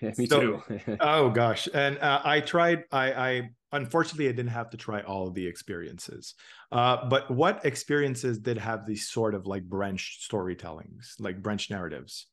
yeah, 0.00 0.12
me 0.18 0.26
so, 0.26 0.40
too. 0.40 0.62
oh 1.00 1.30
gosh, 1.30 1.68
and 1.72 1.98
uh, 1.98 2.20
I 2.24 2.40
tried. 2.40 2.84
I, 2.90 3.12
I 3.12 3.50
unfortunately 3.70 4.28
I 4.28 4.32
didn't 4.32 4.50
have 4.50 4.70
to 4.70 4.76
try 4.76 5.02
all 5.02 5.28
of 5.28 5.34
the 5.34 5.46
experiences. 5.46 6.34
Uh, 6.72 7.08
but 7.08 7.30
what 7.30 7.64
experiences 7.64 8.38
did 8.38 8.58
have 8.58 8.86
these 8.86 9.08
sort 9.08 9.34
of 9.34 9.46
like 9.46 9.62
branch 9.64 10.26
storytellings, 10.28 11.14
like 11.20 11.42
branch 11.42 11.70
narratives? 11.70 12.26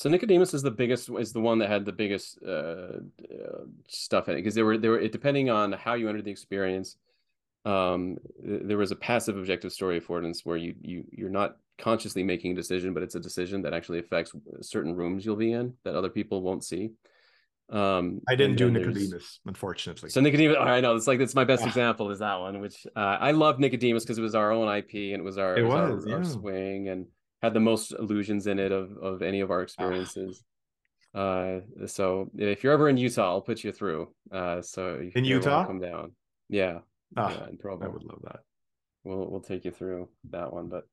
So 0.00 0.08
Nicodemus 0.08 0.54
is 0.54 0.62
the 0.62 0.70
biggest 0.70 1.10
is 1.10 1.34
the 1.34 1.42
one 1.42 1.58
that 1.58 1.68
had 1.68 1.84
the 1.84 1.92
biggest 1.92 2.38
uh, 2.42 3.00
uh 3.02 3.64
stuff 3.86 4.30
in 4.30 4.34
it 4.34 4.38
because 4.38 4.54
there 4.54 4.64
were 4.64 4.78
there 4.78 4.92
were 4.92 5.08
depending 5.08 5.50
on 5.50 5.72
how 5.72 5.92
you 5.92 6.08
entered 6.08 6.24
the 6.24 6.30
experience. 6.30 6.96
Um, 7.66 8.16
there 8.42 8.78
was 8.78 8.92
a 8.92 8.96
passive 8.96 9.36
objective 9.36 9.72
story 9.72 10.00
affordance 10.00 10.40
where 10.42 10.56
you 10.56 10.74
you 10.80 11.04
you're 11.12 11.28
not 11.28 11.58
consciously 11.76 12.22
making 12.22 12.52
a 12.52 12.54
decision, 12.54 12.94
but 12.94 13.02
it's 13.02 13.14
a 13.14 13.20
decision 13.20 13.60
that 13.60 13.74
actually 13.74 13.98
affects 13.98 14.32
certain 14.62 14.96
rooms 14.96 15.26
you'll 15.26 15.36
be 15.36 15.52
in 15.52 15.74
that 15.84 15.94
other 15.94 16.08
people 16.08 16.40
won't 16.40 16.64
see. 16.64 16.92
Um, 17.68 18.22
I 18.26 18.36
didn't 18.36 18.56
do 18.56 18.70
Nicodemus, 18.70 19.40
unfortunately. 19.44 20.08
So 20.08 20.22
Nicodemus, 20.22 20.56
oh, 20.58 20.62
I 20.62 20.80
know 20.80 20.96
it's 20.96 21.06
like 21.06 21.20
it's 21.20 21.34
my 21.34 21.44
best 21.44 21.66
example 21.66 22.10
is 22.10 22.20
that 22.20 22.40
one, 22.40 22.62
which 22.62 22.86
uh, 22.96 23.18
I 23.20 23.32
love 23.32 23.58
Nicodemus 23.58 24.04
because 24.04 24.16
it 24.16 24.22
was 24.22 24.34
our 24.34 24.50
own 24.50 24.74
IP 24.74 24.94
and 24.94 25.20
it 25.20 25.24
was 25.24 25.36
our 25.36 25.58
it 25.58 25.62
was, 25.62 25.96
was 25.96 26.04
our, 26.06 26.10
yeah. 26.10 26.16
our, 26.16 26.24
swing 26.24 26.88
and 26.88 27.06
had 27.42 27.54
the 27.54 27.60
most 27.60 27.92
illusions 27.92 28.46
in 28.46 28.58
it 28.58 28.72
of 28.72 28.96
of 28.98 29.22
any 29.22 29.40
of 29.40 29.50
our 29.50 29.62
experiences. 29.62 30.42
Uh, 31.14 31.60
so 31.86 32.30
if 32.36 32.62
you're 32.62 32.72
ever 32.72 32.88
in 32.88 32.96
Utah, 32.96 33.30
I'll 33.30 33.40
put 33.40 33.64
you 33.64 33.72
through. 33.72 34.12
Uh, 34.30 34.62
so 34.62 35.00
in 35.14 35.24
Utah, 35.24 35.66
come 35.66 35.80
down. 35.80 36.12
Yeah, 36.48 36.78
oh, 37.16 37.28
yeah, 37.28 37.48
in 37.48 37.58
Provo. 37.58 37.84
I 37.84 37.88
would 37.88 38.04
love 38.04 38.20
that. 38.24 38.40
We'll 39.04 39.30
we'll 39.30 39.40
take 39.40 39.64
you 39.64 39.70
through 39.70 40.08
that 40.30 40.52
one, 40.52 40.68
but 40.68 40.86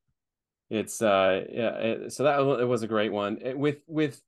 it's 0.70 1.02
uh 1.02 1.43
yeah. 1.52 1.76
It, 1.78 2.14
so 2.14 2.24
that 2.24 2.39
it 2.62 2.66
was 2.66 2.84
a 2.84 2.88
great 2.88 3.12
one 3.12 3.38
it, 3.41 3.58
with 3.58 3.80
with 3.88 4.22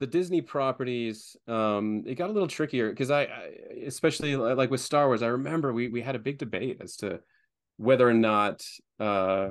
the 0.00 0.06
Disney 0.06 0.40
properties. 0.40 1.36
Um, 1.46 2.02
it 2.06 2.16
got 2.16 2.28
a 2.28 2.32
little 2.32 2.48
trickier 2.48 2.90
because 2.90 3.10
I, 3.10 3.22
I, 3.22 3.50
especially 3.86 4.36
like 4.36 4.70
with 4.70 4.80
Star 4.80 5.06
Wars, 5.06 5.22
I 5.22 5.28
remember 5.28 5.72
we 5.72 5.88
we 5.88 6.02
had 6.02 6.16
a 6.16 6.18
big 6.18 6.38
debate 6.38 6.78
as 6.80 6.96
to 6.96 7.20
whether 7.76 8.08
or 8.08 8.14
not 8.14 8.62
uh 9.00 9.50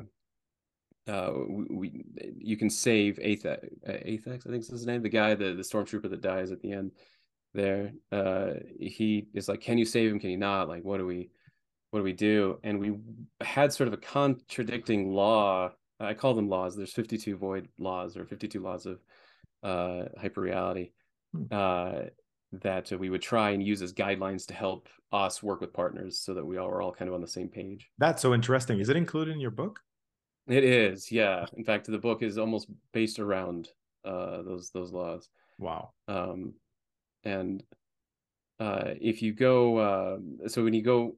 uh 1.08 1.32
we, 1.48 1.66
we 1.70 2.06
you 2.38 2.58
can 2.58 2.70
save 2.70 3.18
Athex, 3.18 3.68
Athex 3.88 4.48
I 4.48 4.50
think 4.50 4.64
is 4.64 4.70
his 4.70 4.86
name 4.86 5.02
the 5.02 5.10
guy 5.10 5.36
the 5.36 5.54
the 5.54 5.64
stormtrooper 5.64 6.10
that 6.10 6.22
dies 6.22 6.52
at 6.52 6.62
the 6.62 6.72
end 6.72 6.92
there 7.54 7.92
uh 8.12 8.52
he 8.80 9.28
is 9.34 9.48
like 9.48 9.62
can 9.62 9.78
you 9.78 9.86
save 9.86 10.12
him 10.12 10.20
can 10.20 10.30
you 10.30 10.38
not 10.38 10.68
like 10.68 10.84
what 10.84 10.98
do 10.98 11.06
we 11.06 11.30
what 11.92 12.00
do 12.00 12.04
we 12.04 12.14
do 12.14 12.60
and 12.64 12.80
we 12.80 12.96
had 13.42 13.74
sort 13.74 13.88
of 13.88 13.94
a 13.94 13.98
contradicting 13.98 15.12
law 15.12 15.72
I 16.00 16.14
call 16.14 16.34
them 16.34 16.50
laws 16.50 16.76
there's 16.76 16.94
52 16.94 17.38
void 17.38 17.68
laws 17.78 18.18
or 18.18 18.26
52 18.26 18.60
laws 18.62 18.86
of 18.86 19.00
uh 19.62 20.06
hyperreality 20.22 20.92
hmm. 21.34 21.44
uh 21.52 22.02
that 22.62 22.92
we 22.92 23.10
would 23.10 23.22
try 23.22 23.52
and 23.52 23.66
use 23.66 23.82
as 23.82 23.94
guidelines 23.94 24.46
to 24.48 24.54
help 24.54 24.88
us 25.12 25.42
work 25.42 25.62
with 25.62 25.74
partners 25.74 26.20
so 26.20 26.34
that 26.34 26.46
we 26.46 26.58
all 26.58 26.68
were 26.68 26.82
all 26.82 26.92
kind 26.92 27.10
of 27.10 27.16
on 27.16 27.22
the 27.22 27.28
same 27.28 27.48
page. 27.48 27.90
That's 27.98 28.22
so 28.22 28.34
interesting. 28.34 28.80
Is 28.80 28.90
it 28.90 28.96
included 28.96 29.32
in 29.32 29.40
your 29.40 29.52
book? 29.52 29.80
It 30.48 30.64
is, 30.64 31.12
yeah. 31.12 31.46
In 31.56 31.64
fact, 31.64 31.88
the 31.88 31.98
book 31.98 32.22
is 32.22 32.38
almost 32.38 32.68
based 32.92 33.20
around 33.20 33.70
uh, 34.04 34.42
those 34.42 34.72
those 34.72 34.92
laws. 34.92 35.30
Wow. 35.58 35.92
Um, 36.08 36.54
and 37.24 37.64
uh, 38.60 38.92
if 39.00 39.22
you 39.22 39.34
go, 39.34 39.78
uh, 39.78 40.50
so 40.50 40.64
when 40.64 40.74
you 40.74 40.82
go, 40.82 41.16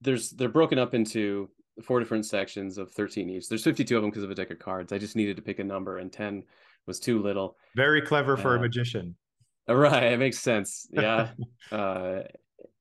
there's 0.00 0.30
they're 0.30 0.48
broken 0.48 0.78
up 0.78 0.94
into 0.94 1.48
four 1.82 1.98
different 1.98 2.26
sections 2.26 2.78
of 2.78 2.90
13 2.92 3.30
each. 3.30 3.48
There's 3.48 3.64
52 3.64 3.96
of 3.96 4.02
them 4.02 4.10
because 4.10 4.24
of 4.24 4.30
a 4.30 4.34
deck 4.34 4.50
of 4.50 4.58
cards. 4.58 4.92
I 4.92 4.98
just 4.98 5.16
needed 5.16 5.36
to 5.36 5.42
pick 5.42 5.58
a 5.58 5.64
number, 5.64 5.98
and 5.98 6.12
10 6.12 6.44
was 6.86 7.00
too 7.00 7.22
little. 7.22 7.56
Very 7.76 8.02
clever 8.02 8.36
for 8.36 8.54
a 8.54 8.58
uh, 8.58 8.62
magician. 8.62 9.16
Right, 9.68 10.14
it 10.14 10.18
makes 10.18 10.40
sense. 10.40 10.88
Yeah. 10.90 11.28
uh, 11.70 12.22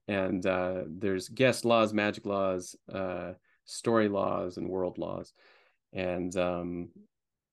and 0.07 0.43
uh, 0.43 0.83
there's 0.87 1.29
guest 1.29 1.63
laws, 1.63 1.93
magic 1.93 2.25
laws, 2.25 2.75
uh, 2.91 3.33
story 3.69 4.07
laws 4.07 4.57
and 4.57 4.69
world 4.69 4.97
laws. 4.97 5.33
And 5.93 6.35
um, 6.37 6.89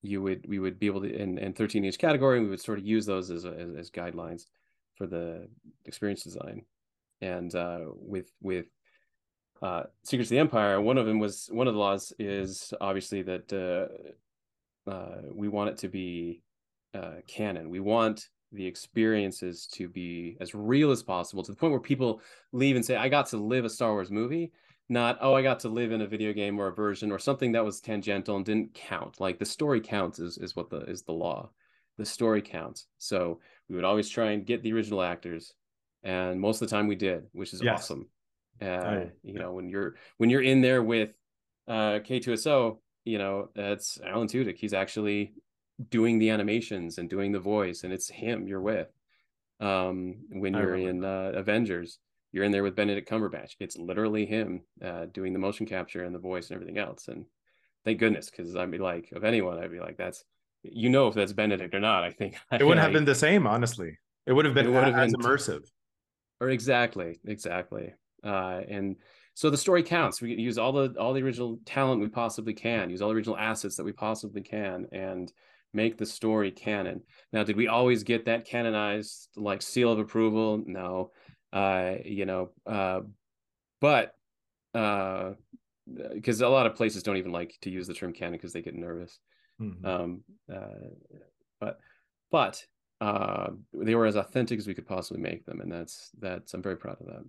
you 0.03 0.23
would 0.23 0.47
we 0.49 0.59
would 0.59 0.79
be 0.79 0.87
able 0.87 1.03
to 1.03 1.15
in, 1.15 1.39
in 1.39 1.53
13 1.53 1.85
each 1.85 1.99
category 1.99 2.41
we 2.41 2.49
would 2.49 2.61
sort 2.61 2.79
of 2.79 2.87
use 2.87 3.07
those 3.07 3.31
as, 3.31 3.45
as, 3.45 3.75
as 3.77 3.91
guidelines 3.91 4.45
for 4.95 5.07
the 5.07 5.49
experience 5.85 6.23
design. 6.23 6.63
And 7.21 7.55
uh, 7.55 7.81
with 7.95 8.31
with 8.41 8.67
uh, 9.63 9.85
secrets 10.05 10.29
of 10.29 10.35
the 10.35 10.39
empire 10.39 10.81
one 10.81 10.99
of 10.99 11.07
them 11.07 11.19
was 11.19 11.49
one 11.51 11.67
of 11.67 11.75
the 11.75 11.81
laws 11.81 12.13
is 12.19 12.75
obviously 12.81 13.23
that 13.23 13.53
uh, 13.53 14.91
uh 14.91 15.23
we 15.35 15.49
want 15.49 15.71
it 15.71 15.79
to 15.79 15.89
be 15.89 16.43
uh, 16.95 17.17
canon. 17.27 17.71
We 17.71 17.81
want 17.81 18.29
the 18.53 18.67
experiences 18.67 19.67
to 19.67 19.89
be 19.89 20.37
as 20.41 20.55
real 20.55 20.91
as 20.91 21.03
possible 21.03 21.43
to 21.43 21.53
the 21.53 21.57
point 21.57 21.73
where 21.73 21.81
people 21.81 22.21
leave 22.53 22.77
and 22.77 22.85
say 22.85 22.97
i 22.97 23.09
got 23.09 23.27
to 23.27 23.37
live 23.37 23.65
a 23.65 23.71
star 23.71 23.93
wars 23.93 24.11
movie 24.11 24.53
not 24.89 25.19
oh 25.21 25.35
i 25.35 25.43
got 25.43 25.61
to 25.61 25.69
live 25.69 25.91
in 25.93 26.01
a 26.01 26.07
video 26.07 26.33
game 26.33 26.59
or 26.59 26.69
a 26.69 26.75
version 26.75 27.11
or 27.11 27.19
something 27.19 27.53
that 27.53 27.65
was 27.65 27.81
tangential 27.81 28.37
and 28.37 28.45
didn't 28.45 28.75
count. 28.75 29.21
Like 29.21 29.39
the 29.39 29.45
story 29.45 29.81
counts 29.81 30.19
is, 30.19 30.39
is 30.39 30.55
what 30.55 30.71
the 30.71 30.79
is 30.81 31.03
the 31.03 31.13
law. 31.13 31.51
The 31.99 32.07
story 32.07 32.43
counts. 32.43 32.87
So 32.99 33.41
we 33.69 33.75
would 33.75 33.85
always 33.85 34.09
try 34.09 34.33
and 34.33 34.47
get 34.47 34.63
the 34.63 34.73
original 34.73 35.03
actors 35.03 35.55
and 36.03 36.41
most 36.41 36.63
of 36.63 36.69
the 36.69 36.77
time 36.77 36.87
we 36.87 36.95
did 36.95 37.25
which 37.33 37.53
is 37.53 37.63
yes. 37.63 37.81
awesome. 37.81 38.09
Uh, 38.61 39.07
you 39.23 39.35
know 39.35 39.53
when 39.53 39.69
you're 39.69 39.97
when 40.19 40.31
you're 40.31 40.43
in 40.43 40.63
there 40.63 40.83
with 40.83 41.11
uh 41.69 41.99
k2so 41.99 42.79
you 43.05 43.19
know 43.19 43.51
that's 43.55 43.99
alan 44.07 44.29
tudyk. 44.29 44.57
He's 44.57 44.73
actually 44.75 45.35
doing 45.91 46.19
the 46.19 46.31
animations 46.31 46.99
and 46.99 47.11
doing 47.11 47.33
the 47.33 47.41
voice 47.41 47.85
and 47.85 47.93
it's 47.93 48.09
him 48.09 48.47
you're 48.47 48.63
with 48.63 48.89
um 49.61 50.17
when 50.31 50.55
you're 50.55 50.77
in 50.77 51.05
uh, 51.05 51.33
avengers 51.35 51.99
you're 52.33 52.45
in 52.45 52.53
there 52.53 52.63
with 52.63 52.77
Benedict 52.77 53.09
Cumberbatch. 53.09 53.53
It's 53.61 53.77
literally 53.77 54.27
him 54.27 54.63
uh, 54.85 55.07
doing 55.07 55.33
the 55.33 55.39
motion 55.39 55.67
capture 55.67 56.05
and 56.05 56.15
the 56.15 56.19
voice 56.19 56.51
and 56.51 56.57
everything 56.57 56.79
else. 56.79 57.09
And 57.09 57.25
thank 57.85 57.99
goodness, 57.99 58.31
because 58.31 58.55
I'd 58.55 58.71
be 58.71 58.79
like, 58.79 59.11
of 59.13 59.25
anyone, 59.25 59.59
I'd 59.59 59.71
be 59.71 59.81
like, 59.81 59.97
that's 59.97 60.25
you 60.63 60.89
know 60.91 61.09
if 61.09 61.15
that's 61.15 61.33
Benedict 61.33 61.75
or 61.75 61.81
not. 61.81 62.05
I 62.05 62.11
think 62.11 62.37
it 62.53 62.65
wouldn't 62.65 62.83
have 62.83 62.93
been 62.93 63.05
the 63.05 63.15
same, 63.15 63.47
honestly. 63.47 63.99
It 64.27 64.33
would 64.33 64.45
have 64.45 64.55
been 64.55 64.73
would 64.73 64.85
have 64.85 64.95
as 64.95 65.13
been 65.13 65.21
immersive. 65.21 65.63
Or 66.41 66.51
exactly, 66.51 67.19
exactly. 67.25 67.95
Uh, 68.25 68.61
and 68.69 68.97
so 69.35 69.51
the 69.51 69.57
story 69.57 69.83
counts. 69.83 70.21
We 70.21 70.35
use 70.35 70.59
all 70.59 70.73
the 70.73 70.95
all 70.99 71.13
the 71.13 71.23
original 71.23 71.59
talent 71.65 72.01
we 72.01 72.09
possibly 72.09 72.55
can, 72.55 72.91
use 72.91 73.01
all 73.01 73.09
the 73.09 73.15
original 73.15 73.37
assets 73.37 73.77
that 73.77 73.85
we 73.85 73.93
possibly 73.93 74.43
can, 74.43 74.87
and 74.93 75.33
make 75.73 75.97
the 75.97 76.07
story 76.07 76.51
canon. 76.51 77.03
Now, 77.33 77.45
did 77.45 77.57
we 77.57 77.69
always 77.69 78.03
get 78.03 78.25
that 78.25 78.47
canonized 78.47 79.29
like 79.37 79.63
seal 79.63 79.93
of 79.93 79.99
approval? 79.99 80.63
No 80.67 81.13
uh, 81.57 81.95
you 82.05 82.27
know, 82.27 82.51
uh, 82.67 83.01
but 83.81 84.15
uh, 84.75 85.33
because 86.13 86.43
a 86.43 86.49
lot 86.49 86.67
of 86.67 86.75
places 86.75 87.03
don't 87.03 87.17
even 87.17 87.33
like 87.33 87.55
to 87.63 87.71
use 87.71 87.87
the 87.87 87.95
term 87.95 88.13
canon 88.13 88.33
because 88.33 88.53
they 88.53 88.61
get 88.61 88.75
nervous. 88.75 89.19
Mm-hmm. 89.59 89.87
Um, 89.87 90.21
uh, 90.53 90.91
but 91.59 91.79
but 92.31 92.63
uh, 93.01 93.49
they 93.73 93.95
were 93.95 94.05
as 94.05 94.17
authentic 94.17 94.59
as 94.59 94.67
we 94.67 94.75
could 94.75 94.87
possibly 94.87 95.23
make 95.23 95.47
them, 95.47 95.63
and 95.63 95.73
that's 95.73 96.11
that's 96.21 96.53
I'm 96.53 96.63
very 96.63 96.77
proud 96.77 96.99
of 97.01 97.07
that. 97.07 97.25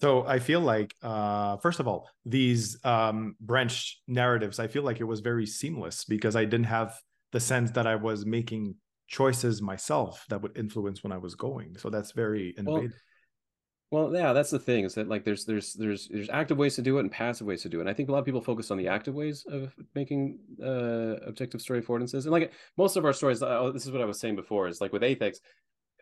So 0.00 0.26
I 0.26 0.40
feel 0.40 0.58
like, 0.58 0.96
uh, 1.00 1.58
first 1.58 1.78
of 1.78 1.86
all, 1.86 2.08
these 2.26 2.84
um, 2.84 3.36
branch 3.40 4.00
narratives, 4.08 4.58
I 4.58 4.66
feel 4.66 4.82
like 4.82 4.98
it 4.98 5.04
was 5.04 5.20
very 5.20 5.46
seamless 5.46 6.04
because 6.04 6.34
I 6.34 6.44
didn't 6.44 6.64
have 6.64 6.98
the 7.30 7.38
sense 7.38 7.70
that 7.72 7.86
I 7.86 7.94
was 7.94 8.26
making 8.26 8.74
choices 9.06 9.62
myself 9.62 10.24
that 10.30 10.42
would 10.42 10.58
influence 10.58 11.04
when 11.04 11.12
I 11.12 11.18
was 11.18 11.36
going. 11.36 11.76
So 11.78 11.88
that's 11.88 12.10
very 12.10 12.48
innovative. 12.58 12.90
Well, 12.90 13.11
well, 13.92 14.10
yeah, 14.14 14.32
that's 14.32 14.48
the 14.48 14.58
thing 14.58 14.86
is 14.86 14.94
that 14.94 15.06
like 15.06 15.22
there's 15.22 15.44
there's 15.44 15.74
there's 15.74 16.08
there's 16.08 16.30
active 16.30 16.56
ways 16.56 16.74
to 16.76 16.82
do 16.82 16.96
it 16.96 17.00
and 17.00 17.12
passive 17.12 17.46
ways 17.46 17.60
to 17.60 17.68
do 17.68 17.76
it. 17.76 17.82
And 17.82 17.90
I 17.90 17.92
think 17.92 18.08
a 18.08 18.12
lot 18.12 18.20
of 18.20 18.24
people 18.24 18.40
focus 18.40 18.70
on 18.70 18.78
the 18.78 18.88
active 18.88 19.14
ways 19.14 19.44
of 19.46 19.74
making 19.94 20.38
uh, 20.64 21.16
objective 21.26 21.60
story 21.60 21.82
affordances. 21.82 22.22
And 22.22 22.30
like 22.30 22.52
most 22.78 22.96
of 22.96 23.04
our 23.04 23.12
stories, 23.12 23.42
uh, 23.42 23.70
this 23.70 23.84
is 23.84 23.92
what 23.92 24.00
I 24.00 24.06
was 24.06 24.18
saying 24.18 24.36
before, 24.36 24.66
is 24.66 24.80
like 24.80 24.94
with 24.94 25.02
Athex, 25.02 25.40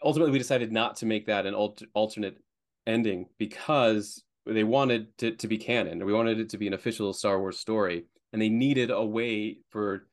ultimately 0.04 0.30
we 0.30 0.38
decided 0.38 0.70
not 0.70 0.94
to 0.98 1.06
make 1.06 1.26
that 1.26 1.46
an 1.46 1.54
alt- 1.54 1.82
alternate 1.92 2.36
ending 2.86 3.26
because 3.38 4.22
they 4.46 4.62
wanted 4.62 5.08
it 5.20 5.40
to 5.40 5.48
be 5.48 5.58
canon, 5.58 6.04
we 6.06 6.12
wanted 6.12 6.38
it 6.38 6.48
to 6.50 6.58
be 6.58 6.68
an 6.68 6.74
official 6.74 7.12
Star 7.12 7.40
Wars 7.40 7.58
story, 7.58 8.04
and 8.32 8.40
they 8.40 8.48
needed 8.48 8.92
a 8.92 9.04
way 9.04 9.58
for 9.68 10.06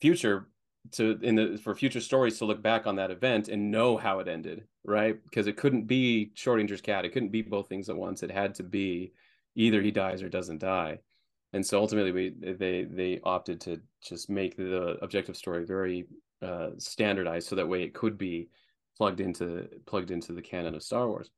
future 0.00 0.46
to 0.92 1.18
in 1.22 1.34
the 1.34 1.58
for 1.58 1.74
future 1.74 2.00
stories 2.00 2.38
to 2.38 2.44
look 2.44 2.62
back 2.62 2.86
on 2.86 2.94
that 2.94 3.10
event 3.10 3.48
and 3.48 3.72
know 3.72 3.96
how 3.96 4.20
it 4.20 4.28
ended 4.28 4.62
right? 4.86 5.22
Because 5.24 5.46
it 5.46 5.56
couldn't 5.56 5.86
be 5.86 6.30
schrodinger's 6.36 6.80
cat. 6.80 7.04
It 7.04 7.12
couldn't 7.12 7.32
be 7.32 7.42
both 7.42 7.68
things 7.68 7.88
at 7.88 7.96
once. 7.96 8.22
It 8.22 8.30
had 8.30 8.54
to 8.56 8.62
be 8.62 9.12
either 9.54 9.82
he 9.82 9.90
dies 9.90 10.22
or 10.22 10.28
doesn't 10.28 10.58
die. 10.58 11.00
And 11.52 11.64
so 11.64 11.78
ultimately 11.78 12.12
we 12.12 12.54
they 12.54 12.84
they 12.84 13.20
opted 13.24 13.60
to 13.62 13.80
just 14.02 14.30
make 14.30 14.56
the 14.56 14.98
objective 15.02 15.36
story 15.36 15.64
very 15.64 16.06
uh, 16.42 16.70
standardized 16.78 17.48
so 17.48 17.56
that 17.56 17.68
way 17.68 17.82
it 17.82 17.94
could 17.94 18.18
be 18.18 18.48
plugged 18.96 19.20
into 19.20 19.68
plugged 19.86 20.10
into 20.10 20.32
the 20.32 20.42
canon 20.42 20.74
of 20.74 20.82
star 20.82 21.08
wars. 21.08 21.30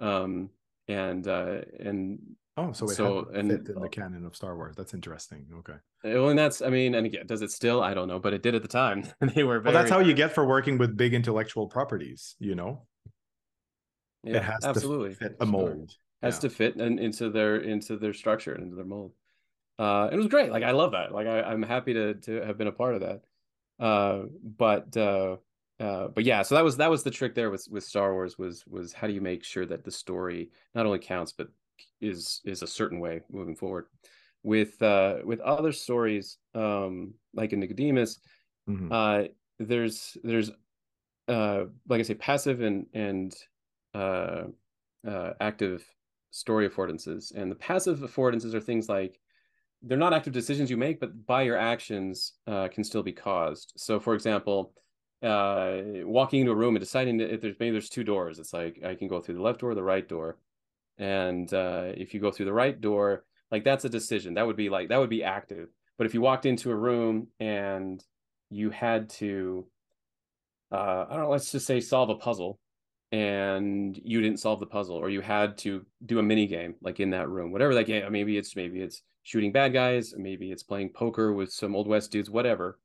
Um 0.00 0.50
and 0.88 1.26
uh 1.26 1.62
and 1.80 2.18
Oh, 2.58 2.72
so 2.72 2.86
it 2.86 2.94
so 2.94 3.28
and 3.34 3.50
fit 3.50 3.68
in 3.68 3.82
the 3.82 3.88
canon 3.88 4.24
of 4.24 4.34
Star 4.34 4.56
Wars. 4.56 4.76
That's 4.76 4.94
interesting. 4.94 5.46
Okay. 5.58 5.74
Well, 6.04 6.30
and 6.30 6.38
that's 6.38 6.62
I 6.62 6.70
mean, 6.70 6.94
and 6.94 7.06
again, 7.06 7.26
does 7.26 7.42
it 7.42 7.50
still? 7.50 7.82
I 7.82 7.92
don't 7.92 8.08
know, 8.08 8.18
but 8.18 8.32
it 8.32 8.42
did 8.42 8.54
at 8.54 8.62
the 8.62 8.68
time. 8.68 9.04
they 9.20 9.44
were. 9.44 9.60
Very... 9.60 9.74
Well, 9.74 9.82
that's 9.82 9.92
how 9.92 10.00
you 10.00 10.14
get 10.14 10.32
for 10.32 10.46
working 10.46 10.78
with 10.78 10.96
big 10.96 11.12
intellectual 11.12 11.66
properties. 11.66 12.34
You 12.38 12.54
know. 12.54 12.86
Yeah, 14.24 14.38
it 14.38 14.42
has 14.42 14.64
absolutely. 14.64 15.10
to 15.10 15.16
fit 15.16 15.36
a 15.40 15.46
mold. 15.46 15.92
Has 16.22 16.36
yeah. 16.36 16.40
to 16.40 16.50
fit 16.50 16.76
and 16.76 16.98
into 16.98 17.28
their 17.30 17.56
into 17.56 17.98
their 17.98 18.14
structure 18.14 18.54
into 18.54 18.74
their 18.74 18.86
mold. 18.86 19.12
Uh, 19.78 20.08
it 20.10 20.16
was 20.16 20.26
great. 20.28 20.50
Like 20.50 20.62
I 20.62 20.70
love 20.70 20.92
that. 20.92 21.12
Like 21.12 21.26
I, 21.26 21.42
I'm 21.42 21.62
happy 21.62 21.92
to 21.92 22.14
to 22.14 22.40
have 22.42 22.56
been 22.56 22.68
a 22.68 22.72
part 22.72 22.94
of 22.94 23.02
that. 23.02 23.20
Uh, 23.78 24.22
but 24.42 24.96
uh, 24.96 25.36
uh, 25.78 26.08
but 26.08 26.24
yeah, 26.24 26.40
so 26.40 26.54
that 26.54 26.64
was 26.64 26.78
that 26.78 26.90
was 26.90 27.02
the 27.02 27.10
trick 27.10 27.34
there 27.34 27.50
with 27.50 27.68
with 27.70 27.84
Star 27.84 28.14
Wars 28.14 28.38
was 28.38 28.66
was 28.66 28.94
how 28.94 29.06
do 29.06 29.12
you 29.12 29.20
make 29.20 29.44
sure 29.44 29.66
that 29.66 29.84
the 29.84 29.90
story 29.90 30.50
not 30.74 30.86
only 30.86 30.98
counts 30.98 31.32
but 31.32 31.48
is 32.00 32.40
is 32.44 32.62
a 32.62 32.66
certain 32.66 33.00
way 33.00 33.22
moving 33.30 33.56
forward. 33.56 33.86
With 34.42 34.80
uh, 34.82 35.16
with 35.24 35.40
other 35.40 35.72
stories, 35.72 36.38
um, 36.54 37.14
like 37.34 37.52
in 37.52 37.60
Nicodemus, 37.60 38.20
mm-hmm. 38.68 38.92
uh, 38.92 39.24
there's 39.58 40.16
there's 40.22 40.50
uh, 41.28 41.64
like 41.88 42.00
I 42.00 42.04
say, 42.04 42.14
passive 42.14 42.60
and 42.60 42.86
and 42.94 43.34
uh, 43.94 44.44
uh, 45.06 45.32
active 45.40 45.84
story 46.30 46.68
affordances, 46.68 47.34
and 47.34 47.50
the 47.50 47.56
passive 47.56 48.00
affordances 48.00 48.54
are 48.54 48.60
things 48.60 48.88
like 48.88 49.18
they're 49.82 49.98
not 49.98 50.12
active 50.12 50.32
decisions 50.32 50.70
you 50.70 50.76
make, 50.76 51.00
but 51.00 51.26
by 51.26 51.42
your 51.42 51.56
actions 51.56 52.34
uh, 52.46 52.68
can 52.68 52.84
still 52.84 53.02
be 53.02 53.12
caused. 53.12 53.72
So, 53.76 54.00
for 54.00 54.14
example, 54.14 54.72
uh, 55.22 55.78
walking 56.02 56.40
into 56.40 56.52
a 56.52 56.56
room 56.56 56.76
and 56.76 56.82
deciding 56.82 57.18
that 57.18 57.32
if 57.32 57.40
there's 57.40 57.56
maybe 57.58 57.72
there's 57.72 57.88
two 57.88 58.04
doors. 58.04 58.38
It's 58.38 58.52
like 58.52 58.80
I 58.84 58.94
can 58.94 59.08
go 59.08 59.20
through 59.20 59.36
the 59.36 59.42
left 59.42 59.60
door, 59.60 59.74
the 59.74 59.82
right 59.82 60.06
door, 60.08 60.38
and 60.98 61.52
uh, 61.52 61.92
if 61.96 62.14
you 62.14 62.20
go 62.20 62.30
through 62.30 62.46
the 62.46 62.52
right 62.52 62.80
door, 62.80 63.24
like 63.50 63.64
that's 63.64 63.84
a 63.84 63.88
decision. 63.88 64.34
That 64.34 64.46
would 64.46 64.56
be 64.56 64.68
like 64.68 64.88
that 64.88 64.98
would 64.98 65.10
be 65.10 65.24
active. 65.24 65.68
But 65.98 66.06
if 66.06 66.14
you 66.14 66.20
walked 66.20 66.46
into 66.46 66.70
a 66.70 66.76
room 66.76 67.28
and 67.40 68.02
you 68.50 68.70
had 68.70 69.08
to, 69.10 69.66
uh, 70.70 71.06
I 71.08 71.14
don't 71.14 71.22
know, 71.22 71.30
let's 71.30 71.50
just 71.50 71.66
say 71.66 71.80
solve 71.80 72.10
a 72.10 72.16
puzzle, 72.16 72.58
and 73.12 73.98
you 74.04 74.20
didn't 74.20 74.40
solve 74.40 74.60
the 74.60 74.66
puzzle, 74.66 74.96
or 74.96 75.08
you 75.08 75.20
had 75.20 75.58
to 75.58 75.84
do 76.04 76.18
a 76.18 76.22
mini 76.22 76.46
game 76.46 76.74
like 76.82 77.00
in 77.00 77.10
that 77.10 77.28
room, 77.28 77.52
whatever 77.52 77.74
that 77.74 77.86
game. 77.86 78.10
Maybe 78.12 78.36
it's 78.36 78.56
maybe 78.56 78.80
it's 78.80 79.02
shooting 79.22 79.52
bad 79.52 79.72
guys, 79.72 80.14
maybe 80.16 80.52
it's 80.52 80.62
playing 80.62 80.90
poker 80.90 81.32
with 81.32 81.52
some 81.52 81.74
old 81.74 81.88
west 81.88 82.12
dudes, 82.12 82.30
whatever 82.30 82.78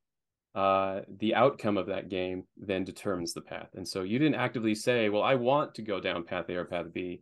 uh, 0.54 1.02
the 1.20 1.34
outcome 1.34 1.78
of 1.78 1.88
that 1.88 2.10
game 2.10 2.44
then 2.58 2.84
determines 2.84 3.34
the 3.34 3.42
path. 3.42 3.70
And 3.76 3.88
so 3.88 4.04
you 4.04 4.20
didn't 4.20 4.36
actively 4.36 4.76
say, 4.76 5.10
well, 5.10 5.24
I 5.24 5.36
want 5.36 5.74
to 5.76 5.82
go 5.82 6.00
down 6.00 6.24
path 6.24 6.50
A 6.50 6.56
or 6.56 6.66
path 6.66 6.88
B. 6.94 7.22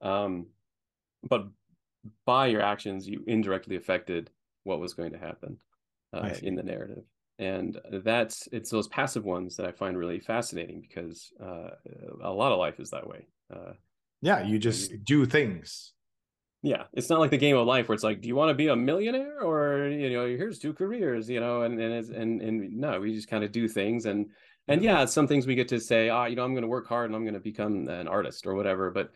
Um, 0.00 0.46
but 1.28 1.46
by 2.26 2.46
your 2.46 2.62
actions, 2.62 3.08
you 3.08 3.24
indirectly 3.26 3.76
affected 3.76 4.30
what 4.64 4.80
was 4.80 4.94
going 4.94 5.12
to 5.12 5.18
happen 5.18 5.58
uh, 6.12 6.30
in 6.42 6.54
the 6.54 6.62
narrative. 6.62 7.04
And 7.38 7.78
that's 8.04 8.48
it's 8.50 8.70
those 8.70 8.88
passive 8.88 9.24
ones 9.24 9.56
that 9.56 9.66
I 9.66 9.72
find 9.72 9.96
really 9.96 10.18
fascinating 10.18 10.80
because 10.80 11.30
uh, 11.40 11.70
a 12.22 12.32
lot 12.32 12.52
of 12.52 12.58
life 12.58 12.80
is 12.80 12.90
that 12.90 13.06
way. 13.06 13.26
Uh, 13.52 13.72
yeah, 14.20 14.42
you 14.42 14.58
just 14.58 14.90
you, 14.90 14.98
do 14.98 15.26
things. 15.26 15.92
Yeah 16.60 16.84
it's 16.92 17.08
not 17.08 17.20
like 17.20 17.30
the 17.30 17.38
game 17.38 17.56
of 17.56 17.68
life 17.68 17.88
where 17.88 17.94
it's 17.94 18.02
like 18.02 18.20
do 18.20 18.26
you 18.26 18.34
want 18.34 18.48
to 18.48 18.54
be 18.54 18.66
a 18.66 18.74
millionaire? 18.74 19.40
Or 19.40 19.86
you 19.86 20.10
know 20.10 20.26
here's 20.26 20.58
two 20.58 20.72
careers 20.72 21.30
you 21.30 21.38
know 21.38 21.62
and 21.62 21.80
and 21.80 22.10
and, 22.10 22.42
and 22.42 22.76
no 22.76 22.98
we 22.98 23.14
just 23.14 23.30
kind 23.30 23.44
of 23.44 23.52
do 23.52 23.68
things. 23.68 24.06
And 24.06 24.26
and 24.66 24.82
yeah. 24.82 25.04
some 25.04 25.28
things 25.28 25.46
we 25.46 25.54
get 25.54 25.68
to 25.68 25.78
say 25.78 26.08
ah 26.08 26.22
oh, 26.22 26.26
you 26.26 26.34
know 26.34 26.44
i'm 26.44 26.52
going 26.52 26.62
to 26.62 26.68
work 26.68 26.88
hard 26.88 27.06
and 27.06 27.14
i'm 27.14 27.22
going 27.22 27.34
to 27.34 27.40
become 27.40 27.86
an 27.86 28.08
artist 28.08 28.44
or 28.44 28.54
whatever. 28.54 28.90
But 28.90 29.12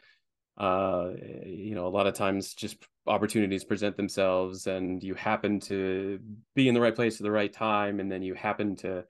uh 0.58 1.10
you 1.46 1.74
know 1.74 1.86
a 1.86 1.88
lot 1.88 2.06
of 2.06 2.14
times 2.14 2.54
just 2.54 2.76
opportunities 3.06 3.64
present 3.64 3.96
themselves 3.96 4.66
and 4.66 5.02
you 5.02 5.14
happen 5.14 5.58
to 5.58 6.20
be 6.54 6.68
in 6.68 6.74
the 6.74 6.80
right 6.80 6.94
place 6.94 7.20
at 7.20 7.24
the 7.24 7.30
right 7.30 7.52
time 7.52 8.00
and 8.00 8.10
then 8.10 8.22
you 8.22 8.34
happen 8.34 8.76
to 8.76 9.04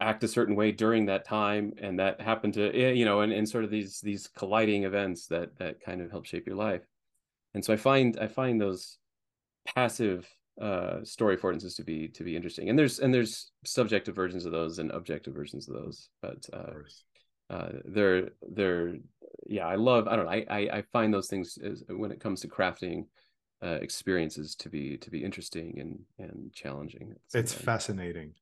act 0.00 0.22
a 0.24 0.28
certain 0.28 0.54
way 0.54 0.70
during 0.70 1.06
that 1.06 1.24
time 1.24 1.72
and 1.78 1.98
that 1.98 2.20
happened 2.20 2.54
to 2.54 2.72
eh, 2.74 2.92
you 2.92 3.04
know 3.04 3.20
and, 3.20 3.32
and 3.32 3.48
sort 3.48 3.64
of 3.64 3.70
these 3.70 4.00
these 4.00 4.28
colliding 4.28 4.84
events 4.84 5.26
that 5.26 5.56
that 5.58 5.80
kind 5.80 6.00
of 6.00 6.10
help 6.10 6.24
shape 6.24 6.46
your 6.46 6.56
life 6.56 6.82
and 7.56 7.64
so 7.64 7.72
I 7.72 7.76
find 7.76 8.18
I 8.20 8.26
find 8.26 8.60
those 8.60 8.98
passive 9.66 10.28
uh, 10.60 11.02
story 11.04 11.36
affordances 11.38 11.74
to 11.76 11.84
be 11.84 12.08
to 12.08 12.22
be 12.22 12.36
interesting. 12.36 12.68
And 12.68 12.78
there's 12.78 12.98
and 12.98 13.12
there's 13.12 13.50
subjective 13.64 14.14
versions 14.14 14.44
of 14.44 14.52
those 14.52 14.78
and 14.78 14.90
objective 14.90 15.34
versions 15.34 15.66
of 15.66 15.74
those, 15.74 16.10
but 16.20 16.46
uh, 16.52 16.72
uh, 17.48 17.68
they're 17.86 18.28
they're 18.50 18.96
yeah 19.46 19.66
I 19.66 19.76
love 19.76 20.08
I 20.08 20.16
don't 20.16 20.26
know 20.26 20.30
I 20.30 20.44
I, 20.48 20.58
I 20.78 20.82
find 20.92 21.12
those 21.12 21.28
things 21.28 21.58
as, 21.64 21.84
when 21.88 22.10
it 22.10 22.20
comes 22.20 22.40
to 22.40 22.48
crafting 22.48 23.06
uh, 23.62 23.78
experiences 23.80 24.54
to 24.56 24.68
be 24.68 24.96
to 24.98 25.10
be 25.10 25.24
interesting 25.24 25.78
and 25.78 26.28
and 26.30 26.52
challenging. 26.52 27.14
It's 27.34 27.54
fascinating. 27.54 28.34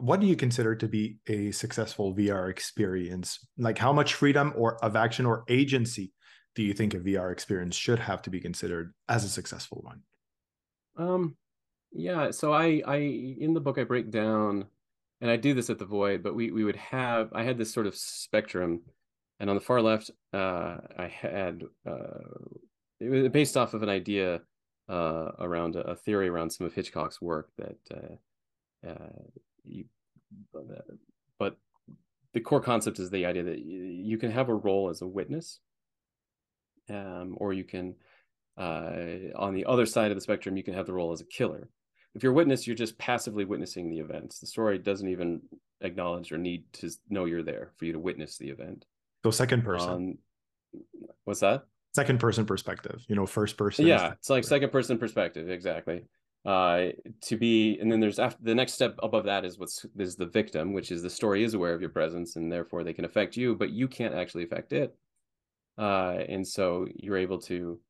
What 0.00 0.20
do 0.20 0.26
you 0.26 0.36
consider 0.36 0.74
to 0.74 0.88
be 0.88 1.18
a 1.28 1.52
successful 1.52 2.14
VR 2.14 2.50
experience? 2.50 3.46
Like 3.58 3.78
how 3.78 3.92
much 3.92 4.14
freedom 4.14 4.52
or 4.56 4.82
of 4.84 4.96
action 4.96 5.24
or 5.24 5.44
agency 5.48 6.12
do 6.54 6.62
you 6.62 6.72
think 6.72 6.94
a 6.94 7.00
VR 7.00 7.32
experience 7.32 7.76
should 7.76 7.98
have 7.98 8.22
to 8.22 8.30
be 8.30 8.40
considered 8.40 8.94
as 9.08 9.24
a 9.24 9.28
successful 9.28 9.82
one? 9.82 10.02
Um, 10.96 11.36
yeah. 11.92 12.30
So 12.30 12.52
I, 12.52 12.82
I 12.86 12.96
in 12.96 13.54
the 13.54 13.60
book 13.60 13.78
I 13.78 13.84
break 13.84 14.10
down, 14.10 14.66
and 15.20 15.30
I 15.30 15.36
do 15.36 15.54
this 15.54 15.70
at 15.70 15.78
the 15.78 15.84
Void, 15.84 16.22
but 16.22 16.34
we 16.34 16.50
we 16.50 16.64
would 16.64 16.76
have 16.76 17.32
I 17.32 17.42
had 17.42 17.58
this 17.58 17.72
sort 17.72 17.86
of 17.86 17.96
spectrum, 17.96 18.82
and 19.40 19.50
on 19.50 19.56
the 19.56 19.60
far 19.60 19.80
left, 19.80 20.10
uh, 20.32 20.76
I 20.98 21.06
had 21.08 21.62
uh, 21.86 22.18
it 23.00 23.08
was 23.08 23.28
based 23.28 23.56
off 23.56 23.74
of 23.74 23.82
an 23.82 23.88
idea 23.88 24.40
uh, 24.88 25.30
around 25.38 25.76
a, 25.76 25.96
theory 25.96 26.28
around 26.28 26.50
some 26.50 26.66
of 26.66 26.74
Hitchcock's 26.74 27.20
work 27.20 27.50
that 27.58 27.78
uh, 28.86 28.94
you, 29.64 29.86
but 31.38 31.56
the 32.34 32.40
core 32.40 32.60
concept 32.60 32.98
is 32.98 33.10
the 33.10 33.24
idea 33.24 33.44
that 33.44 33.60
you 33.60 34.18
can 34.18 34.30
have 34.30 34.48
a 34.48 34.54
role 34.54 34.90
as 34.90 35.00
a 35.02 35.06
witness 35.06 35.60
um, 36.90 37.34
or 37.38 37.52
you 37.52 37.64
can 37.64 37.94
uh, 38.58 39.32
on 39.36 39.54
the 39.54 39.64
other 39.64 39.86
side 39.86 40.10
of 40.10 40.16
the 40.16 40.20
spectrum 40.20 40.56
you 40.56 40.62
can 40.62 40.74
have 40.74 40.86
the 40.86 40.92
role 40.92 41.12
as 41.12 41.20
a 41.20 41.26
killer. 41.26 41.68
If 42.14 42.22
you're 42.22 42.32
a 42.32 42.36
witness 42.36 42.66
you're 42.66 42.76
just 42.76 42.98
passively 42.98 43.44
witnessing 43.44 43.88
the 43.88 43.98
events. 43.98 44.38
The 44.38 44.46
story 44.46 44.78
doesn't 44.78 45.08
even 45.08 45.40
acknowledge 45.80 46.32
or 46.32 46.38
need 46.38 46.64
to 46.74 46.90
know 47.08 47.24
you're 47.24 47.42
there 47.42 47.72
for 47.76 47.84
you 47.84 47.92
to 47.92 47.98
witness 47.98 48.36
the 48.36 48.50
event 48.50 48.84
so 49.24 49.30
second 49.30 49.64
person. 49.64 49.90
Um, 49.90 50.18
what's 51.24 51.40
that? 51.40 51.64
Second 51.96 52.20
person 52.20 52.44
perspective 52.44 53.04
you 53.08 53.14
know 53.14 53.24
first 53.24 53.56
person 53.56 53.86
yeah 53.86 54.12
it's 54.12 54.28
like 54.28 54.44
second 54.44 54.70
person 54.70 54.98
perspective 54.98 55.48
exactly. 55.48 56.04
Uh 56.44 56.88
to 57.22 57.36
be 57.36 57.78
and 57.80 57.90
then 57.90 58.00
there's 58.00 58.18
after 58.18 58.42
the 58.42 58.54
next 58.54 58.72
step 58.72 58.96
above 59.02 59.24
that 59.24 59.44
is 59.44 59.58
what's 59.58 59.86
is 59.96 60.16
the 60.16 60.26
victim 60.26 60.72
which 60.72 60.90
is 60.90 61.02
the 61.02 61.08
story 61.08 61.42
is 61.42 61.54
aware 61.54 61.72
of 61.72 61.80
your 61.80 61.90
presence 61.90 62.36
and 62.36 62.52
therefore 62.52 62.84
they 62.84 62.92
can 62.92 63.04
affect 63.04 63.36
you 63.36 63.54
but 63.54 63.70
you 63.70 63.88
can't 63.88 64.14
actually 64.14 64.44
affect 64.44 64.72
it. 64.72 64.94
Uh, 65.78 66.18
and 66.28 66.46
so 66.46 66.86
you're 66.96 67.16
able 67.16 67.38
to 67.38 67.80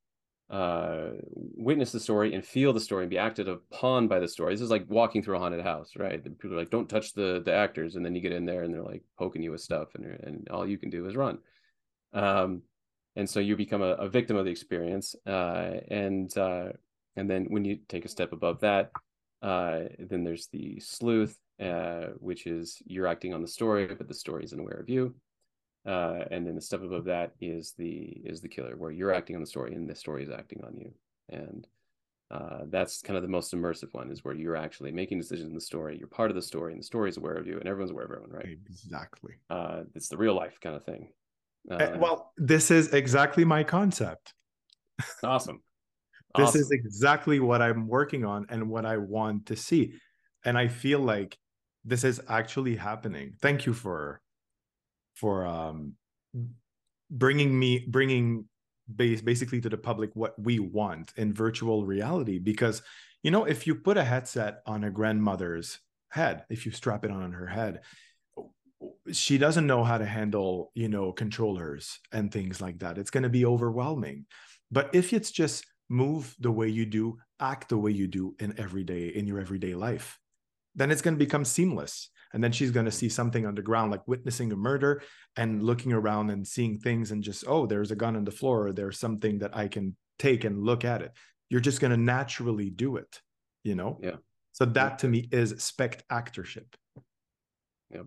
uh, 0.54 1.10
witness 1.56 1.90
the 1.90 1.98
story 1.98 2.32
and 2.32 2.44
feel 2.44 2.72
the 2.72 2.78
story 2.78 3.02
and 3.02 3.10
be 3.10 3.18
acted 3.18 3.48
upon 3.48 4.06
by 4.06 4.20
the 4.20 4.28
story. 4.28 4.54
This 4.54 4.60
is 4.60 4.70
like 4.70 4.84
walking 4.88 5.20
through 5.20 5.34
a 5.34 5.40
haunted 5.40 5.62
house, 5.62 5.94
right? 5.96 6.22
People 6.22 6.54
are 6.54 6.60
like, 6.60 6.70
"Don't 6.70 6.88
touch 6.88 7.12
the 7.12 7.42
the 7.44 7.52
actors," 7.52 7.96
and 7.96 8.06
then 8.06 8.14
you 8.14 8.20
get 8.20 8.30
in 8.30 8.44
there 8.44 8.62
and 8.62 8.72
they're 8.72 8.80
like 8.80 9.02
poking 9.18 9.42
you 9.42 9.50
with 9.50 9.62
stuff, 9.62 9.96
and 9.96 10.04
and 10.04 10.48
all 10.50 10.64
you 10.64 10.78
can 10.78 10.90
do 10.90 11.06
is 11.06 11.16
run. 11.16 11.38
Um, 12.12 12.62
and 13.16 13.28
so 13.28 13.40
you 13.40 13.56
become 13.56 13.82
a, 13.82 13.94
a 13.94 14.08
victim 14.08 14.36
of 14.36 14.44
the 14.44 14.52
experience, 14.52 15.16
uh, 15.26 15.80
and 15.88 16.36
uh, 16.38 16.68
and 17.16 17.28
then 17.28 17.46
when 17.46 17.64
you 17.64 17.80
take 17.88 18.04
a 18.04 18.08
step 18.08 18.32
above 18.32 18.60
that, 18.60 18.92
uh, 19.42 19.80
then 19.98 20.22
there's 20.22 20.46
the 20.52 20.78
sleuth, 20.78 21.36
uh, 21.60 22.10
which 22.20 22.46
is 22.46 22.80
you're 22.86 23.08
acting 23.08 23.34
on 23.34 23.42
the 23.42 23.48
story, 23.48 23.86
but 23.86 24.06
the 24.06 24.14
story 24.14 24.44
isn't 24.44 24.60
aware 24.60 24.78
of 24.78 24.88
you 24.88 25.16
uh, 25.86 26.24
and 26.30 26.46
then 26.46 26.54
the 26.54 26.60
step 26.60 26.82
above 26.82 27.04
that 27.04 27.32
is 27.40 27.74
the 27.76 28.20
is 28.24 28.40
the 28.40 28.48
killer 28.48 28.76
where 28.76 28.90
you're 28.90 29.12
acting 29.12 29.36
on 29.36 29.42
the 29.42 29.46
story 29.46 29.74
and 29.74 29.88
the 29.88 29.94
story 29.94 30.22
is 30.22 30.30
acting 30.30 30.62
on 30.64 30.76
you. 30.76 30.92
And 31.28 31.66
uh, 32.30 32.60
that's 32.68 33.02
kind 33.02 33.16
of 33.16 33.22
the 33.22 33.28
most 33.28 33.52
immersive 33.52 33.92
one 33.92 34.10
is 34.10 34.24
where 34.24 34.34
you're 34.34 34.56
actually 34.56 34.90
making 34.90 35.18
decisions 35.18 35.48
in 35.48 35.54
the 35.54 35.60
story 35.60 35.96
you're 35.98 36.08
part 36.08 36.30
of 36.30 36.34
the 36.34 36.42
story 36.42 36.72
and 36.72 36.80
the 36.80 36.84
story 36.84 37.08
is 37.10 37.16
aware 37.16 37.34
of 37.34 37.46
you 37.46 37.58
and 37.58 37.68
everyone's 37.68 37.90
aware 37.90 38.06
of 38.06 38.10
everyone 38.10 38.30
right? 38.30 38.48
Exactly. 38.66 39.34
Uh, 39.50 39.82
it's 39.94 40.08
the 40.08 40.16
real 40.16 40.34
life 40.34 40.58
kind 40.60 40.74
of 40.74 40.84
thing. 40.84 41.10
Uh, 41.70 41.92
well 41.96 42.32
this 42.36 42.70
is 42.70 42.92
exactly 42.92 43.44
my 43.44 43.62
concept. 43.62 44.34
Awesome. 45.22 45.62
This 46.36 46.48
awesome. 46.48 46.62
is 46.62 46.70
exactly 46.72 47.38
what 47.38 47.62
i'm 47.62 47.86
working 47.86 48.24
on 48.24 48.46
and 48.48 48.68
what 48.68 48.84
i 48.84 48.96
want 48.96 49.46
to 49.46 49.54
see. 49.54 49.92
And 50.44 50.58
i 50.58 50.66
feel 50.66 50.98
like 50.98 51.38
this 51.84 52.02
is 52.02 52.20
actually 52.28 52.74
happening. 52.74 53.34
Thank 53.40 53.66
you 53.66 53.72
for 53.72 54.20
for 55.14 55.46
um, 55.46 55.94
bringing 57.10 57.58
me 57.58 57.84
bringing 57.88 58.46
base 58.94 59.20
basically 59.22 59.60
to 59.60 59.68
the 59.68 59.78
public 59.78 60.10
what 60.14 60.38
we 60.38 60.58
want 60.58 61.12
in 61.16 61.32
virtual 61.32 61.86
reality. 61.86 62.38
Because 62.38 62.82
you 63.22 63.30
know 63.30 63.44
if 63.44 63.66
you 63.66 63.74
put 63.74 63.96
a 63.96 64.04
headset 64.04 64.60
on 64.66 64.84
a 64.84 64.90
grandmother's 64.90 65.78
head 66.10 66.44
if 66.48 66.64
you 66.64 66.70
strap 66.70 67.04
it 67.04 67.10
on 67.10 67.32
her 67.32 67.46
head 67.46 67.80
she 69.10 69.36
doesn't 69.36 69.66
know 69.66 69.82
how 69.82 69.98
to 69.98 70.04
handle 70.04 70.70
you 70.74 70.88
know 70.88 71.10
controllers 71.12 71.98
and 72.12 72.30
things 72.30 72.60
like 72.60 72.78
that. 72.80 72.98
It's 72.98 73.10
going 73.10 73.22
to 73.22 73.28
be 73.28 73.46
overwhelming. 73.46 74.26
But 74.70 74.90
if 74.94 75.12
it's 75.12 75.30
just 75.30 75.64
move 75.88 76.34
the 76.40 76.50
way 76.50 76.68
you 76.68 76.86
do 76.86 77.18
act 77.40 77.68
the 77.68 77.78
way 77.78 77.90
you 77.90 78.06
do 78.06 78.34
in 78.40 78.58
everyday 78.58 79.08
in 79.08 79.26
your 79.26 79.38
everyday 79.40 79.74
life 79.74 80.18
then 80.74 80.90
it's 80.90 81.02
going 81.02 81.14
to 81.14 81.24
become 81.24 81.44
seamless 81.44 82.10
and 82.34 82.44
then 82.44 82.52
she's 82.52 82.70
going 82.70 82.86
to 82.86 82.92
see 82.92 83.08
something 83.08 83.46
on 83.46 83.54
the 83.54 83.62
ground 83.62 83.90
like 83.90 84.06
witnessing 84.06 84.52
a 84.52 84.56
murder 84.56 85.02
and 85.36 85.62
looking 85.62 85.92
around 85.92 86.28
and 86.28 86.46
seeing 86.46 86.78
things 86.78 87.10
and 87.12 87.22
just 87.22 87.44
oh 87.46 87.64
there's 87.64 87.90
a 87.90 87.96
gun 87.96 88.16
on 88.16 88.24
the 88.24 88.30
floor 88.30 88.66
or 88.66 88.72
there's 88.72 88.98
something 88.98 89.38
that 89.38 89.56
i 89.56 89.66
can 89.66 89.96
take 90.18 90.44
and 90.44 90.62
look 90.62 90.84
at 90.84 91.02
it. 91.02 91.12
You're 91.50 91.60
just 91.60 91.80
going 91.80 91.90
to 91.90 91.96
naturally 91.96 92.70
do 92.70 92.96
it 92.96 93.20
you 93.64 93.74
know? 93.74 93.98
Yeah. 94.00 94.16
So 94.52 94.66
that 94.66 95.00
to 95.00 95.08
me 95.08 95.28
is 95.32 95.54
spect 95.58 96.04
actorship. 96.08 96.66
Yep. 97.90 98.06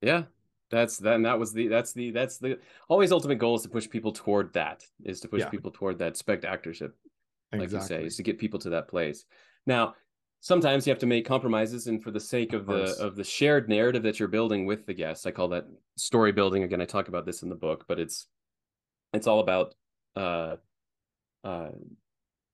Yeah. 0.00 0.22
That's 0.70 0.96
that 0.98 1.16
and 1.16 1.26
that 1.26 1.38
was 1.38 1.52
the 1.52 1.68
that's 1.68 1.92
the 1.92 2.12
that's 2.12 2.38
the 2.38 2.58
always 2.88 3.12
ultimate 3.12 3.36
goal 3.36 3.56
is 3.56 3.62
to 3.62 3.68
push 3.68 3.90
people 3.90 4.10
toward 4.10 4.54
that 4.54 4.82
is 5.04 5.20
to 5.20 5.28
push 5.28 5.40
yeah. 5.40 5.50
people 5.50 5.70
toward 5.70 5.98
that 5.98 6.16
spect 6.16 6.44
actorship 6.44 6.92
like 7.52 7.64
exactly. 7.64 7.96
you 7.96 8.02
say 8.02 8.06
is 8.06 8.16
to 8.16 8.22
get 8.22 8.38
people 8.38 8.58
to 8.60 8.70
that 8.70 8.88
place. 8.88 9.26
Now 9.66 9.96
sometimes 10.42 10.86
you 10.86 10.90
have 10.90 11.00
to 11.00 11.06
make 11.06 11.24
compromises 11.24 11.86
and 11.86 12.02
for 12.02 12.10
the 12.10 12.20
sake 12.20 12.52
of, 12.52 12.68
of 12.68 12.76
the 12.76 13.02
of 13.02 13.16
the 13.16 13.24
shared 13.24 13.68
narrative 13.68 14.02
that 14.02 14.18
you're 14.18 14.28
building 14.28 14.66
with 14.66 14.84
the 14.84 14.92
guest 14.92 15.26
i 15.26 15.30
call 15.30 15.48
that 15.48 15.66
story 15.96 16.32
building 16.32 16.62
again 16.62 16.80
i 16.80 16.84
talk 16.84 17.08
about 17.08 17.24
this 17.24 17.42
in 17.42 17.48
the 17.48 17.54
book 17.54 17.84
but 17.88 17.98
it's 17.98 18.26
it's 19.14 19.26
all 19.26 19.40
about 19.40 19.74
uh 20.16 20.56
uh 21.44 21.70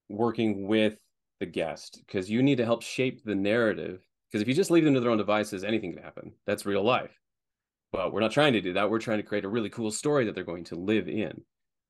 working 0.09 0.69
with 0.69 0.97
the 1.41 1.47
guest 1.47 2.03
because 2.07 2.31
you 2.31 2.43
need 2.43 2.57
to 2.57 2.65
help 2.65 2.83
shape 2.83 3.23
the 3.25 3.35
narrative 3.35 4.01
because 4.31 4.43
if 4.43 4.49
you 4.49 4.55
just 4.55 4.71
leave 4.71 4.85
them 4.85 4.95
to 4.95 5.01
their 5.01 5.11
own 5.11 5.19
devices 5.19 5.65
anything 5.65 5.93
can 5.93 6.03
happen 6.03 6.33
that's 6.47 6.65
real 6.65 6.85
life 6.85 7.19
but 7.93 8.13
we're 8.13 8.21
not 8.21 8.33
trying 8.33 8.53
to 8.53 8.61
do 8.61 8.75
that. 8.75 8.91
We're 8.91 8.99
trying 8.99 9.19
to 9.19 9.23
create 9.23 9.45
a 9.45 9.49
really 9.49 9.71
cool 9.71 9.91
story 9.91 10.25
that 10.27 10.35
they're 10.35 10.45
going 10.45 10.65
to 10.65 10.77
live 10.77 11.09
in. 11.09 11.43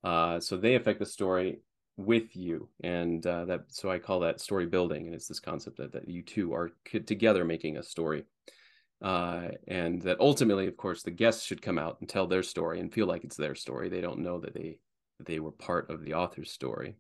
Uh, 0.05 0.38
so 0.38 0.57
they 0.57 0.76
affect 0.76 1.01
the 1.01 1.07
story 1.07 1.61
with 1.99 2.36
you, 2.36 2.68
and 2.82 3.26
uh, 3.26 3.44
that 3.44 3.64
so 3.68 3.90
I 3.90 3.99
call 3.99 4.20
that 4.20 4.40
story 4.40 4.66
building, 4.66 5.07
and 5.07 5.14
it's 5.14 5.28
this 5.28 5.40
concept 5.40 5.76
that 5.78 5.92
that 5.92 6.09
you 6.09 6.22
two 6.22 6.55
are 6.55 6.70
together 6.84 7.44
making 7.44 7.76
a 7.76 7.82
story. 7.82 8.24
Uh, 9.03 9.49
and 9.68 10.03
that 10.03 10.18
ultimately, 10.18 10.66
of 10.66 10.76
course, 10.76 11.03
the 11.03 11.11
guests 11.11 11.44
should 11.44 11.62
come 11.62 11.78
out 11.78 11.99
and 12.01 12.09
tell 12.09 12.26
their 12.26 12.42
story 12.42 12.80
and 12.80 12.92
feel 12.92 13.07
like 13.07 13.22
it's 13.22 13.36
their 13.36 13.55
story. 13.55 13.88
They 13.88 14.01
don't 14.01 14.20
know 14.20 14.40
that 14.40 14.55
they 14.55 14.78
that 15.18 15.26
they 15.26 15.40
were 15.40 15.53
part 15.53 15.90
of 15.90 16.05
the 16.05 16.14
author's 16.14 16.53
story, 16.53 16.96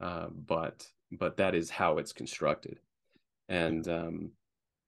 uh, 0.00 0.28
but 0.30 0.86
but 1.10 1.38
that 1.38 1.54
is 1.54 1.70
how 1.70 1.98
it's 1.98 2.12
constructed, 2.12 2.78
and 3.48 3.88
um, 3.88 4.30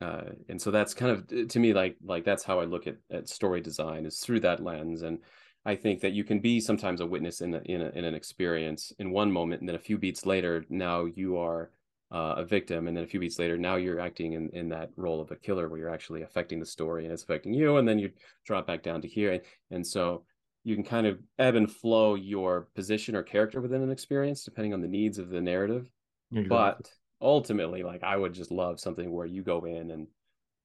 uh, 0.03 0.25
and 0.49 0.61
so 0.61 0.71
that's 0.71 0.93
kind 0.93 1.13
of 1.13 1.49
to 1.49 1.59
me 1.59 1.73
like 1.73 1.97
like 2.05 2.25
that's 2.25 2.45
how 2.45 2.61
I 2.61 2.67
look 2.67 2.87
at 2.87 2.97
at 3.11 3.31
story 3.31 3.63
design 3.63 4.05
is 4.05 4.19
through 4.21 4.41
that 4.41 4.63
lens, 4.63 5.03
and 5.03 5.21
I 5.69 5.77
think 5.77 6.01
that 6.01 6.13
you 6.13 6.25
can 6.25 6.41
be 6.41 6.61
sometimes 6.61 7.03
a 7.03 7.07
witness 7.07 7.43
in 7.43 7.53
a, 7.55 7.61
in, 7.67 7.83
a, 7.83 7.91
in 7.91 8.05
an 8.05 8.15
experience 8.15 8.91
in 8.99 9.11
one 9.11 9.31
moment, 9.31 9.61
and 9.61 9.69
then 9.69 9.77
a 9.77 9.79
few 9.79 9.99
beats 9.99 10.25
later, 10.25 10.65
now 10.71 11.05
you 11.05 11.37
are 11.37 11.71
uh, 12.11 12.37
a 12.39 12.45
victim, 12.45 12.89
and 12.89 12.97
then 12.97 13.05
a 13.05 13.07
few 13.07 13.21
beats 13.21 13.39
later, 13.39 13.59
now 13.59 13.77
you're 13.77 14.01
acting 14.01 14.33
in 14.33 14.49
in 14.55 14.71
that 14.71 14.89
role 14.97 15.21
of 15.21 15.31
a 15.31 15.37
killer, 15.37 15.69
where 15.69 15.79
you're 15.79 15.95
actually 15.95 16.23
affecting 16.23 16.59
the 16.59 16.65
story 16.65 17.05
and 17.05 17.13
it's 17.13 17.23
affecting 17.23 17.53
you, 17.53 17.77
and 17.77 17.87
then 17.87 17.99
you 17.99 18.11
drop 18.47 18.67
back 18.67 18.83
down 18.83 19.03
to 19.03 19.09
here, 19.09 19.33
and, 19.33 19.43
and 19.71 19.87
so 19.87 20.25
you 20.65 20.75
can 20.75 20.85
kind 20.85 21.07
of 21.07 21.19
ebb 21.39 21.55
and 21.55 21.71
flow 21.71 22.15
your 22.15 22.69
position 22.75 23.15
or 23.15 23.23
character 23.23 23.61
within 23.61 23.83
an 23.83 23.91
experience 23.91 24.45
depending 24.45 24.73
on 24.73 24.81
the 24.81 24.89
needs 24.89 25.19
of 25.19 25.29
the 25.29 25.41
narrative. 25.41 25.91
Exactly. 26.33 26.49
But 26.49 26.91
ultimately 27.21 27.83
like 27.83 28.05
i 28.05 28.17
would 28.17 28.33
just 28.33 28.51
love 28.51 28.79
something 28.79 29.11
where 29.11 29.27
you 29.27 29.43
go 29.43 29.65
in 29.65 29.91
and 29.91 30.07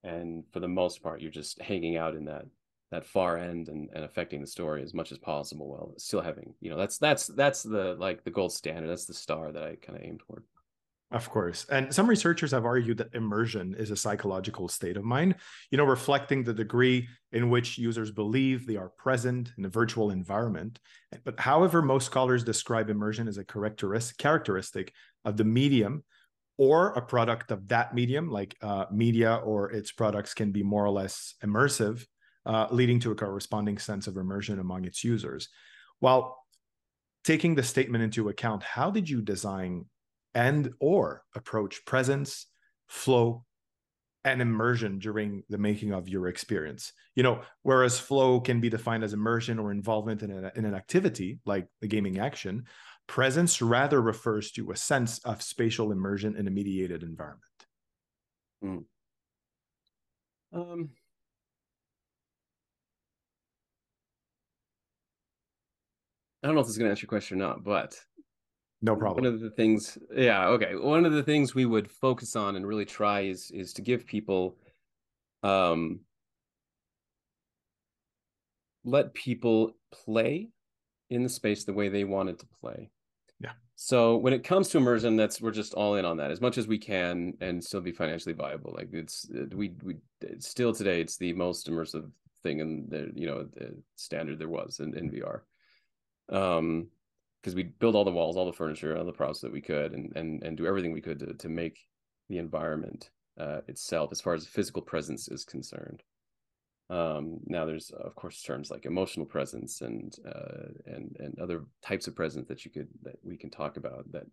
and 0.03 0.43
for 0.51 0.59
the 0.59 0.67
most 0.67 1.01
part 1.01 1.19
you're 1.21 1.31
just 1.31 1.59
hanging 1.61 1.97
out 1.97 2.15
in 2.15 2.25
that 2.25 2.45
that 2.93 3.05
far 3.05 3.37
end 3.37 3.69
and, 3.69 3.89
and 3.93 4.03
affecting 4.03 4.39
the 4.39 4.47
story 4.47 4.83
as 4.83 4.93
much 4.93 5.11
as 5.11 5.17
possible 5.17 5.67
while 5.67 5.93
still 5.97 6.21
having 6.21 6.53
you 6.61 6.69
know 6.69 6.77
that's 6.77 6.97
that's 6.97 7.27
that's 7.27 7.63
the 7.63 7.95
like 7.99 8.23
the 8.23 8.31
gold 8.31 8.53
standard 8.53 8.87
that's 8.87 9.05
the 9.05 9.13
star 9.13 9.51
that 9.51 9.63
i 9.63 9.75
kind 9.75 9.97
of 9.97 10.05
aim 10.05 10.17
toward 10.17 10.43
of 11.11 11.29
course. 11.29 11.67
And 11.69 11.93
some 11.93 12.07
researchers 12.07 12.49
have 12.51 12.65
argued 12.65 12.97
that 12.97 13.13
immersion 13.13 13.75
is 13.77 13.91
a 13.91 13.95
psychological 13.95 14.67
state 14.67 14.97
of 14.97 15.03
mind, 15.03 15.35
you 15.69 15.77
know, 15.77 15.83
reflecting 15.83 16.43
the 16.43 16.55
degree 16.55 17.07
in 17.31 17.51
which 17.51 17.77
users 17.77 18.09
believe 18.09 18.65
they 18.65 18.77
are 18.77 18.89
present 18.89 19.51
in 19.59 19.65
a 19.65 19.69
virtual 19.69 20.09
environment. 20.09 20.79
But 21.23 21.39
however, 21.39 21.83
most 21.83 22.07
scholars 22.07 22.43
describe 22.43 22.89
immersion 22.89 23.27
as 23.27 23.37
a 23.37 23.45
characteristic 23.45 24.17
characteristic 24.17 24.91
of 25.23 25.37
the 25.37 25.43
medium 25.43 26.03
or 26.57 26.93
a 26.93 27.01
product 27.01 27.51
of 27.51 27.67
that 27.67 27.93
medium, 27.93 28.31
like 28.31 28.55
uh, 28.63 28.85
media 28.91 29.35
or 29.35 29.71
its 29.71 29.91
products, 29.91 30.33
can 30.33 30.51
be 30.51 30.63
more 30.63 30.83
or 30.83 30.91
less 30.91 31.35
immersive, 31.43 32.07
uh, 32.45 32.67
leading 32.71 32.99
to 33.01 33.11
a 33.11 33.15
corresponding 33.15 33.77
sense 33.77 34.07
of 34.07 34.17
immersion 34.17 34.59
among 34.59 34.85
its 34.85 35.03
users. 35.03 35.49
While 35.99 36.37
taking 37.23 37.55
the 37.55 37.63
statement 37.63 38.03
into 38.03 38.29
account, 38.29 38.63
how 38.63 38.91
did 38.91 39.09
you 39.09 39.21
design 39.21 39.85
and 40.35 40.73
or 40.79 41.23
approach 41.35 41.85
presence, 41.85 42.47
flow, 42.87 43.45
and 44.25 44.41
immersion 44.41 44.99
during 44.99 45.43
the 45.49 45.57
making 45.57 45.91
of 45.93 46.07
your 46.07 46.27
experience. 46.27 46.93
You 47.13 47.23
know, 47.23 47.41
whereas 47.63 47.99
flow 47.99 48.39
can 48.39 48.61
be 48.61 48.69
defined 48.69 49.03
as 49.03 49.13
immersion 49.13 49.59
or 49.59 49.71
involvement 49.71 50.23
in, 50.23 50.31
a, 50.31 50.51
in 50.55 50.63
an 50.65 50.73
activity 50.73 51.39
like 51.45 51.67
the 51.81 51.87
gaming 51.87 52.19
action, 52.19 52.65
Presence 53.05 53.61
rather 53.61 54.01
refers 54.01 54.51
to 54.51 54.71
a 54.71 54.77
sense 54.77 55.19
of 55.19 55.41
spatial 55.41 55.91
immersion 55.91 56.37
in 56.37 56.47
a 56.47 56.51
mediated 56.51 57.03
environment. 57.03 57.43
Mm. 58.63 58.85
Um, 60.53 60.89
I 66.43 66.47
don't 66.47 66.55
know 66.55 66.61
if 66.61 66.67
this 66.67 66.73
is 66.73 66.77
going 66.77 66.87
to 66.87 66.91
answer 66.91 67.05
your 67.05 67.09
question 67.09 67.41
or 67.41 67.45
not, 67.47 67.63
but 67.63 67.97
no 68.81 68.97
problem. 68.97 69.23
One 69.23 69.33
of 69.33 69.39
the 69.39 69.49
things, 69.49 69.97
yeah, 70.13 70.47
okay. 70.49 70.75
One 70.75 71.05
of 71.05 71.13
the 71.13 71.23
things 71.23 71.55
we 71.55 71.65
would 71.65 71.89
focus 71.89 72.35
on 72.35 72.57
and 72.57 72.67
really 72.67 72.85
try 72.85 73.21
is 73.21 73.49
is 73.51 73.71
to 73.73 73.81
give 73.81 74.05
people, 74.05 74.57
um, 75.41 76.01
let 78.83 79.13
people 79.13 79.77
play 79.91 80.49
in 81.09 81.23
the 81.23 81.29
space 81.29 81.63
the 81.63 81.71
way 81.71 81.87
they 81.87 82.03
wanted 82.03 82.39
to 82.39 82.45
play. 82.59 82.89
Yeah. 83.39 83.53
So 83.75 84.17
when 84.17 84.33
it 84.33 84.43
comes 84.43 84.67
to 84.69 84.79
immersion, 84.79 85.15
that's 85.15 85.39
we're 85.39 85.51
just 85.51 85.73
all 85.75 85.95
in 85.95 86.03
on 86.03 86.17
that 86.17 86.31
as 86.31 86.41
much 86.41 86.57
as 86.57 86.67
we 86.67 86.77
can 86.77 87.35
and 87.39 87.63
still 87.63 87.79
be 87.79 87.93
financially 87.93 88.35
viable. 88.35 88.73
Like 88.75 88.89
it's 88.91 89.29
we 89.55 89.75
we 89.81 89.95
still 90.39 90.73
today 90.73 90.99
it's 90.99 91.15
the 91.15 91.31
most 91.31 91.69
immersive 91.69 92.11
thing 92.41 92.59
in 92.59 92.85
the 92.89 93.13
you 93.15 93.27
know 93.27 93.43
the 93.43 93.81
standard 93.95 94.39
there 94.39 94.49
was 94.49 94.81
in, 94.81 94.93
in 94.97 95.09
VR. 95.09 95.39
Um 96.29 96.89
because 97.41 97.55
we 97.55 97.63
build 97.63 97.93
all 97.93 98.05
the 98.05 98.11
walls, 98.11 98.37
all 98.37 98.45
the 98.45 98.53
furniture, 98.53 98.97
all 98.97 99.03
the 99.03 99.11
props 99.11 99.41
that 99.41 99.51
we 99.51 99.61
could 99.61 99.93
and 99.93 100.11
and 100.15 100.43
and 100.43 100.57
do 100.57 100.65
everything 100.65 100.93
we 100.93 101.01
could 101.01 101.19
to 101.19 101.33
to 101.33 101.49
make 101.49 101.77
the 102.29 102.37
environment 102.37 103.09
uh, 103.39 103.59
itself 103.67 104.11
as 104.11 104.21
far 104.21 104.33
as 104.33 104.47
physical 104.47 104.81
presence 104.81 105.27
is 105.27 105.43
concerned. 105.43 106.03
Um, 106.89 107.39
now 107.45 107.65
there's 107.65 107.91
of 107.91 108.15
course 108.15 108.41
terms 108.41 108.69
like 108.69 108.85
emotional 108.85 109.25
presence 109.25 109.81
and 109.81 110.13
uh, 110.27 110.67
and 110.85 111.15
and 111.19 111.39
other 111.39 111.65
types 111.81 112.07
of 112.07 112.15
presence 112.15 112.47
that 112.47 112.65
you 112.65 112.71
could 112.71 112.87
that 113.03 113.15
we 113.23 113.37
can 113.37 113.49
talk 113.49 113.77
about 113.77 114.11
that 114.11 114.25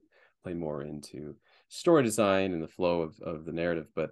play 0.43 0.55
more 0.55 0.83
into 0.83 1.35
story 1.69 2.03
design 2.03 2.53
and 2.53 2.63
the 2.63 2.69
flow 2.69 3.03
of, 3.03 3.19
of 3.21 3.45
the 3.45 3.53
narrative 3.53 3.87
but 3.95 4.11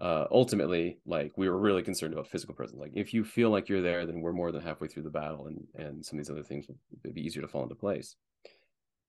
uh, 0.00 0.24
ultimately 0.30 0.98
like 1.06 1.32
we 1.36 1.48
were 1.48 1.58
really 1.58 1.82
concerned 1.82 2.12
about 2.12 2.26
physical 2.26 2.54
presence 2.54 2.80
like 2.80 2.92
if 2.94 3.14
you 3.14 3.24
feel 3.24 3.50
like 3.50 3.68
you're 3.68 3.82
there 3.82 4.06
then 4.06 4.20
we're 4.20 4.32
more 4.32 4.50
than 4.50 4.62
halfway 4.62 4.88
through 4.88 5.02
the 5.02 5.10
battle 5.10 5.46
and 5.46 5.66
and 5.76 6.04
some 6.04 6.18
of 6.18 6.24
these 6.24 6.30
other 6.30 6.42
things 6.42 6.66
will 6.68 7.12
be 7.12 7.24
easier 7.24 7.42
to 7.42 7.48
fall 7.48 7.62
into 7.62 7.74
place 7.74 8.16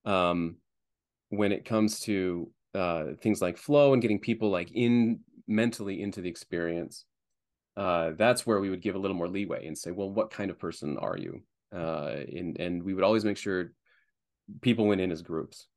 um 0.06 0.58
when 1.30 1.52
it 1.52 1.66
comes 1.66 2.00
to 2.00 2.52
uh 2.76 3.06
things 3.22 3.42
like 3.42 3.58
flow 3.58 3.94
and 3.94 4.02
getting 4.02 4.20
people 4.20 4.50
like 4.50 4.72
in 4.74 5.20
mentally 5.48 6.02
into 6.02 6.22
the 6.22 6.30
experience 6.30 7.06
uh, 7.78 8.12
that's 8.18 8.46
where 8.48 8.60
we 8.60 8.70
would 8.70 8.82
give 8.82 8.96
a 8.96 9.00
little 9.00 9.18
more 9.18 9.28
leeway 9.28 9.68
and 9.68 9.78
say, 9.78 9.92
well, 9.92 10.10
what 10.10 10.32
kind 10.32 10.50
of 10.50 10.60
person 10.60 10.98
are 10.98 11.18
you? 11.18 11.42
Uh, 11.76 12.22
and 12.34 12.58
and 12.60 12.84
we 12.84 12.94
would 12.94 13.04
always 13.04 13.26
make 13.26 13.38
sure 13.38 13.74
people 14.62 14.88
went 14.88 15.02
in 15.02 15.12
as 15.12 15.22
groups. 15.22 15.68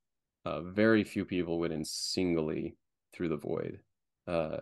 Uh, 0.44 0.62
very 0.62 1.02
few 1.02 1.24
people 1.24 1.58
went 1.58 1.72
in 1.72 1.84
singly 1.84 2.76
through 3.12 3.28
the 3.28 3.36
void. 3.36 3.80
Uh, 4.26 4.58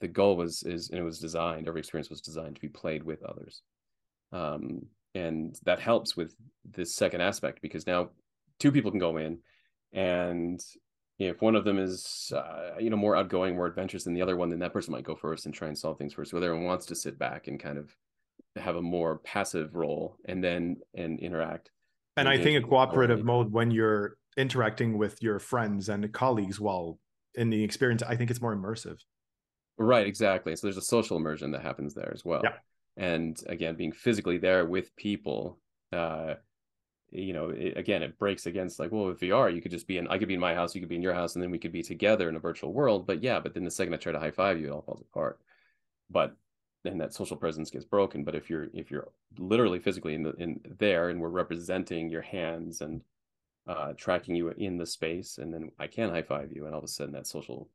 the 0.00 0.08
goal 0.08 0.36
was 0.36 0.62
is 0.62 0.90
and 0.90 0.98
it 0.98 1.04
was 1.04 1.18
designed. 1.18 1.68
Every 1.68 1.80
experience 1.80 2.10
was 2.10 2.20
designed 2.20 2.56
to 2.56 2.60
be 2.60 2.68
played 2.68 3.02
with 3.02 3.22
others, 3.22 3.62
um, 4.32 4.86
and 5.14 5.58
that 5.64 5.80
helps 5.80 6.16
with 6.16 6.34
this 6.64 6.94
second 6.94 7.20
aspect 7.20 7.62
because 7.62 7.86
now 7.86 8.10
two 8.58 8.72
people 8.72 8.90
can 8.90 9.00
go 9.00 9.16
in 9.16 9.38
and 9.92 10.60
if 11.18 11.40
one 11.40 11.56
of 11.56 11.64
them 11.64 11.78
is 11.78 12.32
uh, 12.34 12.72
you 12.78 12.90
know 12.90 12.96
more 12.96 13.16
outgoing 13.16 13.56
more 13.56 13.66
adventurous 13.66 14.04
than 14.04 14.14
the 14.14 14.22
other 14.22 14.36
one 14.36 14.50
then 14.50 14.58
that 14.58 14.72
person 14.72 14.92
might 14.92 15.04
go 15.04 15.16
first 15.16 15.46
and 15.46 15.54
try 15.54 15.68
and 15.68 15.78
solve 15.78 15.98
things 15.98 16.12
first. 16.12 16.30
So 16.30 16.36
everyone 16.36 16.64
wants 16.64 16.86
to 16.86 16.94
sit 16.94 17.18
back 17.18 17.48
and 17.48 17.58
kind 17.58 17.78
of 17.78 17.94
have 18.56 18.76
a 18.76 18.82
more 18.82 19.18
passive 19.18 19.74
role 19.74 20.16
and 20.24 20.42
then 20.42 20.76
and 20.94 21.20
interact 21.20 21.70
and 22.16 22.28
i 22.28 22.38
think 22.38 22.62
a 22.62 22.66
cooperative 22.66 23.24
mode 23.24 23.52
when 23.52 23.70
you're 23.70 24.16
interacting 24.36 24.96
with 24.96 25.22
your 25.22 25.38
friends 25.38 25.88
and 25.88 26.10
colleagues 26.12 26.58
while 26.58 26.98
in 27.34 27.50
the 27.50 27.62
experience 27.62 28.02
i 28.02 28.16
think 28.16 28.30
it's 28.30 28.40
more 28.40 28.56
immersive 28.56 28.96
right 29.78 30.06
exactly 30.06 30.54
so 30.56 30.66
there's 30.66 30.76
a 30.76 30.82
social 30.82 31.16
immersion 31.16 31.50
that 31.50 31.62
happens 31.62 31.94
there 31.94 32.12
as 32.14 32.24
well 32.24 32.40
yeah. 32.42 32.52
and 32.96 33.42
again 33.48 33.74
being 33.74 33.92
physically 33.92 34.38
there 34.38 34.64
with 34.64 34.94
people 34.96 35.58
uh 35.92 36.34
you 37.10 37.32
know 37.32 37.50
it, 37.50 37.76
again 37.76 38.02
it 38.02 38.18
breaks 38.18 38.46
against 38.46 38.78
like 38.78 38.90
well 38.90 39.06
with 39.06 39.20
vr 39.20 39.54
you 39.54 39.60
could 39.60 39.70
just 39.70 39.86
be 39.86 39.98
in 39.98 40.08
i 40.08 40.18
could 40.18 40.28
be 40.28 40.34
in 40.34 40.40
my 40.40 40.54
house 40.54 40.74
you 40.74 40.80
could 40.80 40.88
be 40.88 40.96
in 40.96 41.02
your 41.02 41.14
house 41.14 41.34
and 41.34 41.42
then 41.42 41.50
we 41.50 41.58
could 41.58 41.72
be 41.72 41.82
together 41.82 42.28
in 42.28 42.36
a 42.36 42.40
virtual 42.40 42.72
world 42.72 43.06
but 43.06 43.22
yeah 43.22 43.38
but 43.38 43.54
then 43.54 43.64
the 43.64 43.70
second 43.70 43.94
i 43.94 43.96
try 43.96 44.12
to 44.12 44.18
high 44.18 44.30
five 44.30 44.58
you 44.58 44.66
it 44.66 44.70
all 44.70 44.82
falls 44.82 45.00
apart 45.00 45.38
but 46.10 46.36
then 46.84 46.98
that 46.98 47.14
social 47.14 47.36
presence 47.36 47.70
gets 47.70 47.84
broken 47.84 48.24
but 48.24 48.34
if 48.34 48.50
you're 48.50 48.68
if 48.72 48.90
you're 48.90 49.08
literally 49.38 49.78
physically 49.78 50.14
in 50.14 50.22
the 50.22 50.32
in 50.34 50.60
there 50.78 51.10
and 51.10 51.20
we're 51.20 51.28
representing 51.28 52.08
your 52.08 52.22
hands 52.22 52.80
and 52.80 53.00
uh 53.66 53.92
tracking 53.96 54.34
you 54.34 54.48
in 54.50 54.76
the 54.76 54.86
space 54.86 55.38
and 55.38 55.52
then 55.52 55.70
i 55.78 55.86
can 55.86 56.10
high 56.10 56.22
five 56.22 56.50
you 56.52 56.64
and 56.64 56.74
all 56.74 56.78
of 56.78 56.84
a 56.84 56.88
sudden 56.88 57.12
that 57.12 57.26
social 57.26 57.68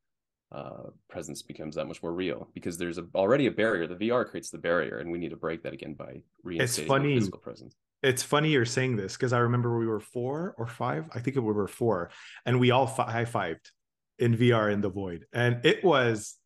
uh, 0.52 0.90
presence 1.10 1.42
becomes 1.42 1.76
that 1.76 1.88
much 1.88 2.04
more 2.04 2.14
real 2.14 2.50
because 2.54 2.78
there's 2.78 2.98
a, 2.98 3.06
already 3.16 3.48
a 3.48 3.52
barrier. 3.52 3.88
The 3.88 3.96
VR 3.96 4.28
creates 4.28 4.50
the 4.50 4.58
barrier, 4.58 4.98
and 4.98 5.12
we 5.12 5.18
need 5.18 5.30
to 5.30 5.38
break 5.38 5.64
that 5.64 5.74
again 5.74 5.94
by 5.94 6.22
reinstating 6.44 6.84
it's 6.84 6.88
funny. 6.88 7.16
physical 7.16 7.40
presence 7.40 7.76
it's 8.04 8.24
funny 8.24 8.50
you're 8.50 8.66
saying 8.66 8.96
this 8.96 9.14
because 9.16 9.34
I 9.34 9.40
remember 9.40 9.78
we 9.78 9.88
were 9.88 10.00
four 10.00 10.56
or 10.58 10.68
five. 10.68 11.06
I 11.14 11.20
think 11.20 11.36
we 11.36 11.42
were 11.42 11.68
four, 11.68 12.10
and 12.46 12.60
we 12.60 12.72
all 12.72 12.88
high 12.88 13.26
fived 13.26 13.70
in 14.18 14.36
VR 14.36 14.72
in 14.72 14.82
the 14.82 14.90
void, 14.90 15.26
and 15.34 15.64
it 15.66 15.84
was 15.84 16.38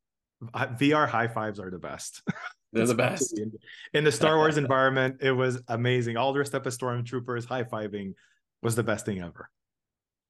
VR 0.43 1.07
high 1.07 1.27
fives 1.27 1.59
are 1.59 1.71
the 1.71 1.79
best. 1.79 2.21
They're 2.73 2.85
the 2.85 2.93
best 2.93 3.39
in 3.93 4.03
the 4.03 4.11
Star 4.11 4.35
Wars 4.35 4.57
environment. 4.65 5.21
It 5.21 5.31
was 5.31 5.61
amazing. 5.69 6.17
All 6.17 6.33
dressed 6.33 6.53
up 6.53 6.67
as 6.67 6.77
stormtroopers, 6.77 7.45
high 7.45 7.63
fiving 7.63 8.15
was 8.61 8.75
the 8.75 8.83
best 8.83 9.05
thing 9.05 9.21
ever. 9.21 9.49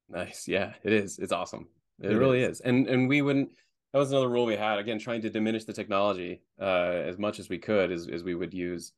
Nice, 0.08 0.46
yeah, 0.46 0.74
it 0.84 0.92
is. 0.92 1.18
It's 1.18 1.32
awesome. 1.32 1.66
It, 2.00 2.12
it 2.12 2.16
really 2.16 2.42
is. 2.42 2.58
is. 2.58 2.60
And 2.60 2.86
and 2.86 3.08
we 3.08 3.20
wouldn't. 3.22 3.50
That 3.92 4.00
was 4.00 4.10
another 4.10 4.28
rule 4.28 4.44
we 4.44 4.56
had. 4.56 4.78
Again, 4.78 4.98
trying 4.98 5.22
to 5.22 5.30
diminish 5.30 5.64
the 5.64 5.72
technology 5.72 6.42
uh, 6.60 7.02
as 7.06 7.18
much 7.18 7.38
as 7.38 7.48
we 7.48 7.58
could, 7.58 7.90
as 7.90 8.08
as 8.08 8.22
we 8.22 8.34
would 8.34 8.52
use 8.52 8.92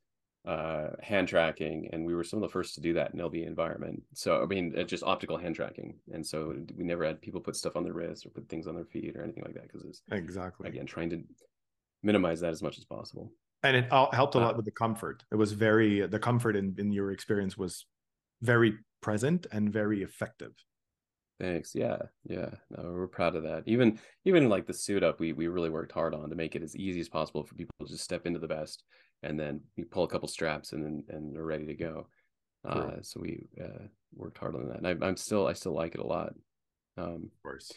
uh, 0.45 0.89
hand 1.01 1.27
tracking, 1.27 1.89
and 1.91 2.05
we 2.05 2.15
were 2.15 2.23
some 2.23 2.37
of 2.37 2.41
the 2.41 2.51
first 2.51 2.75
to 2.75 2.81
do 2.81 2.93
that 2.93 3.13
in 3.13 3.19
LV 3.19 3.45
environment. 3.45 4.01
So 4.13 4.41
I 4.41 4.45
mean, 4.45 4.73
just 4.87 5.03
optical 5.03 5.37
hand 5.37 5.55
tracking, 5.55 5.95
and 6.11 6.25
so 6.25 6.55
we 6.75 6.83
never 6.83 7.05
had 7.05 7.21
people 7.21 7.41
put 7.41 7.55
stuff 7.55 7.75
on 7.75 7.83
their 7.83 7.93
wrists 7.93 8.25
or 8.25 8.29
put 8.29 8.49
things 8.49 8.67
on 8.67 8.75
their 8.75 8.85
feet 8.85 9.15
or 9.15 9.23
anything 9.23 9.43
like 9.43 9.53
that 9.53 9.63
because 9.63 9.83
it's 9.83 10.01
exactly 10.11 10.69
again 10.69 10.85
trying 10.85 11.09
to 11.11 11.21
minimize 12.03 12.39
that 12.39 12.51
as 12.51 12.61
much 12.61 12.77
as 12.77 12.85
possible. 12.85 13.31
And 13.63 13.75
it 13.75 13.91
helped 13.91 14.35
a 14.35 14.39
lot 14.39 14.55
with 14.55 14.65
the 14.65 14.71
comfort. 14.71 15.23
It 15.31 15.35
was 15.35 15.51
very 15.51 16.05
the 16.07 16.19
comfort 16.19 16.55
in 16.55 16.75
in 16.77 16.91
your 16.91 17.11
experience 17.11 17.57
was 17.57 17.85
very 18.41 18.77
present 19.01 19.47
and 19.51 19.71
very 19.71 20.01
effective. 20.01 20.53
Thanks. 21.39 21.73
Yeah, 21.73 21.97
yeah. 22.25 22.49
No, 22.69 22.91
we're 22.91 23.07
proud 23.07 23.35
of 23.35 23.43
that. 23.43 23.63
Even 23.65 23.99
even 24.25 24.49
like 24.49 24.67
the 24.67 24.73
suit 24.73 25.03
up, 25.03 25.19
we 25.19 25.33
we 25.33 25.47
really 25.47 25.69
worked 25.69 25.93
hard 25.93 26.13
on 26.13 26.29
to 26.29 26.35
make 26.35 26.55
it 26.55 26.63
as 26.63 26.75
easy 26.75 26.99
as 26.99 27.07
possible 27.07 27.43
for 27.43 27.55
people 27.55 27.73
to 27.81 27.91
just 27.91 28.03
step 28.03 28.25
into 28.25 28.39
the 28.39 28.47
vest 28.47 28.83
and 29.23 29.39
then 29.39 29.61
you 29.75 29.85
pull 29.85 30.03
a 30.03 30.07
couple 30.07 30.27
straps 30.27 30.71
and 30.71 30.83
then 30.83 31.03
and 31.09 31.35
they're 31.35 31.43
ready 31.43 31.65
to 31.65 31.75
go. 31.75 32.07
Uh, 32.67 32.97
so 33.01 33.21
we 33.21 33.47
uh, 33.63 33.85
worked 34.13 34.37
hard 34.37 34.55
on 34.55 34.67
that, 34.67 34.83
and 34.83 35.03
I, 35.03 35.07
am 35.07 35.15
still 35.15 35.47
I 35.47 35.53
still 35.53 35.73
like 35.73 35.95
it 35.95 36.01
a 36.01 36.07
lot. 36.07 36.33
Um, 36.97 37.31
of 37.33 37.43
course. 37.43 37.71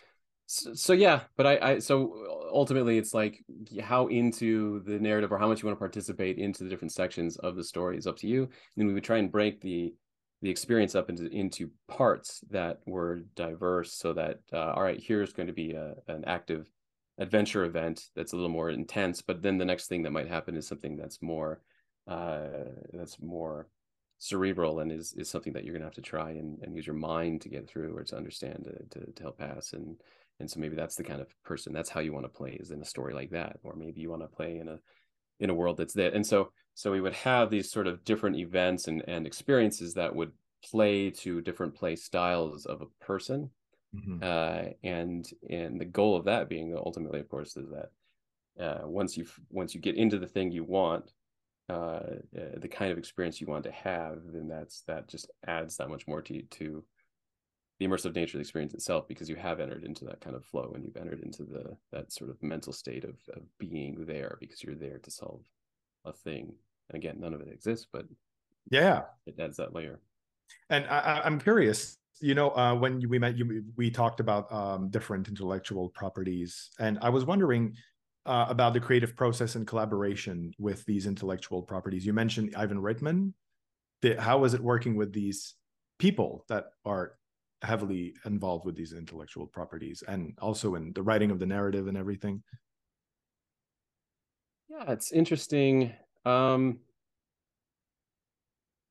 So, 0.47 0.75
so, 0.75 0.93
yeah, 0.93 1.21
but 1.37 1.47
I, 1.47 1.59
I 1.63 1.79
so 1.79 2.49
ultimately 2.53 2.99
it's 2.99 3.15
like 3.15 3.39
how 3.81 4.09
into 4.09 4.83
the 4.85 4.99
narrative 4.99 5.31
or 5.31 5.39
how 5.39 5.49
much 5.49 5.63
you 5.63 5.67
want 5.67 5.77
to 5.77 5.81
participate 5.81 6.37
into 6.39 6.65
the 6.65 6.69
different 6.69 6.93
sections 6.93 7.37
of 7.37 7.55
the 7.55 7.65
story 7.65 7.97
is 7.97 8.07
up 8.07 8.17
to 8.19 8.27
you. 8.27 8.43
And 8.43 8.51
then 8.77 8.87
we 8.89 8.93
would 8.93 9.05
try 9.05 9.19
and 9.19 9.31
break 9.31 9.61
the 9.61 9.95
the 10.43 10.51
experience 10.51 10.95
up 10.95 11.09
into 11.09 11.27
into 11.29 11.71
parts 11.89 12.41
that 12.51 12.81
were 12.87 13.21
diverse 13.35 13.95
so 13.95 14.13
that 14.13 14.41
uh, 14.53 14.73
all 14.73 14.83
right 14.83 15.03
here's 15.03 15.33
going 15.33 15.47
to 15.47 15.53
be 15.53 15.73
a, 15.73 15.95
an 16.09 16.25
active 16.27 16.69
adventure 17.19 17.65
event 17.65 18.09
that's 18.17 18.33
a 18.33 18.37
little 18.37 18.51
more 18.51 18.71
intense 18.71 19.23
but 19.23 19.43
then 19.43 19.59
the 19.59 19.65
next 19.65 19.87
thing 19.87 20.03
that 20.03 20.11
might 20.11 20.29
happen 20.29 20.57
is 20.57 20.67
something 20.67 20.97
that's 20.97 21.23
more 21.23 21.61
uh, 22.09 22.49
that's 22.93 23.21
more 23.21 23.69
cerebral 24.19 24.81
and 24.81 24.93
is 24.93 25.13
is 25.17 25.29
something 25.29 25.53
that 25.53 25.65
you're 25.65 25.75
gonna 25.75 25.85
have 25.85 25.95
to 25.95 26.01
try 26.01 26.31
and, 26.31 26.59
and 26.63 26.77
use 26.77 26.87
your 26.87 26.95
mind 26.95 27.41
to 27.41 27.49
get 27.49 27.69
through 27.69 27.97
or 27.97 28.05
to 28.05 28.17
understand 28.17 28.65
to, 28.65 28.99
to, 29.01 29.13
to 29.13 29.23
help 29.23 29.39
pass. 29.39 29.73
And 29.73 29.97
and 30.41 30.51
so 30.51 30.61
maybe 30.61 30.77
that's 30.77 30.97
the 30.97 31.05
kind 31.05 31.21
of 31.21 31.29
person 31.45 31.73
that's 31.73 31.91
how 31.91 32.01
you 32.01 32.13
want 32.13 32.25
to 32.25 32.29
play 32.29 32.51
is 32.61 32.71
in 32.71 32.83
a 32.83 32.85
story 32.85 33.15
like 33.15 33.31
that 33.31 33.59
or 33.63 33.75
maybe 33.75 34.01
you 34.01 34.11
want 34.11 34.23
to 34.23 34.29
play 34.29 34.59
in 34.59 34.69
a 34.69 34.79
in 35.41 35.51
a 35.51 35.55
world 35.55 35.77
that's 35.77 35.95
that 35.95 36.15
and 36.15 36.27
so 36.27 36.51
so 36.75 36.91
we 36.91 37.01
would 37.01 37.15
have 37.15 37.51
these 37.51 37.71
sort 37.71 37.87
of 37.87 38.05
different 38.05 38.37
events 38.37 38.89
and, 38.89 39.03
and 39.07 39.27
experiences 39.27 39.95
that 39.95 40.15
would 40.15 40.33
play 40.65 41.11
to 41.11 41.41
different 41.41 41.75
play 41.75 41.97
styles 41.97 42.67
of 42.67 42.83
a 42.83 43.05
person. 43.05 43.51
Mm-hmm. 43.95 44.23
Uh, 44.23 44.73
and 44.83 45.29
and 45.51 45.81
the 45.81 45.85
goal 45.85 46.17
of 46.17 46.25
that 46.25 46.49
being 46.49 46.75
ultimately, 46.75 47.21
of 47.21 47.29
course, 47.29 47.57
is 47.57 47.69
that 47.71 47.91
uh, 48.63 48.89
once 48.89 49.17
you 49.17 49.27
once 49.51 49.75
you 49.75 49.81
get 49.81 49.97
into 49.97 50.19
the 50.19 50.27
thing 50.27 50.51
you 50.51 50.65
want, 50.65 51.13
uh, 51.69 52.01
uh, 52.37 52.57
the 52.57 52.69
kind 52.69 52.91
of 52.91 52.97
experience 52.97 53.41
you 53.41 53.47
want 53.47 53.65
to 53.65 53.73
have, 53.73 54.21
then 54.33 54.49
that's 54.49 54.83
that 54.87 55.09
just 55.09 55.31
adds 55.47 55.77
that 55.77 55.91
much 55.91 56.09
more 56.09 56.23
to 56.23 56.41
to 56.43 56.83
the 57.79 57.87
immersive 57.87 58.15
nature 58.15 58.37
of 58.37 58.39
the 58.39 58.41
experience 58.41 58.73
itself 58.75 59.09
because 59.09 59.29
you 59.29 59.37
have 59.37 59.61
entered 59.61 59.85
into 59.85 60.05
that 60.05 60.21
kind 60.21 60.37
of 60.37 60.45
flow 60.45 60.73
and 60.75 60.85
you've 60.85 60.97
entered 60.97 61.21
into 61.21 61.43
the 61.43 61.77
that 61.91 62.13
sort 62.13 62.31
of 62.31 62.43
mental 62.43 62.73
state 62.73 63.05
of, 63.05 63.17
of 63.35 63.43
being 63.59 64.07
there 64.07 64.39
because 64.41 64.63
you're 64.63 64.75
there 64.75 64.99
to 64.99 65.11
solve 65.11 65.43
a 66.05 66.13
thing. 66.13 66.53
And 66.91 66.97
again, 66.97 67.17
none 67.21 67.35
of 67.35 67.41
it 67.41 67.49
exists, 67.49 67.87
but 67.93 68.07
yeah, 68.71 69.03
it 69.27 69.39
adds 69.39 69.57
that 69.57 69.75
layer. 69.75 70.01
And 70.71 70.87
I, 70.87 71.23
am 71.25 71.39
curious, 71.41 71.99
you 72.21 72.35
know, 72.35 72.51
uh, 72.51 72.75
when 72.75 73.09
we 73.09 73.19
met 73.19 73.37
you, 73.37 73.65
we 73.77 73.91
talked 73.91 74.21
about 74.21 74.53
um, 74.53 74.91
different 74.91 75.29
intellectual 75.29 75.89
properties, 75.89 76.71
and 76.79 76.99
I 77.01 77.09
was 77.09 77.25
wondering 77.25 77.75
uh, 78.27 78.47
about 78.49 78.73
the 78.73 78.81
creative 78.81 79.17
process 79.17 79.57
and 79.57 79.67
collaboration 79.67 80.53
with 80.59 80.85
these 80.85 81.07
intellectual 81.07 81.63
properties. 81.63 82.07
You 82.07 82.13
mentioned 82.13 82.55
Ivan 82.57 82.79
Reitman. 82.79 83.33
The, 84.03 84.21
how 84.21 84.39
was 84.39 84.55
it 84.55 84.61
working 84.61 84.97
with 84.97 85.13
these 85.13 85.55
people 85.99 86.45
that 86.49 86.67
are 86.85 87.17
heavily 87.63 88.15
involved 88.25 88.65
with 88.65 88.77
these 88.77 88.93
intellectual 88.93 89.47
properties 89.47 90.03
and 90.07 90.37
also 90.41 90.75
in 90.75 90.93
the 90.93 91.03
writing 91.03 91.31
of 91.31 91.39
the 91.39 91.47
narrative 91.47 91.89
and 91.89 91.97
everything? 91.97 92.43
Yeah, 94.73 94.91
it's 94.93 95.13
interesting. 95.13 95.93
Um, 96.25 96.81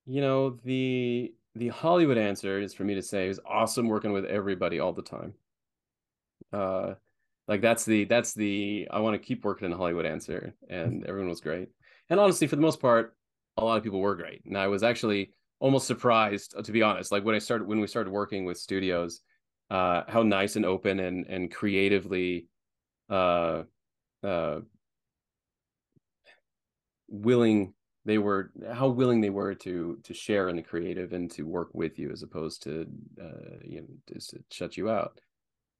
you 0.06 0.20
know, 0.20 0.50
the 0.64 1.34
the 1.54 1.68
Hollywood 1.68 2.16
answer 2.18 2.60
is 2.60 2.72
for 2.74 2.84
me 2.84 2.94
to 2.94 3.02
say 3.02 3.28
is 3.28 3.40
awesome 3.46 3.88
working 3.88 4.12
with 4.12 4.24
everybody 4.24 4.80
all 4.80 4.92
the 4.92 5.02
time. 5.02 5.34
Uh 6.52 6.94
like 7.48 7.60
that's 7.60 7.84
the 7.84 8.04
that's 8.04 8.34
the 8.34 8.88
I 8.90 9.00
want 9.00 9.14
to 9.14 9.26
keep 9.26 9.44
working 9.44 9.66
in 9.70 9.76
Hollywood 9.76 10.06
answer 10.06 10.54
and 10.68 11.04
everyone 11.06 11.28
was 11.28 11.40
great. 11.40 11.68
And 12.10 12.20
honestly 12.20 12.46
for 12.46 12.56
the 12.56 12.62
most 12.62 12.80
part 12.80 13.16
a 13.58 13.64
lot 13.64 13.76
of 13.78 13.82
people 13.84 14.00
were 14.00 14.16
great. 14.16 14.44
And 14.46 14.56
I 14.56 14.68
was 14.68 14.82
actually 14.82 15.34
almost 15.60 15.86
surprised 15.86 16.56
to 16.64 16.72
be 16.72 16.82
honest 16.82 17.12
like 17.12 17.24
when 17.24 17.36
I 17.36 17.38
started 17.40 17.68
when 17.68 17.80
we 17.80 17.86
started 17.86 18.10
working 18.12 18.44
with 18.46 18.58
studios 18.58 19.20
uh 19.70 20.02
how 20.08 20.22
nice 20.22 20.56
and 20.56 20.64
open 20.66 21.00
and 21.00 21.26
and 21.26 21.52
creatively 21.52 22.48
uh 23.10 23.64
uh 24.24 24.60
willing 27.12 27.74
they 28.04 28.18
were 28.18 28.50
how 28.72 28.88
willing 28.88 29.20
they 29.20 29.30
were 29.30 29.54
to 29.54 29.98
to 30.02 30.14
share 30.14 30.48
in 30.48 30.56
the 30.56 30.62
creative 30.62 31.12
and 31.12 31.30
to 31.30 31.46
work 31.46 31.68
with 31.72 31.98
you 31.98 32.10
as 32.10 32.22
opposed 32.22 32.62
to 32.64 32.86
uh, 33.20 33.58
you 33.64 33.80
know 33.80 33.86
just 34.12 34.30
to 34.30 34.42
shut 34.50 34.76
you 34.76 34.90
out. 34.90 35.20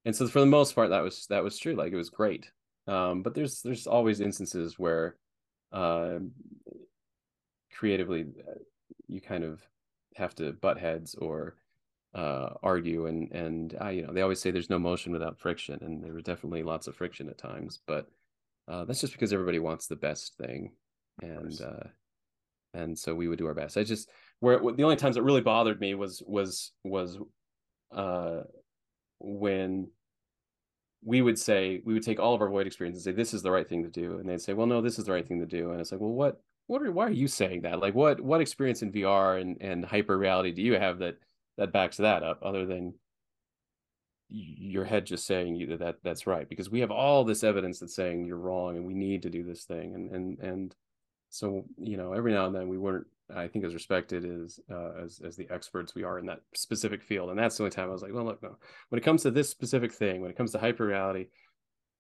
And 0.04 0.14
so 0.14 0.26
for 0.28 0.40
the 0.40 0.46
most 0.46 0.74
part 0.74 0.90
that 0.90 1.02
was 1.02 1.26
that 1.30 1.42
was 1.42 1.58
true 1.58 1.74
like 1.74 1.92
it 1.92 1.96
was 1.96 2.10
great. 2.10 2.50
Um, 2.86 3.22
but 3.22 3.34
there's 3.34 3.62
there's 3.62 3.86
always 3.86 4.20
instances 4.20 4.78
where 4.78 5.16
uh, 5.72 6.18
creatively 7.72 8.26
you 9.08 9.20
kind 9.20 9.44
of 9.44 9.62
have 10.16 10.34
to 10.36 10.52
butt 10.52 10.78
heads 10.78 11.14
or 11.14 11.56
uh, 12.14 12.50
argue 12.62 13.06
and 13.06 13.32
and 13.32 13.76
uh, 13.80 13.88
you 13.88 14.06
know 14.06 14.12
they 14.12 14.22
always 14.22 14.40
say 14.40 14.50
there's 14.50 14.70
no 14.70 14.78
motion 14.78 15.12
without 15.12 15.38
friction 15.38 15.78
and 15.80 16.04
there 16.04 16.12
were 16.12 16.20
definitely 16.20 16.62
lots 16.62 16.86
of 16.86 16.94
friction 16.94 17.28
at 17.28 17.38
times 17.38 17.80
but 17.86 18.06
uh, 18.68 18.84
that's 18.84 19.00
just 19.00 19.14
because 19.14 19.32
everybody 19.32 19.58
wants 19.58 19.86
the 19.86 19.96
best 19.96 20.36
thing 20.36 20.72
and 21.20 21.60
uh, 21.60 21.88
and 22.74 22.98
so 22.98 23.14
we 23.14 23.28
would 23.28 23.38
do 23.38 23.46
our 23.46 23.54
best. 23.54 23.76
I 23.76 23.84
just 23.84 24.08
where 24.40 24.58
the 24.58 24.84
only 24.84 24.96
times 24.96 25.16
it 25.16 25.22
really 25.22 25.40
bothered 25.40 25.80
me 25.80 25.94
was 25.94 26.22
was 26.26 26.72
was 26.84 27.18
uh 27.94 28.40
when 29.20 29.88
we 31.04 31.20
would 31.20 31.38
say 31.38 31.80
we 31.84 31.94
would 31.94 32.02
take 32.02 32.20
all 32.20 32.34
of 32.34 32.40
our 32.40 32.48
void 32.48 32.66
experience 32.66 32.96
and 32.96 33.04
say 33.04 33.12
this 33.12 33.34
is 33.34 33.42
the 33.42 33.50
right 33.50 33.68
thing 33.68 33.82
to 33.82 33.90
do 33.90 34.18
and 34.18 34.28
they'd 34.28 34.40
say 34.40 34.52
well 34.54 34.66
no 34.66 34.80
this 34.80 34.98
is 34.98 35.04
the 35.04 35.12
right 35.12 35.26
thing 35.26 35.40
to 35.40 35.46
do 35.46 35.70
and 35.70 35.80
it's 35.80 35.92
like 35.92 36.00
well 36.00 36.12
what 36.12 36.40
what 36.66 36.82
are 36.82 36.92
why 36.92 37.06
are 37.06 37.10
you 37.10 37.28
saying 37.28 37.62
that? 37.62 37.80
Like 37.80 37.94
what 37.94 38.20
what 38.20 38.40
experience 38.40 38.82
in 38.82 38.92
vr 38.92 39.40
and 39.40 39.58
and 39.60 39.84
hyper 39.84 40.16
reality 40.16 40.52
do 40.52 40.62
you 40.62 40.74
have 40.74 40.98
that 41.00 41.16
that 41.58 41.72
backs 41.72 41.98
that 41.98 42.22
up 42.22 42.40
other 42.42 42.66
than 42.66 42.94
your 44.28 44.84
head 44.84 45.04
just 45.04 45.26
saying 45.26 45.56
you 45.56 45.76
that 45.76 45.96
that's 46.02 46.26
right? 46.26 46.48
Because 46.48 46.70
we 46.70 46.80
have 46.80 46.90
all 46.90 47.24
this 47.24 47.44
evidence 47.44 47.78
that's 47.80 47.94
saying 47.94 48.24
you're 48.24 48.38
wrong 48.38 48.76
and 48.76 48.86
we 48.86 48.94
need 48.94 49.22
to 49.22 49.30
do 49.30 49.42
this 49.42 49.64
thing 49.64 49.94
and 49.94 50.10
and 50.10 50.38
and 50.38 50.74
so 51.32 51.64
you 51.78 51.96
know 51.96 52.12
every 52.12 52.30
now 52.30 52.46
and 52.46 52.54
then 52.54 52.68
we 52.68 52.76
weren't 52.76 53.06
i 53.34 53.48
think 53.48 53.64
as 53.64 53.72
respected 53.72 54.24
as 54.24 54.60
uh, 54.70 54.90
as 55.02 55.20
as 55.24 55.34
the 55.34 55.48
experts 55.50 55.94
we 55.94 56.04
are 56.04 56.18
in 56.18 56.26
that 56.26 56.40
specific 56.54 57.02
field. 57.02 57.30
And 57.30 57.38
that's 57.38 57.56
the 57.56 57.62
only 57.62 57.74
time 57.74 57.88
i 57.88 57.92
was 57.92 58.02
like 58.02 58.12
well 58.12 58.24
look 58.24 58.42
no. 58.42 58.56
When 58.90 58.98
it 58.98 59.04
comes 59.04 59.22
to 59.22 59.30
this 59.30 59.48
specific 59.48 59.92
thing 59.92 60.20
when 60.20 60.30
it 60.30 60.36
comes 60.36 60.52
to 60.52 60.58
hyper 60.58 60.84
reality 60.84 61.28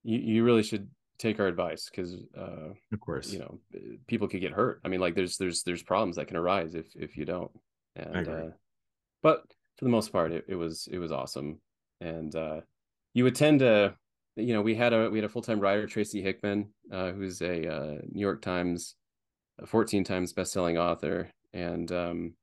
you, 0.02 0.18
you 0.18 0.44
really 0.44 0.62
should 0.62 0.88
take 1.18 1.40
our 1.40 1.46
advice 1.46 1.88
because 1.90 2.14
uh 2.36 2.74
of 2.92 3.00
course. 3.00 3.32
you 3.32 3.38
know 3.38 3.58
people 4.06 4.28
could 4.28 4.42
get 4.42 4.52
hurt. 4.52 4.80
I 4.84 4.88
mean 4.88 5.00
like 5.00 5.14
there's 5.14 5.38
there's 5.38 5.62
there's 5.62 5.82
problems 5.82 6.16
that 6.16 6.28
can 6.28 6.36
arise 6.36 6.74
if 6.74 6.86
if 6.94 7.16
you 7.16 7.24
don't. 7.24 7.50
And 7.96 8.28
uh 8.28 8.50
but 9.22 9.44
for 9.78 9.84
the 9.86 9.90
most 9.90 10.12
part 10.12 10.32
it, 10.32 10.44
it 10.46 10.56
was 10.56 10.88
it 10.92 10.98
was 10.98 11.10
awesome. 11.10 11.58
And 12.02 12.36
uh 12.36 12.60
you 13.14 13.24
would 13.24 13.34
tend 13.34 13.60
to 13.60 13.94
you 14.36 14.52
know 14.52 14.60
we 14.60 14.74
had 14.74 14.92
a 14.92 15.08
we 15.08 15.18
had 15.18 15.24
a 15.24 15.28
full-time 15.28 15.60
writer 15.60 15.86
tracy 15.86 16.20
hickman 16.20 16.68
uh 16.90 17.12
who's 17.12 17.40
a 17.42 17.68
uh 17.70 17.98
new 18.10 18.20
york 18.20 18.40
times 18.40 18.94
a 19.62 19.66
14 19.66 20.04
times 20.04 20.32
best-selling 20.32 20.76
author 20.76 21.30
and 21.52 21.90
um, 21.92 22.34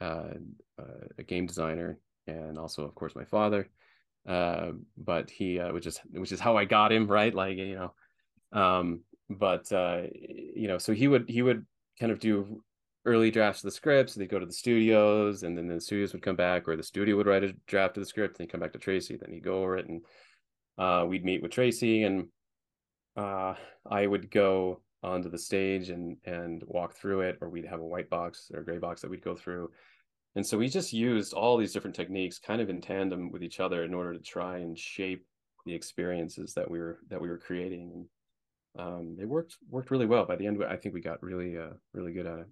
uh, 0.00 0.34
uh, 0.78 1.06
a 1.18 1.22
game 1.22 1.46
designer 1.46 1.98
and 2.26 2.58
also 2.58 2.84
of 2.84 2.94
course 2.94 3.14
my 3.14 3.24
father. 3.24 3.68
Uh, 4.28 4.72
but 4.96 5.30
he 5.30 5.58
uh, 5.58 5.72
which 5.72 5.86
is 5.86 6.00
which 6.10 6.32
is 6.32 6.40
how 6.40 6.56
I 6.56 6.64
got 6.64 6.92
him 6.92 7.06
right? 7.06 7.34
Like 7.34 7.56
you 7.56 7.74
know 7.74 8.60
um, 8.60 9.00
but 9.30 9.70
uh, 9.72 10.02
you 10.12 10.68
know 10.68 10.78
so 10.78 10.92
he 10.92 11.08
would 11.08 11.28
he 11.28 11.42
would 11.42 11.64
kind 11.98 12.12
of 12.12 12.18
do 12.18 12.62
early 13.04 13.30
drafts 13.30 13.62
of 13.62 13.68
the 13.68 13.74
scripts 13.74 14.14
they'd 14.14 14.28
go 14.28 14.38
to 14.38 14.44
the 14.44 14.52
studios 14.52 15.42
and 15.42 15.56
then 15.56 15.66
the 15.66 15.80
studios 15.80 16.12
would 16.12 16.22
come 16.22 16.36
back 16.36 16.68
or 16.68 16.76
the 16.76 16.82
studio 16.82 17.16
would 17.16 17.26
write 17.26 17.44
a 17.44 17.54
draft 17.66 17.96
of 17.96 18.02
the 18.02 18.08
script 18.08 18.38
and 18.38 18.50
come 18.50 18.60
back 18.60 18.72
to 18.72 18.78
Tracy 18.78 19.16
then 19.16 19.32
he'd 19.32 19.42
go 19.42 19.62
over 19.62 19.78
it 19.78 19.88
and 19.88 20.02
uh, 20.76 21.06
we'd 21.06 21.24
meet 21.24 21.42
with 21.42 21.52
Tracy 21.52 22.02
and 22.02 22.28
I 23.16 24.06
would 24.06 24.30
go 24.30 24.82
onto 25.02 25.30
the 25.30 25.38
stage 25.38 25.90
and 25.90 26.16
and 26.24 26.62
walk 26.66 26.94
through 26.94 27.20
it 27.20 27.38
or 27.40 27.48
we'd 27.48 27.64
have 27.64 27.80
a 27.80 27.86
white 27.86 28.10
box 28.10 28.50
or 28.52 28.60
a 28.60 28.64
gray 28.64 28.78
box 28.78 29.00
that 29.00 29.10
we'd 29.10 29.24
go 29.24 29.34
through 29.34 29.70
and 30.34 30.46
so 30.46 30.58
we 30.58 30.68
just 30.68 30.92
used 30.92 31.32
all 31.32 31.56
these 31.56 31.72
different 31.72 31.94
techniques 31.94 32.38
kind 32.38 32.60
of 32.60 32.68
in 32.68 32.80
tandem 32.80 33.30
with 33.30 33.42
each 33.42 33.60
other 33.60 33.84
in 33.84 33.94
order 33.94 34.12
to 34.12 34.22
try 34.22 34.58
and 34.58 34.76
shape 34.78 35.24
the 35.66 35.74
experiences 35.74 36.52
that 36.54 36.68
we 36.68 36.78
were 36.78 36.98
that 37.08 37.20
we 37.20 37.28
were 37.28 37.38
creating 37.38 37.92
and 37.94 38.06
um, 38.78 39.16
they 39.16 39.24
worked 39.24 39.56
worked 39.70 39.90
really 39.90 40.06
well 40.06 40.24
by 40.24 40.36
the 40.36 40.46
end 40.46 40.62
i 40.64 40.76
think 40.76 40.94
we 40.94 41.00
got 41.00 41.22
really 41.22 41.56
uh, 41.56 41.70
really 41.92 42.12
good 42.12 42.26
at 42.26 42.40
it 42.40 42.46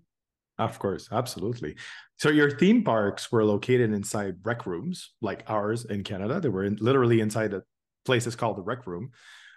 Of 0.58 0.78
course, 0.78 1.08
absolutely. 1.12 1.76
So 2.16 2.30
your 2.30 2.50
theme 2.50 2.82
parks 2.82 3.30
were 3.30 3.44
located 3.44 3.92
inside 3.92 4.36
rec 4.42 4.64
rooms, 4.64 5.12
like 5.20 5.44
ours 5.48 5.84
in 5.84 6.02
Canada. 6.02 6.40
They 6.40 6.48
were 6.48 6.64
in, 6.64 6.76
literally 6.80 7.20
inside 7.20 7.52
a 7.52 7.62
place 8.06 8.24
that's 8.24 8.36
called 8.36 8.56
the 8.56 8.62
rec 8.62 8.86
room. 8.86 9.10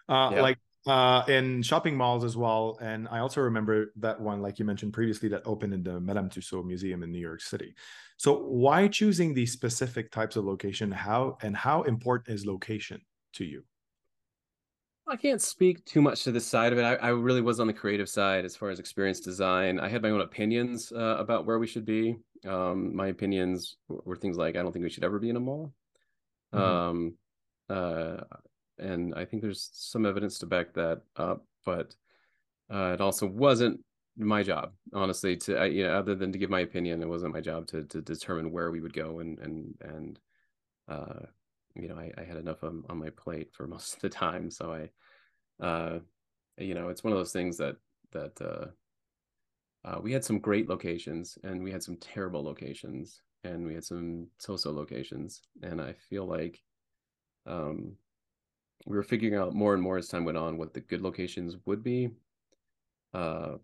Uh, 0.09 0.31
yeah. 0.33 0.41
Like 0.41 0.57
uh, 0.87 1.23
in 1.27 1.61
shopping 1.61 1.95
malls 1.95 2.23
as 2.23 2.37
well. 2.37 2.77
And 2.81 3.07
I 3.09 3.19
also 3.19 3.41
remember 3.41 3.91
that 3.97 4.19
one, 4.19 4.41
like 4.41 4.59
you 4.59 4.65
mentioned 4.65 4.93
previously, 4.93 5.29
that 5.29 5.43
opened 5.45 5.73
in 5.73 5.83
the 5.83 5.99
Madame 5.99 6.29
Tussauds 6.29 6.65
Museum 6.65 7.03
in 7.03 7.11
New 7.11 7.19
York 7.19 7.41
City. 7.41 7.75
So 8.17 8.39
why 8.39 8.87
choosing 8.87 9.33
these 9.33 9.51
specific 9.51 10.11
types 10.11 10.35
of 10.35 10.45
location? 10.45 10.91
How 10.91 11.37
and 11.41 11.55
how 11.55 11.83
important 11.83 12.33
is 12.33 12.45
location 12.45 13.01
to 13.33 13.45
you? 13.45 13.63
I 15.07 15.15
can't 15.15 15.41
speak 15.41 15.83
too 15.85 16.01
much 16.01 16.23
to 16.25 16.31
this 16.31 16.45
side 16.45 16.71
of 16.71 16.77
it. 16.77 16.83
I, 16.83 16.93
I, 16.95 17.09
really 17.09 17.41
was 17.41 17.59
on 17.59 17.65
the 17.65 17.73
creative 17.73 18.07
side 18.07 18.45
as 18.45 18.55
far 18.55 18.69
as 18.69 18.79
experience 18.79 19.19
design. 19.19 19.79
I 19.79 19.87
had 19.89 20.03
my 20.03 20.11
own 20.11 20.21
opinions 20.21 20.91
uh, 20.91 21.15
about 21.17 21.47
where 21.47 21.57
we 21.57 21.65
should 21.65 21.85
be. 21.85 22.15
Um, 22.47 22.95
my 22.95 23.07
opinions 23.07 23.77
were 23.87 24.15
things 24.15 24.37
like 24.37 24.55
I 24.55 24.61
don't 24.61 24.71
think 24.71 24.83
we 24.83 24.89
should 24.89 25.03
ever 25.03 25.17
be 25.17 25.31
in 25.31 25.35
a 25.35 25.39
mall. 25.39 25.73
Mm-hmm. 26.53 26.63
Um, 26.63 27.15
uh, 27.69 28.17
and 28.79 29.13
I 29.15 29.25
think 29.25 29.41
there's 29.41 29.69
some 29.73 30.05
evidence 30.05 30.39
to 30.39 30.45
back 30.45 30.73
that 30.73 31.01
up. 31.15 31.45
But 31.65 31.95
uh, 32.71 32.91
it 32.93 33.01
also 33.01 33.27
wasn't 33.27 33.79
my 34.17 34.43
job, 34.43 34.73
honestly. 34.93 35.37
To 35.37 35.67
you 35.67 35.83
know, 35.83 35.93
other 35.95 36.15
than 36.15 36.31
to 36.31 36.37
give 36.37 36.49
my 36.49 36.61
opinion, 36.61 37.01
it 37.01 37.09
wasn't 37.09 37.33
my 37.33 37.41
job 37.41 37.67
to 37.67 37.83
to 37.85 38.01
determine 38.01 38.51
where 38.51 38.71
we 38.71 38.81
would 38.81 38.93
go 38.93 39.19
and 39.19 39.39
and 39.39 39.75
and 39.81 40.19
uh, 40.87 41.25
you 41.75 41.87
know, 41.87 41.95
I, 41.95 42.11
I 42.17 42.23
had 42.23 42.37
enough 42.37 42.63
on, 42.63 42.83
on 42.89 42.97
my 42.97 43.09
plate 43.09 43.49
for 43.53 43.67
most 43.67 43.95
of 43.95 44.01
the 44.01 44.09
time. 44.09 44.49
So 44.49 44.73
I, 44.73 45.65
uh, 45.65 45.99
you 46.57 46.73
know, 46.73 46.89
it's 46.89 47.03
one 47.03 47.13
of 47.13 47.19
those 47.19 47.31
things 47.31 47.57
that 47.57 47.75
that 48.11 48.41
uh, 48.41 48.65
uh, 49.87 49.99
we 50.01 50.11
had 50.11 50.25
some 50.25 50.39
great 50.39 50.67
locations 50.67 51.37
and 51.43 51.63
we 51.63 51.71
had 51.71 51.83
some 51.83 51.95
terrible 51.97 52.43
locations 52.43 53.21
and 53.43 53.65
we 53.65 53.73
had 53.73 53.85
some 53.85 54.27
so-so 54.37 54.71
locations, 54.71 55.41
and 55.61 55.79
I 55.79 55.93
feel 56.09 56.25
like 56.25 56.61
um, 57.45 57.93
we 58.85 58.95
were 58.95 59.03
figuring 59.03 59.35
out 59.35 59.53
more 59.53 59.73
and 59.73 59.83
more 59.83 59.97
as 59.97 60.07
time 60.07 60.25
went 60.25 60.37
on 60.37 60.57
what 60.57 60.73
the 60.73 60.79
good 60.79 61.01
locations 61.01 61.57
would 61.65 61.83
be. 61.83 62.09
Uh, 63.13 63.55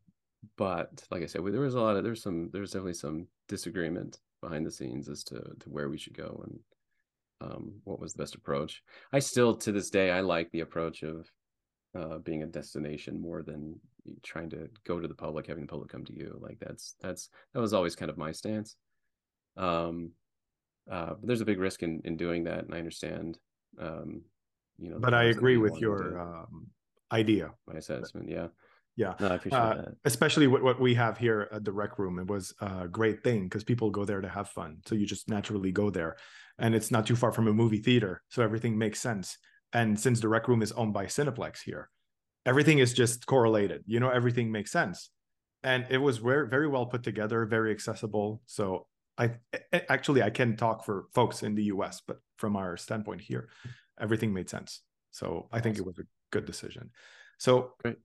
but 0.57 1.03
like 1.11 1.23
I 1.23 1.25
said, 1.25 1.41
there 1.45 1.61
was 1.61 1.75
a 1.75 1.81
lot 1.81 1.95
of 1.95 2.03
there's 2.03 2.21
some 2.21 2.49
there's 2.51 2.71
definitely 2.71 2.93
some 2.93 3.27
disagreement 3.47 4.19
behind 4.41 4.65
the 4.65 4.71
scenes 4.71 5.09
as 5.09 5.23
to 5.25 5.35
to 5.35 5.69
where 5.69 5.89
we 5.89 5.97
should 5.97 6.15
go 6.15 6.43
and 6.45 6.59
um, 7.41 7.73
what 7.83 7.99
was 7.99 8.13
the 8.13 8.23
best 8.23 8.35
approach. 8.35 8.83
I 9.11 9.19
still 9.19 9.55
to 9.57 9.71
this 9.71 9.89
day 9.89 10.11
I 10.11 10.21
like 10.21 10.51
the 10.51 10.61
approach 10.61 11.03
of 11.03 11.31
uh, 11.97 12.17
being 12.19 12.43
a 12.43 12.47
destination 12.47 13.19
more 13.19 13.41
than 13.41 13.79
trying 14.23 14.49
to 14.51 14.69
go 14.85 14.99
to 14.99 15.07
the 15.07 15.15
public, 15.15 15.47
having 15.47 15.63
the 15.63 15.71
public 15.71 15.89
come 15.89 16.05
to 16.05 16.15
you. 16.15 16.37
Like 16.41 16.57
that's 16.59 16.95
that's 17.01 17.29
that 17.53 17.61
was 17.61 17.73
always 17.73 17.95
kind 17.95 18.11
of 18.11 18.17
my 18.17 18.31
stance. 18.31 18.75
Um, 19.57 20.11
uh, 20.91 21.15
but 21.19 21.25
there's 21.25 21.41
a 21.41 21.45
big 21.45 21.59
risk 21.59 21.83
in 21.83 22.01
in 22.05 22.17
doing 22.17 22.43
that, 22.43 22.65
and 22.65 22.73
I 22.73 22.79
understand. 22.79 23.39
Um, 23.79 24.21
you 24.77 24.89
know, 24.89 24.99
but 24.99 25.13
I 25.13 25.25
agree 25.25 25.57
with 25.57 25.77
your 25.79 26.19
um, 26.19 26.67
idea. 27.11 27.51
My 27.67 27.75
assessment, 27.75 28.29
yeah. 28.29 28.47
Yeah, 28.97 29.13
no, 29.19 29.27
I 29.27 29.35
appreciate 29.35 29.59
uh, 29.59 29.75
that. 29.75 29.95
Especially 30.05 30.47
what, 30.47 30.63
what 30.63 30.79
we 30.79 30.95
have 30.95 31.17
here 31.17 31.49
at 31.51 31.65
the 31.65 31.71
rec 31.71 31.99
room. 31.99 32.17
It 32.17 32.27
was 32.27 32.53
a 32.61 32.87
great 32.87 33.23
thing 33.23 33.43
because 33.43 33.63
people 33.63 33.89
go 33.89 34.05
there 34.05 34.21
to 34.21 34.29
have 34.29 34.49
fun. 34.49 34.77
So 34.85 34.95
you 34.95 35.05
just 35.05 35.29
naturally 35.29 35.71
go 35.71 35.89
there, 35.89 36.15
and 36.59 36.73
it's 36.73 36.91
not 36.91 37.05
too 37.05 37.15
far 37.15 37.33
from 37.33 37.47
a 37.47 37.53
movie 37.53 37.79
theater, 37.79 38.23
so 38.29 38.41
everything 38.41 38.77
makes 38.77 39.01
sense. 39.01 39.37
And 39.73 39.99
since 39.99 40.21
the 40.21 40.29
rec 40.29 40.47
room 40.47 40.61
is 40.61 40.71
owned 40.71 40.93
by 40.93 41.07
Cineplex 41.07 41.61
here, 41.61 41.89
everything 42.45 42.79
is 42.79 42.93
just 42.93 43.25
correlated. 43.25 43.83
You 43.85 43.99
know, 43.99 44.09
everything 44.09 44.49
makes 44.49 44.71
sense, 44.71 45.09
and 45.61 45.85
it 45.89 45.97
was 45.97 46.19
very 46.19 46.47
very 46.47 46.69
well 46.69 46.85
put 46.85 47.03
together, 47.03 47.45
very 47.45 47.71
accessible. 47.71 48.41
So 48.45 48.87
I 49.17 49.31
actually 49.89 50.23
I 50.23 50.29
can 50.29 50.55
talk 50.55 50.85
for 50.85 51.07
folks 51.13 51.43
in 51.43 51.55
the 51.55 51.63
U.S., 51.65 52.01
but 52.07 52.19
from 52.37 52.55
our 52.55 52.77
standpoint 52.77 53.19
here, 53.19 53.49
everything 53.99 54.33
made 54.33 54.49
sense. 54.49 54.81
So 55.11 55.47
I 55.51 55.61
think 55.61 55.77
it 55.77 55.85
was 55.85 55.97
a 55.99 56.03
good 56.31 56.45
decision. 56.45 56.91
So 57.37 57.73
Great. 57.81 57.97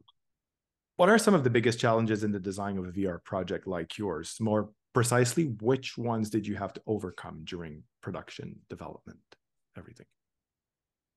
What 1.00 1.08
are 1.08 1.16
some 1.16 1.32
of 1.32 1.44
the 1.44 1.48
biggest 1.50 1.80
challenges 1.80 2.24
in 2.24 2.30
the 2.30 2.38
design 2.38 2.76
of 2.76 2.84
a 2.84 2.92
VR 2.92 3.24
project 3.24 3.66
like 3.66 3.96
yours? 3.96 4.36
More 4.38 4.68
precisely, 4.92 5.44
which 5.62 5.96
ones 5.96 6.28
did 6.28 6.46
you 6.46 6.56
have 6.56 6.74
to 6.74 6.82
overcome 6.86 7.40
during 7.44 7.84
production, 8.02 8.56
development, 8.68 9.18
everything? 9.78 10.04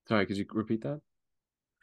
Sorry, 0.07 0.25
could 0.25 0.37
you 0.37 0.45
repeat 0.53 0.83
that? 0.83 1.01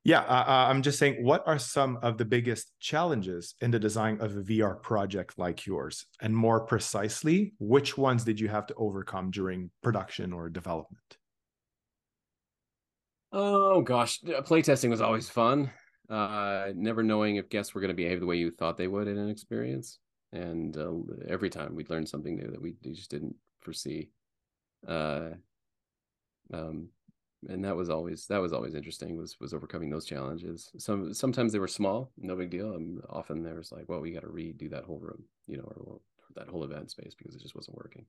Yeah, 0.02 0.20
uh, 0.20 0.44
uh 0.48 0.68
I'm 0.70 0.80
just 0.80 0.98
saying, 0.98 1.22
what 1.22 1.46
are 1.46 1.58
some 1.58 1.98
of 2.00 2.16
the 2.16 2.24
biggest 2.24 2.72
challenges 2.80 3.54
in 3.60 3.70
the 3.70 3.78
design 3.78 4.18
of 4.22 4.34
a 4.34 4.40
VR 4.40 4.80
project 4.80 5.38
like 5.38 5.66
yours? 5.66 6.06
And 6.22 6.34
more 6.34 6.60
precisely, 6.60 7.52
which 7.58 7.98
ones 7.98 8.24
did 8.24 8.40
you 8.40 8.48
have 8.48 8.66
to 8.68 8.74
overcome 8.76 9.30
during 9.30 9.70
production 9.82 10.32
or 10.32 10.48
development? 10.48 11.18
Oh 13.32 13.80
gosh, 13.82 14.20
playtesting 14.22 14.90
was 14.90 15.00
always 15.00 15.28
fun 15.30 15.70
uh, 16.08 16.72
never 16.74 17.02
knowing 17.02 17.36
if 17.36 17.48
guests 17.48 17.74
were 17.74 17.80
going 17.80 17.90
to 17.90 17.94
behave 17.94 18.20
the 18.20 18.26
way 18.26 18.36
you 18.36 18.50
thought 18.50 18.76
they 18.76 18.88
would 18.88 19.06
in 19.06 19.16
an 19.16 19.30
experience. 19.30 19.98
And 20.32 20.76
uh, 20.76 20.92
every 21.28 21.50
time 21.50 21.74
we'd 21.74 21.90
learn 21.90 22.06
something 22.06 22.36
new 22.36 22.50
that 22.50 22.60
we 22.60 22.74
just 22.82 23.10
didn't 23.10 23.36
foresee. 23.60 24.08
Uh, 24.86 25.30
um, 26.52 26.88
and 27.48 27.64
that 27.64 27.76
was 27.76 27.88
always 27.88 28.26
that 28.26 28.40
was 28.40 28.52
always 28.52 28.74
interesting 28.74 29.16
was 29.16 29.38
was 29.40 29.54
overcoming 29.54 29.88
those 29.88 30.04
challenges. 30.04 30.70
Some 30.76 31.14
sometimes 31.14 31.52
they 31.52 31.58
were 31.58 31.68
small, 31.68 32.12
no 32.18 32.36
big 32.36 32.50
deal. 32.50 32.74
And 32.74 33.00
often 33.08 33.42
there 33.42 33.54
was 33.54 33.72
like, 33.72 33.88
well, 33.88 34.00
we 34.00 34.12
got 34.12 34.22
to 34.22 34.28
redo 34.28 34.70
that 34.70 34.84
whole 34.84 34.98
room, 34.98 35.24
you 35.46 35.56
know, 35.56 35.64
or, 35.64 35.94
or 35.94 36.00
that 36.34 36.48
whole 36.48 36.64
event 36.64 36.90
space 36.90 37.14
because 37.16 37.34
it 37.34 37.40
just 37.42 37.54
wasn't 37.54 37.76
working. 37.78 38.04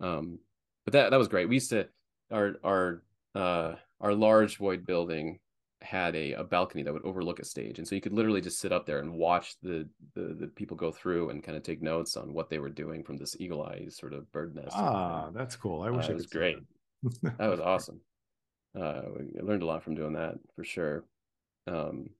Um, 0.00 0.38
but 0.84 0.92
that 0.92 1.10
that 1.10 1.16
was 1.18 1.28
great. 1.28 1.48
We 1.48 1.56
used 1.56 1.70
to 1.70 1.88
our 2.30 2.54
our 2.62 3.02
uh, 3.34 3.74
our 4.00 4.14
large 4.14 4.58
void 4.58 4.86
building 4.86 5.38
had 5.82 6.16
a, 6.16 6.32
a 6.32 6.44
balcony 6.44 6.82
that 6.82 6.92
would 6.92 7.04
overlook 7.04 7.38
a 7.38 7.44
stage. 7.44 7.78
And 7.78 7.86
so 7.86 7.94
you 7.94 8.00
could 8.00 8.12
literally 8.12 8.40
just 8.40 8.58
sit 8.58 8.72
up 8.72 8.86
there 8.86 8.98
and 8.98 9.12
watch 9.12 9.56
the 9.62 9.88
the, 10.14 10.34
the 10.38 10.46
people 10.48 10.76
go 10.76 10.90
through 10.90 11.30
and 11.30 11.42
kind 11.42 11.56
of 11.56 11.62
take 11.62 11.82
notes 11.82 12.16
on 12.16 12.32
what 12.32 12.48
they 12.48 12.58
were 12.58 12.70
doing 12.70 13.02
from 13.02 13.16
this 13.16 13.36
eagle 13.38 13.62
eye 13.62 13.86
sort 13.88 14.12
of 14.12 14.30
bird 14.32 14.54
nest 14.54 14.74
ah 14.74 15.30
that's 15.32 15.56
cool. 15.56 15.82
I 15.82 15.90
wish 15.90 16.08
uh, 16.08 16.12
it 16.12 16.16
was 16.16 16.26
great. 16.26 16.56
that. 17.22 17.38
that 17.38 17.50
was 17.50 17.60
awesome. 17.72 18.00
Uh 18.78 19.02
i 19.38 19.42
learned 19.42 19.62
a 19.62 19.66
lot 19.66 19.82
from 19.82 19.94
doing 19.94 20.14
that 20.14 20.34
for 20.54 20.64
sure. 20.64 21.04
Um 21.66 22.10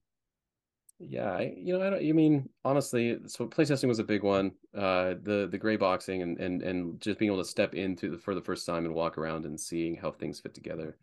yeah 0.99 1.31
I, 1.31 1.53
you 1.55 1.79
know 1.79 1.87
i 1.87 1.91
don't 1.91 2.03
you 2.03 2.15
mean 2.15 2.49
honestly 2.65 3.19
so 3.27 3.47
playtesting 3.47 3.89
was 3.89 3.99
a 3.99 4.05
big 4.05 4.23
one. 4.23 4.53
Uh 4.77 5.15
the 5.23 5.49
the 5.51 5.59
gray 5.59 5.77
boxing 5.77 6.23
and 6.23 6.39
and 6.39 6.63
and 6.63 7.01
just 7.01 7.19
being 7.19 7.31
able 7.31 7.43
to 7.43 7.49
step 7.49 7.75
into 7.75 8.11
the 8.11 8.19
for 8.19 8.35
the 8.35 8.43
first 8.43 8.67
time 8.67 8.85
and 8.85 8.95
walk 8.95 9.19
around 9.19 9.47
and 9.47 9.59
seeing 9.59 9.97
how 9.97 10.11
things 10.11 10.41
fit 10.41 10.55
together 10.55 10.97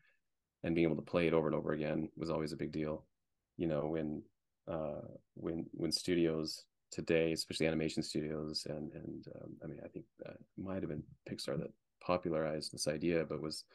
and 0.63 0.75
being 0.75 0.85
able 0.85 0.95
to 0.95 1.01
play 1.01 1.27
it 1.27 1.33
over 1.33 1.47
and 1.47 1.55
over 1.55 1.73
again 1.73 2.09
was 2.15 2.29
always 2.29 2.53
a 2.53 2.57
big 2.57 2.71
deal. 2.71 3.03
You 3.57 3.67
know, 3.67 3.87
when 3.87 4.23
uh, 4.67 5.01
when 5.35 5.65
when 5.73 5.91
studios 5.91 6.63
today, 6.91 7.33
especially 7.33 7.67
animation 7.67 8.03
studios, 8.03 8.65
and 8.69 8.91
and 8.93 9.25
um, 9.35 9.51
I 9.63 9.67
mean, 9.67 9.79
I 9.83 9.87
think 9.87 10.05
that 10.19 10.37
might 10.57 10.81
have 10.81 10.89
been 10.89 11.03
Pixar 11.29 11.57
that 11.59 11.71
popularized 12.01 12.71
this 12.71 12.87
idea, 12.87 13.25
but 13.27 13.41
was 13.41 13.65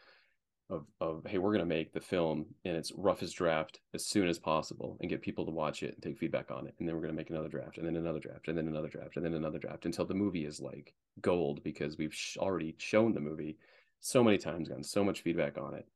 of 0.71 0.87
of 1.01 1.25
hey, 1.27 1.39
we're 1.39 1.53
going 1.53 1.61
to 1.61 1.67
make 1.67 1.93
the 1.93 2.01
film 2.01 2.47
in 2.65 2.75
its 2.75 2.93
roughest 2.97 3.37
draft 3.37 3.81
as 3.95 4.07
soon 4.07 4.29
as 4.29 4.39
possible 4.39 4.97
and 5.01 5.11
get 5.11 5.23
people 5.23 5.45
to 5.45 5.51
watch 5.51 5.83
it 5.83 5.95
and 5.95 6.03
take 6.03 6.19
feedback 6.19 6.51
on 6.51 6.67
it, 6.67 6.75
and 6.79 6.89
then 6.89 6.95
we're 6.95 7.03
going 7.03 7.13
to 7.13 7.17
make 7.17 7.31
another 7.31 7.49
draft, 7.49 7.79
and 7.79 7.87
then 7.87 7.97
another 7.97 8.21
draft, 8.21 8.49
and 8.49 8.57
then 8.57 8.67
another 8.69 8.89
draft, 8.89 9.17
and 9.17 9.25
then 9.25 9.35
another 9.35 9.59
draft 9.59 9.87
until 9.87 10.05
the 10.07 10.15
movie 10.15 10.45
is 10.45 10.61
like 10.61 10.95
gold 11.21 11.63
because 11.63 11.99
we've 11.99 12.15
sh- 12.15 12.37
already 12.39 12.75
shown 12.79 13.13
the 13.13 13.21
movie 13.21 13.57
so 14.01 14.23
many 14.23 14.39
times, 14.39 14.69
gotten 14.69 14.85
so 14.85 15.03
much 15.03 15.23
feedback 15.23 15.59
on 15.59 15.75
it 15.75 15.87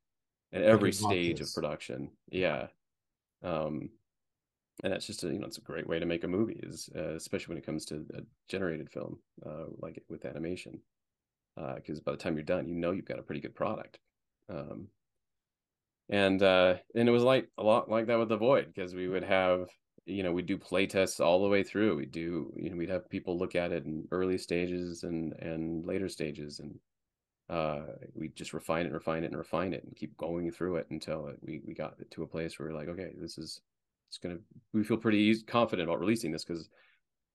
at 0.53 0.63
every 0.63 0.93
stage 0.93 1.41
of 1.41 1.53
production. 1.55 2.11
Yeah. 2.31 2.67
Um, 3.43 3.91
and 4.83 4.93
that's 4.93 5.07
just 5.07 5.25
a, 5.25 5.29
you 5.29 5.39
know, 5.39 5.47
it's 5.47 5.59
a 5.59 5.63
great 5.63 5.87
way 5.87 5.99
to 5.99 6.07
make 6.07 6.25
a 6.25 6.29
movie 6.29 6.61
is, 6.63 6.89
uh, 6.97 7.15
especially 7.15 7.53
when 7.53 7.59
it 7.59 7.67
comes 7.67 7.85
to 7.87 8.05
a 8.15 8.21
generated 8.49 8.91
film, 8.91 9.19
uh, 9.47 9.67
like 9.79 10.03
with 10.09 10.25
animation. 10.25 10.81
Uh, 11.57 11.75
cause 11.87 12.01
by 12.01 12.13
the 12.13 12.19
time 12.19 12.35
you're 12.35 12.43
done, 12.43 12.69
you 12.69 12.75
know, 12.75 12.93
you've 12.93 13.05
got 13.05 13.19
a 13.19 13.23
pretty 13.23 13.41
good 13.41 13.55
product. 13.55 13.99
Um, 14.49 14.89
and, 16.09 16.43
uh, 16.43 16.77
and 16.95 17.09
it 17.09 17.13
was 17.13 17.23
like 17.23 17.49
a 17.59 17.63
lot 17.63 17.91
like 17.91 18.07
that 18.07 18.19
with 18.19 18.29
the 18.29 18.37
void 18.37 18.73
because 18.75 18.95
we 18.95 19.09
would 19.09 19.25
have, 19.25 19.69
you 20.05 20.23
know, 20.23 20.33
we 20.33 20.43
do 20.43 20.59
play 20.59 20.87
tests 20.87 21.21
all 21.21 21.43
the 21.43 21.49
way 21.49 21.63
through. 21.63 21.97
We 21.97 22.07
do, 22.07 22.53
you 22.57 22.71
know, 22.71 22.77
we'd 22.77 22.91
have 22.91 23.09
people 23.09 23.39
look 23.39 23.55
at 23.55 23.73
it 23.73 23.85
in 23.85 24.09
early 24.11 24.39
stages 24.39 25.05
and, 25.05 25.33
and 25.35 25.87
later 25.87 26.09
stages 26.09 26.59
and, 26.59 26.75
uh, 27.49 27.81
we 28.15 28.29
just 28.29 28.53
refine 28.53 28.87
it, 28.87 28.93
refine 28.93 29.25
it, 29.25 29.27
and 29.27 29.37
refine 29.37 29.73
it, 29.73 29.85
and 29.85 29.97
keep 29.97 30.17
going 30.17 30.51
through 30.51 30.77
it 30.77 30.87
until 30.91 31.29
it, 31.29 31.37
we 31.43 31.61
we 31.67 31.75
got 31.75 31.95
it 32.01 32.11
to 32.13 32.23
a 32.23 32.27
place 32.27 32.59
where 32.59 32.69
we're 32.69 32.75
like, 32.75 32.89
okay, 32.89 33.11
this 33.19 33.39
is 33.39 33.61
it's 34.09 34.19
gonna. 34.19 34.39
We 34.73 34.85
feel 34.85 34.97
pretty 34.97 35.19
easy, 35.19 35.45
confident 35.45 35.89
about 35.89 36.01
releasing 36.01 36.33
this 36.33 36.45
because 36.45 36.69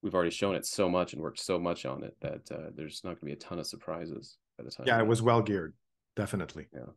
we've 0.01 0.15
already 0.15 0.31
shown 0.31 0.55
it 0.55 0.65
so 0.65 0.89
much 0.89 1.13
and 1.13 1.21
worked 1.21 1.39
so 1.39 1.59
much 1.59 1.85
on 1.85 2.03
it 2.03 2.15
that 2.21 2.51
uh, 2.51 2.69
there's 2.75 3.01
not 3.03 3.19
gonna 3.19 3.25
be 3.25 3.33
a 3.33 3.35
ton 3.35 3.59
of 3.59 3.67
surprises 3.67 4.37
by 4.57 4.63
the 4.63 4.71
time. 4.71 4.85
Yeah, 4.87 4.99
it 4.99 5.07
was 5.07 5.21
well 5.21 5.41
geared, 5.41 5.73
definitely. 6.15 6.67
Yeah. 6.73 6.91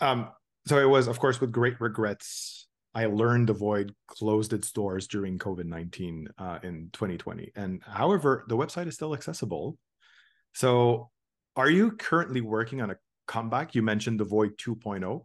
Um. 0.00 0.28
So 0.66 0.78
it 0.78 0.88
was, 0.88 1.06
of 1.06 1.20
course, 1.20 1.40
with 1.40 1.52
great 1.52 1.80
regrets 1.80 2.66
I 2.96 3.04
learned 3.04 3.50
the 3.50 3.52
Void 3.52 3.94
closed 4.06 4.54
its 4.54 4.72
doors 4.72 5.06
during 5.06 5.38
COVID 5.38 5.66
19 5.66 6.28
uh, 6.38 6.58
in 6.62 6.88
2020. 6.94 7.52
And 7.54 7.82
however, 7.86 8.46
the 8.48 8.56
website 8.56 8.86
is 8.86 8.94
still 8.94 9.12
accessible. 9.12 9.76
So, 10.54 11.10
are 11.56 11.70
you 11.70 11.92
currently 11.92 12.40
working 12.40 12.80
on 12.80 12.90
a 12.90 12.96
comeback? 13.26 13.74
You 13.74 13.82
mentioned 13.82 14.20
the 14.20 14.24
Void 14.24 14.58
2.0. 14.58 15.24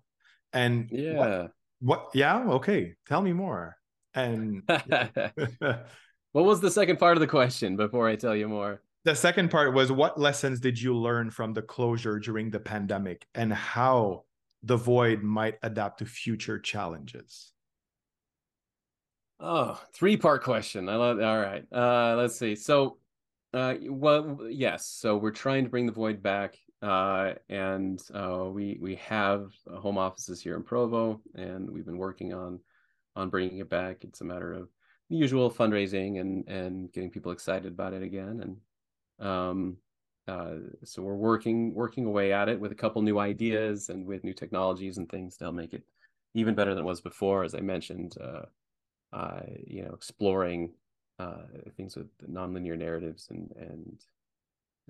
And 0.54 0.90
yeah. 0.92 1.14
What, 1.18 1.52
what 1.82 2.10
yeah, 2.14 2.40
okay. 2.40 2.96
Tell 3.08 3.22
me 3.22 3.34
more. 3.34 3.78
And 4.14 4.64
what 4.68 6.46
was 6.46 6.62
the 6.62 6.72
second 6.72 6.98
part 6.98 7.18
of 7.18 7.22
the 7.22 7.28
question 7.28 7.76
before 7.76 8.08
I 8.08 8.16
tell 8.16 8.36
you 8.36 8.48
more? 8.48 8.82
The 9.04 9.16
second 9.16 9.50
part 9.50 9.74
was 9.74 9.92
what 9.92 10.20
lessons 10.20 10.60
did 10.60 10.80
you 10.80 10.96
learn 10.96 11.32
from 11.32 11.54
the 11.54 11.62
closure 11.62 12.20
during 12.20 12.52
the 12.52 12.60
pandemic 12.60 13.26
and 13.34 13.52
how 13.52 14.26
the 14.64 14.78
void 14.78 15.24
might 15.24 15.56
adapt 15.64 16.00
to 16.00 16.06
future 16.06 16.60
challenges? 16.60 17.52
Oh, 19.40 19.82
three 19.94 20.18
part 20.18 20.44
question. 20.44 20.88
I 20.88 20.98
love 20.98 21.20
all 21.20 21.40
right. 21.40 21.66
Uh 21.72 22.16
let's 22.16 22.38
see. 22.38 22.56
So 22.56 22.98
uh 23.54 23.76
well 23.90 24.40
yes, 24.50 24.88
so 24.88 25.18
we're 25.18 25.32
trying 25.32 25.64
to 25.64 25.70
bring 25.70 25.86
the 25.86 25.92
void 25.92 26.22
back 26.22 26.58
uh 26.82 27.34
and 27.50 28.02
uh 28.14 28.46
we 28.46 28.78
we 28.82 28.96
have 28.96 29.52
home 29.76 29.98
offices 29.98 30.42
here 30.42 30.56
in 30.56 30.64
Provo 30.64 31.22
and 31.36 31.70
we've 31.70 31.86
been 31.86 31.98
working 31.98 32.34
on 32.34 32.60
on 33.16 33.30
bringing 33.30 33.58
it 33.58 33.70
back. 33.70 34.04
It's 34.04 34.22
a 34.22 34.26
matter 34.26 34.54
of 34.54 34.70
the 35.10 35.18
usual 35.18 35.52
fundraising 35.52 36.20
and 36.22 36.48
and 36.48 36.92
getting 36.92 37.12
people 37.12 37.32
excited 37.32 37.72
about 37.72 37.94
it 37.94 38.04
again 38.04 38.42
and 38.42 38.58
um, 39.28 39.78
uh, 40.28 40.56
so 40.84 41.02
we're 41.02 41.16
working 41.16 41.74
working 41.74 42.06
away 42.06 42.32
at 42.32 42.48
it 42.48 42.60
with 42.60 42.72
a 42.72 42.76
couple 42.76 43.02
new 43.02 43.20
ideas 43.20 43.90
and 43.90 44.06
with 44.06 44.24
new 44.24 44.34
technologies 44.34 44.98
and 44.98 45.10
things 45.10 45.36
that'll 45.38 45.54
make 45.54 45.74
it 45.74 45.84
even 46.34 46.56
better 46.56 46.74
than 46.74 46.84
it 46.84 46.88
was 46.88 47.02
before. 47.02 47.44
As 47.44 47.54
I 47.56 47.60
mentioned, 47.60 48.16
uh, 48.22 48.44
uh, 49.14 49.42
you 49.66 49.84
know, 49.84 49.94
exploring 49.94 50.74
uh, 51.22 51.44
things 51.76 51.96
with 51.96 52.08
nonlinear 52.30 52.78
narratives 52.78 53.28
and 53.30 53.52
and 53.58 54.00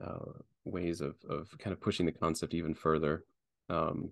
uh, 0.04 0.32
ways 0.66 1.02
of 1.02 1.16
of 1.30 1.50
kind 1.60 1.74
of 1.74 1.82
pushing 1.82 2.06
the 2.06 2.12
concept 2.12 2.54
even 2.54 2.74
further. 2.74 3.26
Um, 3.70 4.12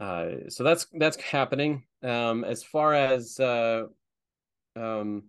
uh, 0.00 0.48
so 0.48 0.64
that's 0.64 0.86
that's 0.94 1.16
happening. 1.20 1.84
Um, 2.02 2.44
as 2.44 2.62
far 2.62 2.94
as 2.94 3.40
um, 3.40 5.24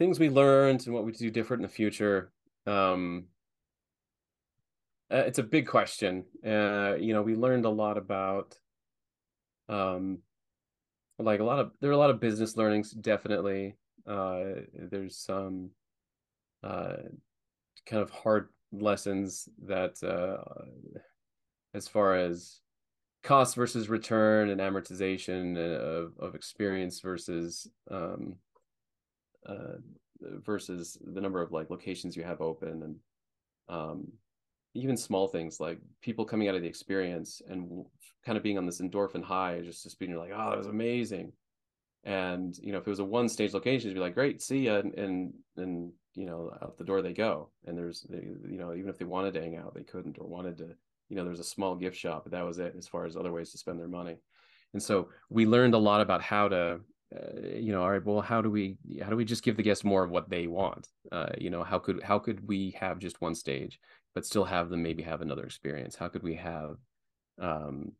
things 0.00 0.18
we 0.18 0.30
learned 0.30 0.86
and 0.86 0.94
what 0.94 1.04
we 1.04 1.12
do 1.12 1.30
different 1.30 1.60
in 1.60 1.68
the 1.68 1.74
future 1.74 2.32
um 2.66 3.26
uh, 5.12 5.24
it's 5.26 5.38
a 5.38 5.42
big 5.42 5.66
question 5.66 6.24
uh 6.44 6.94
you 6.98 7.12
know 7.12 7.20
we 7.20 7.34
learned 7.36 7.66
a 7.66 7.70
lot 7.70 7.98
about 7.98 8.58
um 9.68 10.18
like 11.18 11.40
a 11.40 11.44
lot 11.44 11.58
of 11.58 11.70
there 11.80 11.90
are 11.90 11.92
a 11.92 11.98
lot 11.98 12.08
of 12.08 12.18
business 12.18 12.56
learnings 12.56 12.92
definitely 12.92 13.76
uh 14.10 14.60
there's 14.74 15.16
some 15.16 15.70
uh 16.64 16.96
kind 17.86 18.02
of 18.02 18.10
hard 18.10 18.48
lessons 18.72 19.48
that 19.66 20.02
uh 20.02 20.64
as 21.74 21.88
far 21.88 22.16
as 22.16 22.60
cost 23.22 23.54
versus 23.54 23.88
return 23.88 24.50
and 24.50 24.60
amortization 24.60 25.56
of, 25.56 26.12
of 26.18 26.34
experience 26.34 27.00
versus 27.00 27.68
um 27.90 28.34
uh, 29.46 29.76
versus 30.44 30.98
the 31.14 31.20
number 31.20 31.40
of 31.40 31.52
like 31.52 31.70
locations 31.70 32.16
you 32.16 32.22
have 32.22 32.40
open 32.40 32.82
and 32.82 32.96
um, 33.68 34.08
even 34.74 34.96
small 34.96 35.28
things 35.28 35.60
like 35.60 35.78
people 36.02 36.24
coming 36.24 36.48
out 36.48 36.54
of 36.54 36.62
the 36.62 36.68
experience 36.68 37.40
and 37.48 37.84
kind 38.24 38.36
of 38.36 38.44
being 38.44 38.58
on 38.58 38.66
this 38.66 38.80
endorphin 38.80 39.22
high, 39.22 39.60
just 39.64 39.82
just 39.82 39.98
being 39.98 40.14
like, 40.14 40.30
oh, 40.34 40.50
that 40.50 40.58
was 40.58 40.66
amazing. 40.66 41.32
And 42.04 42.56
you 42.58 42.72
know, 42.72 42.78
if 42.78 42.86
it 42.86 42.90
was 42.90 42.98
a 42.98 43.04
one 43.04 43.28
stage 43.28 43.52
location, 43.52 43.88
it'd 43.88 43.96
be 43.96 44.00
like, 44.00 44.14
great, 44.14 44.40
see 44.40 44.60
ya, 44.60 44.76
and 44.76 44.94
and, 44.94 45.34
and 45.56 45.92
you 46.14 46.26
know, 46.26 46.50
out 46.62 46.76
the 46.78 46.84
door 46.84 47.02
they 47.02 47.12
go. 47.12 47.50
And 47.66 47.76
there's, 47.76 48.06
you 48.10 48.58
know, 48.58 48.74
even 48.74 48.88
if 48.88 48.98
they 48.98 49.04
wanted 49.04 49.34
to 49.34 49.40
hang 49.40 49.56
out, 49.56 49.74
they 49.74 49.84
couldn't, 49.84 50.18
or 50.18 50.26
wanted 50.26 50.58
to, 50.58 50.70
you 51.08 51.16
know, 51.16 51.24
there's 51.24 51.40
a 51.40 51.44
small 51.44 51.76
gift 51.76 51.96
shop, 51.96 52.24
but 52.24 52.32
that 52.32 52.44
was 52.44 52.58
it 52.58 52.74
as 52.76 52.88
far 52.88 53.04
as 53.04 53.16
other 53.16 53.32
ways 53.32 53.52
to 53.52 53.58
spend 53.58 53.78
their 53.78 53.88
money. 53.88 54.16
And 54.72 54.82
so 54.82 55.08
we 55.28 55.46
learned 55.46 55.74
a 55.74 55.78
lot 55.78 56.00
about 56.00 56.22
how 56.22 56.48
to 56.48 56.80
uh, 57.14 57.40
you 57.56 57.72
know 57.72 57.82
all 57.82 57.90
right 57.90 58.04
well 58.04 58.20
how 58.20 58.40
do 58.40 58.48
we 58.48 58.76
how 59.02 59.10
do 59.10 59.16
we 59.16 59.24
just 59.24 59.42
give 59.42 59.56
the 59.56 59.64
guests 59.64 59.82
more 59.82 60.04
of 60.04 60.12
what 60.12 60.30
they 60.30 60.46
want 60.46 60.86
uh, 61.10 61.30
you 61.38 61.50
know 61.50 61.64
how 61.64 61.76
could 61.76 62.00
how 62.04 62.20
could 62.20 62.46
we 62.46 62.70
have 62.78 63.00
just 63.00 63.20
one 63.20 63.34
stage 63.34 63.80
but 64.14 64.24
still 64.24 64.44
have 64.44 64.68
them 64.68 64.80
maybe 64.80 65.02
have 65.02 65.20
another 65.20 65.42
experience 65.42 65.96
how 65.96 66.06
could 66.06 66.22
we 66.22 66.36
have 66.36 66.76
um 67.40 67.90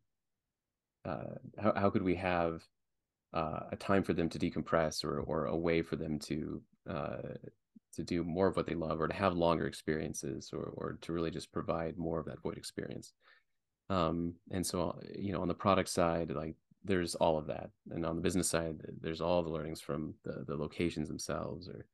uh 1.03 1.35
how, 1.61 1.73
how 1.75 1.89
could 1.89 2.03
we 2.03 2.15
have 2.15 2.63
uh, 3.33 3.61
a 3.71 3.75
time 3.75 4.03
for 4.03 4.13
them 4.13 4.29
to 4.29 4.39
decompress 4.39 5.03
or 5.03 5.19
or 5.21 5.45
a 5.45 5.55
way 5.55 5.81
for 5.81 5.95
them 5.95 6.19
to 6.19 6.61
uh 6.89 7.17
to 7.93 8.03
do 8.03 8.23
more 8.23 8.47
of 8.47 8.55
what 8.55 8.65
they 8.65 8.75
love 8.75 9.01
or 9.01 9.07
to 9.07 9.13
have 9.13 9.33
longer 9.33 9.67
experiences 9.67 10.51
or 10.53 10.71
or 10.75 10.97
to 11.01 11.13
really 11.13 11.31
just 11.31 11.51
provide 11.51 11.97
more 11.97 12.19
of 12.19 12.25
that 12.25 12.41
void 12.41 12.57
experience. 12.57 13.13
Um 13.89 14.35
and 14.51 14.65
so 14.65 14.99
you 15.17 15.33
know 15.33 15.41
on 15.41 15.47
the 15.47 15.53
product 15.53 15.89
side 15.89 16.31
like 16.31 16.55
there's 16.83 17.15
all 17.15 17.37
of 17.37 17.47
that. 17.47 17.69
And 17.91 18.05
on 18.05 18.15
the 18.15 18.21
business 18.21 18.49
side 18.49 18.77
there's 19.01 19.21
all 19.21 19.43
the 19.43 19.49
learnings 19.49 19.81
from 19.81 20.15
the, 20.23 20.43
the 20.47 20.55
locations 20.55 21.07
themselves 21.07 21.69
or 21.69 21.85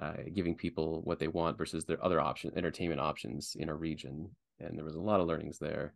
uh, 0.00 0.14
giving 0.32 0.54
people 0.54 1.02
what 1.04 1.18
they 1.18 1.28
want 1.28 1.58
versus 1.58 1.84
their 1.84 2.02
other 2.02 2.20
option 2.20 2.50
entertainment 2.56 3.00
options 3.00 3.54
in 3.58 3.68
a 3.68 3.74
region. 3.74 4.30
And 4.58 4.76
there 4.76 4.84
was 4.84 4.94
a 4.94 5.00
lot 5.00 5.20
of 5.20 5.26
learnings 5.26 5.58
there. 5.58 5.94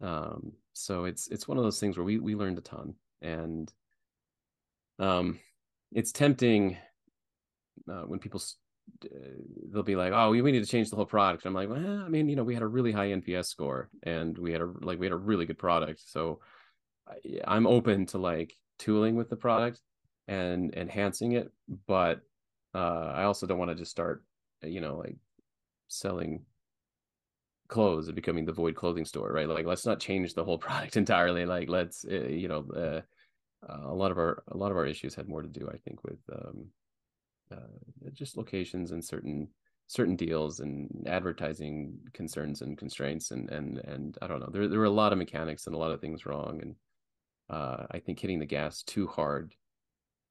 Um, 0.00 0.52
so 0.74 1.06
it's 1.06 1.28
it's 1.28 1.48
one 1.48 1.58
of 1.58 1.64
those 1.64 1.80
things 1.80 1.96
where 1.96 2.04
we 2.04 2.18
we 2.18 2.34
learned 2.34 2.58
a 2.58 2.62
ton. 2.62 2.94
And 3.22 3.72
um 4.98 5.38
it's 5.92 6.12
tempting 6.12 6.76
uh, 7.90 8.02
when 8.02 8.18
people 8.18 8.40
uh, 9.04 9.08
they'll 9.72 9.82
be 9.82 9.96
like 9.96 10.12
oh 10.12 10.30
we, 10.30 10.42
we 10.42 10.52
need 10.52 10.64
to 10.64 10.70
change 10.70 10.90
the 10.90 10.96
whole 10.96 11.06
product 11.06 11.44
i'm 11.44 11.54
like 11.54 11.68
well 11.68 12.02
i 12.04 12.08
mean 12.08 12.28
you 12.28 12.36
know 12.36 12.44
we 12.44 12.54
had 12.54 12.62
a 12.62 12.66
really 12.66 12.92
high 12.92 13.08
nps 13.08 13.46
score 13.46 13.88
and 14.04 14.38
we 14.38 14.52
had 14.52 14.60
a 14.60 14.72
like 14.80 14.98
we 14.98 15.06
had 15.06 15.12
a 15.12 15.16
really 15.16 15.44
good 15.44 15.58
product 15.58 16.00
so 16.04 16.40
I'm 17.46 17.66
open 17.66 18.06
to 18.06 18.18
like 18.18 18.54
tooling 18.78 19.16
with 19.16 19.30
the 19.30 19.36
product 19.36 19.80
and 20.28 20.74
enhancing 20.74 21.32
it, 21.32 21.52
but 21.86 22.20
uh, 22.74 23.12
I 23.14 23.24
also 23.24 23.46
don't 23.46 23.58
want 23.58 23.70
to 23.70 23.76
just 23.76 23.90
start, 23.90 24.24
you 24.62 24.80
know, 24.80 24.96
like 24.96 25.16
selling 25.88 26.44
clothes 27.68 28.08
and 28.08 28.16
becoming 28.16 28.44
the 28.44 28.52
void 28.52 28.74
clothing 28.74 29.04
store, 29.04 29.32
right? 29.32 29.48
Like, 29.48 29.66
let's 29.66 29.86
not 29.86 30.00
change 30.00 30.34
the 30.34 30.44
whole 30.44 30.58
product 30.66 30.96
entirely. 30.96 31.46
Like, 31.46 31.68
let's, 31.68 32.04
uh, 32.04 32.26
you 32.28 32.48
know, 32.48 33.02
uh, 33.68 33.90
a 33.90 33.94
lot 33.94 34.10
of 34.10 34.18
our 34.18 34.42
a 34.48 34.56
lot 34.56 34.70
of 34.70 34.76
our 34.76 34.86
issues 34.86 35.14
had 35.14 35.28
more 35.28 35.42
to 35.42 35.48
do, 35.48 35.68
I 35.72 35.78
think, 35.78 36.04
with 36.04 36.18
um, 36.32 36.66
uh, 37.52 38.10
just 38.12 38.36
locations 38.36 38.92
and 38.92 39.04
certain 39.04 39.48
certain 39.88 40.16
deals 40.16 40.60
and 40.60 41.06
advertising 41.06 41.96
concerns 42.12 42.62
and 42.62 42.76
constraints 42.76 43.30
and 43.30 43.50
and 43.50 43.78
and 43.78 44.18
I 44.22 44.26
don't 44.26 44.40
know. 44.40 44.50
There 44.50 44.68
there 44.68 44.78
were 44.78 44.86
a 44.86 44.90
lot 44.90 45.12
of 45.12 45.18
mechanics 45.18 45.66
and 45.66 45.74
a 45.74 45.78
lot 45.78 45.90
of 45.90 46.00
things 46.00 46.26
wrong 46.26 46.60
and 46.62 46.74
uh, 47.48 47.86
I 47.90 47.98
think 47.98 48.18
hitting 48.18 48.38
the 48.38 48.46
gas 48.46 48.82
too 48.82 49.06
hard, 49.06 49.54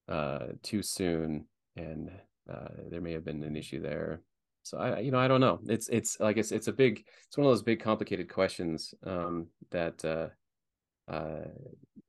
uh, 0.10 0.48
too 0.64 0.82
soon, 0.82 1.46
and 1.76 2.12
uh, 2.52 2.68
there 2.90 3.02
may 3.02 3.14
have 3.14 3.26
been 3.26 3.44
an 3.44 3.56
issue 3.56 3.82
there. 3.82 4.22
So 4.64 4.78
I, 4.78 5.00
you 5.00 5.12
know, 5.12 5.20
I 5.20 5.28
don't 5.28 5.42
know. 5.42 5.60
It's 5.68 5.88
it's 5.90 6.20
like 6.20 6.38
it's 6.38 6.52
it's 6.52 6.68
a 6.68 6.74
big, 6.74 7.06
it's 7.28 7.38
one 7.38 7.46
of 7.46 7.52
those 7.52 7.62
big 7.62 7.80
complicated 7.80 8.32
questions 8.32 8.94
um, 9.06 9.48
that 9.72 10.04
uh, 11.08 11.48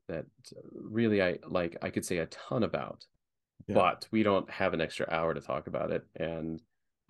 that 0.09 0.27
really 0.73 1.23
I 1.23 1.39
like. 1.49 1.77
I 1.83 1.91
could 1.91 2.05
say 2.05 2.19
a 2.19 2.27
ton 2.27 2.63
about, 2.63 3.05
yeah. 3.67 3.75
but 3.75 4.07
we 4.11 4.23
don't 4.23 4.49
have 4.51 4.75
an 4.75 4.81
extra 4.81 5.07
hour 5.11 5.35
to 5.35 5.41
talk 5.41 5.67
about 5.67 5.91
it, 5.91 6.05
and 6.17 6.61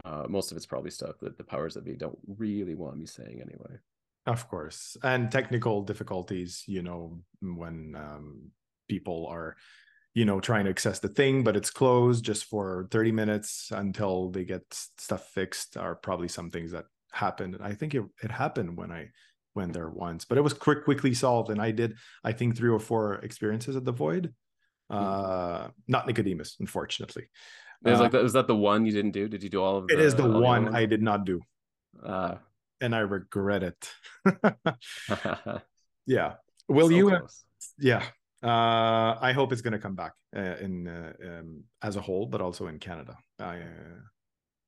uh, 0.04 0.24
most 0.28 0.50
of 0.50 0.56
it's 0.56 0.66
probably 0.66 0.90
stuff 0.90 1.16
that 1.20 1.36
the 1.36 1.44
powers 1.44 1.74
that 1.74 1.84
be 1.84 1.94
don't 1.94 2.18
really 2.26 2.74
want 2.74 2.98
me 2.98 3.06
saying 3.06 3.40
anyway. 3.40 3.78
Of 4.26 4.48
course, 4.48 4.96
and 5.02 5.30
technical 5.30 5.82
difficulties. 5.82 6.64
You 6.66 6.82
know, 6.82 7.20
when 7.40 7.94
um, 7.96 8.50
people 8.88 9.26
are, 9.28 9.56
you 10.14 10.24
know, 10.24 10.40
trying 10.40 10.64
to 10.64 10.70
access 10.70 10.98
the 10.98 11.08
thing, 11.08 11.44
but 11.44 11.56
it's 11.56 11.70
closed 11.70 12.24
just 12.24 12.46
for 12.46 12.88
thirty 12.90 13.12
minutes 13.12 13.70
until 13.70 14.30
they 14.30 14.44
get 14.44 14.64
stuff 14.70 15.28
fixed, 15.28 15.76
are 15.76 15.94
probably 15.94 16.28
some 16.28 16.50
things 16.50 16.72
that 16.72 16.86
happened. 17.12 17.58
I 17.60 17.74
think 17.74 17.94
it 17.94 18.02
it 18.22 18.30
happened 18.30 18.76
when 18.76 18.90
I 18.90 19.10
went 19.56 19.72
there 19.72 19.88
once, 19.88 20.24
but 20.24 20.38
it 20.38 20.42
was 20.42 20.52
quick 20.52 20.84
quickly 20.84 21.14
solved, 21.14 21.50
and 21.50 21.60
I 21.60 21.70
did 21.70 21.94
I 22.22 22.32
think 22.32 22.56
three 22.56 22.70
or 22.70 22.78
four 22.78 23.14
experiences 23.16 23.76
at 23.76 23.84
the 23.84 23.92
Void. 23.92 24.34
Hmm. 24.90 24.96
Uh, 24.96 25.68
not 25.88 26.06
Nicodemus, 26.06 26.56
unfortunately. 26.60 27.24
It 27.84 27.90
was 27.90 27.98
uh, 27.98 28.04
like 28.04 28.12
that, 28.12 28.22
was 28.22 28.32
that 28.34 28.46
the 28.46 28.56
one 28.56 28.86
you 28.86 28.92
didn't 28.92 29.10
do? 29.12 29.28
Did 29.28 29.42
you 29.42 29.50
do 29.50 29.62
all 29.62 29.78
of? 29.78 29.88
The, 29.88 29.94
it 29.94 30.00
is 30.00 30.14
the 30.14 30.28
one 30.28 30.74
I 30.74 30.86
did 30.86 31.02
not 31.02 31.24
do. 31.24 31.40
Uh, 32.02 32.36
and 32.80 32.94
I 32.94 33.00
regret 33.00 33.62
it. 33.62 33.92
yeah. 36.06 36.34
Will 36.68 36.88
so 36.88 36.94
you? 36.94 37.08
Close. 37.08 37.44
Yeah. 37.78 38.02
Uh, 38.42 39.16
I 39.20 39.32
hope 39.32 39.52
it's 39.52 39.62
going 39.62 39.72
to 39.72 39.78
come 39.78 39.94
back 39.94 40.12
uh, 40.36 40.56
in 40.60 40.86
uh, 40.86 41.12
um, 41.24 41.64
as 41.82 41.96
a 41.96 42.00
whole, 42.00 42.26
but 42.26 42.40
also 42.40 42.66
in 42.66 42.78
Canada. 42.78 43.16
I, 43.38 43.56
uh, 43.56 44.00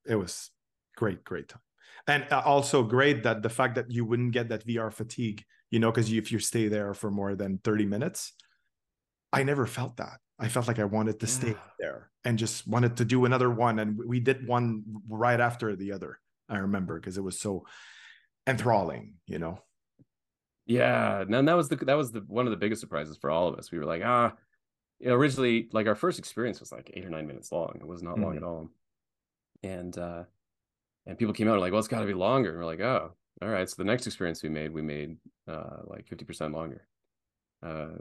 it 0.06 0.14
was 0.14 0.50
great, 0.96 1.22
great 1.22 1.48
time, 1.48 1.60
and 2.08 2.26
uh, 2.32 2.42
also 2.44 2.82
great 2.82 3.22
that 3.22 3.42
the 3.42 3.48
fact 3.50 3.76
that 3.76 3.90
you 3.90 4.04
wouldn't 4.04 4.32
get 4.32 4.48
that 4.48 4.64
VR 4.66 4.90
fatigue, 4.90 5.44
you 5.70 5.78
know, 5.78 5.90
because 5.92 6.10
if 6.12 6.32
you 6.32 6.38
stay 6.40 6.66
there 6.68 6.94
for 6.94 7.10
more 7.10 7.36
than 7.36 7.58
thirty 7.58 7.86
minutes, 7.86 8.32
I 9.32 9.44
never 9.44 9.66
felt 9.66 9.98
that. 9.98 10.18
I 10.38 10.48
felt 10.48 10.66
like 10.68 10.78
I 10.78 10.84
wanted 10.84 11.20
to 11.20 11.26
Yeah. 11.26 11.32
stay 11.32 11.54
there 11.78 12.10
and 12.24 12.38
just 12.38 12.66
wanted 12.66 12.96
to 12.96 13.04
do 13.04 13.24
another 13.24 13.50
one. 13.50 13.78
And 13.78 13.98
we 13.98 14.20
did 14.20 14.46
one 14.46 14.84
right 15.08 15.38
after 15.40 15.76
the 15.76 15.92
other. 15.92 16.18
I 16.48 16.58
remember 16.58 16.98
because 16.98 17.18
it 17.18 17.22
was 17.24 17.38
so 17.38 17.66
enthralling, 18.46 19.14
you 19.26 19.38
know. 19.38 19.60
Yeah, 20.66 21.20
and 21.22 21.48
that 21.48 21.56
was 21.56 21.68
the 21.68 21.76
that 21.76 21.96
was 21.96 22.12
the 22.12 22.20
one 22.20 22.46
of 22.46 22.50
the 22.50 22.56
biggest 22.56 22.80
surprises 22.80 23.16
for 23.16 23.30
all 23.30 23.48
of 23.48 23.58
us. 23.58 23.70
We 23.70 23.78
were 23.78 23.84
like, 23.86 24.02
ah, 24.04 24.34
you 24.98 25.08
know, 25.08 25.14
originally 25.14 25.68
like 25.72 25.86
our 25.86 25.94
first 25.94 26.18
experience 26.18 26.60
was 26.60 26.72
like 26.72 26.90
eight 26.94 27.04
or 27.04 27.10
nine 27.10 27.26
minutes 27.26 27.52
long. 27.52 27.76
It 27.80 27.86
was 27.86 28.02
not 28.02 28.18
long 28.18 28.34
Mhm. 28.34 28.36
at 28.38 28.42
all. 28.42 28.70
And 29.62 29.96
uh 29.96 30.24
and 31.08 31.18
people 31.18 31.34
came 31.34 31.48
out 31.48 31.54
and 31.54 31.60
like, 31.60 31.72
well, 31.72 31.80
it's 31.80 31.88
gotta 31.88 32.06
be 32.06 32.14
longer. 32.14 32.50
And 32.50 32.58
we're 32.58 32.64
like, 32.66 32.80
oh, 32.80 33.10
all 33.42 33.48
right. 33.48 33.68
So 33.68 33.74
the 33.78 33.84
next 33.84 34.06
experience 34.06 34.42
we 34.42 34.48
made, 34.50 34.72
we 34.72 34.82
made 34.82 35.16
uh 35.48 35.78
like 35.86 36.06
50% 36.06 36.54
longer. 36.54 36.86
Uh, 37.62 37.98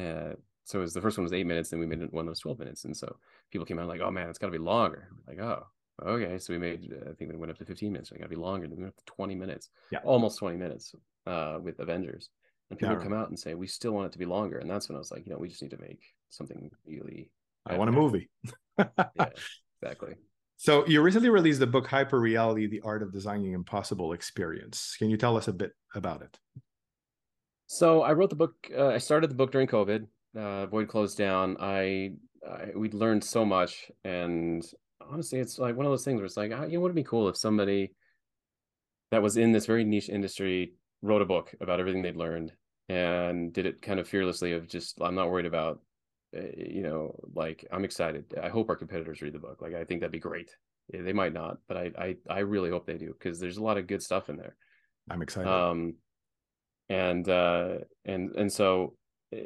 uh 0.00 0.34
so 0.64 0.78
it 0.78 0.82
was 0.82 0.92
the 0.94 1.00
first 1.00 1.16
one 1.18 1.24
was 1.24 1.32
eight 1.32 1.46
minutes, 1.46 1.70
then 1.70 1.80
we 1.80 1.86
made 1.86 2.12
one 2.12 2.26
that 2.26 2.30
was 2.30 2.40
12 2.40 2.58
minutes. 2.58 2.84
And 2.84 2.94
so 2.96 3.16
people 3.50 3.64
came 3.64 3.78
out 3.78 3.88
like, 3.88 4.00
oh 4.02 4.10
man, 4.10 4.28
it's 4.28 4.38
gotta 4.38 4.52
be 4.52 4.58
longer. 4.58 5.08
We're 5.26 5.34
like, 5.34 5.42
oh, 5.44 5.66
okay. 6.06 6.38
So 6.38 6.52
we 6.52 6.58
made 6.58 6.92
I 7.08 7.12
think 7.14 7.30
we 7.32 7.36
went 7.38 7.50
up 7.50 7.58
to 7.58 7.64
15 7.64 7.92
minutes. 7.92 8.10
So 8.10 8.14
it 8.16 8.18
gotta 8.18 8.28
be 8.28 8.36
longer. 8.36 8.68
Then 8.68 8.76
we 8.76 8.82
went 8.84 8.94
up 8.94 9.04
to 9.04 9.12
20 9.14 9.34
minutes. 9.34 9.70
Yeah. 9.90 10.00
Almost 10.04 10.38
20 10.38 10.56
minutes 10.58 10.94
uh 11.26 11.58
with 11.62 11.78
Avengers 11.78 12.28
and 12.72 12.78
people 12.78 12.96
Yeah. 12.96 13.02
come 13.02 13.12
out 13.12 13.28
and 13.28 13.38
say 13.38 13.54
we 13.54 13.66
still 13.66 13.92
want 13.92 14.06
it 14.06 14.12
to 14.12 14.18
be 14.18 14.24
longer 14.24 14.58
and 14.58 14.68
that's 14.68 14.88
when 14.88 14.96
i 14.96 14.98
was 14.98 15.10
like 15.12 15.26
you 15.26 15.32
know 15.32 15.38
we 15.38 15.48
just 15.48 15.60
need 15.62 15.70
to 15.70 15.80
make 15.80 16.00
something 16.30 16.70
really 16.86 17.30
I 17.66 17.76
want 17.76 17.90
a 17.90 17.92
movie. 17.92 18.28
yeah 18.78 19.28
exactly 19.82 20.14
So 20.62 20.86
you 20.86 21.02
recently 21.02 21.28
released 21.28 21.58
the 21.58 21.66
book 21.66 21.88
Hyper 21.88 22.20
Reality: 22.20 22.68
The 22.68 22.82
Art 22.82 23.02
of 23.02 23.12
Designing 23.12 23.52
Impossible 23.52 24.12
Experience. 24.12 24.94
Can 24.96 25.10
you 25.10 25.16
tell 25.16 25.36
us 25.36 25.48
a 25.48 25.52
bit 25.52 25.72
about 25.94 26.22
it? 26.22 26.38
so 27.72 28.02
i 28.02 28.12
wrote 28.12 28.28
the 28.28 28.36
book 28.36 28.54
uh, 28.76 28.88
i 28.88 28.98
started 28.98 29.30
the 29.30 29.34
book 29.34 29.50
during 29.50 29.66
covid 29.66 30.06
uh 30.36 30.66
void 30.66 30.88
closed 30.88 31.16
down 31.16 31.56
i, 31.58 32.10
I 32.46 32.66
we'd 32.76 32.92
learned 32.92 33.24
so 33.24 33.46
much 33.46 33.90
and 34.04 34.62
honestly 35.10 35.38
it's 35.38 35.58
like 35.58 35.74
one 35.74 35.86
of 35.86 35.92
those 35.92 36.04
things 36.04 36.16
where 36.16 36.26
it's 36.26 36.36
like 36.36 36.52
ah, 36.54 36.64
you 36.64 36.74
know 36.74 36.80
would 36.80 36.92
it 36.92 36.96
be 36.96 37.02
cool 37.02 37.28
if 37.30 37.36
somebody 37.38 37.94
that 39.10 39.22
was 39.22 39.38
in 39.38 39.52
this 39.52 39.64
very 39.64 39.84
niche 39.84 40.10
industry 40.10 40.74
wrote 41.00 41.22
a 41.22 41.26
book 41.26 41.54
about 41.62 41.80
everything 41.80 42.02
they'd 42.02 42.14
learned 42.14 42.52
and 42.90 43.54
did 43.54 43.64
it 43.64 43.80
kind 43.80 43.98
of 43.98 44.06
fearlessly 44.06 44.52
of 44.52 44.68
just 44.68 45.00
i'm 45.00 45.14
not 45.14 45.30
worried 45.30 45.46
about 45.46 45.80
you 46.32 46.82
know 46.82 47.14
like 47.34 47.64
i'm 47.70 47.84
excited. 47.84 48.24
I 48.42 48.48
hope 48.48 48.68
our 48.70 48.76
competitors 48.76 49.20
read 49.22 49.34
the 49.34 49.38
book. 49.38 49.60
Like 49.60 49.74
i 49.74 49.84
think 49.84 50.00
that'd 50.00 50.12
be 50.12 50.18
great. 50.18 50.50
They 50.92 51.12
might 51.12 51.32
not 51.32 51.58
but 51.68 51.76
i 51.76 51.90
i, 51.98 52.16
I 52.28 52.38
really 52.40 52.70
hope 52.70 52.86
they 52.86 52.98
do 52.98 53.14
because 53.18 53.38
there's 53.38 53.58
a 53.58 53.62
lot 53.62 53.78
of 53.78 53.86
good 53.86 54.02
stuff 54.02 54.28
in 54.28 54.36
there. 54.36 54.56
I'm 55.10 55.22
excited. 55.22 55.48
um 55.50 55.94
and 56.88 57.28
uh 57.28 57.78
and 58.04 58.34
and 58.36 58.52
so 58.52 58.94
uh, 59.34 59.38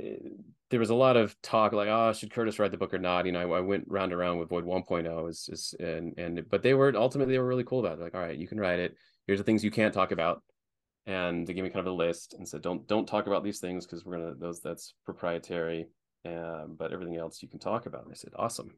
there 0.70 0.80
was 0.80 0.90
a 0.90 0.94
lot 0.94 1.16
of 1.16 1.34
talk 1.42 1.72
like 1.72 1.88
oh 1.88 2.12
should 2.12 2.32
curtis 2.32 2.58
write 2.58 2.70
the 2.70 2.76
book 2.76 2.94
or 2.94 2.98
not? 2.98 3.26
You 3.26 3.32
know 3.32 3.52
i, 3.52 3.58
I 3.58 3.60
went 3.60 3.84
round 3.88 4.12
and 4.12 4.20
round 4.20 4.38
with 4.38 4.48
void 4.48 4.64
1.0 4.64 5.28
is 5.28 5.48
is 5.52 5.74
and 5.80 6.14
and 6.18 6.48
but 6.48 6.62
they 6.62 6.74
were 6.74 6.94
ultimately 6.96 7.34
they 7.34 7.38
were 7.38 7.46
really 7.46 7.64
cool 7.64 7.80
about 7.80 7.98
it. 7.98 8.02
Like 8.02 8.14
all 8.14 8.20
right 8.20 8.38
you 8.38 8.48
can 8.48 8.60
write 8.60 8.78
it. 8.78 8.94
Here's 9.26 9.38
the 9.40 9.44
things 9.44 9.64
you 9.64 9.70
can't 9.70 9.94
talk 9.94 10.12
about. 10.12 10.42
And 11.08 11.46
they 11.46 11.52
gave 11.54 11.62
me 11.62 11.70
kind 11.70 11.86
of 11.86 11.92
a 11.92 11.96
list 11.96 12.34
and 12.34 12.48
said 12.48 12.62
don't 12.62 12.86
don't 12.88 13.06
talk 13.06 13.26
about 13.26 13.44
these 13.44 13.60
things 13.60 13.86
because 13.86 14.04
we're 14.04 14.18
gonna 14.18 14.34
those 14.34 14.60
that's 14.60 14.94
proprietary 15.04 15.86
um, 16.26 16.76
but 16.78 16.92
everything 16.92 17.16
else 17.16 17.42
you 17.42 17.48
can 17.48 17.58
talk 17.58 17.86
about. 17.86 18.04
And 18.04 18.12
i 18.12 18.14
said 18.14 18.32
awesome. 18.36 18.74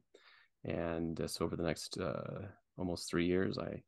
And 0.64 1.20
uh, 1.20 1.28
so 1.28 1.44
over 1.44 1.56
the 1.56 1.62
next 1.62 1.98
uh, 1.98 2.42
almost 2.76 3.10
three 3.10 3.26
years 3.26 3.58
i 3.58 3.82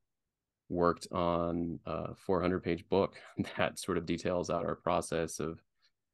worked 0.71 1.09
on 1.11 1.79
a 1.85 2.15
400 2.15 2.63
page 2.63 2.89
book 2.89 3.17
that 3.59 3.79
sort 3.79 3.99
of 3.99 4.07
details 4.07 4.51
out 4.51 4.65
our 4.65 4.77
process 4.77 5.41
of 5.41 5.61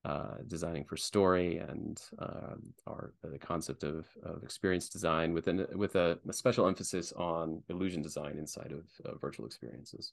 uh, 0.04 0.36
designing 0.46 0.84
for 0.84 0.96
story 0.96 1.58
and 1.58 2.00
um, 2.20 2.62
our 2.86 3.12
the 3.24 3.38
concept 3.38 3.82
of, 3.82 4.06
of 4.22 4.42
experience 4.44 4.88
design 4.88 5.32
with 5.32 5.48
an, 5.48 5.66
with 5.74 5.96
a, 5.96 6.16
a 6.28 6.32
special 6.32 6.68
emphasis 6.68 7.12
on 7.14 7.60
illusion 7.70 8.02
design 8.02 8.36
inside 8.38 8.72
of 8.72 8.84
uh, 9.04 9.16
virtual 9.18 9.46
experiences. 9.46 10.12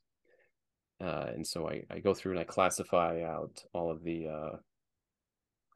Uh, 1.00 1.28
and 1.36 1.46
so 1.46 1.70
I, 1.70 1.84
I 1.92 2.00
go 2.00 2.14
through 2.14 2.32
and 2.32 2.40
I 2.40 2.44
classify 2.44 3.22
out 3.22 3.64
all 3.74 3.92
of 3.92 4.04
the 4.04 4.30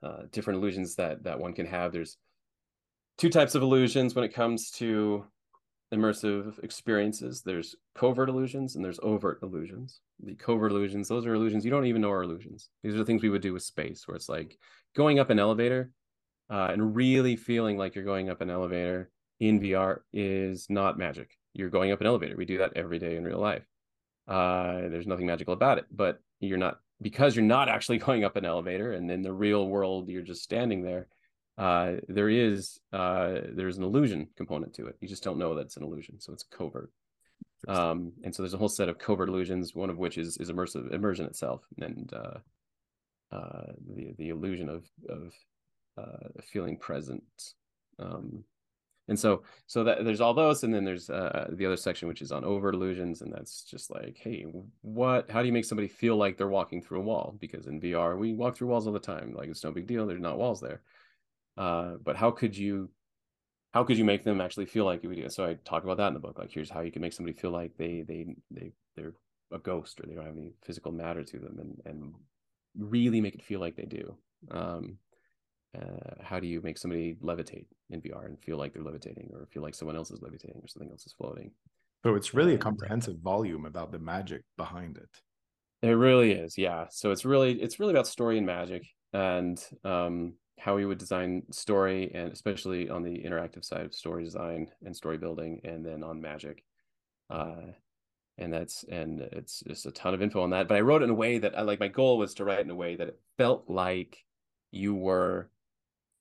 uh, 0.03 0.24
different 0.32 0.60
illusions 0.60 0.95
that 0.95 1.24
that 1.24 1.40
one 1.40 1.53
can 1.53 1.65
have. 1.65 1.91
There's 1.91 2.18
two 3.18 3.30
types 3.30 3.56
of 3.56 3.61
illusions 3.61 4.15
when 4.15 4.26
it 4.26 4.34
comes 4.34 4.72
to 4.72 5.26
immersive 5.94 6.61
experiences. 6.64 7.41
There's 7.41 7.76
covert 7.95 8.30
illusions 8.30 8.76
and 8.76 8.84
there's 8.84 8.99
overt 9.02 9.40
illusions. 9.41 10.02
The 10.24 10.36
covert 10.36 10.72
illusions, 10.72 11.07
those 11.07 11.26
are 11.26 11.34
illusions 11.34 11.64
you 11.64 11.72
don't 11.72 11.86
even 11.86 12.02
know 12.02 12.11
are 12.11 12.24
illusions. 12.24 12.69
These 12.84 12.95
are 12.95 12.98
the 12.98 13.06
things 13.06 13.22
we 13.22 13.30
would 13.30 13.41
do 13.41 13.53
with 13.53 13.64
space, 13.64 14.07
where 14.07 14.15
it's 14.15 14.30
like 14.30 14.57
going 14.95 15.19
up 15.19 15.30
an 15.30 15.40
elevator 15.40 15.91
uh, 16.49 16.69
and 16.72 16.95
really 16.95 17.36
feeling 17.36 17.78
like 17.78 17.95
you're 17.95 18.03
going 18.03 18.30
up 18.30 18.41
an 18.41 18.49
elevator 18.49 19.10
in 19.40 19.60
VR 19.60 19.99
is 20.14 20.68
not 20.69 20.98
magic. 20.98 21.38
You're 21.53 21.69
going 21.69 21.91
up 21.91 22.02
an 22.02 22.07
elevator. 22.07 22.36
We 22.36 22.45
do 22.45 22.60
that 22.60 22.74
every 22.76 22.99
day 22.99 23.15
in 23.15 23.24
real 23.24 23.40
life. 23.40 23.65
Uh, 24.28 24.90
there's 24.90 25.07
nothing 25.07 25.26
magical 25.26 25.53
about 25.53 25.78
it, 25.78 25.86
but 25.91 26.19
you're 26.40 26.57
not 26.57 26.80
because 27.02 27.36
you're 27.36 27.45
not 27.45 27.69
actually 27.69 27.98
going 28.07 28.24
up 28.24 28.36
an 28.36 28.45
elevator, 28.45 28.94
and 28.94 29.10
in 29.10 29.22
the 29.22 29.34
real 29.34 29.68
world 29.68 30.10
you're 30.10 30.22
just 30.22 30.44
standing 30.44 30.84
there. 30.84 31.07
Uh, 31.57 31.94
there 32.07 32.30
is 32.30 32.80
uh, 32.94 33.40
there's 33.49 33.78
an 33.78 33.84
illusion 33.84 34.28
component 34.36 34.76
to 34.76 34.86
it. 34.86 34.95
You 35.02 35.07
just 35.07 35.24
don't 35.24 35.40
know 35.40 35.56
that 35.56 35.61
it's 35.61 35.78
an 35.78 35.84
illusion, 35.84 36.19
so 36.19 36.32
it's 36.32 36.44
covert. 36.44 36.91
Um, 37.68 38.14
and 38.24 38.34
so 38.34 38.44
there's 38.44 38.53
a 38.53 38.57
whole 38.57 38.69
set 38.69 38.90
of 38.90 38.99
covert 38.99 39.30
illusions, 39.30 39.74
one 39.74 39.90
of 39.90 39.98
which 39.98 40.18
is 40.18 40.38
is 40.38 40.52
immersive 40.52 40.94
immersion 40.94 41.26
itself, 41.26 41.64
and 41.80 42.14
uh, 42.14 43.36
uh, 43.36 43.72
the 43.95 44.14
the 44.18 44.30
illusion 44.30 44.69
of 44.69 44.86
of 45.10 45.34
uh, 45.98 46.41
feeling 46.44 46.78
present. 46.78 47.24
Um, 47.99 48.44
and 49.07 49.17
so 49.17 49.43
so 49.67 49.84
that 49.84 50.03
there's 50.03 50.21
all 50.21 50.34
those 50.34 50.63
and 50.63 50.73
then 50.73 50.84
there's 50.84 51.09
uh, 51.09 51.47
the 51.53 51.65
other 51.65 51.77
section 51.77 52.07
which 52.07 52.21
is 52.21 52.31
on 52.31 52.43
overt 52.43 52.75
illusions 52.75 53.21
and 53.21 53.31
that's 53.31 53.63
just 53.63 53.89
like 53.89 54.17
hey 54.21 54.45
what 54.81 55.29
how 55.29 55.41
do 55.41 55.47
you 55.47 55.53
make 55.53 55.65
somebody 55.65 55.88
feel 55.88 56.17
like 56.17 56.38
they're 56.38 56.47
walking 56.47 56.81
through 56.81 56.99
a 56.99 57.03
wall? 57.03 57.38
Because 57.39 57.67
in 57.67 57.79
vr 57.79 58.17
we 58.17 58.34
walk 58.34 58.55
through 58.55 58.67
walls 58.67 58.88
all 58.88 58.93
the 58.93 58.99
time 58.99 59.34
like 59.34 59.49
it's 59.49 59.63
no 59.63 59.71
big 59.71 59.88
deal 59.88 60.05
there's 60.05 60.21
not 60.21 60.38
walls 60.38 60.61
there. 60.61 60.81
Uh, 61.57 61.95
but 62.03 62.15
how 62.15 62.31
could 62.31 62.55
you 62.55 62.89
how 63.73 63.84
could 63.84 63.97
you 63.97 64.05
make 64.05 64.23
them 64.23 64.41
actually 64.41 64.65
feel 64.65 64.85
like 64.85 65.03
you 65.03 65.13
do 65.13 65.29
so 65.29 65.45
i 65.45 65.53
talk 65.65 65.84
about 65.84 65.97
that 65.97 66.07
in 66.07 66.13
the 66.13 66.19
book 66.19 66.38
like 66.38 66.51
here's 66.51 66.69
how 66.69 66.81
you 66.81 66.91
can 66.91 67.01
make 67.01 67.13
somebody 67.13 67.38
feel 67.38 67.51
like 67.51 67.75
they 67.77 68.03
they 68.07 68.35
they 68.51 68.71
they're 68.95 69.13
a 69.51 69.59
ghost 69.59 69.99
or 69.99 70.07
they 70.07 70.13
don't 70.13 70.25
have 70.25 70.38
any 70.38 70.53
physical 70.63 70.91
matter 70.91 71.23
to 71.23 71.39
them 71.39 71.57
and 71.59 71.81
and 71.85 72.13
really 72.77 73.21
make 73.21 73.35
it 73.35 73.43
feel 73.43 73.59
like 73.59 73.75
they 73.75 73.85
do. 73.85 74.15
Um 74.51 74.97
uh, 75.81 76.23
how 76.23 76.39
do 76.39 76.47
you 76.47 76.61
make 76.61 76.77
somebody 76.77 77.15
levitate 77.21 77.65
in 77.89 78.01
VR 78.01 78.25
and 78.25 78.39
feel 78.39 78.57
like 78.57 78.73
they're 78.73 78.83
levitating 78.83 79.29
or 79.33 79.47
feel 79.51 79.63
like 79.63 79.75
someone 79.75 79.95
else 79.95 80.11
is 80.11 80.21
levitating 80.21 80.61
or 80.61 80.67
something 80.67 80.89
else 80.91 81.05
is 81.05 81.13
floating? 81.13 81.51
So 82.03 82.15
it's 82.15 82.33
really 82.33 82.53
a 82.53 82.57
comprehensive 82.57 83.17
volume 83.19 83.65
about 83.65 83.91
the 83.91 83.99
magic 83.99 84.43
behind 84.55 84.97
it. 84.97 85.09
It 85.81 85.91
really 85.91 86.31
is, 86.31 86.57
yeah. 86.57 86.85
So 86.89 87.11
it's 87.11 87.25
really 87.25 87.61
it's 87.61 87.79
really 87.79 87.93
about 87.93 88.07
story 88.07 88.37
and 88.37 88.45
magic 88.45 88.83
and 89.13 89.63
um, 89.83 90.33
how 90.59 90.75
we 90.75 90.85
would 90.85 90.97
design 90.97 91.43
story 91.51 92.11
and 92.13 92.31
especially 92.31 92.89
on 92.89 93.03
the 93.03 93.19
interactive 93.19 93.63
side 93.63 93.85
of 93.85 93.93
story 93.93 94.23
design 94.23 94.67
and 94.83 94.95
story 94.95 95.17
building, 95.17 95.61
and 95.63 95.85
then 95.85 96.03
on 96.03 96.21
magic. 96.21 96.63
Uh, 97.29 97.73
and 98.37 98.53
that's 98.53 98.83
and 98.89 99.21
it's 99.21 99.63
just 99.67 99.85
a 99.85 99.91
ton 99.91 100.13
of 100.13 100.21
info 100.21 100.41
on 100.41 100.51
that. 100.51 100.67
But 100.67 100.77
I 100.77 100.81
wrote 100.81 101.01
it 101.01 101.05
in 101.05 101.11
a 101.11 101.15
way 101.15 101.39
that 101.39 101.57
I 101.57 101.61
like. 101.61 101.79
My 101.79 101.87
goal 101.87 102.17
was 102.17 102.33
to 102.35 102.45
write 102.45 102.59
in 102.59 102.69
a 102.69 102.75
way 102.75 102.95
that 102.95 103.07
it 103.07 103.19
felt 103.37 103.69
like 103.69 104.23
you 104.71 104.93
were 104.93 105.49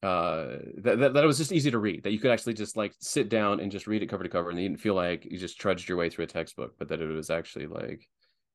uh 0.06 0.58
that, 0.84 0.98
that, 1.00 1.14
that 1.14 1.24
it 1.24 1.26
was 1.26 1.38
just 1.38 1.52
easy 1.52 1.70
to 1.70 1.78
read 1.78 2.02
that 2.02 2.12
you 2.12 2.18
could 2.20 2.30
actually 2.30 2.54
just 2.54 2.76
like 2.76 2.92
sit 3.00 3.28
down 3.28 3.60
and 3.60 3.72
just 3.72 3.86
read 3.86 4.02
it 4.02 4.06
cover 4.08 4.22
to 4.22 4.28
cover 4.28 4.50
and 4.50 4.58
you 4.60 4.68
didn't 4.68 4.80
feel 4.80 4.94
like 4.94 5.24
you 5.24 5.38
just 5.38 5.58
trudged 5.60 5.88
your 5.88 5.98
way 5.98 6.08
through 6.10 6.24
a 6.24 6.28
textbook 6.28 6.72
but 6.78 6.88
that 6.88 7.00
it 7.00 7.06
was 7.06 7.30
actually 7.30 7.66
like 7.66 8.06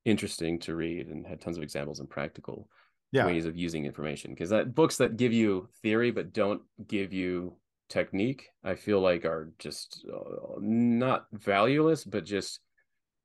interesting 0.05 0.59
to 0.59 0.75
read 0.75 1.07
and 1.07 1.27
had 1.27 1.41
tons 1.41 1.57
of 1.57 1.63
examples 1.63 1.99
and 1.99 2.09
practical 2.09 2.69
Yeah. 3.11 3.25
ways 3.25 3.45
of 3.45 3.57
using 3.57 3.85
information 3.85 4.31
because 4.31 4.49
that 4.51 4.73
books 4.73 4.97
that 4.97 5.17
give 5.17 5.33
you 5.33 5.67
theory 5.81 6.11
but 6.11 6.33
don't 6.33 6.61
give 6.87 7.11
you 7.13 7.57
technique 7.89 8.49
i 8.63 8.73
feel 8.75 9.01
like 9.01 9.25
are 9.25 9.51
just 9.59 10.05
uh, 10.13 10.55
not 10.59 11.25
valueless 11.33 12.03
but 12.05 12.23
just 12.25 12.59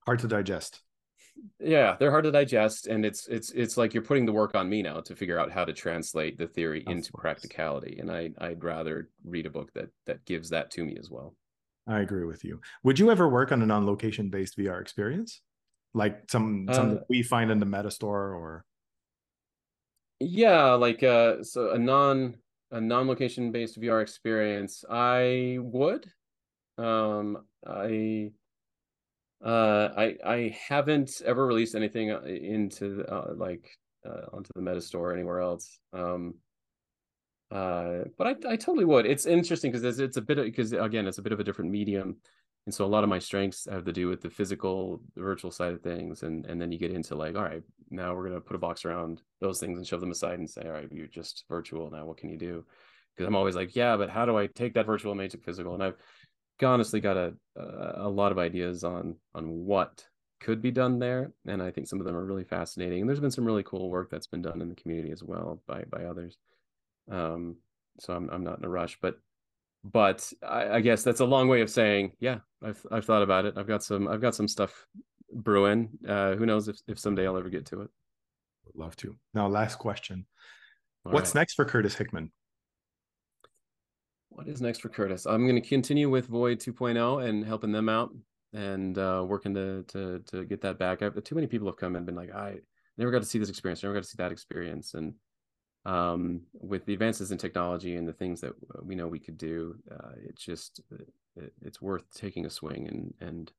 Hard 0.06 0.20
to 0.20 0.28
digest. 0.28 0.82
Yeah 1.60 1.96
they're 1.98 2.10
hard 2.10 2.24
to 2.24 2.30
digest 2.30 2.86
and 2.86 3.04
it's 3.04 3.26
it's 3.28 3.50
it's 3.52 3.76
like 3.76 3.92
you're 3.94 4.02
putting 4.02 4.26
the 4.26 4.32
work 4.32 4.54
on 4.54 4.68
me 4.68 4.82
now 4.82 5.00
to 5.00 5.14
figure 5.16 5.38
out 5.38 5.50
how 5.50 5.64
to 5.64 5.72
translate 5.72 6.38
the 6.38 6.46
theory 6.46 6.82
Of 6.86 6.92
into 6.92 7.12
course. 7.12 7.22
practicality 7.22 7.98
and 7.98 8.10
i 8.10 8.30
i'd 8.38 8.62
rather 8.64 9.10
read 9.24 9.46
a 9.46 9.50
book 9.50 9.72
that 9.74 9.88
that 10.06 10.24
gives 10.24 10.50
that 10.50 10.70
to 10.72 10.84
me 10.84 10.96
as 10.98 11.10
well 11.10 11.34
I 11.88 12.00
agree 12.00 12.24
with 12.24 12.42
you. 12.42 12.60
Would 12.82 12.98
you 12.98 13.12
ever 13.12 13.28
work 13.28 13.52
on 13.52 13.62
a 13.62 13.66
non-location 13.66 14.28
based 14.28 14.58
VR 14.58 14.80
experience? 14.80 15.40
Like 15.94 16.28
some 16.28 16.68
some 16.72 16.90
Uh, 16.90 16.94
that 16.94 17.04
we 17.08 17.22
find 17.22 17.48
in 17.48 17.60
the 17.60 17.66
meta 17.66 17.92
store 17.92 18.34
or 18.34 18.64
yeah 20.20 20.72
like 20.72 21.02
uh 21.02 21.42
so 21.42 21.70
a 21.72 21.78
non 21.78 22.34
a 22.70 22.80
non-location 22.80 23.52
based 23.52 23.80
vr 23.80 24.02
experience 24.02 24.84
i 24.90 25.58
would 25.60 26.10
um 26.78 27.46
i 27.66 28.30
uh 29.44 29.88
i 29.96 30.16
i 30.24 30.56
haven't 30.68 31.10
ever 31.24 31.46
released 31.46 31.74
anything 31.74 32.10
uh, 32.10 32.20
into 32.22 33.04
uh, 33.04 33.34
like 33.36 33.68
uh, 34.06 34.26
onto 34.32 34.50
the 34.54 34.62
meta 34.62 34.80
store 34.80 35.10
or 35.10 35.12
anywhere 35.12 35.40
else 35.40 35.78
um 35.92 36.34
uh, 37.50 37.98
but 38.18 38.26
I, 38.26 38.52
I 38.52 38.56
totally 38.56 38.84
would. 38.84 39.06
It's 39.06 39.26
interesting 39.26 39.70
because 39.70 39.84
it's, 39.84 39.98
it's 39.98 40.16
a 40.16 40.20
bit 40.20 40.36
because 40.36 40.72
again, 40.72 41.06
it's 41.06 41.18
a 41.18 41.22
bit 41.22 41.32
of 41.32 41.40
a 41.40 41.44
different 41.44 41.70
medium, 41.70 42.16
and 42.66 42.74
so 42.74 42.84
a 42.84 42.86
lot 42.86 43.04
of 43.04 43.10
my 43.10 43.20
strengths 43.20 43.66
have 43.70 43.84
to 43.84 43.92
do 43.92 44.08
with 44.08 44.20
the 44.20 44.30
physical, 44.30 45.00
the 45.14 45.22
virtual 45.22 45.52
side 45.52 45.72
of 45.72 45.80
things, 45.80 46.24
and 46.24 46.44
and 46.46 46.60
then 46.60 46.72
you 46.72 46.78
get 46.78 46.90
into 46.90 47.14
like, 47.14 47.36
all 47.36 47.44
right, 47.44 47.62
now 47.90 48.14
we're 48.14 48.26
gonna 48.28 48.40
put 48.40 48.56
a 48.56 48.60
box 48.60 48.84
around 48.84 49.22
those 49.40 49.60
things 49.60 49.78
and 49.78 49.86
shove 49.86 50.00
them 50.00 50.10
aside 50.10 50.40
and 50.40 50.50
say, 50.50 50.62
all 50.64 50.72
right, 50.72 50.88
you're 50.90 51.06
just 51.06 51.44
virtual 51.48 51.88
now. 51.90 52.04
What 52.04 52.16
can 52.16 52.30
you 52.30 52.36
do? 52.36 52.64
Because 53.14 53.28
I'm 53.28 53.36
always 53.36 53.54
like, 53.54 53.76
yeah, 53.76 53.96
but 53.96 54.10
how 54.10 54.26
do 54.26 54.36
I 54.36 54.48
take 54.48 54.74
that 54.74 54.86
virtual 54.86 55.12
and 55.12 55.20
make 55.20 55.32
it 55.32 55.44
physical? 55.44 55.74
And 55.74 55.82
I've 55.82 55.96
honestly 56.62 57.00
got 57.00 57.16
a 57.16 57.34
a 57.56 58.08
lot 58.08 58.32
of 58.32 58.38
ideas 58.38 58.84
on 58.84 59.16
on 59.34 59.64
what 59.64 60.04
could 60.40 60.60
be 60.60 60.70
done 60.70 60.98
there, 60.98 61.32
and 61.46 61.62
I 61.62 61.70
think 61.70 61.88
some 61.88 62.00
of 62.00 62.06
them 62.06 62.16
are 62.16 62.24
really 62.24 62.44
fascinating. 62.44 63.00
And 63.00 63.08
there's 63.08 63.20
been 63.20 63.30
some 63.30 63.44
really 63.44 63.62
cool 63.62 63.90
work 63.90 64.10
that's 64.10 64.26
been 64.26 64.42
done 64.42 64.60
in 64.60 64.68
the 64.68 64.74
community 64.74 65.10
as 65.10 65.22
well 65.22 65.62
by 65.66 65.84
by 65.90 66.04
others. 66.04 66.36
Um, 67.10 67.56
so 68.00 68.14
I'm 68.14 68.28
I'm 68.30 68.44
not 68.44 68.58
in 68.58 68.64
a 68.64 68.68
rush, 68.68 68.98
but 69.00 69.18
but 69.84 70.32
I, 70.42 70.68
I, 70.76 70.80
guess 70.80 71.04
that's 71.04 71.20
a 71.20 71.24
long 71.24 71.48
way 71.48 71.60
of 71.60 71.70
saying, 71.70 72.12
yeah, 72.18 72.38
I've 72.62 72.84
I've 72.90 73.04
thought 73.04 73.22
about 73.22 73.44
it. 73.44 73.54
I've 73.56 73.68
got 73.68 73.82
some 73.82 74.08
I've 74.08 74.20
got 74.20 74.34
some 74.34 74.48
stuff 74.48 74.86
brewing. 75.32 75.90
Uh, 76.06 76.34
who 76.34 76.46
knows 76.46 76.68
if 76.68 76.76
if 76.88 76.98
someday 76.98 77.26
I'll 77.26 77.36
ever 77.36 77.50
get 77.50 77.66
to 77.66 77.82
it. 77.82 77.90
Would 78.66 78.76
love 78.76 78.96
to. 78.96 79.16
Now, 79.32 79.48
last 79.48 79.78
question. 79.78 80.26
All 81.04 81.12
What's 81.12 81.34
right. 81.34 81.42
next 81.42 81.54
for 81.54 81.64
Curtis 81.64 81.94
Hickman? 81.94 82.32
What 84.36 84.48
is 84.48 84.60
next 84.60 84.80
for 84.80 84.90
Curtis? 84.90 85.24
I'm 85.24 85.46
going 85.48 85.60
to 85.60 85.66
continue 85.66 86.10
with 86.10 86.26
Void 86.26 86.58
2.0 86.58 87.26
and 87.26 87.42
helping 87.42 87.72
them 87.72 87.88
out 87.88 88.14
and 88.52 88.98
uh, 88.98 89.24
working 89.26 89.54
to 89.54 89.82
to 89.84 90.18
to 90.26 90.44
get 90.44 90.60
that 90.60 90.78
back. 90.78 91.00
I've, 91.00 91.24
too 91.24 91.34
many 91.34 91.46
people 91.46 91.66
have 91.68 91.78
come 91.78 91.96
and 91.96 92.04
been 92.04 92.16
like, 92.16 92.34
I 92.34 92.56
never 92.98 93.10
got 93.10 93.22
to 93.22 93.24
see 93.24 93.38
this 93.38 93.48
experience, 93.48 93.82
never 93.82 93.94
got 93.94 94.02
to 94.02 94.08
see 94.08 94.18
that 94.18 94.32
experience, 94.32 94.92
and 94.92 95.14
um, 95.86 96.42
with 96.52 96.84
the 96.84 96.92
advances 96.92 97.30
in 97.30 97.38
technology 97.38 97.96
and 97.96 98.06
the 98.06 98.12
things 98.12 98.42
that 98.42 98.52
we 98.82 98.94
know 98.94 99.08
we 99.08 99.20
could 99.20 99.38
do, 99.38 99.74
uh, 99.90 100.12
it's 100.28 100.44
just 100.44 100.82
it, 101.38 101.54
it's 101.62 101.80
worth 101.80 102.04
taking 102.12 102.44
a 102.44 102.50
swing 102.50 102.88
and 102.88 103.14
and 103.26 103.52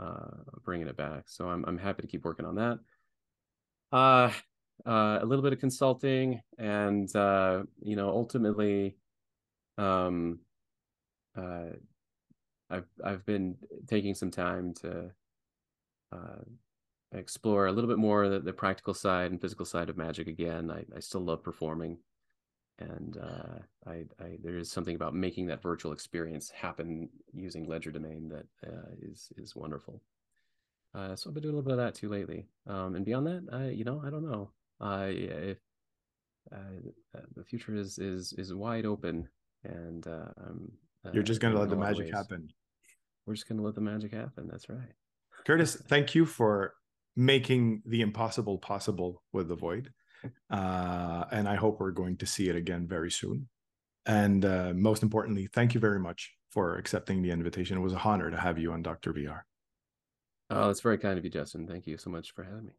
uh, 0.00 0.42
bringing 0.64 0.88
it 0.88 0.96
back. 0.96 1.28
So 1.28 1.48
I'm 1.48 1.64
I'm 1.64 1.78
happy 1.78 2.02
to 2.02 2.08
keep 2.08 2.24
working 2.24 2.44
on 2.44 2.56
that. 2.56 2.80
Uh, 3.92 4.32
uh, 4.84 5.20
a 5.22 5.24
little 5.24 5.44
bit 5.44 5.52
of 5.52 5.60
consulting, 5.60 6.40
and 6.58 7.14
uh, 7.14 7.62
you 7.80 7.94
know, 7.94 8.08
ultimately, 8.08 8.96
um, 9.78 10.40
uh, 11.36 11.70
I've 12.70 12.88
I've 13.04 13.24
been 13.24 13.56
taking 13.86 14.14
some 14.14 14.30
time 14.30 14.74
to 14.82 15.10
uh, 16.12 16.42
explore 17.12 17.66
a 17.66 17.72
little 17.72 17.88
bit 17.88 17.98
more 17.98 18.28
the, 18.28 18.40
the 18.40 18.52
practical 18.52 18.94
side 18.94 19.30
and 19.30 19.40
physical 19.40 19.64
side 19.64 19.88
of 19.88 19.96
magic 19.96 20.26
again. 20.26 20.70
I, 20.70 20.84
I 20.94 21.00
still 21.00 21.22
love 21.22 21.42
performing. 21.42 21.98
And 22.80 23.18
uh, 23.20 23.90
I, 23.90 24.04
I, 24.22 24.38
there 24.42 24.56
is 24.56 24.70
something 24.70 24.94
about 24.94 25.14
making 25.14 25.46
that 25.46 25.62
virtual 25.62 25.92
experience 25.92 26.48
happen 26.50 27.08
using 27.32 27.66
Legerdemain 27.66 28.30
that 28.30 28.46
uh, 28.64 28.90
is 29.02 29.32
is 29.36 29.56
wonderful. 29.56 30.00
Uh, 30.94 31.16
so 31.16 31.28
I've 31.28 31.34
been 31.34 31.42
doing 31.42 31.54
a 31.54 31.58
little 31.58 31.68
bit 31.68 31.78
of 31.78 31.84
that 31.84 31.94
too 31.94 32.08
lately. 32.08 32.46
Um, 32.66 32.94
and 32.94 33.04
beyond 33.04 33.26
that, 33.26 33.48
I, 33.52 33.68
you 33.70 33.84
know, 33.84 34.00
I 34.04 34.10
don't 34.10 34.24
know. 34.24 34.50
Uh, 34.80 35.06
if 35.08 35.58
uh, 36.52 37.20
the 37.34 37.44
future 37.44 37.74
is 37.74 37.98
is 37.98 38.32
is 38.34 38.54
wide 38.54 38.86
open, 38.86 39.28
and 39.64 40.06
uh, 40.06 40.28
I'm, 40.46 40.72
you're 41.12 41.22
just 41.22 41.40
gonna 41.40 41.58
let 41.58 41.70
the 41.70 41.76
magic 41.76 42.06
ways. 42.06 42.14
happen. 42.14 42.48
We're 43.26 43.34
just 43.34 43.48
gonna 43.48 43.62
let 43.62 43.74
the 43.74 43.80
magic 43.80 44.12
happen. 44.12 44.48
That's 44.50 44.68
right. 44.68 44.92
Curtis, 45.46 45.76
thank 45.76 46.14
you 46.14 46.26
for 46.26 46.74
making 47.16 47.82
the 47.84 48.00
impossible 48.00 48.58
possible 48.58 49.22
with 49.32 49.48
the 49.48 49.56
void. 49.56 49.92
Uh, 50.50 51.24
and 51.30 51.48
I 51.48 51.54
hope 51.54 51.78
we're 51.78 51.92
going 51.92 52.16
to 52.16 52.26
see 52.26 52.48
it 52.48 52.56
again 52.56 52.88
very 52.88 53.10
soon. 53.10 53.48
And 54.06 54.44
uh, 54.44 54.72
most 54.74 55.02
importantly, 55.02 55.48
thank 55.52 55.74
you 55.74 55.80
very 55.80 56.00
much 56.00 56.32
for 56.50 56.76
accepting 56.76 57.22
the 57.22 57.30
invitation. 57.30 57.76
It 57.76 57.80
was 57.80 57.92
a 57.92 57.98
honor 57.98 58.30
to 58.30 58.36
have 58.36 58.58
you 58.58 58.72
on 58.72 58.82
Dr. 58.82 59.12
VR. 59.12 59.42
Oh, 60.50 60.66
that's 60.68 60.80
very 60.80 60.98
kind 60.98 61.18
of 61.18 61.24
you, 61.24 61.30
Justin. 61.30 61.66
Thank 61.66 61.86
you 61.86 61.98
so 61.98 62.10
much 62.10 62.32
for 62.32 62.42
having 62.42 62.66
me. 62.66 62.72